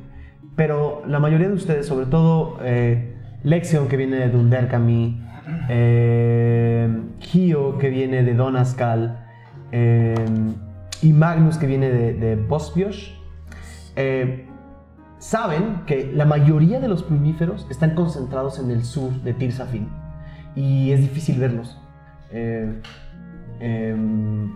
pero 0.56 1.02
la 1.06 1.20
mayoría 1.20 1.48
de 1.48 1.54
ustedes, 1.54 1.86
sobre 1.86 2.06
todo 2.06 2.58
eh, 2.62 3.16
Lexion, 3.42 3.88
que 3.88 3.96
viene 3.96 4.16
de 4.16 4.30
Dunderkami, 4.30 5.20
eh, 5.68 6.88
que 7.30 7.90
viene 7.90 8.22
de 8.22 8.34
Donascal, 8.34 9.24
eh, 9.72 10.14
y 11.02 11.12
Magnus, 11.12 11.58
que 11.58 11.66
viene 11.66 11.90
de, 11.90 12.14
de 12.14 12.36
Bosbiosh, 12.36 13.12
eh, 13.96 14.46
saben 15.18 15.82
que 15.86 16.12
la 16.12 16.24
mayoría 16.24 16.80
de 16.80 16.88
los 16.88 17.02
plumíferos 17.02 17.66
están 17.70 17.94
concentrados 17.94 18.58
en 18.58 18.70
el 18.70 18.84
sur 18.84 19.10
de 19.22 19.32
Tirsafin 19.32 19.88
y 20.54 20.92
es 20.92 21.00
difícil 21.00 21.38
verlos. 21.38 21.78
Eh, 22.30 22.80
em, 23.60 24.52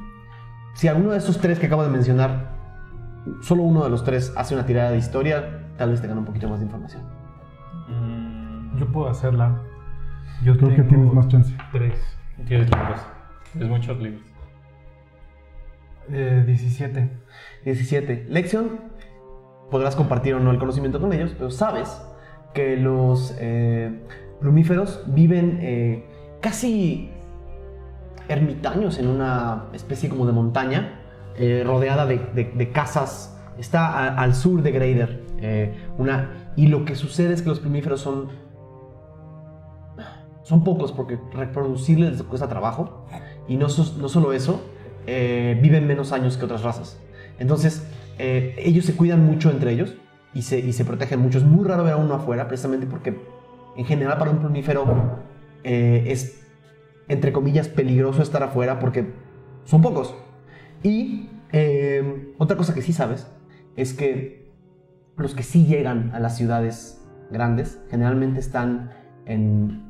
si 0.79 0.87
alguno 0.87 1.11
de 1.11 1.19
esos 1.19 1.39
tres 1.39 1.59
que 1.59 1.67
acabo 1.67 1.83
de 1.83 1.89
mencionar, 1.89 2.53
solo 3.41 3.65
uno 3.65 3.83
de 3.83 3.91
los 3.91 4.05
tres 4.05 4.33
hace 4.37 4.55
una 4.55 4.65
tirada 4.65 4.93
de 4.93 4.99
historia, 4.99 5.67
tal 5.77 5.91
vez 5.91 6.01
tengan 6.01 6.19
un 6.19 6.25
poquito 6.25 6.49
más 6.49 6.61
de 6.61 6.67
información. 6.67 7.03
Mm, 7.89 8.79
Yo 8.79 8.87
puedo 8.93 9.09
hacerla. 9.09 9.61
Yo 10.45 10.57
Creo 10.57 10.77
que 10.77 10.83
tienes 10.85 11.13
más 11.13 11.27
chance. 11.27 11.53
Tres. 11.73 11.99
Tienes 12.47 12.71
libros. 12.71 13.01
Tienes 13.53 13.69
muchos 13.69 13.99
libros. 13.99 14.23
Eh, 16.13 16.45
17. 16.47 17.11
17. 17.65 18.27
Lección, 18.29 18.79
podrás 19.73 19.97
compartir 19.97 20.35
o 20.35 20.39
no 20.39 20.53
el 20.53 20.61
conocimiento 20.61 21.01
con 21.01 21.13
ellos, 21.13 21.35
pero 21.37 21.51
sabes 21.51 22.01
que 22.55 22.77
los 22.77 23.37
eh, 23.41 24.01
plumíferos 24.41 25.03
viven 25.09 25.59
eh, 25.61 26.39
casi 26.41 27.11
ermitaños 28.29 28.99
en 28.99 29.09
una 29.09 29.65
especie 29.73 30.09
como 30.09 30.27
de 30.27 30.33
montaña, 30.33 31.01
eh, 31.37 31.63
rodeada 31.65 32.07
de, 32.07 32.71
casas. 32.73 33.35
Está 33.59 34.15
al 34.15 34.35
sur 34.35 34.63
de 34.63 34.71
Greider. 34.71 35.25
eh, 35.41 35.75
una, 35.99 36.53
y 36.57 36.67
lo 36.67 36.85
que 36.85 36.95
sucede 36.95 37.35
es 37.35 37.43
que 37.43 37.49
los 37.49 37.61
plumíferos 37.61 38.01
son, 38.01 38.29
son 40.43 40.65
pocos 40.65 40.93
porque 40.93 41.19
reproducirles 41.33 42.13
les 42.13 42.23
cuesta 42.23 42.49
trabajo. 42.49 43.07
Y 43.49 43.57
no, 43.57 43.67
no 43.67 44.09
solo 44.09 44.33
eso, 44.33 44.61
eh, 45.07 45.59
viven 45.63 45.87
menos 45.87 46.13
años 46.13 46.37
que 46.37 46.45
otras 46.45 46.63
razas. 46.63 47.01
Entonces, 47.39 47.89
eh, 48.19 48.55
ellos 48.59 48.85
se 48.85 48.95
cuidan 48.95 49.25
mucho 49.25 49.51
entre 49.51 49.73
ellos 49.73 49.95
y 50.35 50.43
se, 50.43 50.59
y 50.59 50.73
se 50.73 50.85
protegen 50.85 51.21
mucho. 51.21 51.39
Es 51.39 51.45
muy 51.45 51.67
raro 51.67 51.85
ver 51.85 51.95
a 51.95 51.97
uno 51.97 52.15
afuera, 52.15 52.47
precisamente 52.47 52.87
porque, 52.87 53.19
en 53.77 53.85
general, 53.85 54.19
para 54.19 54.31
un 54.31 54.39
plumífero 54.39 54.85
es, 55.65 56.48
entre 57.09 57.33
comillas, 57.33 57.69
peligroso 57.69 58.23
estar 58.23 58.43
afuera 58.43 58.79
porque 58.79 59.13
son 59.65 59.83
pocos. 59.83 60.15
Y 60.83 61.31
eh, 61.53 62.35
otra 62.39 62.57
cosa 62.57 62.75
que 62.75 62.83
sí 62.83 62.93
sabes 62.93 63.27
es 63.77 63.95
que 63.95 64.51
los 65.17 65.35
que 65.35 65.43
sí 65.43 65.67
llegan 65.67 66.11
a 66.15 66.21
las 66.21 66.37
ciudades 66.37 67.05
grandes 67.31 67.81
generalmente 67.91 68.41
están 68.41 68.91
en. 69.27 69.83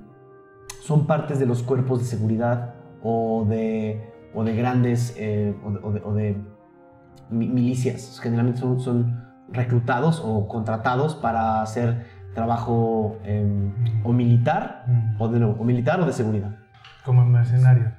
son 0.81 1.07
partes 1.07 1.39
de 1.39 1.47
los 1.47 1.63
cuerpos 1.63 1.99
de 2.01 2.07
seguridad 2.07 2.75
o 3.03 3.45
de, 3.49 4.01
o 4.35 4.43
de 4.45 4.57
grandes. 4.57 5.15
eh, 5.19 5.55
o 5.65 5.71
de- 5.71 5.79
o 5.83 5.93
de- 5.93 6.01
o 6.03 6.15
de 6.15 6.37
mi- 7.31 7.49
milicias. 7.49 8.19
Generalmente 8.23 8.61
son, 8.61 8.81
son 8.81 9.25
reclutados 9.51 10.23
o 10.25 10.47
contratados 10.49 11.15
para 11.15 11.63
hacer 11.63 12.07
trabajo 12.35 13.17
em, 13.25 13.73
o 14.05 14.13
militar 14.13 14.85
Mm. 14.87 15.21
o 15.23 15.29
de 15.29 15.39
nuevo, 15.41 15.57
o 15.61 15.65
militar 15.65 16.01
o 16.01 16.07
de 16.07 16.13
seguridad. 16.13 16.58
Como 17.09 17.25
mercenario. 17.25 17.93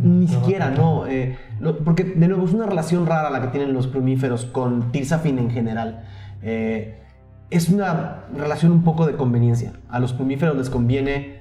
Ni 0.00 0.28
siquiera, 0.28 0.70
no. 0.70 1.04
eh, 1.08 1.36
lo- 1.58 1.78
porque 1.78 2.04
de 2.04 2.28
nuevo 2.28 2.44
es 2.46 2.52
una 2.54 2.66
relación 2.66 3.04
rara 3.06 3.28
la 3.30 3.40
que 3.40 3.48
tienen 3.48 3.72
los 3.74 3.88
plumíferos 3.88 4.44
con 4.46 4.92
Tirsafin 4.92 5.40
en 5.40 5.50
general. 5.50 6.04
Eh, 6.42 7.02
es 7.50 7.68
una 7.68 8.26
relación 8.32 8.70
un 8.70 8.84
poco 8.84 9.06
de 9.06 9.16
conveniencia. 9.16 9.72
A 9.88 9.98
los 9.98 10.12
plumíferos 10.12 10.56
les 10.56 10.70
conviene 10.70 11.40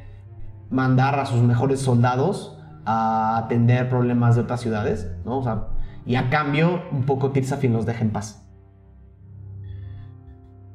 mandar 0.71 1.19
a 1.19 1.27
sus 1.27 1.43
mejores 1.43 1.79
soldados 1.81 2.59
a 2.85 3.37
atender 3.37 3.87
problemas 3.89 4.33
de 4.35 4.41
otras 4.41 4.61
ciudades, 4.61 5.11
¿no? 5.25 5.37
O 5.37 5.43
sea, 5.43 5.67
y 6.07 6.15
a 6.15 6.31
cambio, 6.31 6.81
un 6.91 7.03
poco 7.03 7.29
Tirsafin 7.29 7.73
los 7.73 7.85
deja 7.85 8.01
en 8.01 8.09
paz. 8.09 8.43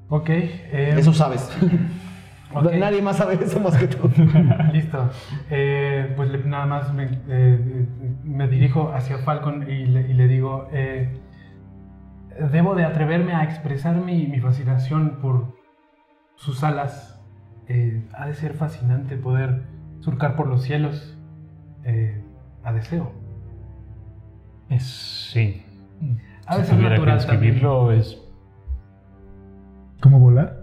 Ok. 0.08 0.28
eh, 0.30 0.94
Eso 0.96 1.12
sabes. 1.12 1.50
Nadie 2.54 3.02
más 3.02 3.16
sabe 3.16 3.34
eso 3.42 3.60
más 3.60 3.76
que 3.76 3.88
tú. 3.88 4.10
Listo. 4.72 5.10
Eh, 5.50 6.12
pues 6.16 6.30
le- 6.30 6.44
nada 6.44 6.66
más 6.66 6.92
me, 6.94 7.08
eh, 7.28 7.86
me 8.24 8.48
dirijo 8.48 8.92
hacia 8.92 9.18
Falcon 9.18 9.70
y 9.70 9.84
le, 9.86 10.08
y 10.08 10.14
le 10.14 10.28
digo, 10.28 10.68
eh, 10.72 11.10
debo 12.50 12.74
de 12.74 12.84
atreverme 12.84 13.34
a 13.34 13.44
expresar 13.44 13.96
mi, 13.96 14.26
mi 14.26 14.40
fascinación 14.40 15.18
por 15.20 15.54
sus 16.36 16.64
alas. 16.64 17.20
Eh, 17.68 18.02
ha 18.14 18.26
de 18.26 18.34
ser 18.34 18.54
fascinante 18.54 19.16
poder 19.16 19.64
surcar 20.00 20.34
por 20.36 20.46
los 20.46 20.62
cielos 20.62 21.18
eh, 21.84 22.22
a 22.64 22.72
deseo. 22.72 23.12
Es, 24.70 24.84
sí. 25.32 25.62
Ha 26.46 26.56
de 26.58 26.64
si 26.64 26.70
que 26.76 26.82
natural 26.82 27.18
también. 27.18 27.40
describirlo, 27.40 27.92
es, 27.92 28.22
¿Cómo 30.00 30.18
volar? 30.18 30.57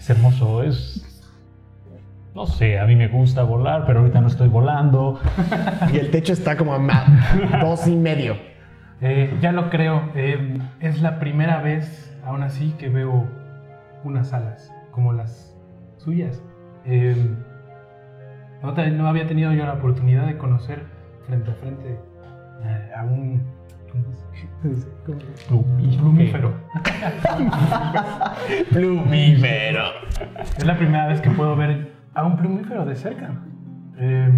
Es 0.00 0.10
hermoso. 0.10 0.62
Es. 0.64 1.06
No 2.34 2.46
sé, 2.46 2.78
a 2.78 2.86
mí 2.86 2.94
me 2.96 3.08
gusta 3.08 3.42
volar, 3.42 3.84
pero 3.86 4.00
ahorita 4.00 4.20
no 4.20 4.26
estoy 4.28 4.48
volando. 4.48 5.20
Y 5.92 5.98
el 5.98 6.10
techo 6.10 6.32
está 6.32 6.56
como 6.56 6.74
a 6.74 6.80
dos 7.62 7.86
y 7.86 7.96
medio. 7.96 8.36
Eh, 9.00 9.36
ya 9.40 9.52
lo 9.52 9.70
creo. 9.70 10.10
eh, 10.14 10.58
es 10.80 11.00
la 11.02 11.18
primera 11.18 11.60
vez, 11.62 12.14
aún 12.24 12.42
así, 12.42 12.72
que 12.78 12.88
veo 12.88 13.26
unas 14.04 14.32
alas 14.32 14.72
como 14.92 15.12
las 15.12 15.54
suyas. 15.98 16.42
Eh, 16.84 17.16
no, 18.62 18.74
te- 18.74 18.90
no 18.90 19.08
había 19.08 19.26
tenido 19.26 19.52
yo 19.52 19.64
la 19.66 19.74
oportunidad 19.74 20.26
de 20.26 20.36
conocer 20.38 20.84
frente 21.26 21.50
a 21.50 21.54
frente 21.54 21.98
eh, 22.64 22.90
a 22.96 23.02
un 23.04 23.42
plumífero. 25.98 26.54
Plumífero. 28.70 29.84
Es 30.56 30.64
la 30.64 30.76
primera 30.76 31.06
vez 31.06 31.20
que 31.20 31.30
puedo 31.30 31.56
ver 31.56 31.92
a 32.14 32.24
un 32.24 32.36
plumífero 32.36 32.84
de 32.84 32.94
cerca. 32.96 33.30
Eh, 33.98 34.30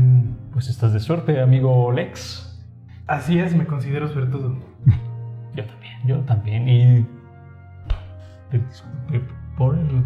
Pues 0.53 0.69
estás 0.69 0.93
de 0.93 1.01
suerte, 1.01 1.41
amigo 1.41 1.91
Lex. 1.93 2.63
así 3.07 3.39
es, 3.39 3.55
me 3.57 3.67
considero 3.67 4.09
suertudo. 4.09 4.57
Yo 5.55 5.65
también, 5.67 5.99
yo 6.07 6.19
también. 6.21 6.69
Y. 6.69 7.07
por 9.59 9.77
el. 9.79 10.03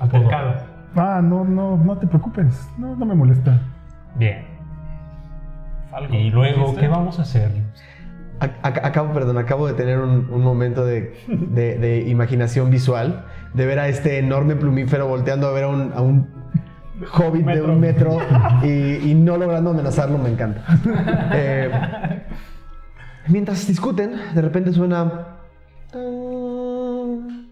Altercado. 0.00 0.54
Ah, 0.96 1.20
no, 1.22 1.44
no, 1.44 1.76
no 1.76 1.98
te 1.98 2.06
preocupes. 2.06 2.66
No, 2.78 2.96
no 2.96 3.04
me 3.04 3.14
molesta. 3.14 3.60
Bien. 4.16 4.46
Algo. 5.94 6.14
Y 6.14 6.30
luego. 6.30 6.74
¿qué 6.76 6.88
vamos 6.88 7.18
a 7.18 7.22
hacer? 7.22 7.50
Ac- 8.40 8.60
ac- 8.62 8.80
Acabo, 8.84 9.12
perdón, 9.12 9.38
acabo 9.38 9.66
de 9.68 9.74
tener 9.74 9.98
un, 10.00 10.28
un 10.30 10.42
momento 10.42 10.84
de, 10.84 11.14
de- 11.28 11.78
de 11.78 12.00
imaginación 12.08 12.70
visual, 12.70 13.24
de 13.54 13.64
ver 13.66 13.78
a 13.78 13.88
este 13.88 14.18
enorme 14.18 14.56
plumífero 14.56 15.06
volteando 15.06 15.46
a 15.46 15.52
ver 15.52 15.64
a 15.64 15.68
un, 15.68 15.92
a 15.94 16.00
un 16.02 16.28
hobbit 17.12 17.46
de 17.46 17.62
un 17.62 17.78
metro 17.80 18.18
y, 18.62 19.10
y 19.10 19.14
no 19.14 19.36
logrando 19.36 19.70
amenazarlo, 19.70 20.18
me 20.18 20.30
encanta. 20.30 20.64
Eh, 21.32 21.70
mientras 23.28 23.66
discuten, 23.66 24.12
de 24.34 24.40
repente 24.42 24.72
suena... 24.72 25.38
tan, 25.92 27.48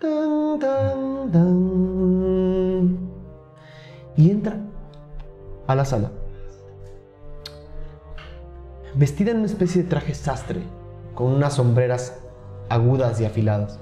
tan, 0.00 0.58
tan, 0.58 1.30
tan, 1.32 2.98
y 4.16 4.30
entra 4.30 4.56
a 5.66 5.74
la 5.74 5.84
sala 5.84 6.10
vestida 8.96 9.30
en 9.30 9.38
una 9.38 9.46
especie 9.46 9.82
de 9.82 9.88
traje 9.88 10.14
sastre, 10.14 10.62
con 11.14 11.32
unas 11.32 11.54
sombreras 11.54 12.20
agudas 12.68 13.20
y 13.20 13.24
afiladas, 13.24 13.80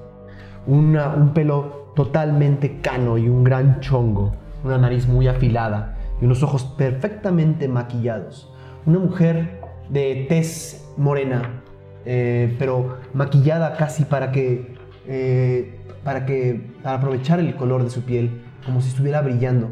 una- 0.66 1.15
un 1.15 1.32
pelo 1.32 1.93
totalmente 1.95 2.81
cano 2.81 3.16
y 3.19 3.28
un 3.28 3.45
gran 3.45 3.81
chongo, 3.81 4.32
una 4.65 4.78
nariz 4.78 5.07
muy 5.07 5.28
afilada 5.28 5.97
y 6.20 6.24
unos 6.24 6.43
ojos 6.43 6.65
perfectamente 6.77 7.69
maquillados. 7.69 8.53
Una 8.86 8.99
mujer 8.99 9.61
de 9.89 10.27
tez 10.28 10.85
morena, 10.97 11.62
eh, 12.05 12.55
pero 12.59 12.99
maquillada 13.15 13.77
casi 13.77 14.05
para 14.05 14.32
que, 14.32 14.74
eh, 15.07 15.81
para 16.03 16.27
que, 16.27 16.73
para 16.82 16.97
aprovechar 16.97 17.39
el 17.41 17.55
color 17.57 17.85
de 17.85 17.91
su 17.91 18.03
piel, 18.03 18.43
como 18.66 18.81
si 18.81 18.89
estuviera 18.89 19.23
brillando, 19.23 19.70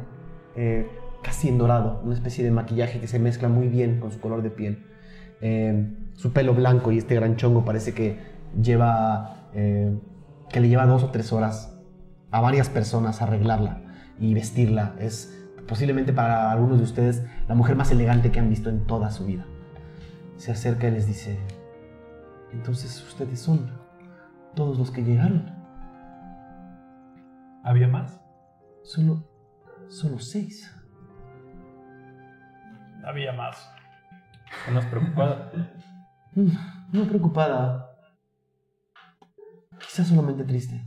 eh, 0.56 0.86
casi 1.22 1.48
en 1.48 1.58
dorado, 1.58 2.00
una 2.04 2.14
especie 2.14 2.44
de 2.44 2.50
maquillaje 2.50 3.00
que 3.00 3.06
se 3.08 3.18
mezcla 3.18 3.48
muy 3.48 3.68
bien 3.68 3.98
con 4.00 4.10
su 4.12 4.20
color 4.20 4.42
de 4.42 4.50
piel. 4.50 4.86
Eh, 5.42 5.92
su 6.14 6.32
pelo 6.32 6.54
blanco 6.54 6.92
y 6.92 6.98
este 6.98 7.16
gran 7.16 7.36
chongo 7.36 7.64
parece 7.64 7.92
que 7.92 8.18
lleva, 8.62 9.48
eh, 9.52 9.92
que 10.48 10.60
le 10.60 10.68
lleva 10.68 10.86
dos 10.86 11.02
o 11.02 11.10
tres 11.10 11.32
horas 11.32 11.76
a 12.30 12.40
varias 12.40 12.68
personas 12.68 13.20
arreglarla 13.20 13.82
y 14.18 14.34
vestirla. 14.34 14.94
Es 14.98 15.36
posiblemente 15.66 16.12
para 16.12 16.50
algunos 16.52 16.78
de 16.78 16.84
ustedes 16.84 17.26
la 17.48 17.54
mujer 17.54 17.76
más 17.76 17.90
elegante 17.90 18.30
que 18.30 18.38
han 18.38 18.48
visto 18.48 18.70
en 18.70 18.86
toda 18.86 19.10
su 19.10 19.26
vida. 19.26 19.44
Se 20.36 20.52
acerca 20.52 20.88
y 20.88 20.92
les 20.92 21.06
dice, 21.06 21.38
entonces 22.52 23.02
ustedes 23.02 23.40
son 23.40 23.70
todos 24.54 24.78
los 24.78 24.90
que 24.92 25.02
llegaron. 25.02 25.52
¿Había 27.64 27.88
más? 27.88 28.20
Solo, 28.82 29.24
solo 29.88 30.18
seis. 30.18 30.72
Había 33.04 33.32
más. 33.32 33.81
Estás 34.68 34.84
preocupada. 34.86 35.50
Mm, 36.34 36.48
No 36.92 37.04
preocupada. 37.08 37.88
quizás 39.78 40.06
solamente 40.06 40.44
triste. 40.44 40.82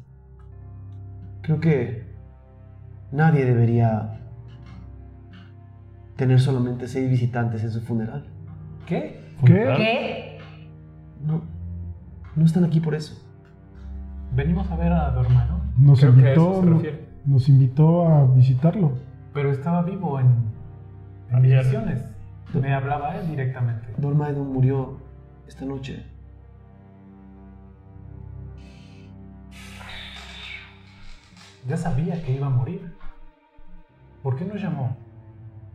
Creo 1.41 1.59
que 1.59 2.15
nadie 3.11 3.45
debería 3.45 4.19
tener 6.15 6.39
solamente 6.39 6.87
seis 6.87 7.09
visitantes 7.09 7.63
en 7.63 7.71
su 7.71 7.81
funeral. 7.81 8.25
¿Qué? 8.87 9.21
¿Qué? 9.45 9.53
¿Qué? 9.77 10.37
No, 11.23 11.41
no 12.35 12.45
están 12.45 12.63
aquí 12.63 12.79
por 12.79 12.95
eso. 12.95 13.21
Venimos 14.33 14.69
a 14.71 14.75
ver 14.75 14.91
a 14.93 15.13
tu 15.13 15.19
hermano, 15.21 15.61
Nos 15.77 15.99
Creo 15.99 16.13
que 16.15 16.17
a 16.19 16.21
invitó, 16.21 16.51
eso 16.51 16.61
se 16.61 16.65
no- 16.67 16.73
refiere. 16.77 17.05
nos 17.25 17.49
invitó 17.49 18.07
a 18.07 18.25
visitarlo. 18.33 18.93
pero 19.33 19.51
estaba 19.51 19.81
vivo 19.83 20.19
en, 20.19 20.27
en. 21.31 22.14
Me 22.53 22.73
hablaba 22.73 23.17
él 23.17 23.27
directamente. 23.27 23.93
Dormaedon 23.97 24.51
murió 24.51 24.97
esta 25.47 25.65
noche. 25.65 26.05
Ya 31.67 31.77
sabía 31.77 32.21
que 32.23 32.33
iba 32.33 32.47
a 32.47 32.51
morir. 32.51 32.95
¿Por 34.21 34.35
qué 34.35 34.45
no 34.45 34.55
llamó? 34.55 34.95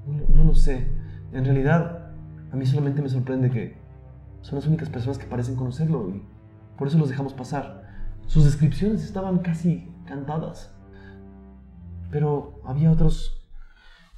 No, 0.07 0.35
no 0.35 0.45
lo 0.45 0.55
sé. 0.55 0.89
En 1.33 1.45
realidad, 1.45 2.13
a 2.53 2.57
mí 2.57 2.65
solamente 2.65 3.03
me 3.03 3.09
sorprende 3.09 3.51
que 3.51 3.77
son 4.41 4.57
las 4.57 4.67
únicas 4.67 4.89
personas 4.89 5.19
que 5.19 5.27
parecen 5.27 5.57
conocerlo 5.57 6.09
y 6.09 6.25
por 6.79 6.89
eso 6.89 6.99
los 6.99 7.11
dejamos 7.11 7.35
pasar. 7.35 7.83
Sus 8.27 8.45
descripciones 8.45 9.05
estaban 9.05 9.39
casi 9.41 9.93
cantadas. 10.07 10.75
Pero 12.11 12.61
había 12.65 12.91
otros... 12.91 13.37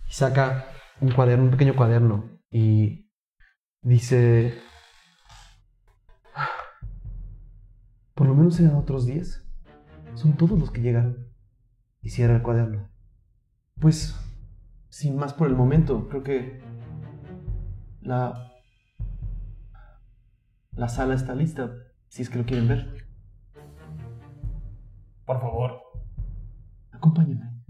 Y 0.09 0.13
saca 0.13 0.67
un 1.01 1.11
cuaderno, 1.11 1.45
un 1.45 1.51
pequeño 1.51 1.75
cuaderno 1.75 2.32
y 2.53 3.11
dice... 3.83 4.55
Por 8.15 8.29
lo 8.29 8.35
menos 8.35 8.61
eran 8.61 8.77
otros 8.77 9.07
10. 9.07 9.45
Son 10.15 10.37
todos 10.37 10.59
los 10.59 10.71
que 10.71 10.83
llegaron. 10.83 11.33
Y 12.03 12.11
cierra 12.11 12.37
el 12.37 12.43
cuaderno. 12.43 12.89
Pues 13.81 14.15
sin 14.91 15.17
más 15.17 15.33
por 15.33 15.49
el 15.49 15.57
momento, 15.57 16.09
creo 16.09 16.23
que 16.23 16.61
la 18.03 18.53
la 20.75 20.89
sala 20.89 21.15
está 21.15 21.35
lista, 21.35 21.71
si 22.09 22.23
es 22.23 22.31
que 22.31 22.39
lo 22.39 22.47
quieren 22.47 22.67
ver. 22.67 23.07
Por 25.27 25.41
favor. 25.41 25.83
Acompáñenme. 26.91 27.63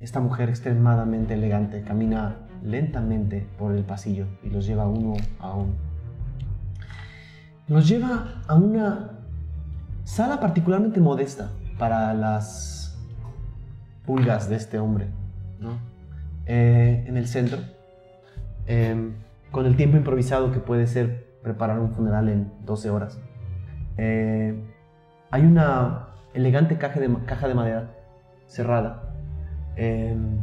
Esta 0.00 0.20
mujer 0.20 0.48
extremadamente 0.48 1.34
elegante 1.34 1.82
camina 1.82 2.45
lentamente 2.62 3.46
por 3.58 3.72
el 3.72 3.84
pasillo 3.84 4.26
y 4.42 4.50
los 4.50 4.66
lleva 4.66 4.86
uno 4.86 5.14
a 5.40 5.54
uno. 5.54 5.72
Los 7.68 7.88
lleva 7.88 8.42
a 8.46 8.54
una 8.54 9.10
sala 10.04 10.38
particularmente 10.38 11.00
modesta 11.00 11.50
para 11.78 12.14
las 12.14 12.96
pulgas 14.04 14.48
de 14.48 14.56
este 14.56 14.78
hombre, 14.78 15.08
¿no? 15.60 15.78
Eh, 16.46 17.04
en 17.06 17.16
el 17.16 17.26
centro, 17.26 17.58
em, 18.66 19.14
con 19.50 19.66
el 19.66 19.76
tiempo 19.76 19.96
improvisado 19.96 20.52
que 20.52 20.60
puede 20.60 20.86
ser 20.86 21.26
preparar 21.42 21.80
un 21.80 21.92
funeral 21.92 22.28
en 22.28 22.52
12 22.64 22.90
horas. 22.90 23.18
Eh, 23.96 24.54
hay 25.30 25.42
una 25.42 26.08
elegante 26.34 26.78
caja 26.78 27.00
de, 27.00 27.54
madera 27.54 27.90
cerrada. 28.46 29.02
em, 29.76 30.38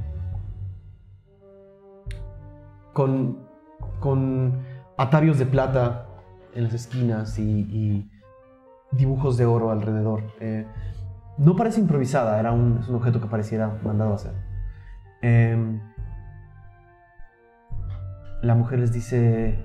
con, 2.94 3.40
con 4.00 4.64
atavios 4.98 5.40
de 5.40 5.46
plata 5.46 6.08
en 6.54 6.66
las 6.66 6.74
esquinas 6.74 7.38
y, 7.40 8.10
dibujos 8.92 9.38
de 9.38 9.46
oro 9.46 9.72
alrededor. 9.72 10.22
Eh, 10.40 10.68
no 11.40 11.56
parece 11.56 11.82
improvisada, 11.82 12.40
era 12.40 12.52
un, 12.52 12.78
es 12.80 12.88
un 12.88 12.96
objeto 12.96 13.20
que 13.20 13.26
pareciera 13.26 13.80
mandado 13.84 14.12
a 14.12 14.16
hacer. 14.16 14.34
Em, 15.24 15.80
la 18.44 18.54
mujer 18.54 18.80
les 18.80 18.94
dice, 18.94 19.58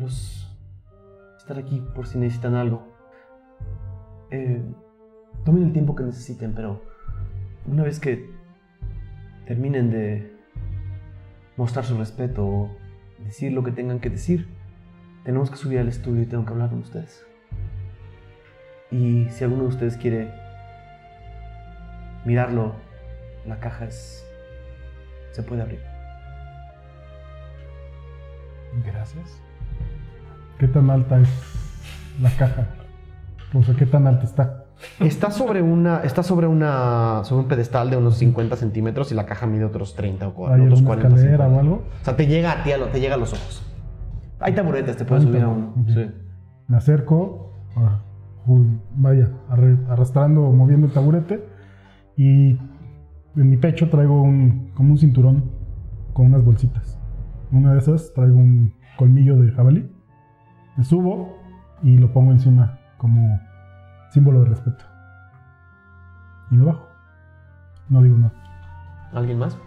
los 0.00 0.52
estar 1.38 1.58
aquí 1.58 1.80
por 1.94 2.08
si 2.08 2.18
necesitan 2.18 2.56
algo. 2.56 2.82
Eh, 4.32 4.60
tomen 5.44 5.62
el 5.62 5.72
tiempo 5.72 5.94
que 5.94 6.02
necesiten, 6.02 6.54
pero 6.54 6.82
una 7.66 7.84
vez 7.84 8.00
que 8.00 8.28
terminen 9.46 9.90
de 9.90 10.35
mostrar 11.56 11.84
su 11.84 11.96
respeto 11.96 12.46
o 12.46 12.76
decir 13.24 13.52
lo 13.52 13.64
que 13.64 13.72
tengan 13.72 13.98
que 14.00 14.10
decir, 14.10 14.48
tenemos 15.24 15.50
que 15.50 15.56
subir 15.56 15.78
al 15.78 15.88
estudio 15.88 16.22
y 16.22 16.26
tengo 16.26 16.44
que 16.44 16.52
hablar 16.52 16.70
con 16.70 16.80
ustedes. 16.80 17.24
Y 18.90 19.26
si 19.30 19.44
alguno 19.44 19.62
de 19.62 19.68
ustedes 19.68 19.96
quiere 19.96 20.30
mirarlo, 22.24 22.74
la 23.46 23.58
caja 23.58 23.86
es... 23.86 24.24
se 25.32 25.42
puede 25.42 25.62
abrir. 25.62 25.80
Gracias. 28.84 29.40
¿Qué 30.58 30.68
tan 30.68 30.90
alta 30.90 31.20
es 31.20 31.28
la 32.20 32.30
caja? 32.36 32.66
O 33.54 33.62
sea, 33.62 33.74
¿qué 33.74 33.86
tan 33.86 34.06
alta 34.06 34.24
está? 34.24 34.65
Está 35.00 35.30
sobre 35.30 35.62
una, 35.62 36.00
está 36.02 36.22
sobre 36.22 36.46
una, 36.46 37.22
sobre 37.24 37.42
un 37.42 37.48
pedestal 37.48 37.88
de 37.90 37.96
unos 37.96 38.16
50 38.18 38.56
centímetros 38.56 39.10
y 39.10 39.14
la 39.14 39.24
caja 39.26 39.46
mide 39.46 39.64
otros 39.64 39.94
30 39.94 40.28
o 40.28 40.48
¿Hay 40.48 40.60
otros 40.60 40.80
alguna 40.80 40.96
40 41.02 41.08
escalera 41.16 41.44
50. 41.46 41.56
o 41.56 41.60
algo? 41.60 41.74
O 42.00 42.04
sea, 42.04 42.16
te 42.16 42.26
llega 42.26 42.52
a 42.52 42.62
ti, 42.62 42.72
a 42.72 42.78
lo- 42.78 42.86
te 42.88 43.00
llega 43.00 43.14
a 43.14 43.18
los 43.18 43.32
ojos. 43.32 43.62
Hay 44.40 44.54
taburetes, 44.54 44.96
te 44.96 45.04
puedes 45.06 45.24
subir 45.24 45.42
a 45.42 45.48
uno. 45.48 45.72
Sí. 45.88 46.06
Me 46.68 46.76
acerco, 46.76 47.52
ah, 47.76 48.02
vaya, 48.96 49.30
arrastrando 49.88 50.42
o 50.42 50.52
moviendo 50.52 50.86
el 50.86 50.92
taburete 50.92 51.42
y 52.16 52.50
en 53.36 53.50
mi 53.50 53.56
pecho 53.56 53.88
traigo 53.88 54.22
un, 54.22 54.72
como 54.74 54.92
un 54.92 54.98
cinturón 54.98 55.50
con 56.12 56.26
unas 56.26 56.44
bolsitas. 56.44 56.98
En 57.50 57.58
Una 57.58 57.72
de 57.72 57.78
esas 57.78 58.12
traigo 58.14 58.36
un 58.36 58.74
colmillo 58.98 59.36
de 59.36 59.52
jabalí. 59.52 59.90
Me 60.76 60.84
subo 60.84 61.38
y 61.82 61.96
lo 61.96 62.12
pongo 62.12 62.32
encima 62.32 62.78
como 62.98 63.40
símbolo 64.16 64.40
de 64.44 64.46
respeto. 64.46 64.82
Y 66.50 66.54
me 66.54 66.64
bajo. 66.64 66.88
No 67.90 68.02
digo 68.02 68.16
nada. 68.16 68.32
¿Alguien 69.12 69.38
más? 69.38 69.58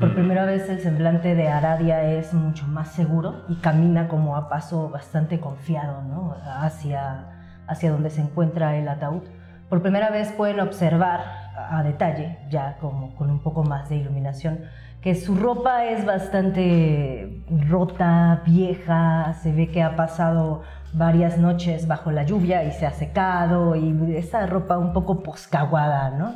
Por 0.00 0.12
primera 0.12 0.44
vez 0.44 0.68
el 0.68 0.80
semblante 0.80 1.36
de 1.36 1.48
Aradia 1.48 2.02
es 2.02 2.34
mucho 2.34 2.66
más 2.66 2.88
seguro 2.88 3.44
y 3.48 3.54
camina 3.54 4.08
como 4.08 4.36
a 4.36 4.48
paso 4.48 4.90
bastante 4.90 5.38
confiado, 5.38 6.02
¿no? 6.02 6.34
Hacia, 6.44 7.62
hacia 7.68 7.92
donde 7.92 8.10
se 8.10 8.22
encuentra 8.22 8.76
el 8.76 8.88
ataúd. 8.88 9.22
Por 9.68 9.82
primera 9.82 10.10
vez 10.10 10.32
pueden 10.32 10.58
observar 10.58 11.20
a 11.20 11.78
a 11.78 11.82
detalle, 11.84 12.38
ya 12.50 12.76
como 12.80 13.14
con 13.14 13.30
un 13.30 13.40
poco 13.40 13.62
más 13.62 13.88
de 13.88 13.96
iluminación, 13.96 14.60
que 15.00 15.14
su 15.14 15.34
ropa 15.34 15.84
es 15.86 16.04
bastante 16.04 17.42
rota, 17.68 18.42
vieja, 18.44 19.34
se 19.42 19.52
ve 19.52 19.68
que 19.70 19.82
ha 19.82 19.94
pasado 19.96 20.62
varias 20.92 21.38
noches 21.38 21.86
bajo 21.86 22.10
la 22.10 22.24
lluvia 22.24 22.64
y 22.64 22.72
se 22.72 22.86
ha 22.86 22.90
secado 22.90 23.76
y 23.76 24.16
esa 24.16 24.46
ropa 24.46 24.78
un 24.78 24.92
poco 24.92 25.22
poscaguada, 25.22 26.10
¿no? 26.10 26.34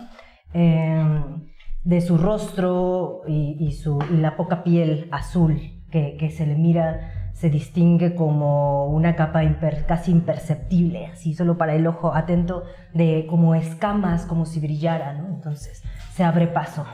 Em, 0.53 1.49
de 1.85 2.01
su 2.01 2.19
rostro 2.19 3.23
y, 3.27 3.73
su, 3.73 3.99
la 4.11 4.37
poca 4.37 4.63
piel 4.63 5.09
azul 5.11 5.59
que, 5.91 6.31
se 6.31 6.47
le 6.47 6.55
mira 6.55 7.31
se 7.33 7.49
distingue 7.49 8.15
como 8.15 8.87
una 8.87 9.17
capa 9.17 9.41
casi 9.89 10.13
imperceptible, 10.13 11.07
así 11.07 11.33
solo 11.33 11.57
para 11.57 11.75
el 11.75 11.87
ojo 11.87 12.15
atento, 12.15 12.65
de 12.93 13.27
como 13.31 13.55
escamas, 13.55 14.27
como 14.27 14.45
si 14.45 14.61
brillara, 14.61 15.15
¿no? 15.15 15.27
Entonces 15.29 15.83
se 16.13 16.23
abre 16.23 16.49
paso. 16.49 16.85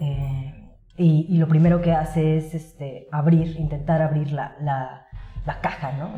eh, 0.00 0.55
y, 0.96 1.26
y 1.28 1.38
lo 1.38 1.48
primero 1.48 1.80
que 1.82 1.92
hace 1.92 2.36
es 2.38 2.54
este, 2.54 3.06
abrir, 3.12 3.56
intentar 3.58 4.02
abrir 4.02 4.32
la, 4.32 4.56
la- 4.60 5.06
la 5.44 5.60
caja, 5.60 5.92
¿no? 5.98 6.08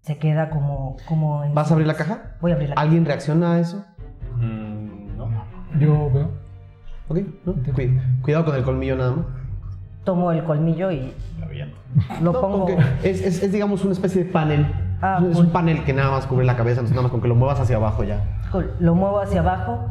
Se 0.00 0.18
queda 0.18 0.50
como... 0.50 0.96
como 1.08 1.42
en 1.44 1.54
¿Vas 1.54 1.70
a 1.70 1.74
abrir 1.74 1.86
la 1.86 1.94
caja? 1.94 2.36
Voy 2.40 2.52
a 2.52 2.54
abrir 2.54 2.68
la 2.70 2.74
caja. 2.76 2.84
¿Alguien 2.84 3.04
reacciona 3.04 3.54
a 3.54 3.58
eso? 3.60 3.84
Mm, 4.36 5.16
no. 5.16 5.28
Yo 5.80 6.10
veo. 6.12 6.30
Ok, 7.08 7.18
¿no? 7.44 7.54
Cuid- 7.74 8.20
cuidado 8.22 8.44
con 8.44 8.54
el 8.54 8.62
colmillo 8.62 8.96
nada 8.96 9.12
más. 9.12 9.26
Tomo 10.04 10.30
el 10.30 10.44
colmillo 10.44 10.90
y 10.92 11.12
Lo 12.22 12.32
No, 12.32 12.40
pongo... 12.40 12.68
es, 13.02 13.20
es- 13.22 13.42
es, 13.42 13.52
digamos 13.52 13.82
una 13.84 13.92
especie 13.92 14.24
de 14.24 14.30
panel. 14.30 14.66
Ah, 15.02 15.18
es 15.28 15.36
cool. 15.36 15.46
un 15.46 15.52
panel 15.52 15.84
que 15.84 15.92
nada 15.92 16.10
más 16.12 16.26
cubre 16.26 16.46
la 16.46 16.56
cabeza, 16.56 16.80
entonces 16.80 16.94
nada 16.94 17.02
más 17.02 17.10
con 17.12 17.20
que 17.20 17.28
lo 17.28 17.34
muevas 17.34 17.58
hacia 17.60 17.76
abajo 17.76 18.04
ya. 18.04 18.24
Cool. 18.52 18.72
Lo 18.78 18.94
muevo 18.94 19.20
hacia 19.20 19.40
abajo, 19.40 19.84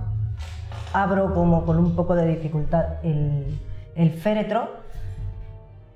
abro 0.95 1.33
como 1.33 1.65
con 1.65 1.77
un 1.77 1.95
poco 1.95 2.15
de 2.15 2.25
dificultad 2.27 3.03
el, 3.03 3.59
el 3.95 4.11
féretro 4.11 4.69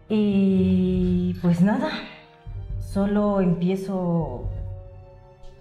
y 0.09 1.35
pues 1.41 1.61
nada, 1.61 1.89
solo 2.79 3.39
empiezo 3.39 4.49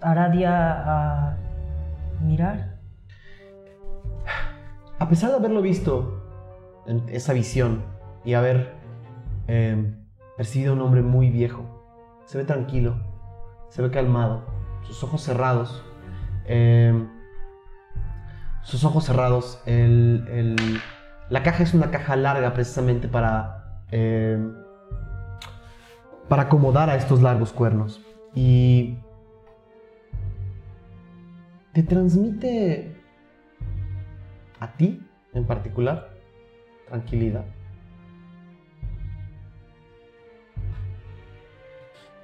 Aradia 0.01 0.83
a 0.85 1.37
mirar. 2.21 2.79
A 4.97 5.07
pesar 5.07 5.29
de 5.29 5.37
haberlo 5.37 5.61
visto 5.61 6.21
en 6.85 7.03
esa 7.07 7.31
visión 7.31 7.83
y 8.25 8.33
haber 8.33 8.73
eh, 9.47 9.95
percibido 10.35 10.73
a 10.73 10.75
un 10.75 10.81
hombre 10.81 11.01
muy 11.01 11.29
viejo, 11.29 11.63
se 12.25 12.37
ve 12.37 12.43
tranquilo, 12.43 12.97
se 13.69 13.81
ve 13.81 13.89
calmado. 13.89 14.43
sus 14.83 15.01
ojos 15.03 15.21
cerrados. 15.21 15.83
eh, 16.45 17.07
sus 18.69 18.83
ojos 18.83 19.05
cerrados. 19.05 19.59
el- 19.65 20.27
el- 20.29 20.81
la 21.29 21.41
caja 21.41 21.63
es 21.63 21.73
una 21.73 21.89
caja 21.89 22.15
larga 22.15 22.53
precisamente 22.53 23.07
para, 23.07 23.81
eh, 23.91 24.37
para 26.27 26.43
acomodar 26.43 26.89
a 26.89 26.95
estos 26.95 27.21
largos 27.21 27.51
cuernos. 27.51 27.99
Y 28.35 28.97
te 31.73 31.81
transmite 31.81 32.95
a 34.59 34.71
ti 34.73 35.03
en 35.33 35.45
particular 35.45 36.09
tranquilidad. 36.87 37.45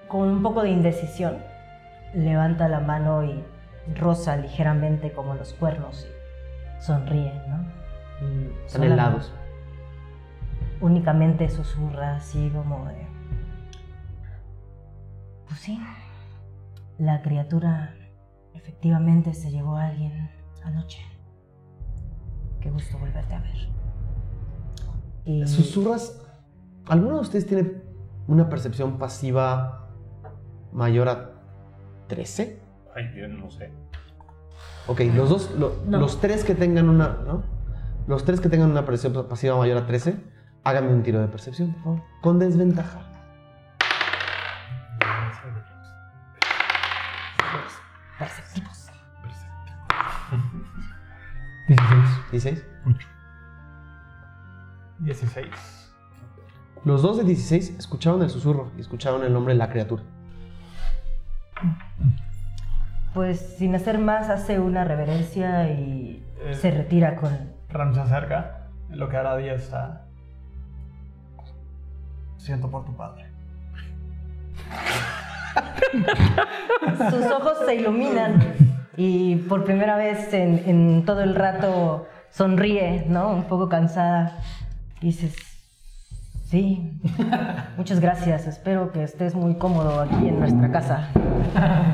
Con 0.07 0.30
un 0.30 0.43
poco 0.43 0.61
de 0.61 0.69
indecisión, 0.69 1.38
levanta 2.13 2.69
la 2.69 2.81
mano 2.81 3.23
y 3.23 3.43
roza 3.99 4.38
ligeramente 4.38 5.11
como 5.11 5.34
los 5.34 5.53
cuernos 5.53 6.07
y 6.85 6.87
sonríe, 6.87 7.33
¿no? 7.47 7.65
Y 8.21 8.65
Están 8.65 8.83
helados. 8.83 9.33
Únicamente 10.81 11.49
susurra 11.49 12.17
así 12.17 12.49
como 12.49 12.85
de... 12.87 13.07
Pues 15.47 15.59
sí, 15.59 15.79
la 16.97 17.21
criatura 17.21 17.95
efectivamente 18.53 19.33
se 19.33 19.51
llevó 19.51 19.77
a 19.77 19.87
alguien 19.87 20.29
anoche. 20.63 21.01
Qué 22.61 22.69
gusto 22.69 22.97
volverte 22.97 23.33
a 23.33 23.39
ver. 23.39 23.69
Y 25.25 25.47
Susurras. 25.47 26.21
¿Alguno 26.87 27.15
de 27.15 27.21
ustedes 27.21 27.47
tiene 27.47 27.81
una 28.27 28.47
percepción 28.47 28.97
pasiva 28.99 29.89
mayor 30.71 31.09
a 31.09 31.31
13? 32.07 32.59
Ay, 32.95 33.11
yo 33.15 33.27
no 33.27 33.49
sé. 33.49 33.71
Ok, 34.87 35.01
los 35.15 35.29
dos, 35.29 35.51
lo- 35.57 35.73
No. 35.87 35.99
los 35.99 36.19
tres 36.21 36.43
que 36.43 36.53
tengan 36.55 36.89
una, 36.89 37.17
¿no? 37.25 37.43
Los 38.07 38.23
tres 38.23 38.39
que 38.39 38.49
tengan 38.49 38.69
una 38.71 38.85
percepción 38.85 39.27
pasiva 39.27 39.57
mayor 39.57 39.77
a 39.77 39.87
13, 39.87 40.15
háganme 40.63 40.93
un 40.93 41.01
tiro 41.03 41.19
de 41.21 41.27
percepción, 41.27 41.73
por 41.73 41.83
favor. 41.83 42.01
Con 42.21 42.39
desventaja. 42.39 42.99
perceptivos. 48.19 48.89
16. 51.67 52.31
16. 52.31 52.63
16. 54.99 55.91
Los 56.83 57.01
dos 57.01 57.17
de 57.17 57.23
16 57.23 57.71
escucharon 57.79 58.21
el 58.21 58.29
susurro 58.29 58.71
y 58.77 58.81
escucharon 58.81 59.23
el 59.23 59.33
nombre 59.33 59.53
de 59.53 59.57
la 59.57 59.69
criatura. 59.69 60.03
Pues 63.15 63.39
sin 63.57 63.73
hacer 63.73 63.97
más 63.97 64.29
hace 64.29 64.59
una 64.59 64.83
reverencia 64.83 65.67
y 65.71 66.21
Eh. 66.41 66.53
se 66.53 66.69
retira 66.69 67.15
con... 67.15 67.31
Ram 67.69 67.93
se 67.95 68.01
acerca, 68.01 68.67
en 68.91 68.99
lo 68.99 69.09
que 69.09 69.17
Aradia 69.17 69.53
está. 69.53 70.03
Siento 72.37 72.69
por 72.69 72.85
tu 72.85 72.95
padre. 72.95 73.25
Sus 77.09 77.25
ojos 77.31 77.57
se 77.65 77.75
iluminan 77.75 78.53
y 78.97 79.37
por 79.37 79.63
primera 79.63 79.95
vez 79.97 80.33
en, 80.33 80.61
en 80.67 81.05
todo 81.05 81.21
el 81.23 81.33
rato 81.35 82.07
sonríe, 82.29 83.05
¿no? 83.07 83.29
Un 83.29 83.45
poco 83.45 83.67
cansada. 83.69 84.37
Dices, 85.01 85.35
sí, 86.56 87.02
muchas 87.76 87.99
gracias. 87.99 88.48
Espero 88.48 88.94
que 88.94 89.03
estés 89.03 89.36
muy 89.36 89.56
cómodo 89.56 89.99
aquí 89.99 90.30
en 90.30 90.40
nuestra 90.40 90.72
casa. 90.72 91.10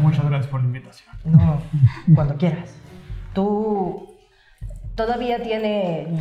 Muchas 0.04 0.24
gracias 0.30 0.52
por 0.52 0.60
la 0.60 0.68
invitación. 0.68 1.16
No, 1.26 1.60
cuando 2.14 2.36
quieras. 2.38 2.78
¿Tú 3.34 4.16
todavía 4.94 5.42
tiene... 5.42 6.20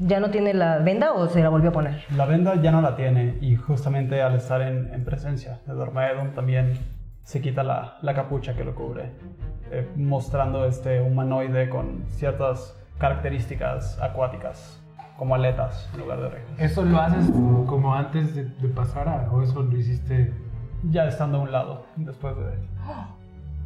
¿Ya 0.00 0.20
no 0.20 0.30
tiene 0.30 0.54
la 0.54 0.78
venda 0.78 1.12
o 1.12 1.28
se 1.28 1.42
la 1.42 1.48
volvió 1.48 1.70
a 1.70 1.72
poner? 1.72 2.04
La 2.14 2.24
venda 2.24 2.54
ya 2.62 2.70
no 2.70 2.82
la 2.82 2.94
tiene 2.94 3.36
y 3.40 3.56
justamente 3.56 4.22
al 4.22 4.36
estar 4.36 4.60
en, 4.62 4.92
en 4.92 5.04
presencia 5.04 5.58
de 5.66 5.72
Dormaedon 5.72 6.34
también 6.34 6.78
se 7.24 7.40
quita 7.40 7.64
la, 7.64 7.96
la 8.02 8.14
capucha 8.14 8.54
que 8.54 8.64
lo 8.64 8.76
cubre, 8.76 9.10
eh, 9.72 9.88
mostrando 9.96 10.66
este 10.66 11.00
humanoide 11.00 11.68
con 11.68 12.04
ciertas 12.10 12.76
características 12.98 13.98
acuáticas, 14.00 14.77
como 15.18 15.34
aletas 15.34 15.90
en 15.92 16.00
lugar 16.00 16.20
de 16.20 16.26
orejas. 16.26 16.48
¿Eso 16.58 16.84
lo 16.84 17.00
haces 17.00 17.28
como 17.66 17.92
antes 17.94 18.36
de, 18.36 18.44
de 18.44 18.68
pasar 18.68 19.08
a, 19.08 19.28
o 19.32 19.42
eso 19.42 19.62
lo 19.62 19.76
hiciste? 19.76 20.32
Ya 20.90 21.08
estando 21.08 21.38
a 21.38 21.40
un 21.40 21.50
lado, 21.50 21.86
después 21.96 22.36
de... 22.36 22.56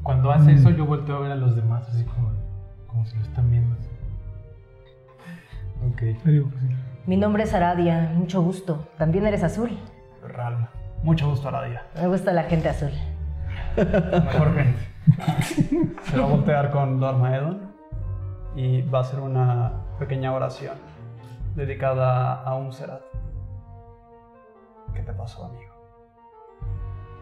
Cuando 0.03 0.33
hace 0.33 0.55
eso 0.55 0.71
yo 0.71 0.87
volteo 0.87 1.17
a 1.17 1.21
ver 1.21 1.33
a 1.33 1.37
los 1.37 1.55
demás 1.55 1.87
así 1.89 2.05
como, 2.05 2.33
como 2.89 3.05
si 3.05 3.17
lo 3.17 3.23
están 3.23 3.51
viendo. 3.51 3.77
así. 3.77 3.89
Ok. 5.93 6.03
Mi 7.07 7.17
nombre 7.19 7.43
es 7.43 7.53
Aradia, 7.53 8.13
mucho 8.15 8.41
gusto. 8.43 8.89
También 8.97 9.27
eres 9.27 9.45
azul. 9.45 9.79
Ralm. 10.27 10.67
Mucho 11.03 11.29
gusto, 11.29 11.49
Aradia. 11.49 11.83
Me 12.01 12.09
gusta 12.09 12.33
la 12.33 12.45
gente 12.45 12.71
azul. 12.71 12.91
Mejor 13.77 14.55
gente. 14.55 14.79
Se 16.05 16.19
va 16.19 16.25
a 16.25 16.29
voltear 16.29 16.71
con 16.71 16.99
Dormaedon 16.99 17.61
y 18.57 18.83
va 18.83 19.01
a 19.01 19.03
hacer 19.03 19.21
una 19.21 19.73
pequeña 19.99 20.33
oración 20.33 20.92
dedicada 21.55 22.43
a 22.43 22.55
un 22.55 22.73
Serat. 22.73 23.03
¿Qué 24.95 25.03
te 25.03 25.13
pasó, 25.13 25.45
amigo? 25.45 25.73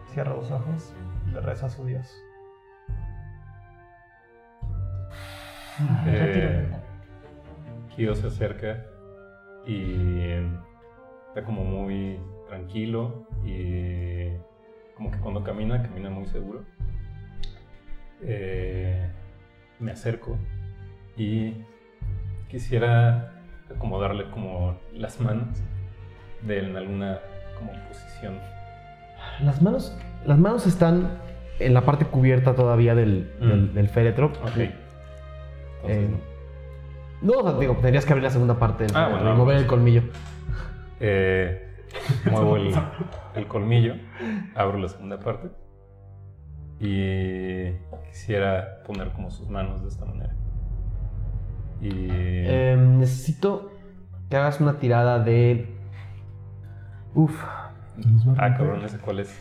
Cierra 0.07 0.35
los 0.35 0.51
ojos 0.51 0.93
y 1.27 1.31
le 1.31 1.41
reza 1.41 1.67
a 1.67 1.69
su 1.69 1.85
Dios. 1.85 2.13
Eh. 6.05 6.69
Kyo 7.95 8.13
se 8.13 8.27
acerca 8.27 8.85
y 9.65 10.29
está 11.27 11.43
como 11.43 11.63
muy 11.63 12.19
tranquilo 12.47 13.25
y 13.43 14.29
como 14.95 15.11
que 15.11 15.19
cuando 15.19 15.43
camina, 15.43 15.81
camina 15.81 16.09
muy 16.09 16.27
seguro. 16.27 16.63
Eh, 18.21 19.09
me 19.79 19.91
acerco 19.91 20.37
y 21.17 21.65
quisiera 22.47 23.40
acomodarle 23.75 24.29
como 24.31 24.75
las 24.93 25.19
manos 25.19 25.47
de 26.41 26.59
él 26.59 26.65
en 26.69 26.77
alguna 26.77 27.19
como 27.57 27.71
posición. 27.87 28.39
Las 29.41 29.61
manos, 29.61 29.95
las 30.25 30.37
manos 30.37 30.65
están 30.67 31.09
en 31.59 31.73
la 31.73 31.81
parte 31.81 32.05
cubierta 32.05 32.55
todavía 32.55 32.95
del, 32.95 33.31
Mm. 33.39 33.47
del, 33.47 33.73
del 33.73 33.89
féretro. 33.89 34.27
Ok. 34.43 34.57
Eh, 34.57 34.71
Entonces, 35.83 36.19
no, 37.21 37.33
o 37.33 37.49
sea, 37.49 37.59
digo, 37.59 37.73
tendrías 37.75 38.05
que 38.05 38.13
abrir 38.13 38.23
la 38.23 38.29
segunda 38.31 38.57
parte 38.57 38.83
del 38.85 38.95
Ah, 38.95 39.05
féretro 39.05 39.17
bueno, 39.19 39.33
y 39.35 39.37
mover 39.37 39.57
el 39.57 39.67
colmillo. 39.67 40.03
Eh, 40.99 41.67
muevo 42.31 42.55
el, 42.57 42.73
el 43.35 43.47
colmillo, 43.47 43.95
abro 44.55 44.77
la 44.79 44.87
segunda 44.87 45.19
parte 45.19 45.49
y 46.79 47.71
quisiera 48.09 48.81
poner 48.85 49.09
como 49.11 49.29
sus 49.29 49.49
manos 49.49 49.81
de 49.83 49.89
esta 49.89 50.05
manera. 50.05 50.33
Y 51.81 51.89
Eh, 52.09 52.75
necesito 52.79 53.71
que 54.29 54.37
hagas 54.37 54.59
una 54.61 54.77
tirada 54.79 55.19
de. 55.19 55.75
Uf. 57.15 57.33
ah, 58.37 58.55
cabrón, 58.55 58.83
ese 58.85 58.97
cuál 58.99 59.19
es. 59.19 59.35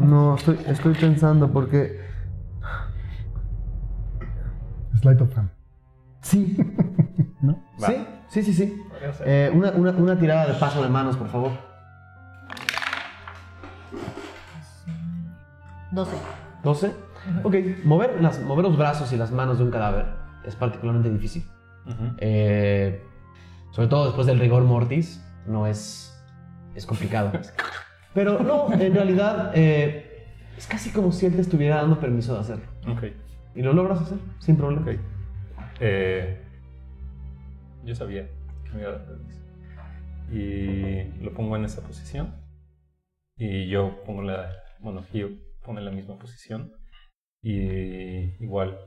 No, 0.00 0.36
estoy, 0.36 0.58
estoy 0.66 0.94
pensando 0.94 1.50
porque. 1.52 2.00
Sleight 5.00 5.20
of 5.20 5.36
hand. 5.36 5.50
Sí. 6.22 6.56
¿No? 7.40 7.58
Va. 7.82 7.86
Sí, 7.88 8.06
sí, 8.28 8.42
sí, 8.42 8.52
sí. 8.54 8.82
Eh, 9.24 9.50
una, 9.54 9.70
una- 9.72 9.92
una 9.92 10.18
tirada 10.18 10.46
de 10.46 10.54
paso 10.54 10.82
de 10.82 10.88
manos, 10.90 11.16
por 11.16 11.28
favor. 11.28 11.52
12. 15.92 16.12
12. 16.62 16.94
Ok, 17.42 17.54
mover, 17.84 18.20
las, 18.22 18.40
mover 18.42 18.64
los 18.64 18.76
brazos 18.78 19.12
y 19.12 19.16
las 19.16 19.30
manos 19.32 19.58
de 19.58 19.64
un 19.64 19.70
cadáver 19.70 20.19
es 20.44 20.56
particularmente 20.56 21.10
difícil. 21.10 21.44
Eh, 22.18 23.02
sobre 23.70 23.88
todo 23.88 24.06
después 24.06 24.26
del 24.26 24.38
rigor 24.38 24.64
mortis, 24.64 25.24
no 25.46 25.66
es. 25.66 26.14
es 26.74 26.86
complicado. 26.86 27.32
Pero 28.14 28.40
no, 28.40 28.72
en 28.72 28.94
realidad 28.94 29.52
eh, 29.54 30.26
es 30.56 30.66
casi 30.66 30.90
como 30.90 31.12
si 31.12 31.26
él 31.26 31.34
te 31.34 31.40
estuviera 31.40 31.76
dando 31.76 32.00
permiso 32.00 32.34
de 32.34 32.40
hacerlo. 32.40 32.64
Ok, 32.88 33.04
Y 33.54 33.62
lo 33.62 33.72
logras 33.72 34.00
hacer 34.00 34.18
sin 34.38 34.56
problema. 34.56 34.86
Eh, 35.80 36.42
yo 37.84 37.94
sabía 37.94 38.28
que 38.64 38.72
me 38.72 38.80
iba 38.80 38.90
a 38.90 38.92
dar 38.92 39.06
permiso. 39.06 39.40
Y 40.32 41.22
lo 41.22 41.32
pongo 41.34 41.56
en 41.56 41.64
esa 41.64 41.82
posición. 41.82 42.34
Y 43.36 43.68
yo 43.68 44.02
pongo 44.04 44.22
la. 44.22 44.52
Bueno, 44.80 45.02
Gio 45.10 45.30
pone 45.64 45.80
la 45.80 45.90
misma 45.90 46.18
posición. 46.18 46.72
Y 47.42 48.42
igual 48.44 48.78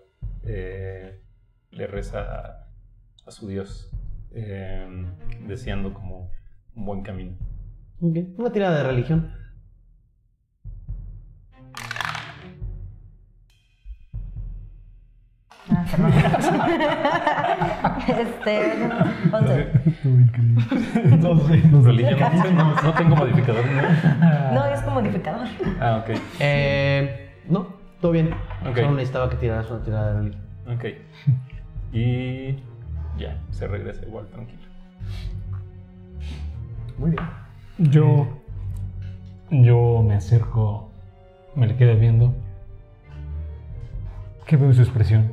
eh, 0.44 1.23
le 1.76 1.88
reza 1.88 2.20
a, 2.22 2.68
a 3.26 3.32
su 3.32 3.48
Dios, 3.48 3.90
eh, 4.32 4.88
deseando 5.48 5.94
como 5.94 6.30
un 6.76 6.86
buen 6.86 7.02
camino. 7.04 7.36
Ok, 8.02 8.18
Una 8.38 8.52
tirada 8.52 8.78
de 8.78 8.84
religión. 8.84 9.32
Ah, 15.70 15.86
perdón. 15.90 16.12
este, 18.20 18.90
11. 19.32 19.72
Estuvo 19.86 20.20
increíble. 20.20 20.64
Entonces, 21.06 21.72
Religión, 21.72 22.20
no, 22.20 22.44
sé, 22.44 22.54
no, 22.54 22.76
no 22.82 22.94
tengo 22.94 23.16
modificador. 23.16 23.66
¿no? 23.66 24.52
No, 24.54 24.66
es 24.66 24.82
como 24.82 25.00
modificador. 25.02 25.48
Ah, 25.80 26.04
ok. 26.04 26.10
Eh, 26.40 27.38
no, 27.48 27.68
todo 28.02 28.12
bien. 28.12 28.34
Ok. 28.68 28.76
Solo 28.76 28.92
necesitaba 28.92 29.30
que 29.30 29.38
tiraras 29.38 29.72
una 29.72 29.84
tirada 29.84 30.12
de 30.14 30.20
religión. 30.20 30.44
Ok. 30.68 30.86
Y 31.94 32.56
ya, 33.18 33.40
se 33.52 33.68
regresa 33.68 34.06
igual, 34.06 34.28
tranquilo. 34.28 34.64
Muy 36.98 37.12
bien. 37.12 37.24
Yo. 37.78 38.28
Yo 39.52 40.02
me 40.02 40.16
acerco, 40.16 40.90
me 41.56 41.68
le 41.68 41.76
quedo 41.76 41.96
viendo. 41.96 42.34
¿Qué 44.48 44.58
veo 44.58 44.70
en 44.70 44.74
su 44.74 44.82
expresión? 44.82 45.32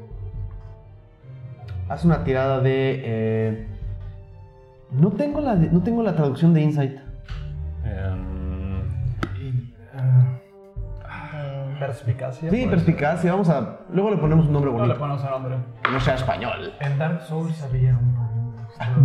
Haz 1.88 2.04
una 2.04 2.22
tirada 2.22 2.60
de. 2.60 3.00
eh, 3.02 3.66
no, 4.92 5.12
tengo 5.12 5.40
la 5.40 5.54
no 5.54 5.82
tengo 5.82 6.02
la 6.02 6.14
traducción 6.14 6.52
de 6.52 6.60
Insight. 6.62 6.98
Em, 7.84 8.39
Perspicacia. 11.80 12.50
Sí, 12.50 12.66
perspicacia. 12.66 13.32
Vamos 13.32 13.48
a. 13.48 13.80
Luego 13.92 14.10
le 14.10 14.16
ponemos 14.18 14.46
un 14.46 14.52
nombre 14.52 14.70
No 14.70 14.76
le 14.78 14.82
bonito. 14.84 15.00
ponemos 15.00 15.24
el 15.24 15.30
nombre. 15.30 15.56
Que 15.82 15.90
no 15.90 16.00
sea 16.00 16.14
español. 16.14 16.72
en 16.80 16.98
Dark 16.98 17.22
Souls 17.22 17.62
había 17.62 17.98
uno. 18.00 18.54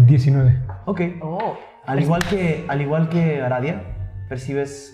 19. 0.05 0.61
Ok. 0.85 1.01
Oh. 1.21 1.57
Al 1.85 2.01
igual 2.01 2.23
que, 2.29 2.65
al 2.67 2.81
igual 2.81 3.09
que 3.09 3.41
Aradia, 3.41 3.81
percibes 4.29 4.93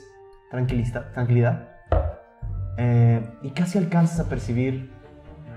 tranquilista- 0.52 1.12
tranquilidad. 1.14 1.70
Eh, 2.78 3.22
y 3.41 3.52
casi 3.52 3.78
alcanzas 3.78 4.26
a 4.26 4.30
percibir 4.30 4.91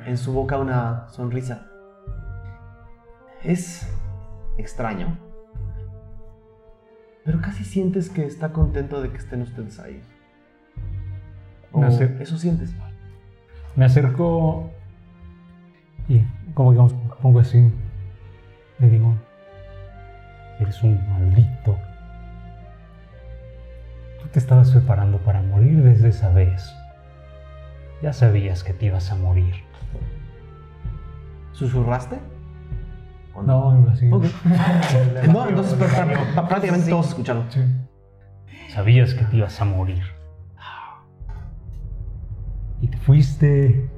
en 0.07 0.17
su 0.19 0.33
boca 0.33 0.59
una 0.59 1.09
sonrisa. 1.09 1.67
Es 3.43 3.89
extraño. 4.59 5.19
Pero 7.25 7.41
casi 7.41 7.65
sientes 7.65 8.11
que 8.11 8.27
está 8.27 8.53
contento 8.53 9.01
de 9.03 9.11
que 9.11 9.17
estén 9.19 9.43
ustedes 9.43 9.79
ahí. 9.81 10.03
Me 11.81 12.23
eso 12.23 12.39
sientes. 12.39 12.75
Me 13.77 13.85
acerco 13.85 14.71
y, 16.09 16.23
como 16.55 16.71
digamos, 16.73 16.95
pongo 17.21 17.41
así. 17.41 17.71
Le 18.79 18.89
digo: 18.89 19.15
Eres 20.61 20.83
un 20.83 20.99
maldito. 21.11 21.77
Tú 24.23 24.29
te 24.29 24.39
estabas 24.39 24.71
preparando 24.71 25.19
para 25.19 25.43
morir 25.43 25.83
desde 25.83 26.09
esa 26.09 26.31
vez. 26.31 26.75
Ya 28.03 28.13
sabías 28.13 28.63
que 28.65 28.73
te 28.73 28.87
ibas 28.87 29.11
a 29.11 29.17
morir. 29.17 29.55
¿Susurraste? 31.53 32.19
¿O 33.35 33.43
No, 33.43 33.71
algo 33.71 33.91
así. 33.91 34.07
No, 34.09 35.49
entonces 35.49 35.79
pr- 35.79 35.89
pr- 35.89 36.35
pr- 36.35 36.49
prácticamente 36.49 36.91
todos 36.91 37.09
escucharon. 37.09 37.47
Sí. 37.51 37.61
Sabías 38.69 39.15
que 39.15 39.25
te 39.25 39.37
ibas 39.37 39.61
a 39.61 39.65
morir. 39.65 40.03
Y 42.85 42.89
te 42.89 42.99
fuiste 42.99 43.89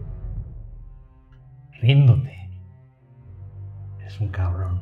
riéndote. 1.80 2.32
Eres 3.98 4.20
un 4.20 4.28
cabrón. 4.28 4.80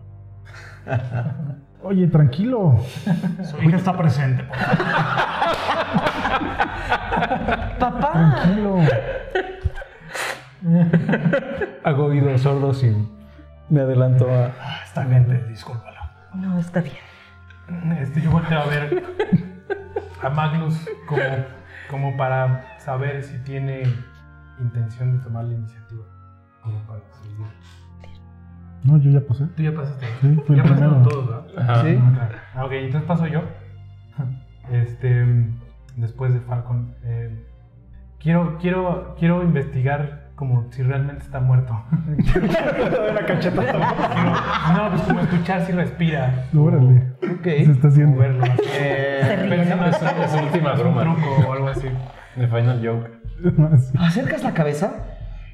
Oye, 1.82 2.06
tranquilo. 2.08 2.76
Su 3.42 3.62
hija 3.62 3.78
está 3.78 3.96
presente. 3.96 4.44
por 4.44 4.56
favor. 4.58 4.84
Papá. 7.78 8.12
Tranquilo. 8.12 8.76
Hago 11.82 12.04
oídos 12.04 12.42
sordos 12.42 12.84
y 12.84 12.94
me 13.70 13.80
adelanto 13.80 14.30
a... 14.30 14.52
Ah, 14.60 14.80
Esta 14.84 15.06
gente, 15.06 15.42
discúlpalo. 15.48 16.00
No, 16.34 16.58
está 16.58 16.82
bien. 16.82 16.96
Este, 18.02 18.20
yo 18.20 18.30
volteo 18.30 18.58
a 18.60 18.66
ver 18.66 19.02
a 20.22 20.28
Magnus 20.28 20.78
como, 21.06 21.22
como 21.88 22.14
para 22.18 22.73
saber 22.84 23.22
si 23.22 23.38
tiene 23.38 23.82
intención 24.60 25.16
de 25.16 25.24
tomar 25.24 25.44
la 25.44 25.54
iniciativa. 25.54 26.04
Como 26.62 26.78
para 26.86 27.00
seguir. 27.22 27.46
No, 28.84 28.98
yo 28.98 29.10
ya 29.10 29.26
pasé. 29.26 29.46
Tú 29.56 29.62
ya 29.62 29.72
pasaste. 29.74 30.06
Sí, 30.20 30.34
fue 30.46 30.56
el 30.56 30.62
ya 30.62 30.68
pasaron 30.68 31.02
primero. 31.02 31.08
todos, 31.08 31.46
¿verdad? 31.46 31.70
Ajá. 31.70 31.82
Sí. 31.82 31.98
Ah, 32.54 32.64
ok, 32.66 32.72
entonces 32.72 33.08
paso 33.08 33.26
yo. 33.26 33.42
Este, 34.70 35.26
después 35.96 36.32
de 36.32 36.40
Falcon. 36.40 36.94
eh, 37.04 37.46
quiero, 38.20 38.58
quiero, 38.58 39.14
quiero 39.18 39.42
investigar 39.42 40.24
como 40.36 40.66
si 40.72 40.82
realmente 40.82 41.22
está 41.24 41.40
muerto. 41.40 41.80
la 43.14 43.24
cacheta 43.26 43.62
no, 43.62 44.90
pues 44.90 45.02
como 45.02 45.20
escuchar 45.20 45.64
si 45.64 45.72
respira. 45.72 46.44
Órale. 46.56 47.12
Ok. 47.22 47.42
¿Qué 47.42 47.64
se 47.66 47.72
está 47.72 47.88
haciendo? 47.88 48.18
verlo. 48.18 48.42
así. 48.44 48.62
Eh, 48.74 49.36
ríe. 49.42 49.56
Pensando 49.56 49.86
Es, 49.86 50.02
es 50.02 50.30
su 50.30 50.38
última 50.38 50.72
es 50.72 50.80
un 50.80 50.94
broma. 50.94 51.02
truco 51.02 51.48
o 51.48 51.52
algo 51.52 51.68
así. 51.68 51.88
The 52.36 52.46
Final 52.48 52.80
Joke. 52.84 53.10
Acercas 53.98 54.42
la 54.42 54.54
cabeza 54.54 55.04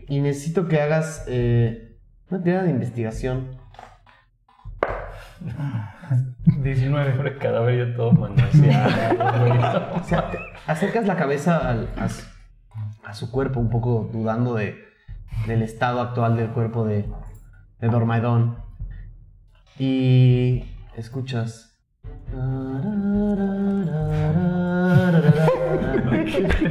y 0.08 0.20
necesito 0.20 0.68
que 0.68 0.80
hagas 0.80 1.24
eh, 1.28 1.96
una 2.30 2.42
tirada 2.42 2.64
de 2.64 2.70
investigación. 2.70 3.58
19. 6.62 7.12
Pobre 7.12 7.38
cadáver 7.38 7.88
ya 7.90 7.96
todo 7.96 8.12
manoseado. 8.12 8.90
O 10.00 10.04
sea, 10.04 10.30
te 10.30 10.38
acercas 10.66 11.06
la 11.06 11.16
cabeza 11.16 11.56
al- 11.68 11.88
a, 11.96 12.08
su, 12.08 12.22
a 13.04 13.14
su 13.14 13.30
cuerpo, 13.30 13.60
un 13.60 13.70
poco 13.70 14.10
dudando 14.12 14.54
de, 14.54 14.76
del 15.46 15.62
estado 15.62 16.00
actual 16.00 16.36
del 16.36 16.48
cuerpo 16.50 16.84
de, 16.84 17.08
de 17.80 17.88
Dormaidon. 17.88 18.56
Y 19.78 20.64
escuchas. 20.96 21.78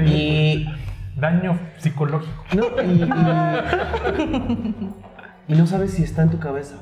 Y 0.06 0.66
Daño 1.18 1.58
psicológico. 1.78 2.44
No, 2.56 2.66
y, 2.82 3.04
y- 3.04 4.96
y 5.50 5.54
no 5.56 5.68
sabes 5.68 5.94
si 5.94 6.04
está 6.04 6.22
en 6.24 6.30
tu 6.30 6.40
cabeza 6.40 6.76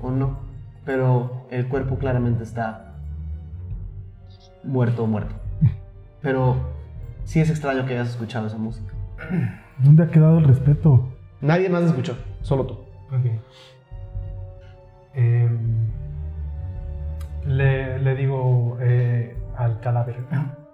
o 0.00 0.10
no. 0.10 0.38
Pero 0.84 1.46
el 1.50 1.68
cuerpo 1.68 1.98
claramente 1.98 2.44
está 2.44 2.94
muerto 4.64 5.04
o 5.04 5.06
muerto. 5.06 5.34
Pero 6.22 6.56
sí 7.24 7.40
es 7.40 7.50
extraño 7.50 7.84
que 7.84 7.92
hayas 7.94 8.08
escuchado 8.08 8.46
esa 8.46 8.56
música. 8.56 8.92
¿Dónde 9.78 10.04
ha 10.04 10.08
quedado 10.08 10.38
el 10.38 10.44
respeto? 10.44 11.08
Nadie 11.42 11.68
más 11.68 11.82
escuchó, 11.82 12.16
solo 12.42 12.64
tú. 12.66 12.74
Ok. 12.74 13.26
Em, 15.14 15.88
le, 17.46 17.98
le 17.98 18.14
digo 18.14 18.78
eh, 18.80 19.36
al 19.56 19.80
cadáver. 19.80 20.16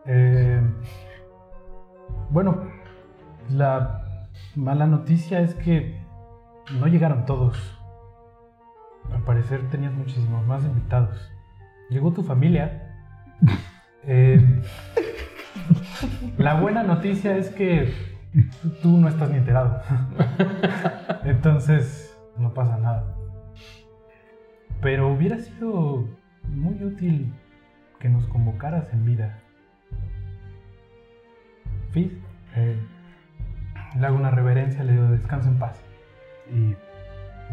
em, 0.07 0.75
bueno, 2.35 2.65
la 3.49 4.03
mala 4.57 4.89
noticia 4.89 5.39
es 5.39 5.55
que 5.55 6.01
no 6.81 6.89
llegaron 6.89 7.27
todos. 7.27 7.57
Al 9.13 9.23
parecer 9.23 9.71
tenías 9.71 9.93
muchísimos 9.93 10.45
más 10.45 10.65
invitados. 10.65 11.31
Llegó 11.91 12.13
tu 12.13 12.25
familia. 12.25 12.91
Em, 14.07 14.61
la 16.37 16.61
buena 16.61 16.83
noticia 16.83 17.39
es 17.39 17.49
que 17.49 17.91
tú 18.83 18.99
no 18.99 19.09
estás 19.09 19.31
ni 19.31 19.39
enterado. 19.39 19.81
Entonces, 21.25 22.15
no 22.37 22.53
pasa 22.53 22.77
nada. 22.77 23.17
Pero 24.83 25.11
hubiera 25.11 25.39
sido 25.39 26.07
muy 26.49 26.85
útil 26.85 27.33
que 27.99 28.11
nos 28.11 28.27
convocaras 28.27 28.93
en 28.93 29.07
vida. 29.07 29.39
Fizz, 31.95 32.24
eh, 32.57 32.77
le 33.99 34.07
hago 34.07 34.17
una 34.17 34.31
reverencia, 34.31 34.83
le 34.85 34.93
digo 34.93 35.05
descanso 35.09 35.49
en 35.49 35.59
paz. 35.59 35.77
Y 36.51 36.75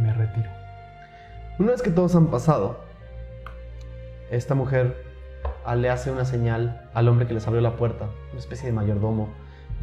me 0.02 0.14
retiro. 0.14 0.50
Una 1.60 1.72
vez 1.72 1.82
que 1.82 1.92
todos 1.92 2.16
han 2.16 2.28
pasado, 2.28 2.80
esta 4.32 4.56
mujer 4.56 4.96
ah, 5.66 5.76
le 5.76 5.90
hace 5.90 6.12
una 6.12 6.26
señal 6.26 6.90
al 6.94 7.08
hombre 7.08 7.28
que 7.28 7.34
les 7.34 7.46
abrió 7.48 7.62
la 7.62 7.76
puerta, 7.76 8.10
una 8.32 8.40
especie 8.40 8.68
de 8.68 8.74
mayordomo, 8.74 9.30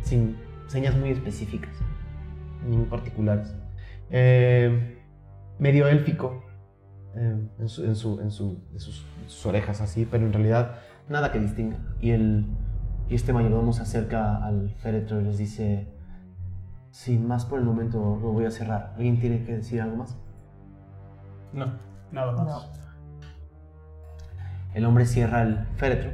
sin 0.03 0.37
señas 0.67 0.95
muy 0.97 1.11
específicas, 1.11 1.73
ni 2.69 2.77
muy 2.77 2.87
particulares. 2.87 3.55
Eh, 4.11 4.99
medio 5.59 5.87
élfico 5.89 6.43
eh, 7.17 7.37
en, 7.59 7.69
su- 7.69 7.85
en 7.85 7.95
su- 7.97 8.21
en 8.21 8.31
su- 8.31 8.61
en 8.73 8.81
sus, 8.81 9.07
sus 9.27 9.47
orejas 9.47 9.81
así, 9.81 10.07
pero 10.11 10.27
en 10.27 10.33
realidad 10.33 10.77
Nada 11.09 11.33
que 11.33 11.39
distinga. 11.39 11.79
Y, 12.03 12.11
el, 12.11 12.45
y 13.09 13.15
este 13.15 13.33
mayordomo 13.33 13.73
se 13.73 13.83
acerca 13.83 14.45
al 14.45 14.71
féretro 14.71 15.21
y 15.21 15.25
les 15.25 15.39
dice: 15.39 15.89
Sin 16.91 17.27
más 17.27 17.45
por 17.45 17.59
el 17.59 17.65
momento 17.65 18.19
lo 18.21 18.33
voy 18.33 18.45
a 18.45 18.51
cerrar. 18.51 18.93
¿Alguien 18.97 19.19
tiene 19.19 19.45
que 19.45 19.57
decir 19.57 19.81
algo 19.81 19.97
más? 19.97 20.17
No. 21.53 21.73
Nada 22.13 22.33
más. 22.33 22.47
No. 22.47 22.79
El 24.75 24.85
hombre 24.85 25.07
cierra 25.07 25.43
el 25.43 25.67
féretro 25.77 26.11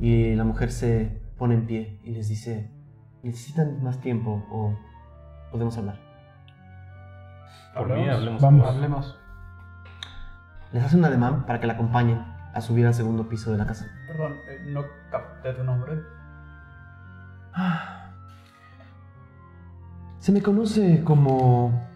y 0.00 0.34
la 0.34 0.44
mujer 0.44 0.72
se 0.72 1.20
pone 1.38 1.54
en 1.54 1.66
pie 1.66 2.00
y 2.02 2.12
les 2.12 2.28
dice, 2.28 2.70
¿necesitan 3.22 3.82
más 3.82 4.00
tiempo 4.00 4.44
o 4.50 4.74
podemos 5.50 5.76
hablar? 5.78 5.98
Por 7.74 7.92
mí, 7.92 8.08
hablemos. 8.08 8.40
Vamos. 8.40 8.68
Hablemos. 8.68 9.18
Les 10.72 10.82
hace 10.82 10.96
un 10.96 11.04
ademán 11.04 11.44
para 11.46 11.60
que 11.60 11.66
la 11.66 11.74
acompañen 11.74 12.18
a 12.54 12.60
subir 12.60 12.86
al 12.86 12.94
segundo 12.94 13.28
piso 13.28 13.52
de 13.52 13.58
la 13.58 13.66
casa. 13.66 13.86
Perdón, 14.06 14.34
eh, 14.48 14.62
no 14.66 14.82
capté 15.10 15.52
tu 15.52 15.64
nombre. 15.64 16.02
Se 20.18 20.32
me 20.32 20.42
conoce 20.42 21.02
como 21.04 21.86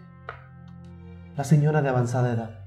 la 1.35 1.43
señora 1.43 1.81
de 1.81 1.89
avanzada 1.89 2.31
edad. 2.33 2.59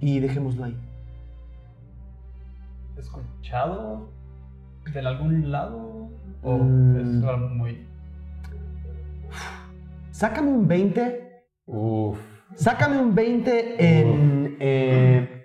Y 0.00 0.20
dejémoslo 0.20 0.64
ahí. 0.64 0.78
¿Escuchado 2.96 4.10
de 4.92 5.00
algún 5.00 5.50
lado? 5.50 6.10
¿O 6.42 6.58
Mm. 6.58 7.18
es 7.18 7.24
algo 7.24 7.48
muy... 7.48 7.86
Sácame 10.10 10.50
un 10.50 10.66
20. 10.68 11.44
Uf. 11.66 12.18
Sácame 12.54 12.98
un 12.98 13.14
20 13.14 14.00
en. 14.00 14.56
eh, 14.60 15.44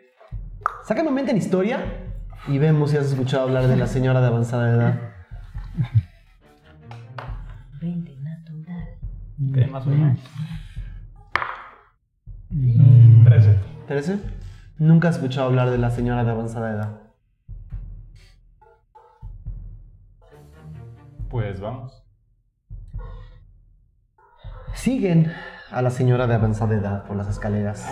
sácame 0.84 1.10
un 1.10 1.16
20 1.16 1.32
en 1.32 1.38
historia. 1.38 2.03
Y 2.48 2.58
vemos 2.58 2.92
si 2.92 2.98
has 2.98 3.06
escuchado 3.06 3.44
hablar 3.44 3.68
de 3.68 3.78
la 3.78 3.88
señora 3.88 4.20
de 4.20 4.28
avanzada 4.28 4.70
edad. 4.70 5.00
20 7.80 8.16
natural. 8.18 8.90
Ok, 9.50 9.72
más 9.72 9.88
o 9.88 9.90
menos. 9.90 10.20
Mm, 12.50 13.24
13. 13.24 13.60
¿13? 13.88 14.20
Nunca 14.78 15.08
has 15.08 15.16
escuchado 15.16 15.48
hablar 15.48 15.70
de 15.70 15.78
la 15.78 15.90
señora 15.90 16.26
de 16.26 16.32
avanzada 16.32 16.72
edad. 16.72 17.02
Pues 21.30 21.62
vamos. 21.62 22.04
Siguen 24.74 25.32
a 25.72 25.82
la 25.82 25.90
señora 25.92 26.28
de 26.28 26.36
avanzada 26.36 26.76
edad 26.76 27.06
por 27.06 27.16
las 27.16 27.30
escaleras. 27.30 27.88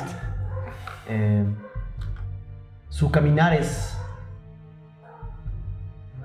Eh, 1.08 1.46
su 2.90 3.12
caminar 3.12 3.54
es 3.54 4.01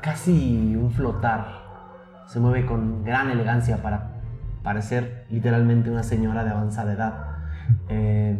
casi 0.07 0.77
un 0.77 0.93
flotar. 0.93 1.65
Se 2.29 2.39
mueve 2.39 2.65
con 2.65 3.03
gran 3.03 3.29
elegancia 3.29 3.79
para 3.83 4.13
parecer 4.63 5.27
literalmente 5.31 5.91
una 5.91 6.05
señora 6.05 6.45
de 6.45 6.51
avanzada 6.51 6.93
edad. 6.93 7.15
Eh, 7.89 8.39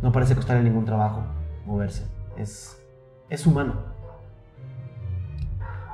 no 0.00 0.12
parece 0.12 0.36
costarle 0.36 0.62
ningún 0.62 0.84
trabajo 0.84 1.24
moverse. 1.66 2.06
Es, 2.36 2.80
es 3.28 3.44
humano. 3.48 3.74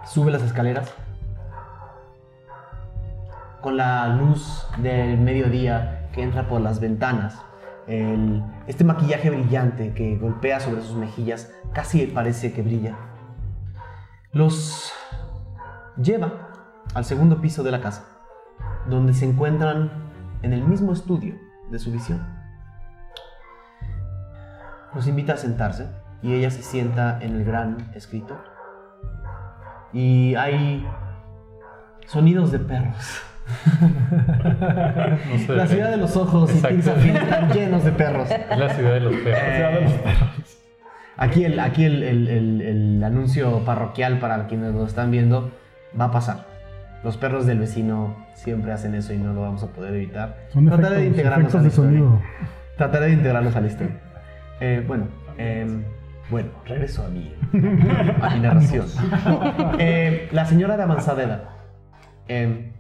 Sube 0.05 0.31
las 0.31 0.43
escaleras 0.43 0.93
con 3.63 3.79
la 3.79 4.09
luz 4.09 4.67
del 4.77 5.19
mediodía 5.19 6.11
que 6.13 6.23
entra 6.23 6.47
por 6.49 6.61
las 6.61 6.81
ventanas. 6.81 7.41
El- 7.87 8.43
este 8.67 8.85
maquillaje 8.85 9.31
brillante 9.31 9.95
que 9.95 10.19
golpea 10.19 10.61
sobre 10.61 10.83
sus 10.83 10.97
mejillas 10.97 11.51
casi 11.73 12.09
parece 12.09 12.53
que 12.53 12.61
brilla. 12.61 12.95
Los 14.39 14.93
lleva 16.01 16.31
al 16.95 17.05
segundo 17.05 17.41
piso 17.41 17.65
de 17.65 17.73
la 17.73 17.81
casa, 17.81 18.05
donde 18.89 19.13
se 19.13 19.25
encuentran 19.25 19.91
en 20.43 20.53
el 20.53 20.63
mismo 20.63 20.93
estudio 20.93 21.35
de 21.73 21.81
su 21.81 21.91
visión. 21.91 22.25
Los 24.95 25.09
invita 25.09 25.33
a 25.33 25.37
sentarse 25.39 25.89
y 26.23 26.35
ella 26.35 26.53
se 26.53 26.63
sienta 26.63 27.19
en 27.21 27.35
el 27.35 27.45
gran 27.45 27.91
escritor. 27.97 28.39
Y 29.93 30.37
hay 30.37 30.87
sonidos 32.07 32.53
de 32.53 32.61
perros. 32.61 33.23
No 33.81 35.39
sé. 35.39 35.57
La 35.57 35.67
ciudad 35.67 35.91
de 35.91 35.97
los 35.97 36.17
ojos 36.17 36.55
y. 36.55 36.61
Tirzafil 36.61 37.17
están 37.17 37.51
llenos 37.51 37.83
de 37.83 37.91
perros. 37.91 38.31
Es 38.31 38.59
la 38.59 38.69
ciudad 38.69 38.93
de 38.93 39.01
los 39.01 39.17
perros. 39.17 39.93
Aquí, 41.19 41.45
el, 41.45 41.59
aquí 41.61 41.85
el, 41.85 42.03
el- 42.03 42.29
el- 42.29 42.61
el 42.63 43.05
anuncio 43.05 43.65
parroquial 43.65 44.19
para 44.21 44.47
quienes 44.47 44.73
lo 44.73 44.87
están 44.87 45.11
viendo 45.11 45.51
va 45.99 46.07
a 46.07 46.11
pasar. 46.11 46.47
Los 47.05 47.17
perros 47.17 47.45
del 47.47 47.59
vecino 47.59 48.17
siempre 48.35 48.73
hacen 48.73 48.95
eso 48.95 49.13
y 49.13 49.19
no 49.19 49.33
lo 49.33 49.43
vamos 49.43 49.63
a 49.63 49.69
poder 49.69 49.95
evitar. 49.95 50.37
Son 50.53 50.65
Trataré 50.67 50.97
de 50.97 51.03
efectos, 51.03 51.19
integrarlos 51.19 51.55
a 51.55 51.61
la 51.61 51.69
historia. 51.69 52.03
Trataré 52.77 53.07
de 53.07 53.13
integrarlos 53.13 53.57
a 53.57 53.61
la 53.61 53.67
historia. 53.67 54.01
Eh, 54.61 54.85
bueno, 54.87 55.09
em, 55.39 55.85
bueno, 56.31 56.51
regreso 56.67 57.05
a 57.05 57.09
mi, 57.09 57.35
a 58.23 58.31
mi 58.35 58.41
narración. 58.41 58.87
Eh, 59.79 60.29
la 60.33 60.45
señora 60.45 60.77
de 60.77 60.83
avanzada 60.83 61.23
edad 61.23 61.43
em, 62.27 62.73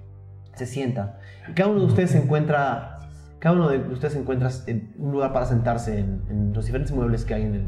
se 0.55 0.67
sienta 0.67 1.19
cada 1.55 1.71
uno 1.71 1.81
de 1.81 1.87
ustedes 1.87 2.11
se 2.11 2.19
encuentra, 2.19 2.99
cada 3.39 3.55
uno 3.55 3.69
de 3.69 3.79
ustedes 3.79 4.17
encuentra 4.17 4.51
en 4.67 4.93
un 4.99 5.13
lugar 5.13 5.33
para 5.33 5.47
sentarse 5.47 5.99
en, 5.99 6.23
en 6.29 6.53
los 6.53 6.67
diferentes 6.67 6.93
muebles 6.93 7.25
que 7.25 7.35
hay 7.35 7.43
en 7.43 7.55
el, 7.55 7.67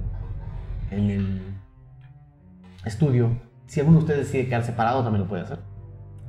en 0.91 1.11
el 1.11 1.55
estudio. 2.85 3.31
Si 3.67 3.81
alguno 3.81 3.99
de 3.99 4.05
ustedes 4.05 4.27
decide 4.27 4.49
quedar 4.49 4.65
separado, 4.65 5.03
también 5.03 5.23
lo 5.23 5.29
puede 5.29 5.43
hacer. 5.43 5.61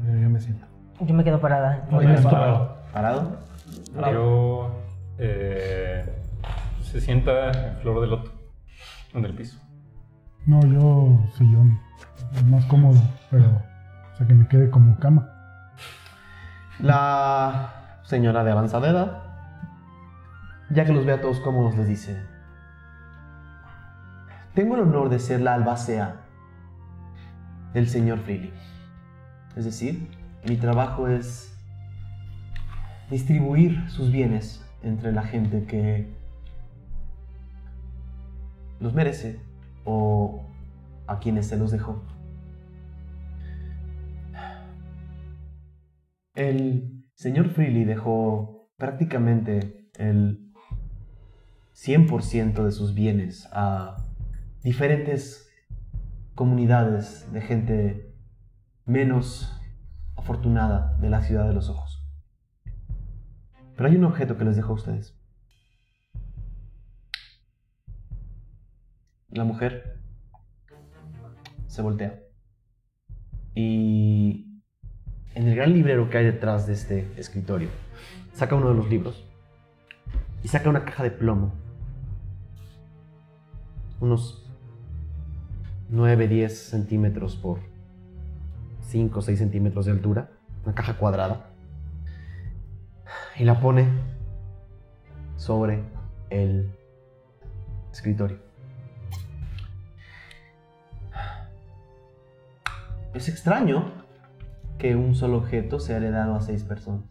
Yo, 0.06 0.16
yo 0.18 0.30
me 0.30 0.40
siento. 0.40 0.66
Yo 1.00 1.14
me 1.14 1.24
quedo 1.24 1.42
parada. 1.42 1.88
Muy 1.90 2.06
bien, 2.06 2.22
parado. 2.24 2.78
Parado. 2.94 3.40
Yo. 4.12 4.82
eh, 5.18 6.22
se 6.82 7.02
sienta 7.02 7.52
en 7.52 7.78
flor 7.78 8.02
de 8.02 8.08
loto. 8.08 8.32
En 9.14 9.26
el 9.26 9.34
piso. 9.34 9.60
No, 10.46 10.62
yo 10.66 11.20
sillón. 11.38 11.80
Es 12.34 12.44
más 12.46 12.66
cómodo, 12.66 13.00
pero. 13.30 13.62
O 14.14 14.16
sea, 14.16 14.28
que 14.28 14.34
me 14.34 14.48
quede 14.48 14.70
como 14.70 14.98
cama. 15.00 15.28
La 16.80 18.00
señora 18.04 18.44
de 18.44 18.52
avanzada 18.52 18.90
edad, 18.90 19.24
ya 20.70 20.86
que 20.86 20.94
los 20.94 21.06
ve 21.06 21.14
a 21.14 21.22
todos 21.22 21.40
cómodos, 21.40 21.76
les 21.78 21.88
dice: 21.88 22.24
Tengo 24.54 24.76
el 24.76 24.82
honor 24.82 25.08
de 25.08 25.20
ser 25.20 25.40
la 25.40 25.54
albacea 25.54 26.26
del 27.74 27.88
señor 27.88 28.20
Freely. 28.20 28.52
Es 29.56 29.64
decir, 29.64 30.10
mi 30.46 30.58
trabajo 30.58 31.08
es 31.08 31.58
distribuir 33.10 33.90
sus 33.90 34.12
bienes 34.12 34.66
entre 34.84 35.14
la 35.14 35.24
gente 35.24 35.64
que 35.64 36.14
los 38.82 38.94
merece 38.94 39.40
o 39.86 40.46
a 41.08 41.20
quienes 41.20 41.48
se 41.48 41.56
los 41.56 41.72
dejó. 41.72 42.04
El 46.36 47.06
señor 47.14 47.52
Freely 47.52 47.86
dejó 47.86 48.70
prácticamente 48.76 49.88
el 49.96 50.52
100% 51.74 52.66
de 52.66 52.72
sus 52.72 52.94
bienes 52.94 53.48
a 53.54 54.11
diferentes 54.64 55.50
comunidades 56.36 57.32
de 57.32 57.42
gente 57.42 58.16
menos 58.86 59.60
afortunada 60.16 60.98
de 60.98 61.10
la 61.10 61.22
ciudad 61.22 61.48
de 61.48 61.54
los 61.54 61.70
ojos. 61.70 62.06
Pero 63.76 63.90
hay 63.90 63.96
un 63.96 64.04
objeto 64.04 64.38
que 64.38 64.46
les 64.46 64.56
dejó 64.56 64.74
a 64.74 64.76
ustedes. 64.76 65.18
La 69.30 69.44
mujer 69.44 70.00
se 71.68 71.82
voltea 71.82 72.20
y 73.56 74.62
en 75.36 75.48
el 75.48 75.56
gran 75.56 75.74
librero 75.74 76.10
que 76.10 76.18
hay 76.18 76.26
detrás 76.26 76.68
de 76.68 76.74
este 76.74 77.12
escritorio, 77.18 77.70
saca 78.34 78.56
uno 78.56 78.70
de 78.70 78.76
los 78.76 78.90
libros 78.90 79.26
y 80.44 80.48
saca 80.48 80.70
una 80.70 80.84
caja 80.84 81.04
de 81.04 81.12
plomo. 81.12 81.54
Unos 84.00 84.41
9, 85.92 86.28
10 86.28 86.58
centímetros 86.58 87.36
por 87.36 87.60
5 88.88 89.20
o 89.20 89.22
6 89.22 89.38
centímetros 89.38 89.86
de 89.86 89.92
altura. 89.92 90.32
Una 90.64 90.74
caja 90.74 90.98
cuadrada. 90.98 91.48
Y 93.38 93.44
la 93.44 93.60
pone 93.60 93.88
sobre 95.36 95.84
el 96.30 96.72
escritorio. 97.92 98.38
Es 103.14 103.28
extraño 103.28 103.92
que 104.78 104.96
un 104.96 105.14
solo 105.14 105.38
objeto 105.38 105.80
sea 105.80 105.98
heredado 105.98 106.36
a 106.36 106.42
seis 106.42 106.64
personas. 106.64 107.04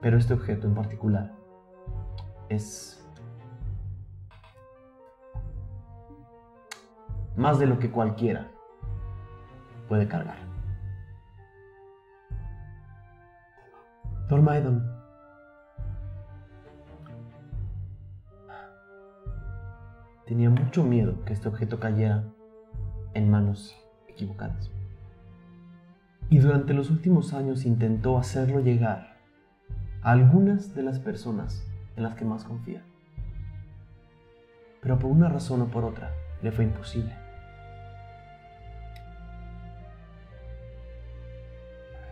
Pero 0.00 0.18
este 0.18 0.34
objeto 0.34 0.66
en 0.66 0.74
particular 0.74 1.32
es 2.48 2.99
más 7.36 7.58
de 7.58 7.66
lo 7.66 7.78
que 7.78 7.90
cualquiera 7.90 8.48
puede 9.88 10.06
cargar. 10.06 10.38
Tormaidon. 14.28 14.88
Tenía 20.26 20.48
mucho 20.48 20.84
miedo 20.84 21.24
que 21.24 21.32
este 21.32 21.48
objeto 21.48 21.80
cayera 21.80 22.22
en 23.14 23.28
manos 23.28 23.76
equivocadas. 24.06 24.70
Y 26.28 26.38
durante 26.38 26.74
los 26.74 26.90
últimos 26.90 27.34
años 27.34 27.66
intentó 27.66 28.16
hacerlo 28.16 28.60
llegar 28.60 29.16
a 30.02 30.12
algunas 30.12 30.76
de 30.76 30.84
las 30.84 31.00
personas 31.00 31.66
en 31.96 32.04
las 32.04 32.14
que 32.14 32.24
más 32.24 32.44
confía. 32.44 32.84
Pero 34.80 35.00
por 35.00 35.10
una 35.10 35.28
razón 35.28 35.62
o 35.62 35.66
por 35.66 35.84
otra 35.84 36.12
le 36.40 36.52
fue 36.52 36.64
imposible. 36.64 37.19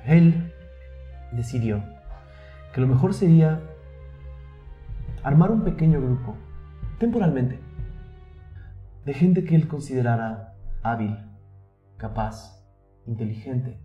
Él 0.08 0.54
decidió 1.32 1.84
que 2.72 2.80
lo 2.80 2.86
mejor 2.86 3.12
sería 3.12 3.60
armar 5.22 5.50
un 5.50 5.64
pequeño 5.64 6.00
grupo, 6.00 6.34
temporalmente, 6.98 7.60
de 9.04 9.12
gente 9.12 9.44
que 9.44 9.54
él 9.54 9.68
considerara 9.68 10.54
hábil, 10.82 11.18
capaz, 11.98 12.64
inteligente 13.06 13.78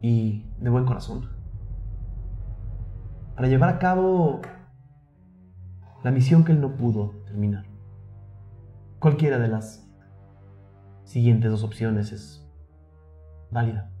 y 0.00 0.46
de 0.58 0.70
buen 0.70 0.86
corazón, 0.86 1.28
para 3.36 3.48
llevar 3.48 3.68
a 3.68 3.78
cabo 3.78 4.40
la 6.02 6.10
misión 6.10 6.44
que 6.44 6.52
él 6.52 6.62
no 6.62 6.76
pudo 6.76 7.10
terminar. 7.26 7.66
Cualquiera 9.00 9.38
de 9.38 9.48
las 9.48 9.86
siguientes 11.02 11.50
dos 11.50 11.62
opciones 11.62 12.10
es 12.10 12.50
válida. 13.50 13.93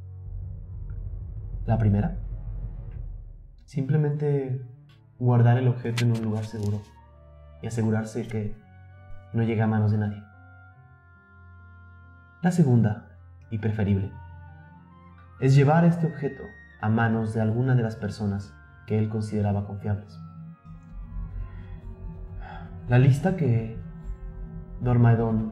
La 1.66 1.78
primera, 1.78 2.18
simplemente 3.64 4.60
guardar 5.18 5.56
el 5.56 5.68
objeto 5.68 6.04
en 6.04 6.10
un 6.10 6.22
lugar 6.22 6.44
seguro 6.44 6.82
y 7.62 7.66
asegurarse 7.66 8.28
que 8.28 8.54
no 9.32 9.42
llegue 9.42 9.62
a 9.62 9.66
manos 9.66 9.90
de 9.90 9.98
nadie. 9.98 10.22
La 12.42 12.50
segunda, 12.50 13.16
y 13.50 13.56
preferible, 13.56 14.12
es 15.40 15.54
llevar 15.54 15.86
este 15.86 16.06
objeto 16.06 16.42
a 16.82 16.90
manos 16.90 17.32
de 17.32 17.40
alguna 17.40 17.74
de 17.74 17.82
las 17.82 17.96
personas 17.96 18.52
que 18.86 18.98
él 18.98 19.08
consideraba 19.08 19.66
confiables. 19.66 20.18
La 22.90 22.98
lista 22.98 23.36
que 23.36 23.78
Dormaedon 24.82 25.50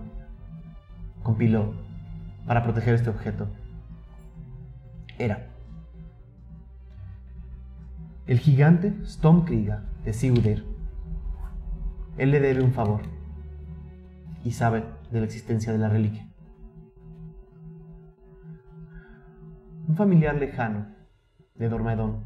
compiló 1.23 1.73
para 2.47 2.63
proteger 2.63 2.95
este 2.95 3.09
objeto 3.09 3.49
era 5.19 5.52
el 8.27 8.39
gigante 8.39 8.94
Stormkrieger 9.05 9.81
de 10.05 10.12
Sigurdir. 10.12 10.65
Él 12.19 12.31
le 12.31 12.40
debe 12.40 12.62
un 12.62 12.73
favor 12.73 13.03
y 14.44 14.53
sabe 14.53 14.85
de 15.11 15.20
la 15.20 15.27
existencia 15.27 15.73
de 15.73 15.78
la 15.78 15.89
reliquia. 15.89 16.28
Un 19.89 19.97
familiar 19.97 20.36
lejano 20.36 20.86
de 21.57 21.69
Dormaedon, 21.69 22.24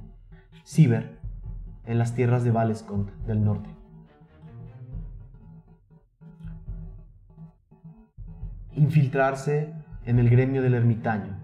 Siber, 0.64 1.18
en 1.84 1.98
las 1.98 2.14
tierras 2.14 2.44
de 2.44 2.50
Valescont 2.50 3.10
del 3.26 3.42
norte. 3.42 3.70
Infiltrarse 8.72 9.72
en 10.04 10.18
el 10.18 10.28
gremio 10.28 10.60
del 10.62 10.74
ermitaño 10.74 11.38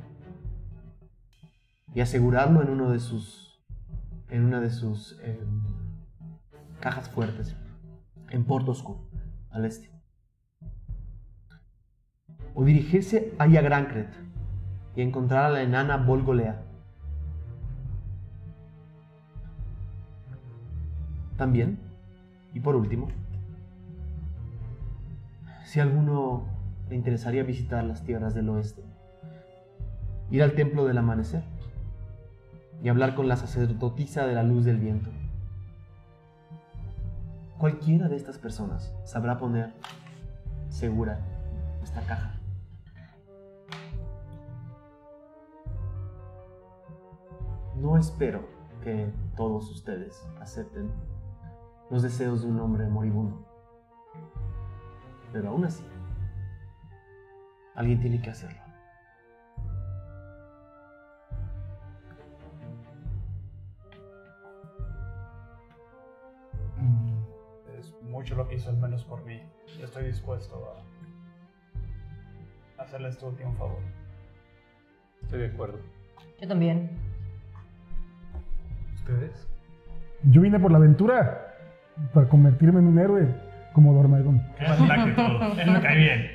y 1.95 2.01
asegurarlo 2.01 2.63
en 2.63 2.71
uno 2.71 2.91
de 2.91 3.01
sus 3.01 3.52
en 4.33 4.47
una 4.47 4.63
de 4.63 4.71
sus 4.71 5.21
eh, 5.23 5.39
cajas 6.81 7.11
fuertes 7.11 7.55
en 8.31 8.45
Port 8.45 8.67
Oscuro, 8.67 9.07
al 9.51 9.67
este. 9.67 9.91
O 12.55 12.65
dirigirse 12.65 13.35
a 13.39 13.47
Yagrancret 13.47 14.09
y 14.97 15.03
encontrar 15.03 15.45
a 15.45 15.51
la 15.51 15.63
enana 15.63 15.99
Volgolea. 15.99 16.63
También, 21.37 21.79
y 22.55 22.61
por 22.61 22.75
último, 22.75 23.09
si 25.65 25.81
alguno 25.81 26.47
le 26.89 26.97
interesaría 26.97 27.43
visitar 27.43 27.85
las 27.85 28.03
tierras 28.03 28.35
del 28.35 28.49
oeste, 28.49 28.83
ir 30.31 30.43
al 30.43 30.55
templo 30.55 30.87
del 30.87 30.97
amanecer 30.97 31.52
y 32.83 32.89
hablar 32.89 33.15
con 33.15 33.29
la 33.29 33.37
sacerdotisa 33.37 34.27
de 34.27 34.35
la 34.35 34.43
luz 34.43 34.65
del 34.65 34.79
viento. 34.79 35.11
Cualquiera 37.59 38.09
de 38.09 38.17
estas 38.17 38.39
personas 38.39 38.93
sabrá 39.05 39.39
poner 39.39 39.73
segura 40.69 41.21
esta 41.83 42.01
caja. 42.03 42.35
No 47.77 47.97
espero 47.97 48.49
que 48.83 49.13
todos 49.37 49.71
ustedes 49.71 50.27
acepten 50.41 50.91
los 51.89 52.03
deseos 52.03 52.43
de 52.43 52.49
un 52.49 52.59
hombre 52.59 52.89
moribundo. 52.89 53.47
Pero 55.33 55.51
aún 55.51 55.65
así, 55.65 55.85
alguien 57.75 58.01
tiene 58.01 58.21
que 58.21 58.31
hacerlo. 58.31 58.62
Mucho 68.23 68.37
lo 68.37 68.47
que 68.47 68.55
hizo, 68.55 68.71
al 68.71 68.77
menos 68.77 69.03
por 69.03 69.25
mí. 69.25 69.43
Y 69.77 69.83
estoy 69.83 70.05
dispuesto 70.05 70.77
a 72.79 72.83
hacerle 72.83 73.09
este 73.09 73.25
último 73.25 73.53
favor. 73.55 73.81
Estoy 75.23 75.41
de 75.41 75.47
acuerdo. 75.47 75.81
Yo 76.41 76.47
también. 76.47 76.91
¿Ustedes? 78.95 79.49
Yo 80.23 80.41
vine 80.41 80.61
por 80.61 80.71
la 80.71 80.79
aventura 80.79 81.57
para 82.15 82.29
convertirme 82.29 82.79
en 82.79 82.87
un 82.87 82.99
héroe 83.01 83.35
como 83.73 83.93
Dormaedon. 83.93 84.41
Qué 84.57 84.67
todo. 85.17 85.61
Él 85.61 85.71
me 85.73 85.81
cae 85.81 85.97
bien. 85.97 86.31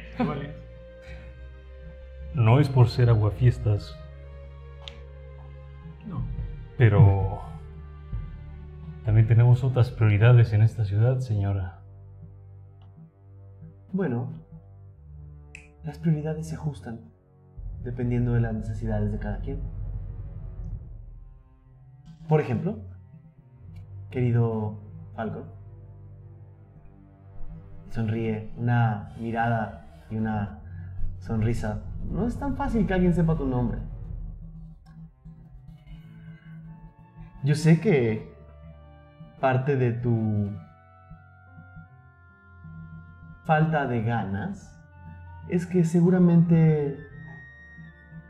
No 2.34 2.60
es 2.60 2.68
por 2.68 2.90
ser 2.90 3.10
aguafiestas. 3.10 3.98
No. 6.06 6.22
Pero 6.78 7.42
también 9.06 9.26
tenemos 9.26 9.64
otras 9.64 9.90
prioridades 9.90 10.52
en 10.52 10.64
esta 10.64 10.84
ciudad, 10.84 11.20
señora. 11.20 11.77
Bueno, 13.94 14.28
las 15.84 15.98
prioridades 16.00 16.48
se 16.48 16.56
ajustan 16.56 17.00
dependiendo 17.84 18.34
de 18.34 18.42
las 18.42 18.54
necesidades 18.54 19.12
de 19.12 19.20
cada 19.20 19.40
quien. 19.40 19.62
Por 22.28 22.42
ejemplo, 22.42 22.80
querido 24.12 24.78
Falcon, 25.16 25.46
sonríe, 27.90 28.52
una 28.58 29.14
mirada 29.20 30.04
y 30.10 30.18
una 30.18 30.60
sonrisa. 31.20 31.82
No 32.12 32.28
es 32.28 32.38
tan 32.38 32.58
fácil 32.58 32.86
que 32.86 32.94
alguien 32.94 33.14
sepa 33.14 33.38
tu 33.38 33.46
nombre. 33.46 33.80
Yo 37.44 37.56
sé 37.56 37.80
que 37.80 38.36
parte 39.40 39.78
de 39.78 39.94
tu 39.94 40.50
falta 43.48 43.88
de 43.88 44.04
ganas 44.04 44.78
es 45.50 45.66
que 45.66 45.86
seguramente 45.86 47.00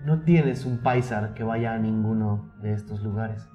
no 0.06 0.22
tienes 0.22 0.66
un 0.66 0.78
paisar 0.78 1.34
que 1.34 1.44
vaya 1.44 1.74
a 1.74 1.80
ninguno 1.80 2.54
de 2.62 2.74
estos 2.74 3.02
lugares. 3.02 3.50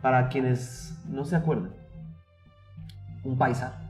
Para 0.00 0.28
quienes 0.28 0.98
no 1.06 1.24
se 1.24 1.36
acuerdan, 1.36 1.72
un 3.22 3.36
paisar 3.36 3.86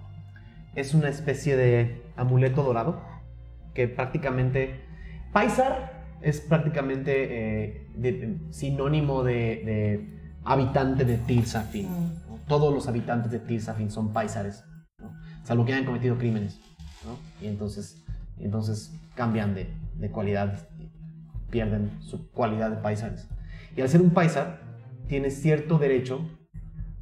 es 0.74 0.94
una 0.94 1.08
especie 1.08 1.56
de 1.56 2.02
amuleto 2.16 2.62
dorado 2.62 3.00
que 3.72 3.88
prácticamente... 3.88 4.84
Paisar 5.32 5.92
es 6.22 6.40
prácticamente 6.40 7.74
eh, 7.98 8.40
sinónimo 8.50 9.22
de, 9.22 10.08
habitante 10.44 11.04
de 11.04 11.18
Tirsafin. 11.18 11.88
Todos 12.46 12.72
los 12.72 12.88
habitantes 12.88 13.30
de 13.30 13.38
Tirsafin 13.38 13.90
son 13.90 14.12
paisares, 14.12 14.64
¿no? 14.98 15.12
salvo 15.44 15.64
que 15.64 15.72
hayan 15.72 15.84
cometido 15.84 16.16
crímenes. 16.18 16.60
Y 17.40 17.46
entonces, 17.46 18.04
entonces 18.38 18.92
cambian 19.14 19.54
de, 19.54 19.72
de 19.94 20.10
cualidad, 20.10 20.68
pierden 21.50 21.90
su 22.00 22.30
cualidad 22.30 22.70
de 22.70 22.76
paisares. 22.76 23.28
Y 23.76 23.80
al 23.80 23.88
ser 23.88 24.00
un 24.00 24.10
paisar, 24.10 24.60
tienes 25.06 25.40
cierto 25.40 25.78
derecho 25.78 26.28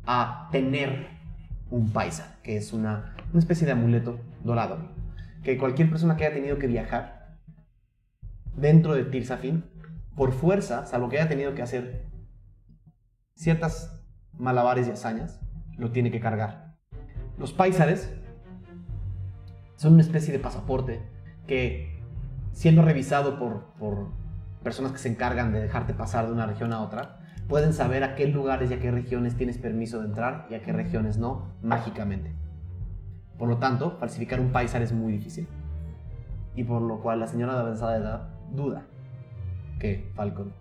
a 0.07 0.49
tener 0.53 1.07
un 1.71 1.91
paisar, 1.91 2.37
que 2.43 2.57
es 2.57 2.73
una, 2.73 3.15
una 3.31 3.39
especie 3.39 3.67
de 3.67 3.73
amuleto 3.73 4.21
dorado, 4.43 4.91
que 5.43 5.57
cualquier 5.57 5.91
persona 5.91 6.17
que 6.17 6.27
haya 6.27 6.35
tenido 6.35 6.59
que 6.59 6.67
viajar 6.67 7.39
dentro 8.57 8.95
de 8.95 9.05
Tirsafin, 9.05 9.65
por 10.17 10.33
fuerza, 10.33 10.87
salvo 10.87 11.09
que 11.09 11.19
haya 11.19 11.29
tenido 11.29 11.55
que 11.55 11.63
hacer 11.63 12.07
ciertas 13.35 14.04
malabares 14.39 14.89
y 14.89 14.91
hazañas, 14.91 15.41
lo 15.77 15.91
tiene 15.91 16.11
que 16.11 16.21
cargar. 16.21 16.75
Los 17.39 17.53
paisares 17.53 18.13
son 19.77 19.95
una 19.95 20.03
especie 20.03 20.33
de 20.33 20.39
pasaporte 20.39 21.03
que 21.47 22.03
siendo 22.53 22.83
revisado 22.83 23.39
por, 23.39 23.75
por 23.79 24.09
personas 24.63 24.93
que 24.93 24.99
se 24.99 25.09
encargan 25.09 25.53
de 25.53 25.61
dejarte 25.61 25.95
pasar 25.95 26.27
de 26.27 26.33
una 26.33 26.47
región 26.47 26.73
a 26.73 26.81
otra, 26.81 27.19
pueden 27.49 27.73
saber 27.73 28.05
a 28.05 28.15
qué 28.15 28.27
lugares 28.29 28.71
y 28.71 28.75
a 28.75 28.81
qué 28.81 28.91
regiones 28.91 29.37
tienes 29.37 29.59
permiso 29.59 30.01
de 30.01 30.07
entrar 30.07 30.47
y 30.51 30.55
a 30.55 30.63
qué 30.63 30.73
regiones 30.73 31.19
no, 31.19 31.53
mágicamente. 31.63 32.33
Por 33.39 33.49
lo 33.49 33.59
tanto, 33.59 33.97
falsificar 33.99 34.41
un 34.41 34.53
paisar 34.53 34.83
es 34.83 34.93
muy 34.93 35.13
difícil. 35.13 35.49
Y 36.55 36.65
por 36.65 36.83
lo 36.83 37.01
cual 37.01 37.21
la 37.21 37.27
señora 37.27 37.55
de 37.55 37.61
avanzada 37.61 37.97
edad 37.97 38.29
duda 38.53 38.87
que 39.79 40.11
Falcon 40.15 40.53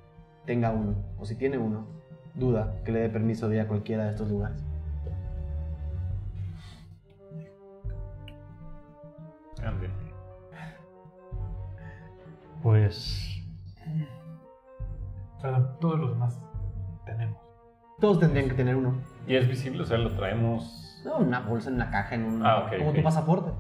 tenga 0.46 0.72
uno, 0.72 0.96
o 1.18 1.26
si 1.26 1.36
tiene 1.36 1.58
uno, 1.58 1.88
duda 2.36 2.76
que 2.84 2.92
le 2.92 3.00
dé 3.00 3.10
permiso 3.10 3.50
de 3.50 3.56
ir 3.56 3.62
a 3.62 3.68
cualquiera 3.68 4.06
de 4.06 4.12
estos 4.12 4.30
lugares. 4.30 4.64
Ande. 9.64 9.90
Pues 12.62 13.34
Perdón, 15.44 15.76
todos 15.82 16.00
los 16.00 16.12
demás 16.12 16.42
tenemos. 17.06 17.38
Todos 18.00 18.18
tendrían 18.22 18.48
que 18.48 18.56
tener 18.56 18.78
uno. 18.78 18.96
Y 19.28 19.36
es 19.36 19.46
visible, 19.46 19.84
o 19.84 19.86
sea, 19.86 19.98
lo 19.98 20.12
traemos. 20.12 21.02
No, 21.04 21.20
en 21.20 21.28
una 21.28 21.42
bolsa, 21.42 21.68
en 21.68 21.76
una 21.76 21.92
caja, 21.92 22.16
en 22.16 22.24
un... 22.24 22.46
Ah, 22.46 22.60
ok, 22.60 22.78
como 22.78 22.94
tu 22.94 23.04
pasaporte. 23.04 23.52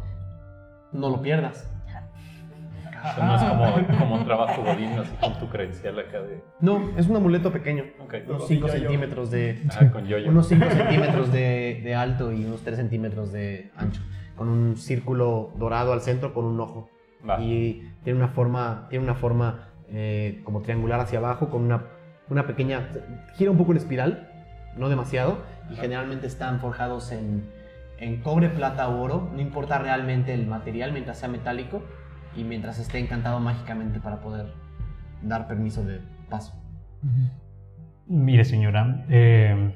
No 0.93 1.09
lo 1.09 1.21
pierdas. 1.21 1.69
O 3.03 3.15
sea, 3.15 3.25
no 3.25 3.35
es 3.35 3.43
como, 3.43 3.99
como 3.99 4.15
un 4.15 4.25
trabajo 4.25 4.63
godín, 4.63 4.91
así 4.97 5.11
con 5.19 5.37
tu 5.37 5.49
credencial 5.49 5.99
acá 5.99 6.21
de. 6.21 6.41
No, 6.61 6.91
es 6.97 7.07
un 7.07 7.17
amuleto 7.17 7.51
pequeño. 7.51 7.83
Ok. 7.99 8.15
Unos 8.27 8.47
5 8.47 8.67
centímetros 8.69 9.29
de... 9.29 9.61
Ah, 9.71 9.91
con 9.91 10.05
yo-yo. 10.05 10.29
Unos 10.29 10.47
5 10.47 10.65
centímetros 10.69 11.31
de, 11.33 11.81
de 11.83 11.95
alto 11.95 12.31
y 12.31 12.45
unos 12.45 12.61
3 12.61 12.77
centímetros 12.77 13.33
de 13.33 13.71
ancho. 13.75 14.01
Con 14.37 14.47
un 14.47 14.77
círculo 14.77 15.51
dorado 15.57 15.91
al 15.91 16.01
centro 16.01 16.33
con 16.33 16.45
un 16.45 16.59
ojo. 16.61 16.89
Va. 17.27 17.41
Y 17.41 17.91
tiene 18.03 18.19
una 18.19 18.29
forma, 18.29 18.87
tiene 18.89 19.03
una 19.03 19.15
forma 19.15 19.67
eh, 19.89 20.41
como 20.45 20.61
triangular 20.61 21.01
hacia 21.01 21.19
abajo 21.19 21.49
con 21.49 21.63
una, 21.63 21.83
una 22.29 22.47
pequeña... 22.47 22.89
Gira 23.35 23.51
un 23.51 23.57
poco 23.57 23.71
en 23.71 23.79
espiral, 23.79 24.29
no 24.77 24.87
demasiado. 24.87 25.39
Y 25.69 25.75
generalmente 25.75 26.27
están 26.27 26.61
forjados 26.61 27.11
en, 27.11 27.49
en 27.97 28.21
cobre, 28.21 28.47
plata 28.47 28.87
o 28.87 29.01
oro. 29.01 29.29
No 29.33 29.41
importa 29.41 29.77
realmente 29.77 30.33
el 30.33 30.47
material 30.47 30.93
mientras 30.93 31.17
sea 31.17 31.27
metálico 31.27 31.83
y 32.35 32.43
mientras 32.43 32.79
esté 32.79 32.99
encantado 32.99 33.39
mágicamente 33.39 33.99
para 33.99 34.19
poder 34.19 34.53
dar 35.21 35.47
permiso 35.47 35.83
de 35.83 36.01
paso. 36.29 36.53
mire 38.07 38.45
señora, 38.45 39.05
eh, 39.09 39.75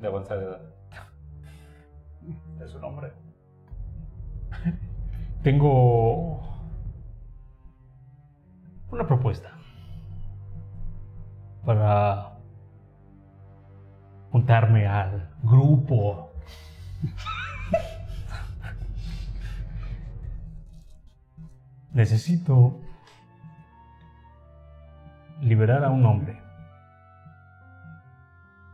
De 0.00 0.06
avanzada 0.06 0.42
edad. 0.42 0.60
Es 2.62 2.70
su 2.70 2.78
nombre. 2.78 3.12
tengo 5.42 6.40
una 8.90 9.06
propuesta 9.06 9.50
para 11.64 12.32
juntarme 14.30 14.86
al 14.86 15.30
grupo. 15.42 16.30
Necesito 21.92 22.80
liberar 25.40 25.84
a 25.84 25.90
un 25.90 26.04
hombre. 26.04 26.40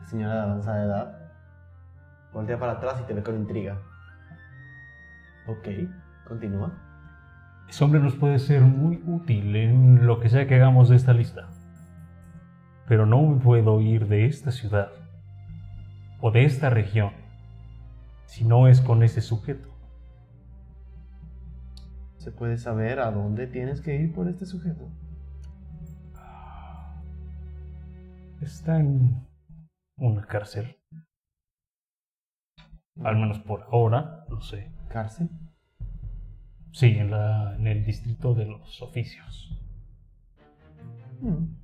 La 0.01 0.07
señora 0.07 0.35
de 0.35 0.41
avanzada 0.41 0.85
edad. 0.85 1.19
Voltea 2.33 2.59
para 2.59 2.73
atrás 2.73 3.01
y 3.03 3.07
te 3.07 3.15
ve 3.15 3.23
con 3.23 3.37
intriga. 3.37 3.79
Ok, 5.47 5.69
continúa. 6.29 6.73
Ese 7.69 7.83
hombre 7.83 8.01
nos 8.01 8.15
puede 8.15 8.39
ser 8.39 8.63
muy 8.63 9.03
útil 9.07 9.57
en 9.57 10.07
lo 10.07 10.21
que 10.21 10.29
sea 10.29 10.47
que 10.47 10.57
hagamos 10.57 10.89
de 10.89 10.97
esta 10.97 11.13
lista. 11.13 11.49
Pero 12.87 13.07
no 13.07 13.23
me 13.23 13.41
puedo 13.41 13.81
ir 13.81 14.07
de 14.07 14.27
esta 14.27 14.51
ciudad 14.51 14.91
o 16.21 16.31
de 16.31 16.45
esta 16.45 16.71
región 16.71 17.13
si 18.27 18.45
no 18.45 18.69
es 18.69 18.81
con 18.81 19.03
ese 19.03 19.21
sujeto. 19.21 19.76
¿Se 22.27 22.33
puede 22.33 22.59
saber 22.59 22.99
a 22.99 23.13
dónde 23.13 23.47
tienes 23.47 23.81
que 23.81 23.95
ir 23.95 24.13
por 24.13 24.27
este 24.27 24.47
sujeto? 24.47 24.91
Está 28.41 28.81
en 28.81 29.25
una 29.97 30.27
cárcel. 30.27 30.77
Al 33.05 33.15
menos 33.15 33.39
por 33.39 33.63
ahora, 33.71 34.25
no 34.29 34.41
sé. 34.41 34.73
¿Cárcel? 34.89 35.31
Sí, 36.73 36.99
en, 36.99 37.13
la, 37.13 37.55
en 37.55 37.69
el 37.69 37.85
distrito 37.85 38.35
de 38.35 38.47
los 38.47 38.83
oficios. 38.83 39.57
Mm. 41.21 41.55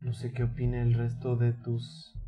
No 0.00 0.12
sé 0.12 0.32
qué 0.32 0.42
opina 0.42 0.82
el 0.82 0.94
resto 0.94 1.36
de 1.36 1.52
tus... 1.52 2.18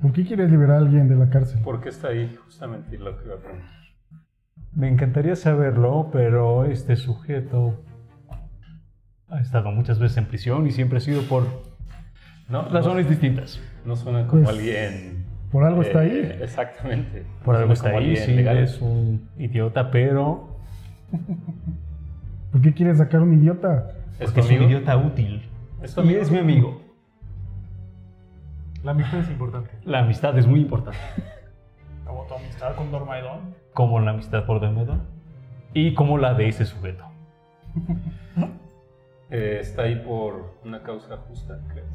¿Por 0.00 0.12
qué 0.12 0.24
quieres 0.24 0.52
liberar 0.52 0.76
a 0.76 0.78
alguien 0.82 1.08
de 1.08 1.16
la 1.16 1.28
cárcel? 1.30 1.60
¿Por 1.62 1.80
qué 1.80 1.88
está 1.88 2.10
ahí? 2.10 2.32
Justamente 2.44 2.96
lo 2.96 3.18
que 3.18 3.24
iba 3.24 3.34
a 3.34 3.38
preguntar. 3.38 3.81
Me 4.74 4.88
encantaría 4.88 5.36
saberlo, 5.36 6.08
pero 6.12 6.64
este 6.64 6.96
sujeto 6.96 7.82
ha 9.28 9.40
estado 9.40 9.70
muchas 9.70 9.98
veces 9.98 10.18
en 10.18 10.26
prisión 10.26 10.66
y 10.66 10.70
siempre 10.70 10.98
ha 10.98 11.00
sido 11.00 11.22
por 11.22 11.46
No, 12.48 12.68
razones 12.68 13.04
no, 13.04 13.10
distintas. 13.10 13.60
no 13.84 13.96
suena 13.96 14.26
como 14.26 14.44
Pues, 14.44 14.56
alguien. 14.56 15.26
Por 15.50 15.64
algo 15.64 15.82
está 15.82 16.04
eh, 16.04 16.10
ahí. 16.10 16.42
Exactamente. 16.42 17.24
Por 17.44 17.56
algo 17.56 17.72
está 17.74 17.90
ahí, 17.90 18.16
sí, 18.16 18.32
legal. 18.32 18.58
es 18.58 18.80
un 18.80 19.28
idiota, 19.38 19.90
pero 19.90 20.56
¿Por 22.52 22.60
qué 22.60 22.72
quieres 22.74 22.98
sacar 22.98 23.20
un 23.22 23.34
idiota? 23.34 23.88
¿Es 24.18 24.26
porque 24.30 24.40
es 24.40 24.50
un 24.50 24.62
idiota 24.66 24.96
útil. 24.96 25.42
¿Es 25.82 25.96
Y 25.96 26.14
es 26.14 26.30
mi 26.30 26.38
amigo. 26.38 26.80
La 28.84 28.92
amistad 28.92 29.20
es 29.20 29.28
importante. 29.30 29.70
La 29.84 30.00
amistad 30.00 30.36
es 30.38 30.46
muy 30.46 30.60
importante, 30.60 30.98
Como 32.12 32.26
tu 32.26 32.34
amistad 32.34 32.76
con 32.76 32.92
Dormaidon. 32.92 33.54
como 33.72 33.98
la 33.98 34.10
amistad 34.10 34.44
por 34.44 34.60
Demedo 34.60 34.98
y 35.72 35.94
como 35.94 36.18
la 36.18 36.34
de 36.34 36.48
ese 36.48 36.66
sujeto. 36.66 37.04
Eh, 39.34 39.60
está 39.62 39.84
ahí 39.84 39.96
por 39.96 40.58
una 40.62 40.82
causa 40.82 41.16
justa, 41.16 41.58
¿crees? 41.72 41.88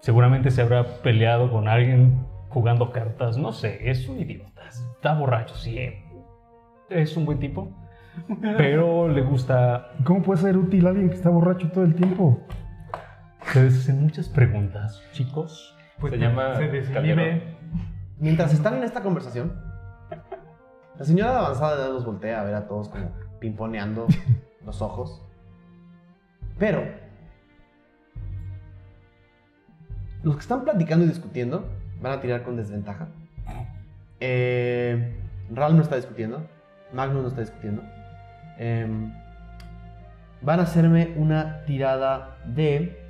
Seguramente 0.00 0.50
se 0.50 0.60
habrá 0.60 0.84
peleado 1.00 1.50
con 1.50 1.68
alguien 1.68 2.26
jugando 2.50 2.92
cartas, 2.92 3.38
no 3.38 3.52
sé, 3.52 3.88
es 3.88 4.06
un 4.10 4.20
idiota, 4.20 4.60
está 4.68 5.14
borracho, 5.14 5.54
sí, 5.54 5.78
es 6.90 7.16
un 7.16 7.24
buen 7.24 7.38
tipo, 7.38 7.70
pero 8.58 9.08
le 9.08 9.22
gusta, 9.22 9.92
¿Cómo 10.04 10.20
puede 10.20 10.42
ser 10.42 10.58
útil 10.58 10.86
alguien 10.86 11.08
que 11.08 11.14
está 11.14 11.30
borracho 11.30 11.70
todo 11.70 11.84
el 11.84 11.94
tiempo? 11.94 12.42
se 13.54 13.68
hacen 13.68 14.02
muchas 14.02 14.28
preguntas, 14.28 15.02
chicos. 15.12 15.77
Pues 16.00 16.12
Se 16.12 16.18
llama 16.18 16.56
se 16.56 16.68
desinhibe. 16.68 17.56
Mientras 18.18 18.52
están 18.52 18.76
en 18.76 18.84
esta 18.84 19.02
conversación, 19.02 19.52
la 20.96 21.04
señora 21.04 21.32
de 21.32 21.38
avanzada 21.38 21.76
edad 21.76 21.92
los 21.92 22.04
voltea 22.04 22.40
a 22.40 22.44
ver 22.44 22.54
a 22.54 22.66
todos 22.66 22.88
como 22.88 23.10
pimponeando 23.40 24.06
los 24.64 24.82
ojos. 24.82 25.22
Pero 26.58 26.84
los 30.22 30.34
que 30.34 30.40
están 30.40 30.64
platicando 30.64 31.04
y 31.04 31.08
discutiendo 31.08 31.68
van 32.00 32.12
a 32.12 32.20
tirar 32.20 32.42
con 32.42 32.56
desventaja. 32.56 33.08
Eh, 34.20 35.16
Ral 35.50 35.76
no 35.76 35.82
está 35.82 35.96
discutiendo. 35.96 36.46
Magnus 36.92 37.22
no 37.22 37.28
está 37.28 37.40
discutiendo. 37.42 37.82
Em, 38.58 39.12
van 40.42 40.60
a 40.60 40.64
hacerme 40.64 41.14
una 41.16 41.64
tirada 41.64 42.38
de. 42.44 43.07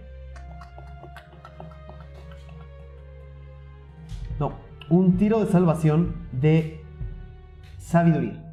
Un 4.90 5.16
tiro 5.16 5.40
de 5.40 5.46
salvación 5.46 6.14
de 6.32 6.82
sabiduría. 7.78 8.44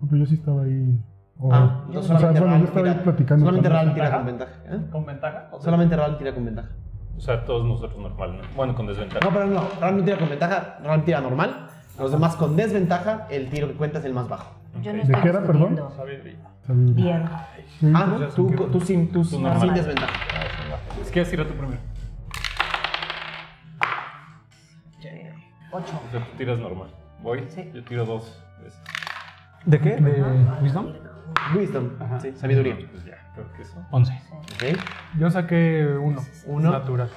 Porque 0.00 0.18
yo 0.18 0.26
sí 0.26 0.34
estaba 0.34 0.62
ahí. 0.62 0.98
O- 1.38 1.52
Ah, 1.52 1.84
o 1.88 1.92
no, 1.92 2.02
sea, 2.02 2.18
solamente 2.18 2.40
Ral 2.40 2.58
yo 2.60 2.64
estaba 2.66 2.86
ahí 2.86 2.92
tira- 2.92 3.04
platicando. 3.04 3.44
Solamente 3.46 3.68
con- 3.68 3.76
Ral 3.78 3.94
tira 3.94 4.04
¿Ventaja? 4.04 4.16
con 4.16 4.26
ventaja. 4.26 4.52
¿eh? 4.66 4.88
¿Con 4.90 5.06
ventaja? 5.06 5.48
¿O 5.52 5.60
Solamente 5.60 5.96
Ral 5.96 6.18
tira 6.18 6.34
con 6.34 6.44
ventaja. 6.44 6.68
O 7.16 7.20
sea, 7.20 7.44
todos 7.44 7.66
nosotros 7.66 7.98
normal, 8.00 8.36
¿no? 8.38 8.42
Bueno, 8.56 8.74
con 8.74 8.86
desventaja. 8.86 9.24
No, 9.24 9.32
pero 9.32 9.46
no, 9.46 9.62
Ral 9.80 9.96
no 9.98 10.04
tira 10.04 10.18
con 10.18 10.28
ventaja, 10.28 10.78
Ral 10.82 11.04
tira 11.04 11.20
normal. 11.20 11.66
Los 11.98 12.10
demás 12.10 12.36
con 12.36 12.56
desventaja, 12.56 13.26
el 13.30 13.50
tiro 13.50 13.68
que 13.68 13.74
cuenta 13.74 13.98
es 13.98 14.04
el 14.06 14.14
más 14.14 14.28
bajo. 14.28 14.50
Yo 14.82 14.92
no 14.92 14.98
Ok. 15.02 15.04
estoy 15.04 15.14
¿De 15.14 15.20
qué 15.20 15.28
era, 15.28 15.42
perdón? 15.42 15.80
Sabiduría. 15.96 16.36
Bien. 16.68 17.24
Ah, 17.94 18.14
pues, 18.16 18.34
tú, 18.34 18.46
tú, 18.72 18.80
sin, 18.80 19.10
tú, 19.12 19.24
sin 19.24 19.42
desventaja. 19.74 20.12
Es 21.02 21.10
que 21.10 21.24
tira 21.24 21.44
tú 21.46 21.54
primero. 21.54 21.78
Ocho. 25.72 26.00
O 26.08 26.10
sea, 26.10 26.20
tú 26.24 26.36
tiras 26.36 26.58
normal. 26.58 26.88
Voy, 27.20 27.44
Sí. 27.48 27.70
yo 27.74 27.82
tiro 27.84 28.04
dos 28.04 28.42
veces. 28.62 28.80
¿De 29.64 29.78
qué? 29.80 29.96
¿De 29.96 30.22
Wisdom? 30.62 30.92
Wisdom, 31.56 31.90
sí, 32.20 32.32
sabiduría. 32.36 32.76
Pues 32.90 33.04
ya, 33.04 33.16
creo 33.34 33.52
que 33.54 33.62
eso. 33.62 33.74
11. 33.90 34.12
Ok. 34.32 34.78
Yo 35.18 35.30
saqué 35.30 35.86
uno. 36.00 36.20
Uno. 36.46 36.70
Natural. 36.70 37.08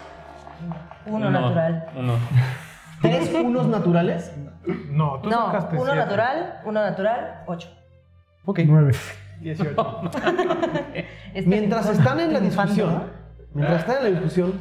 Uno 1.06 1.30
natural. 1.32 1.86
Uno. 1.98 2.14
¿Tres 3.02 3.34
unos 3.34 3.68
naturales? 3.68 4.32
No, 4.90 5.20
tú 5.22 5.30
No, 5.30 5.48
sacaste 5.48 5.76
uno 5.76 5.86
siete. 5.86 6.00
natural, 6.00 6.62
uno 6.66 6.82
natural, 6.82 7.44
ocho. 7.48 7.70
Ok. 8.46 8.60
Nueve. 8.66 8.94
18. 9.42 9.76
Este 11.34 11.50
Mientras 11.50 11.90
están 11.90 12.20
en 12.22 12.32
la 12.32 12.40
discusión, 12.40 13.04
mientras 13.54 13.82
están 13.82 13.98
en 13.98 14.04
la 14.04 14.10
discusión, 14.12 14.54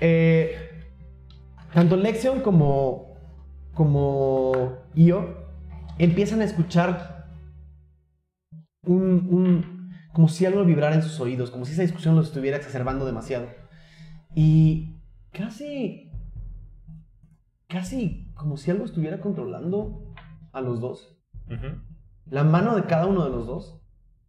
eh, 0.00 0.80
tanto 1.74 1.96
Lexion 1.96 2.40
como, 2.40 3.13
como 3.74 4.78
Io 4.94 5.36
empiezan 5.98 6.40
a 6.40 6.44
escuchar 6.44 7.26
un, 8.84 9.26
un- 9.30 9.90
como 10.12 10.28
si 10.28 10.46
algo 10.46 10.64
vibrara 10.64 10.94
en 10.94 11.02
sus 11.02 11.18
oídos, 11.20 11.50
como 11.50 11.64
si 11.64 11.72
esa 11.72 11.82
discusión 11.82 12.14
los 12.16 12.28
estuviera 12.28 12.56
exacerbando 12.56 13.04
demasiado. 13.04 13.48
Y 14.34 15.00
casi, 15.32 16.10
casi 17.68 18.32
como 18.34 18.56
si 18.56 18.70
algo 18.70 18.84
estuviera 18.84 19.20
controlando 19.20 20.12
a 20.52 20.60
los 20.60 20.80
dos. 20.80 21.16
La 22.26 22.44
mano 22.44 22.74
de 22.76 22.84
cada 22.84 23.06
uno 23.06 23.24
de 23.24 23.30
los 23.30 23.46
dos 23.46 23.80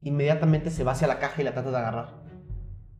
inmediatamente 0.02 0.70
se 0.70 0.84
va 0.84 0.92
hacia 0.94 1.08
la 1.08 1.20
caja 1.20 1.42
y 1.42 1.46
la 1.46 1.54
trata 1.54 1.72
de 1.72 1.78
agarrar. 1.78 2.24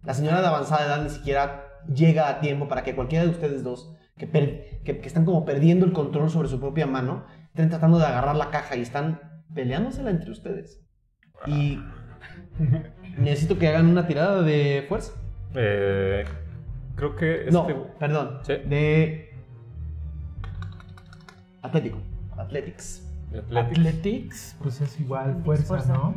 La 0.04 0.14
señora 0.14 0.42
de 0.42 0.48
avanzada 0.48 0.86
edad 0.86 1.04
ni 1.04 1.10
siquiera 1.10 1.64
llega 1.94 2.30
a 2.30 2.40
tiempo 2.40 2.68
para 2.68 2.84
que 2.84 2.96
cualquiera 2.96 3.26
de 3.26 3.32
ustedes 3.32 3.64
dos, 3.64 3.94
que, 4.18 4.75
que- 4.86 5.00
que 5.02 5.08
están 5.08 5.26
como 5.26 5.44
perdiendo 5.44 5.86
el 5.86 5.92
control 5.92 6.30
sobre 6.30 6.48
su 6.48 6.60
propia 6.60 6.88
mano, 6.88 7.26
estén 7.48 7.70
tratando 7.70 7.98
de 8.00 8.06
agarrar 8.06 8.36
la 8.38 8.50
caja 8.52 8.78
y 8.78 8.82
están 8.82 9.20
peleándosela 9.54 10.10
entre 10.12 10.32
ustedes. 10.32 10.82
Y 11.46 11.80
necesito 13.18 13.58
que 13.60 13.68
hagan 13.68 13.88
una 13.88 14.08
tirada 14.08 14.42
de 14.42 14.86
fuerza. 14.88 15.14
Eh, 15.54 16.24
creo 16.96 17.16
que 17.16 17.42
este... 17.42 17.52
No, 17.52 17.68
perdón. 18.00 18.40
Sí. 18.44 18.54
De 18.66 19.30
Atlético. 21.62 21.98
Athletics. 22.38 23.02
de 23.32 23.40
Athletics. 23.40 23.78
Athletics, 23.80 24.58
pues 24.62 24.82
es 24.82 25.00
igual 25.00 25.42
fuerza, 25.44 25.94
¿no? 25.94 26.14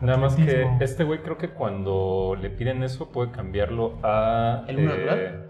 Nada 0.00 0.18
más 0.18 0.34
que 0.36 0.66
este 0.80 1.04
güey 1.04 1.22
creo 1.22 1.38
que 1.38 1.50
cuando 1.50 2.36
le 2.40 2.50
piden 2.50 2.82
eso 2.82 3.10
puede 3.10 3.30
cambiarlo 3.30 3.98
a... 4.02 4.64
¿El 4.68 4.78
uno 4.80 4.94
natural? 4.94 5.49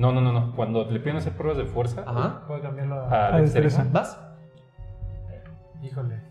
No, 0.00 0.12
no, 0.12 0.22
no, 0.22 0.32
no. 0.32 0.56
Cuando 0.56 0.90
le 0.90 0.98
piden 0.98 1.18
hacer 1.18 1.34
pruebas 1.34 1.58
de 1.58 1.66
fuerza 1.66 2.02
Ajá. 2.06 2.40
Puedo 2.46 2.62
cambiarlo 2.62 3.04
a... 3.04 3.08
a 3.12 3.34
A 3.34 3.40
destreza. 3.42 3.84
¿Vas? 3.92 4.18
Híjole. 5.82 6.22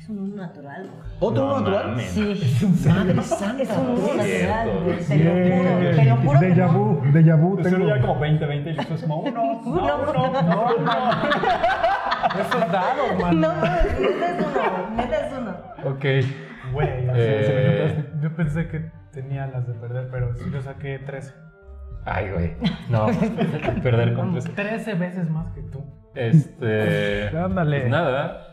Es 0.00 0.08
un 0.08 0.18
uno 0.18 0.42
natural. 0.42 0.90
¿Otro 1.20 1.44
No 1.46 1.54
uno 1.54 1.60
natural? 1.60 2.00
Sí. 2.00 2.66
Madre 2.88 3.22
santa. 3.22 3.62
Es 3.62 3.70
un 3.70 3.90
uno 3.90 4.14
natural. 4.14 4.70
Te 5.06 6.04
lo 6.04 6.16
juro, 6.16 6.40
te 6.40 6.48
lo 6.56 6.68
juro. 6.68 7.02
que 7.02 7.08
Deja 7.12 7.36
no. 7.36 7.42
vu, 7.42 7.56
déjà 7.56 7.62
vu. 7.62 7.62
Tengo... 7.62 8.00
como 8.00 8.18
20, 8.18 8.46
20 8.46 8.70
y 8.70 8.74
después 8.74 9.00
como 9.02 9.16
uno, 9.20 9.60
Uno. 9.64 9.80
no, 9.86 10.42
no. 10.42 10.66
Esos 12.40 12.72
dados, 12.72 13.20
man. 13.20 13.40
No, 13.40 13.52
no, 13.52 13.60
neta 14.00 14.26
es 14.26 14.42
uno, 14.42 14.96
neta 14.96 15.26
es 15.26 15.32
uno. 15.32 15.52
Ok. 15.94 16.51
Güey, 16.72 16.88
Eh. 17.14 17.94
sé, 17.96 18.12
yo 18.22 18.34
pensé 18.36 18.68
que 18.68 18.90
tenía 19.12 19.46
las 19.46 19.66
de 19.66 19.74
perder, 19.74 20.08
pero 20.10 20.34
sí 20.36 20.44
yo 20.52 20.60
saqué 20.62 20.98
13. 20.98 21.34
Ay, 22.04 22.30
güey. 22.30 22.56
No. 22.88 23.06
Perder 23.82 24.14
con 24.14 24.32
tres. 24.32 24.52
13 24.54 24.94
veces 24.94 25.30
más 25.30 25.52
que 25.52 25.62
tú. 25.62 25.84
Este... 26.14 27.28
Ándale. 27.38 27.80
Pues 27.80 27.90
nada. 27.90 28.48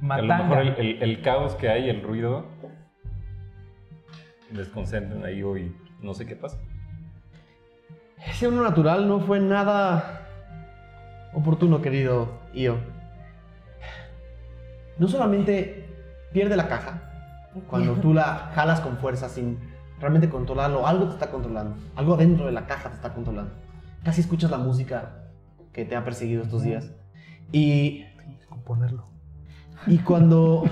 lo 0.00 0.06
Matanga. 0.26 0.38
mejor 0.44 0.58
el, 0.62 0.68
el- 0.78 1.02
el 1.02 1.22
caos 1.22 1.54
que 1.56 1.68
hay, 1.68 1.88
el 1.90 2.02
ruido, 2.02 2.46
desconcentran 4.50 5.24
ahí 5.24 5.42
hoy. 5.42 5.76
No 6.00 6.14
sé 6.14 6.26
qué 6.26 6.34
pasa. 6.36 6.58
Ese 8.26 8.48
uno 8.48 8.62
natural 8.62 9.06
no 9.08 9.20
fue 9.20 9.38
nada 9.40 10.20
oportuno, 11.34 11.80
querido 11.82 12.40
Io. 12.54 12.78
No 14.98 15.08
solamente 15.08 15.88
pierde 16.32 16.56
la 16.56 16.68
caja 16.68 17.11
cuando 17.68 17.94
tú 17.94 18.14
la 18.14 18.50
jalas 18.54 18.80
con 18.80 18.96
fuerza 18.98 19.28
sin 19.28 19.58
realmente 20.00 20.28
controlarlo, 20.28 20.86
algo 20.86 21.06
te 21.06 21.12
está 21.12 21.30
controlando, 21.30 21.76
algo 21.96 22.16
dentro 22.16 22.46
de 22.46 22.52
la 22.52 22.66
caja 22.66 22.88
te 22.88 22.96
está 22.96 23.12
controlando. 23.14 23.52
Casi 24.04 24.20
escuchas 24.20 24.50
la 24.50 24.58
música 24.58 25.28
que 25.72 25.84
te 25.84 25.94
ha 25.96 26.04
perseguido 26.04 26.42
estos 26.42 26.62
días. 26.62 26.92
Y, 27.52 28.04
Ponerlo. 28.64 29.04
y 29.88 29.98
cuando 29.98 30.62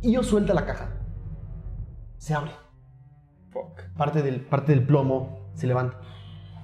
Io 0.00 0.22
suelta 0.22 0.54
la 0.54 0.64
caja, 0.64 0.88
se 2.16 2.34
abre. 2.34 2.52
Fuck. 3.50 3.82
Parte 3.96 4.22
del, 4.22 4.40
parte 4.40 4.72
del 4.72 4.86
plomo 4.86 5.50
se 5.54 5.66
levanta. 5.66 5.98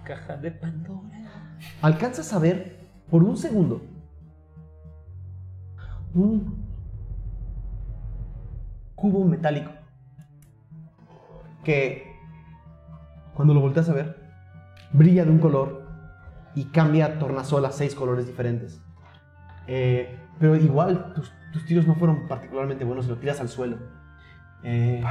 Caja 0.05 0.37
de 0.37 0.51
Pandora. 0.51 1.55
alcanzas 1.83 2.33
a 2.33 2.39
ver 2.39 2.89
por 3.11 3.23
un 3.23 3.37
segundo 3.37 3.83
un 6.15 6.68
cubo 8.99 9.25
metálico 9.25 9.71
que 11.63 12.17
cuando 13.35 13.55
lo 13.55 13.61
volteas 13.61 13.89
a 13.89 13.93
ver 13.93 14.17
brilla 14.93 15.25
de 15.25 15.31
un 15.31 15.39
color 15.39 15.87
y 16.55 16.65
cambia 16.67 17.19
tornasol 17.19 17.65
a 17.65 17.71
seis 17.71 17.95
colores 17.95 18.27
diferentes. 18.27 18.81
Eh, 19.67 20.19
pero 20.41 20.57
igual 20.57 21.13
tus, 21.15 21.33
tus 21.53 21.65
tiros 21.65 21.87
no 21.87 21.95
fueron 21.95 22.27
particularmente 22.27 22.85
buenos 22.85 23.07
lo 23.07 23.17
tiras 23.17 23.41
al 23.41 23.49
suelo. 23.49 23.77
Eh, 24.65 25.05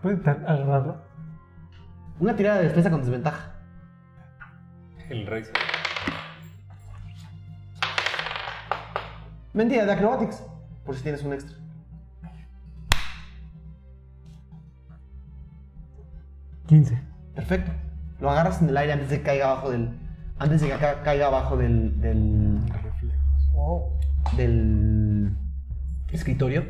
¿Puedes 0.00 0.18
intentar 0.18 0.50
agarrarlo? 0.50 1.04
una 2.18 2.34
tirada 2.34 2.58
de 2.60 2.68
defensa 2.68 2.90
con 2.90 3.00
desventaja. 3.00 3.52
El 5.10 5.26
rey. 5.26 5.44
Mentira, 9.52 9.84
de 9.84 9.92
acrobatics. 9.92 10.42
Por 10.84 10.96
si 10.96 11.02
tienes 11.02 11.22
un 11.22 11.34
extra. 11.34 11.65
Quince. 16.66 17.00
Perfecto. 17.34 17.70
Lo 18.20 18.30
agarras 18.30 18.62
en 18.62 18.68
el 18.70 18.76
aire 18.76 18.92
antes 18.94 19.10
de 19.10 19.18
que 19.18 19.22
caiga 19.24 19.50
abajo 19.52 19.70
del. 19.70 19.90
Antes 20.38 20.60
de 20.60 20.68
que 20.68 20.76
ca- 20.78 21.02
caiga 21.02 21.26
abajo 21.26 21.56
del. 21.56 22.00
del. 22.00 22.60
del 24.36 25.36
escritorio. 26.12 26.64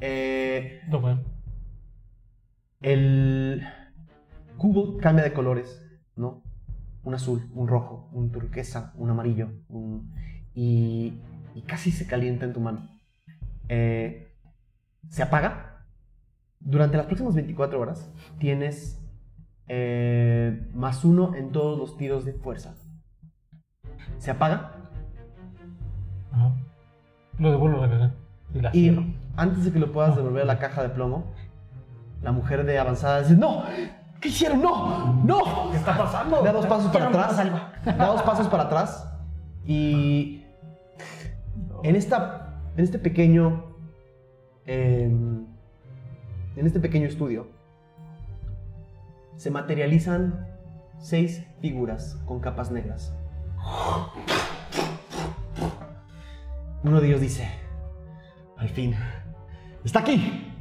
Eh, 0.00 0.80
Toma. 0.90 1.22
el 2.82 3.62
cubo 4.58 4.98
cambia 4.98 5.24
de 5.24 5.32
colores, 5.32 5.82
¿no? 6.16 6.42
Un 7.04 7.14
azul, 7.14 7.48
un 7.54 7.68
rojo, 7.68 8.08
un 8.12 8.30
turquesa, 8.30 8.92
un 8.96 9.10
amarillo, 9.10 9.50
un- 9.68 10.12
y, 10.54 11.20
y 11.54 11.62
casi 11.62 11.90
se 11.90 12.06
calienta 12.06 12.44
en 12.44 12.52
tu 12.52 12.60
mano. 12.60 12.88
Eh, 13.68 14.34
se 15.08 15.22
apaga. 15.22 15.73
Durante 16.64 16.96
las 16.96 17.06
próximas 17.06 17.34
24 17.34 17.78
horas 17.78 18.10
tienes 18.38 18.98
eh, 19.68 20.66
más 20.74 21.04
uno 21.04 21.34
en 21.34 21.52
todos 21.52 21.78
los 21.78 21.96
tiros 21.96 22.24
de 22.24 22.32
fuerza. 22.32 22.74
Se 24.18 24.30
apaga 24.30 24.72
Ajá. 26.32 26.52
Lo 27.38 27.50
devuelvo 27.50 27.82
a 27.82 27.86
la 27.86 27.92
caja. 27.92 28.14
Y 28.54 28.60
la 28.60 28.70
y 28.74 29.16
antes 29.36 29.64
de 29.64 29.72
que 29.72 29.78
lo 29.78 29.92
puedas 29.92 30.16
devolver 30.16 30.42
a 30.42 30.46
la 30.46 30.58
caja 30.58 30.82
de 30.82 30.88
plomo, 30.88 31.32
la 32.22 32.32
mujer 32.32 32.64
de 32.64 32.78
avanzada 32.78 33.20
dice, 33.22 33.36
¡No! 33.36 33.64
¿Qué 34.20 34.28
hicieron? 34.28 34.62
¡No! 34.62 35.22
¡No! 35.24 35.70
¿Qué 35.70 35.76
está 35.76 35.96
pasando? 35.96 36.42
Da 36.42 36.52
dos 36.52 36.66
pasos 36.66 36.90
para 36.92 37.08
atrás. 37.08 37.36
Da 37.84 38.06
dos 38.06 38.22
pasos 38.22 38.48
para 38.48 38.64
atrás. 38.64 39.08
Y 39.66 40.44
en 41.82 41.96
esta. 41.96 42.60
En 42.76 42.84
este 42.84 42.98
pequeño. 42.98 43.64
em, 44.66 45.46
en 46.56 46.66
este 46.66 46.80
pequeño 46.80 47.06
estudio. 47.06 47.48
Se 49.36 49.50
materializan 49.50 50.46
seis 50.98 51.46
figuras 51.60 52.16
con 52.26 52.40
capas 52.40 52.70
negras. 52.70 53.14
Uno 56.82 57.00
de 57.00 57.08
ellos 57.08 57.20
dice. 57.20 57.48
Al 58.56 58.68
fin. 58.68 58.94
¡Está 59.84 60.00
aquí! 60.00 60.52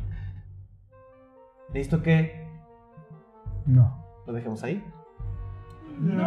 Necesito 1.70 2.02
que 2.02 2.48
No. 3.66 4.04
lo 4.26 4.34
dejemos 4.34 4.64
ahí. 4.64 4.84
Son 5.98 6.18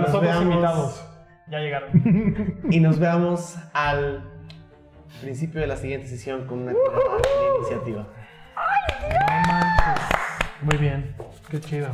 los 0.00 0.08
otros 0.08 0.22
veamos- 0.22 0.42
invitados. 0.44 1.08
Ya 1.50 1.58
llegaron. 1.58 1.90
Y 2.70 2.80
nos 2.80 2.98
veamos 2.98 3.56
al 3.74 4.31
principio 5.20 5.60
de 5.60 5.66
la 5.66 5.76
siguiente 5.76 6.06
sesión 6.08 6.46
con 6.46 6.60
una 6.60 6.72
tirada 6.72 7.16
de 7.16 7.56
iniciativa. 7.58 8.08
Muy 10.62 10.76
bien. 10.78 11.14
Qué 11.50 11.60
chido. 11.60 11.88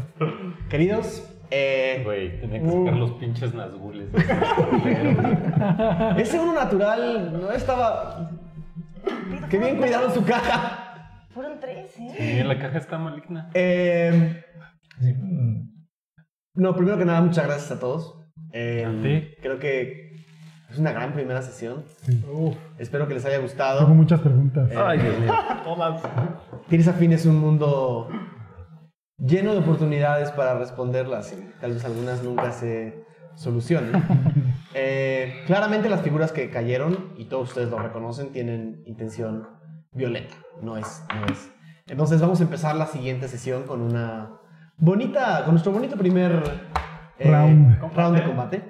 Queridos, 0.68 1.28
eh, 1.50 2.02
Güey, 2.04 2.40
tenía 2.40 2.60
que 2.60 2.68
sacar 2.68 2.94
los 2.94 3.12
pinches 3.12 3.54
nazgules. 3.54 4.08
ese 6.18 6.38
uno 6.38 6.52
natural 6.54 7.32
no 7.40 7.50
estaba. 7.50 8.30
Qué 9.50 9.58
bien 9.58 9.76
cuidado 9.78 10.10
su 10.12 10.24
caja. 10.24 11.26
Fueron 11.30 11.58
tres, 11.60 11.94
¿eh? 11.98 12.14
Sí, 12.16 12.42
la 12.44 12.58
caja 12.58 12.78
está 12.78 12.98
maligna. 12.98 13.50
Eh, 13.54 14.42
No, 16.54 16.74
primero 16.74 16.98
que 16.98 17.04
nada, 17.04 17.20
muchas 17.22 17.46
gracias 17.46 17.70
a 17.72 17.80
todos. 17.80 18.16
Eh, 18.52 18.84
A 18.84 19.02
ti. 19.02 19.34
Creo 19.40 19.58
que 19.58 20.07
es 20.70 20.78
una 20.78 20.92
gran 20.92 21.12
primera 21.12 21.42
sesión. 21.42 21.84
Sí. 22.02 22.22
Espero 22.78 23.08
que 23.08 23.14
les 23.14 23.24
haya 23.24 23.36
Tengo 23.36 23.48
gustado. 23.48 23.86
muchas 23.88 24.20
preguntas. 24.20 24.70
Eh, 24.70 24.76
Ay, 24.76 24.98
Dios 24.98 25.18
mío. 25.20 25.32
Es 27.12 27.26
un 27.26 27.38
mundo 27.40 28.08
lleno 29.16 29.52
de 29.52 29.58
oportunidades 29.58 30.30
para 30.30 30.58
responderlas 30.58 31.32
y 31.32 31.50
tal 31.60 31.72
vez 31.72 31.84
algunas 31.84 32.22
nunca 32.22 32.52
se 32.52 33.04
solucionen. 33.34 33.92
Eh, 34.74 35.42
claramente 35.46 35.88
las 35.88 36.02
figuras 36.02 36.30
que 36.30 36.50
cayeron, 36.50 37.14
y 37.16 37.24
todos 37.24 37.48
ustedes 37.48 37.70
lo 37.70 37.78
reconocen, 37.78 38.32
tienen 38.32 38.82
intención 38.84 39.48
violenta. 39.92 40.34
No 40.60 40.76
es, 40.76 41.02
no 41.18 41.26
es. 41.32 41.50
Entonces 41.88 42.20
vamos 42.20 42.38
a 42.40 42.44
empezar 42.44 42.76
la 42.76 42.86
siguiente 42.86 43.26
sesión 43.28 43.62
con 43.64 43.80
una 43.80 44.30
bonita, 44.76 45.42
con 45.44 45.54
nuestro 45.54 45.72
bonito 45.72 45.96
primer 45.96 46.42
eh, 47.18 47.28
Round. 47.30 47.92
round 47.96 48.16
de 48.18 48.24
combate. 48.24 48.62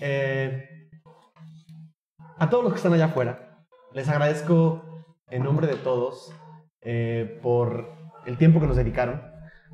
Eh, 0.00 0.71
a 2.42 2.50
todos 2.50 2.64
los 2.64 2.72
que 2.72 2.78
están 2.78 2.92
allá 2.92 3.04
afuera, 3.04 3.56
les 3.92 4.08
agradezco 4.08 5.04
en 5.28 5.44
nombre 5.44 5.68
de 5.68 5.76
todos 5.76 6.34
eh, 6.80 7.38
por 7.40 7.86
el 8.26 8.36
tiempo 8.36 8.58
que 8.58 8.66
nos 8.66 8.74
dedicaron, 8.74 9.22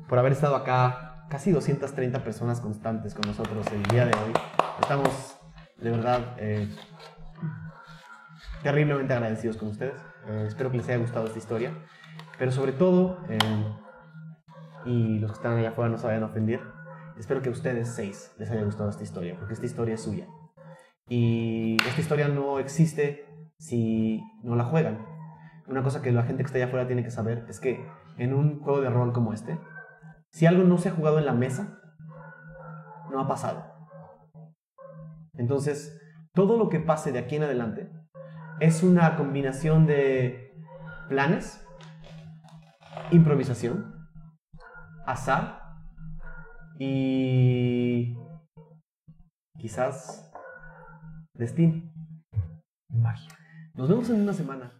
por 0.07 0.19
haber 0.19 0.33
estado 0.33 0.55
acá 0.55 1.25
casi 1.31 1.51
230 1.51 2.23
personas 2.23 2.61
constantes 2.61 3.15
con 3.15 3.25
nosotros 3.25 3.65
el 3.71 3.81
día 3.85 4.05
de 4.05 4.11
hoy. 4.13 4.33
Estamos 4.79 5.35
de 5.77 5.89
verdad 5.89 6.35
eh, 6.37 6.69
terriblemente 8.61 9.15
agradecidos 9.15 9.57
con 9.57 9.69
ustedes. 9.69 9.99
Eh, 10.27 10.45
espero 10.47 10.69
que 10.69 10.77
les 10.77 10.87
haya 10.89 10.97
gustado 10.97 11.25
esta 11.25 11.39
historia, 11.39 11.73
pero 12.37 12.51
sobre 12.51 12.73
todo, 12.73 13.17
eh, 13.29 13.39
y 14.85 15.17
los 15.17 15.31
que 15.31 15.37
están 15.37 15.57
allá 15.57 15.69
afuera 15.69 15.89
no 15.89 15.97
se 15.97 16.05
vayan 16.05 16.21
a 16.21 16.27
ofender, 16.27 16.61
espero 17.17 17.41
que 17.41 17.49
a 17.49 17.51
ustedes 17.51 17.95
seis 17.95 18.31
les 18.37 18.51
haya 18.51 18.61
gustado 18.61 18.91
esta 18.91 19.01
historia, 19.01 19.35
porque 19.39 19.55
esta 19.55 19.65
historia 19.65 19.95
es 19.95 20.03
suya. 20.03 20.27
Y 21.09 21.77
esta 21.87 22.01
historia 22.01 22.27
no 22.27 22.59
existe 22.59 23.25
si 23.57 24.23
no 24.43 24.55
la 24.55 24.63
juegan. 24.63 25.05
Una 25.67 25.83
cosa 25.83 26.01
que 26.01 26.11
la 26.11 26.23
gente 26.23 26.43
que 26.43 26.47
está 26.47 26.57
allá 26.57 26.67
afuera 26.67 26.87
tiene 26.87 27.03
que 27.03 27.11
saber 27.11 27.45
es 27.49 27.59
que 27.59 27.83
en 28.17 28.33
un 28.33 28.59
juego 28.59 28.81
de 28.81 28.89
rol 28.89 29.11
como 29.11 29.33
este, 29.33 29.59
si 30.31 30.45
algo 30.45 30.63
no 30.63 30.77
se 30.77 30.89
ha 30.89 30.93
jugado 30.93 31.19
en 31.19 31.25
la 31.25 31.33
mesa, 31.33 31.79
no 33.11 33.19
ha 33.19 33.27
pasado. 33.27 33.65
Entonces, 35.33 35.99
todo 36.33 36.57
lo 36.57 36.69
que 36.69 36.79
pase 36.79 37.11
de 37.11 37.19
aquí 37.19 37.35
en 37.35 37.43
adelante 37.43 37.91
es 38.59 38.83
una 38.83 39.15
combinación 39.15 39.87
de 39.87 40.53
planes, 41.07 41.65
improvisación, 43.11 43.95
azar 45.05 45.61
y 46.77 48.15
quizás 49.57 50.28
destino. 51.39 51.81
Magia. 52.89 53.37
Nos 53.73 53.87
vemos 53.87 54.09
en 54.09 54.21
una 54.21 54.33
semana. 54.33 54.78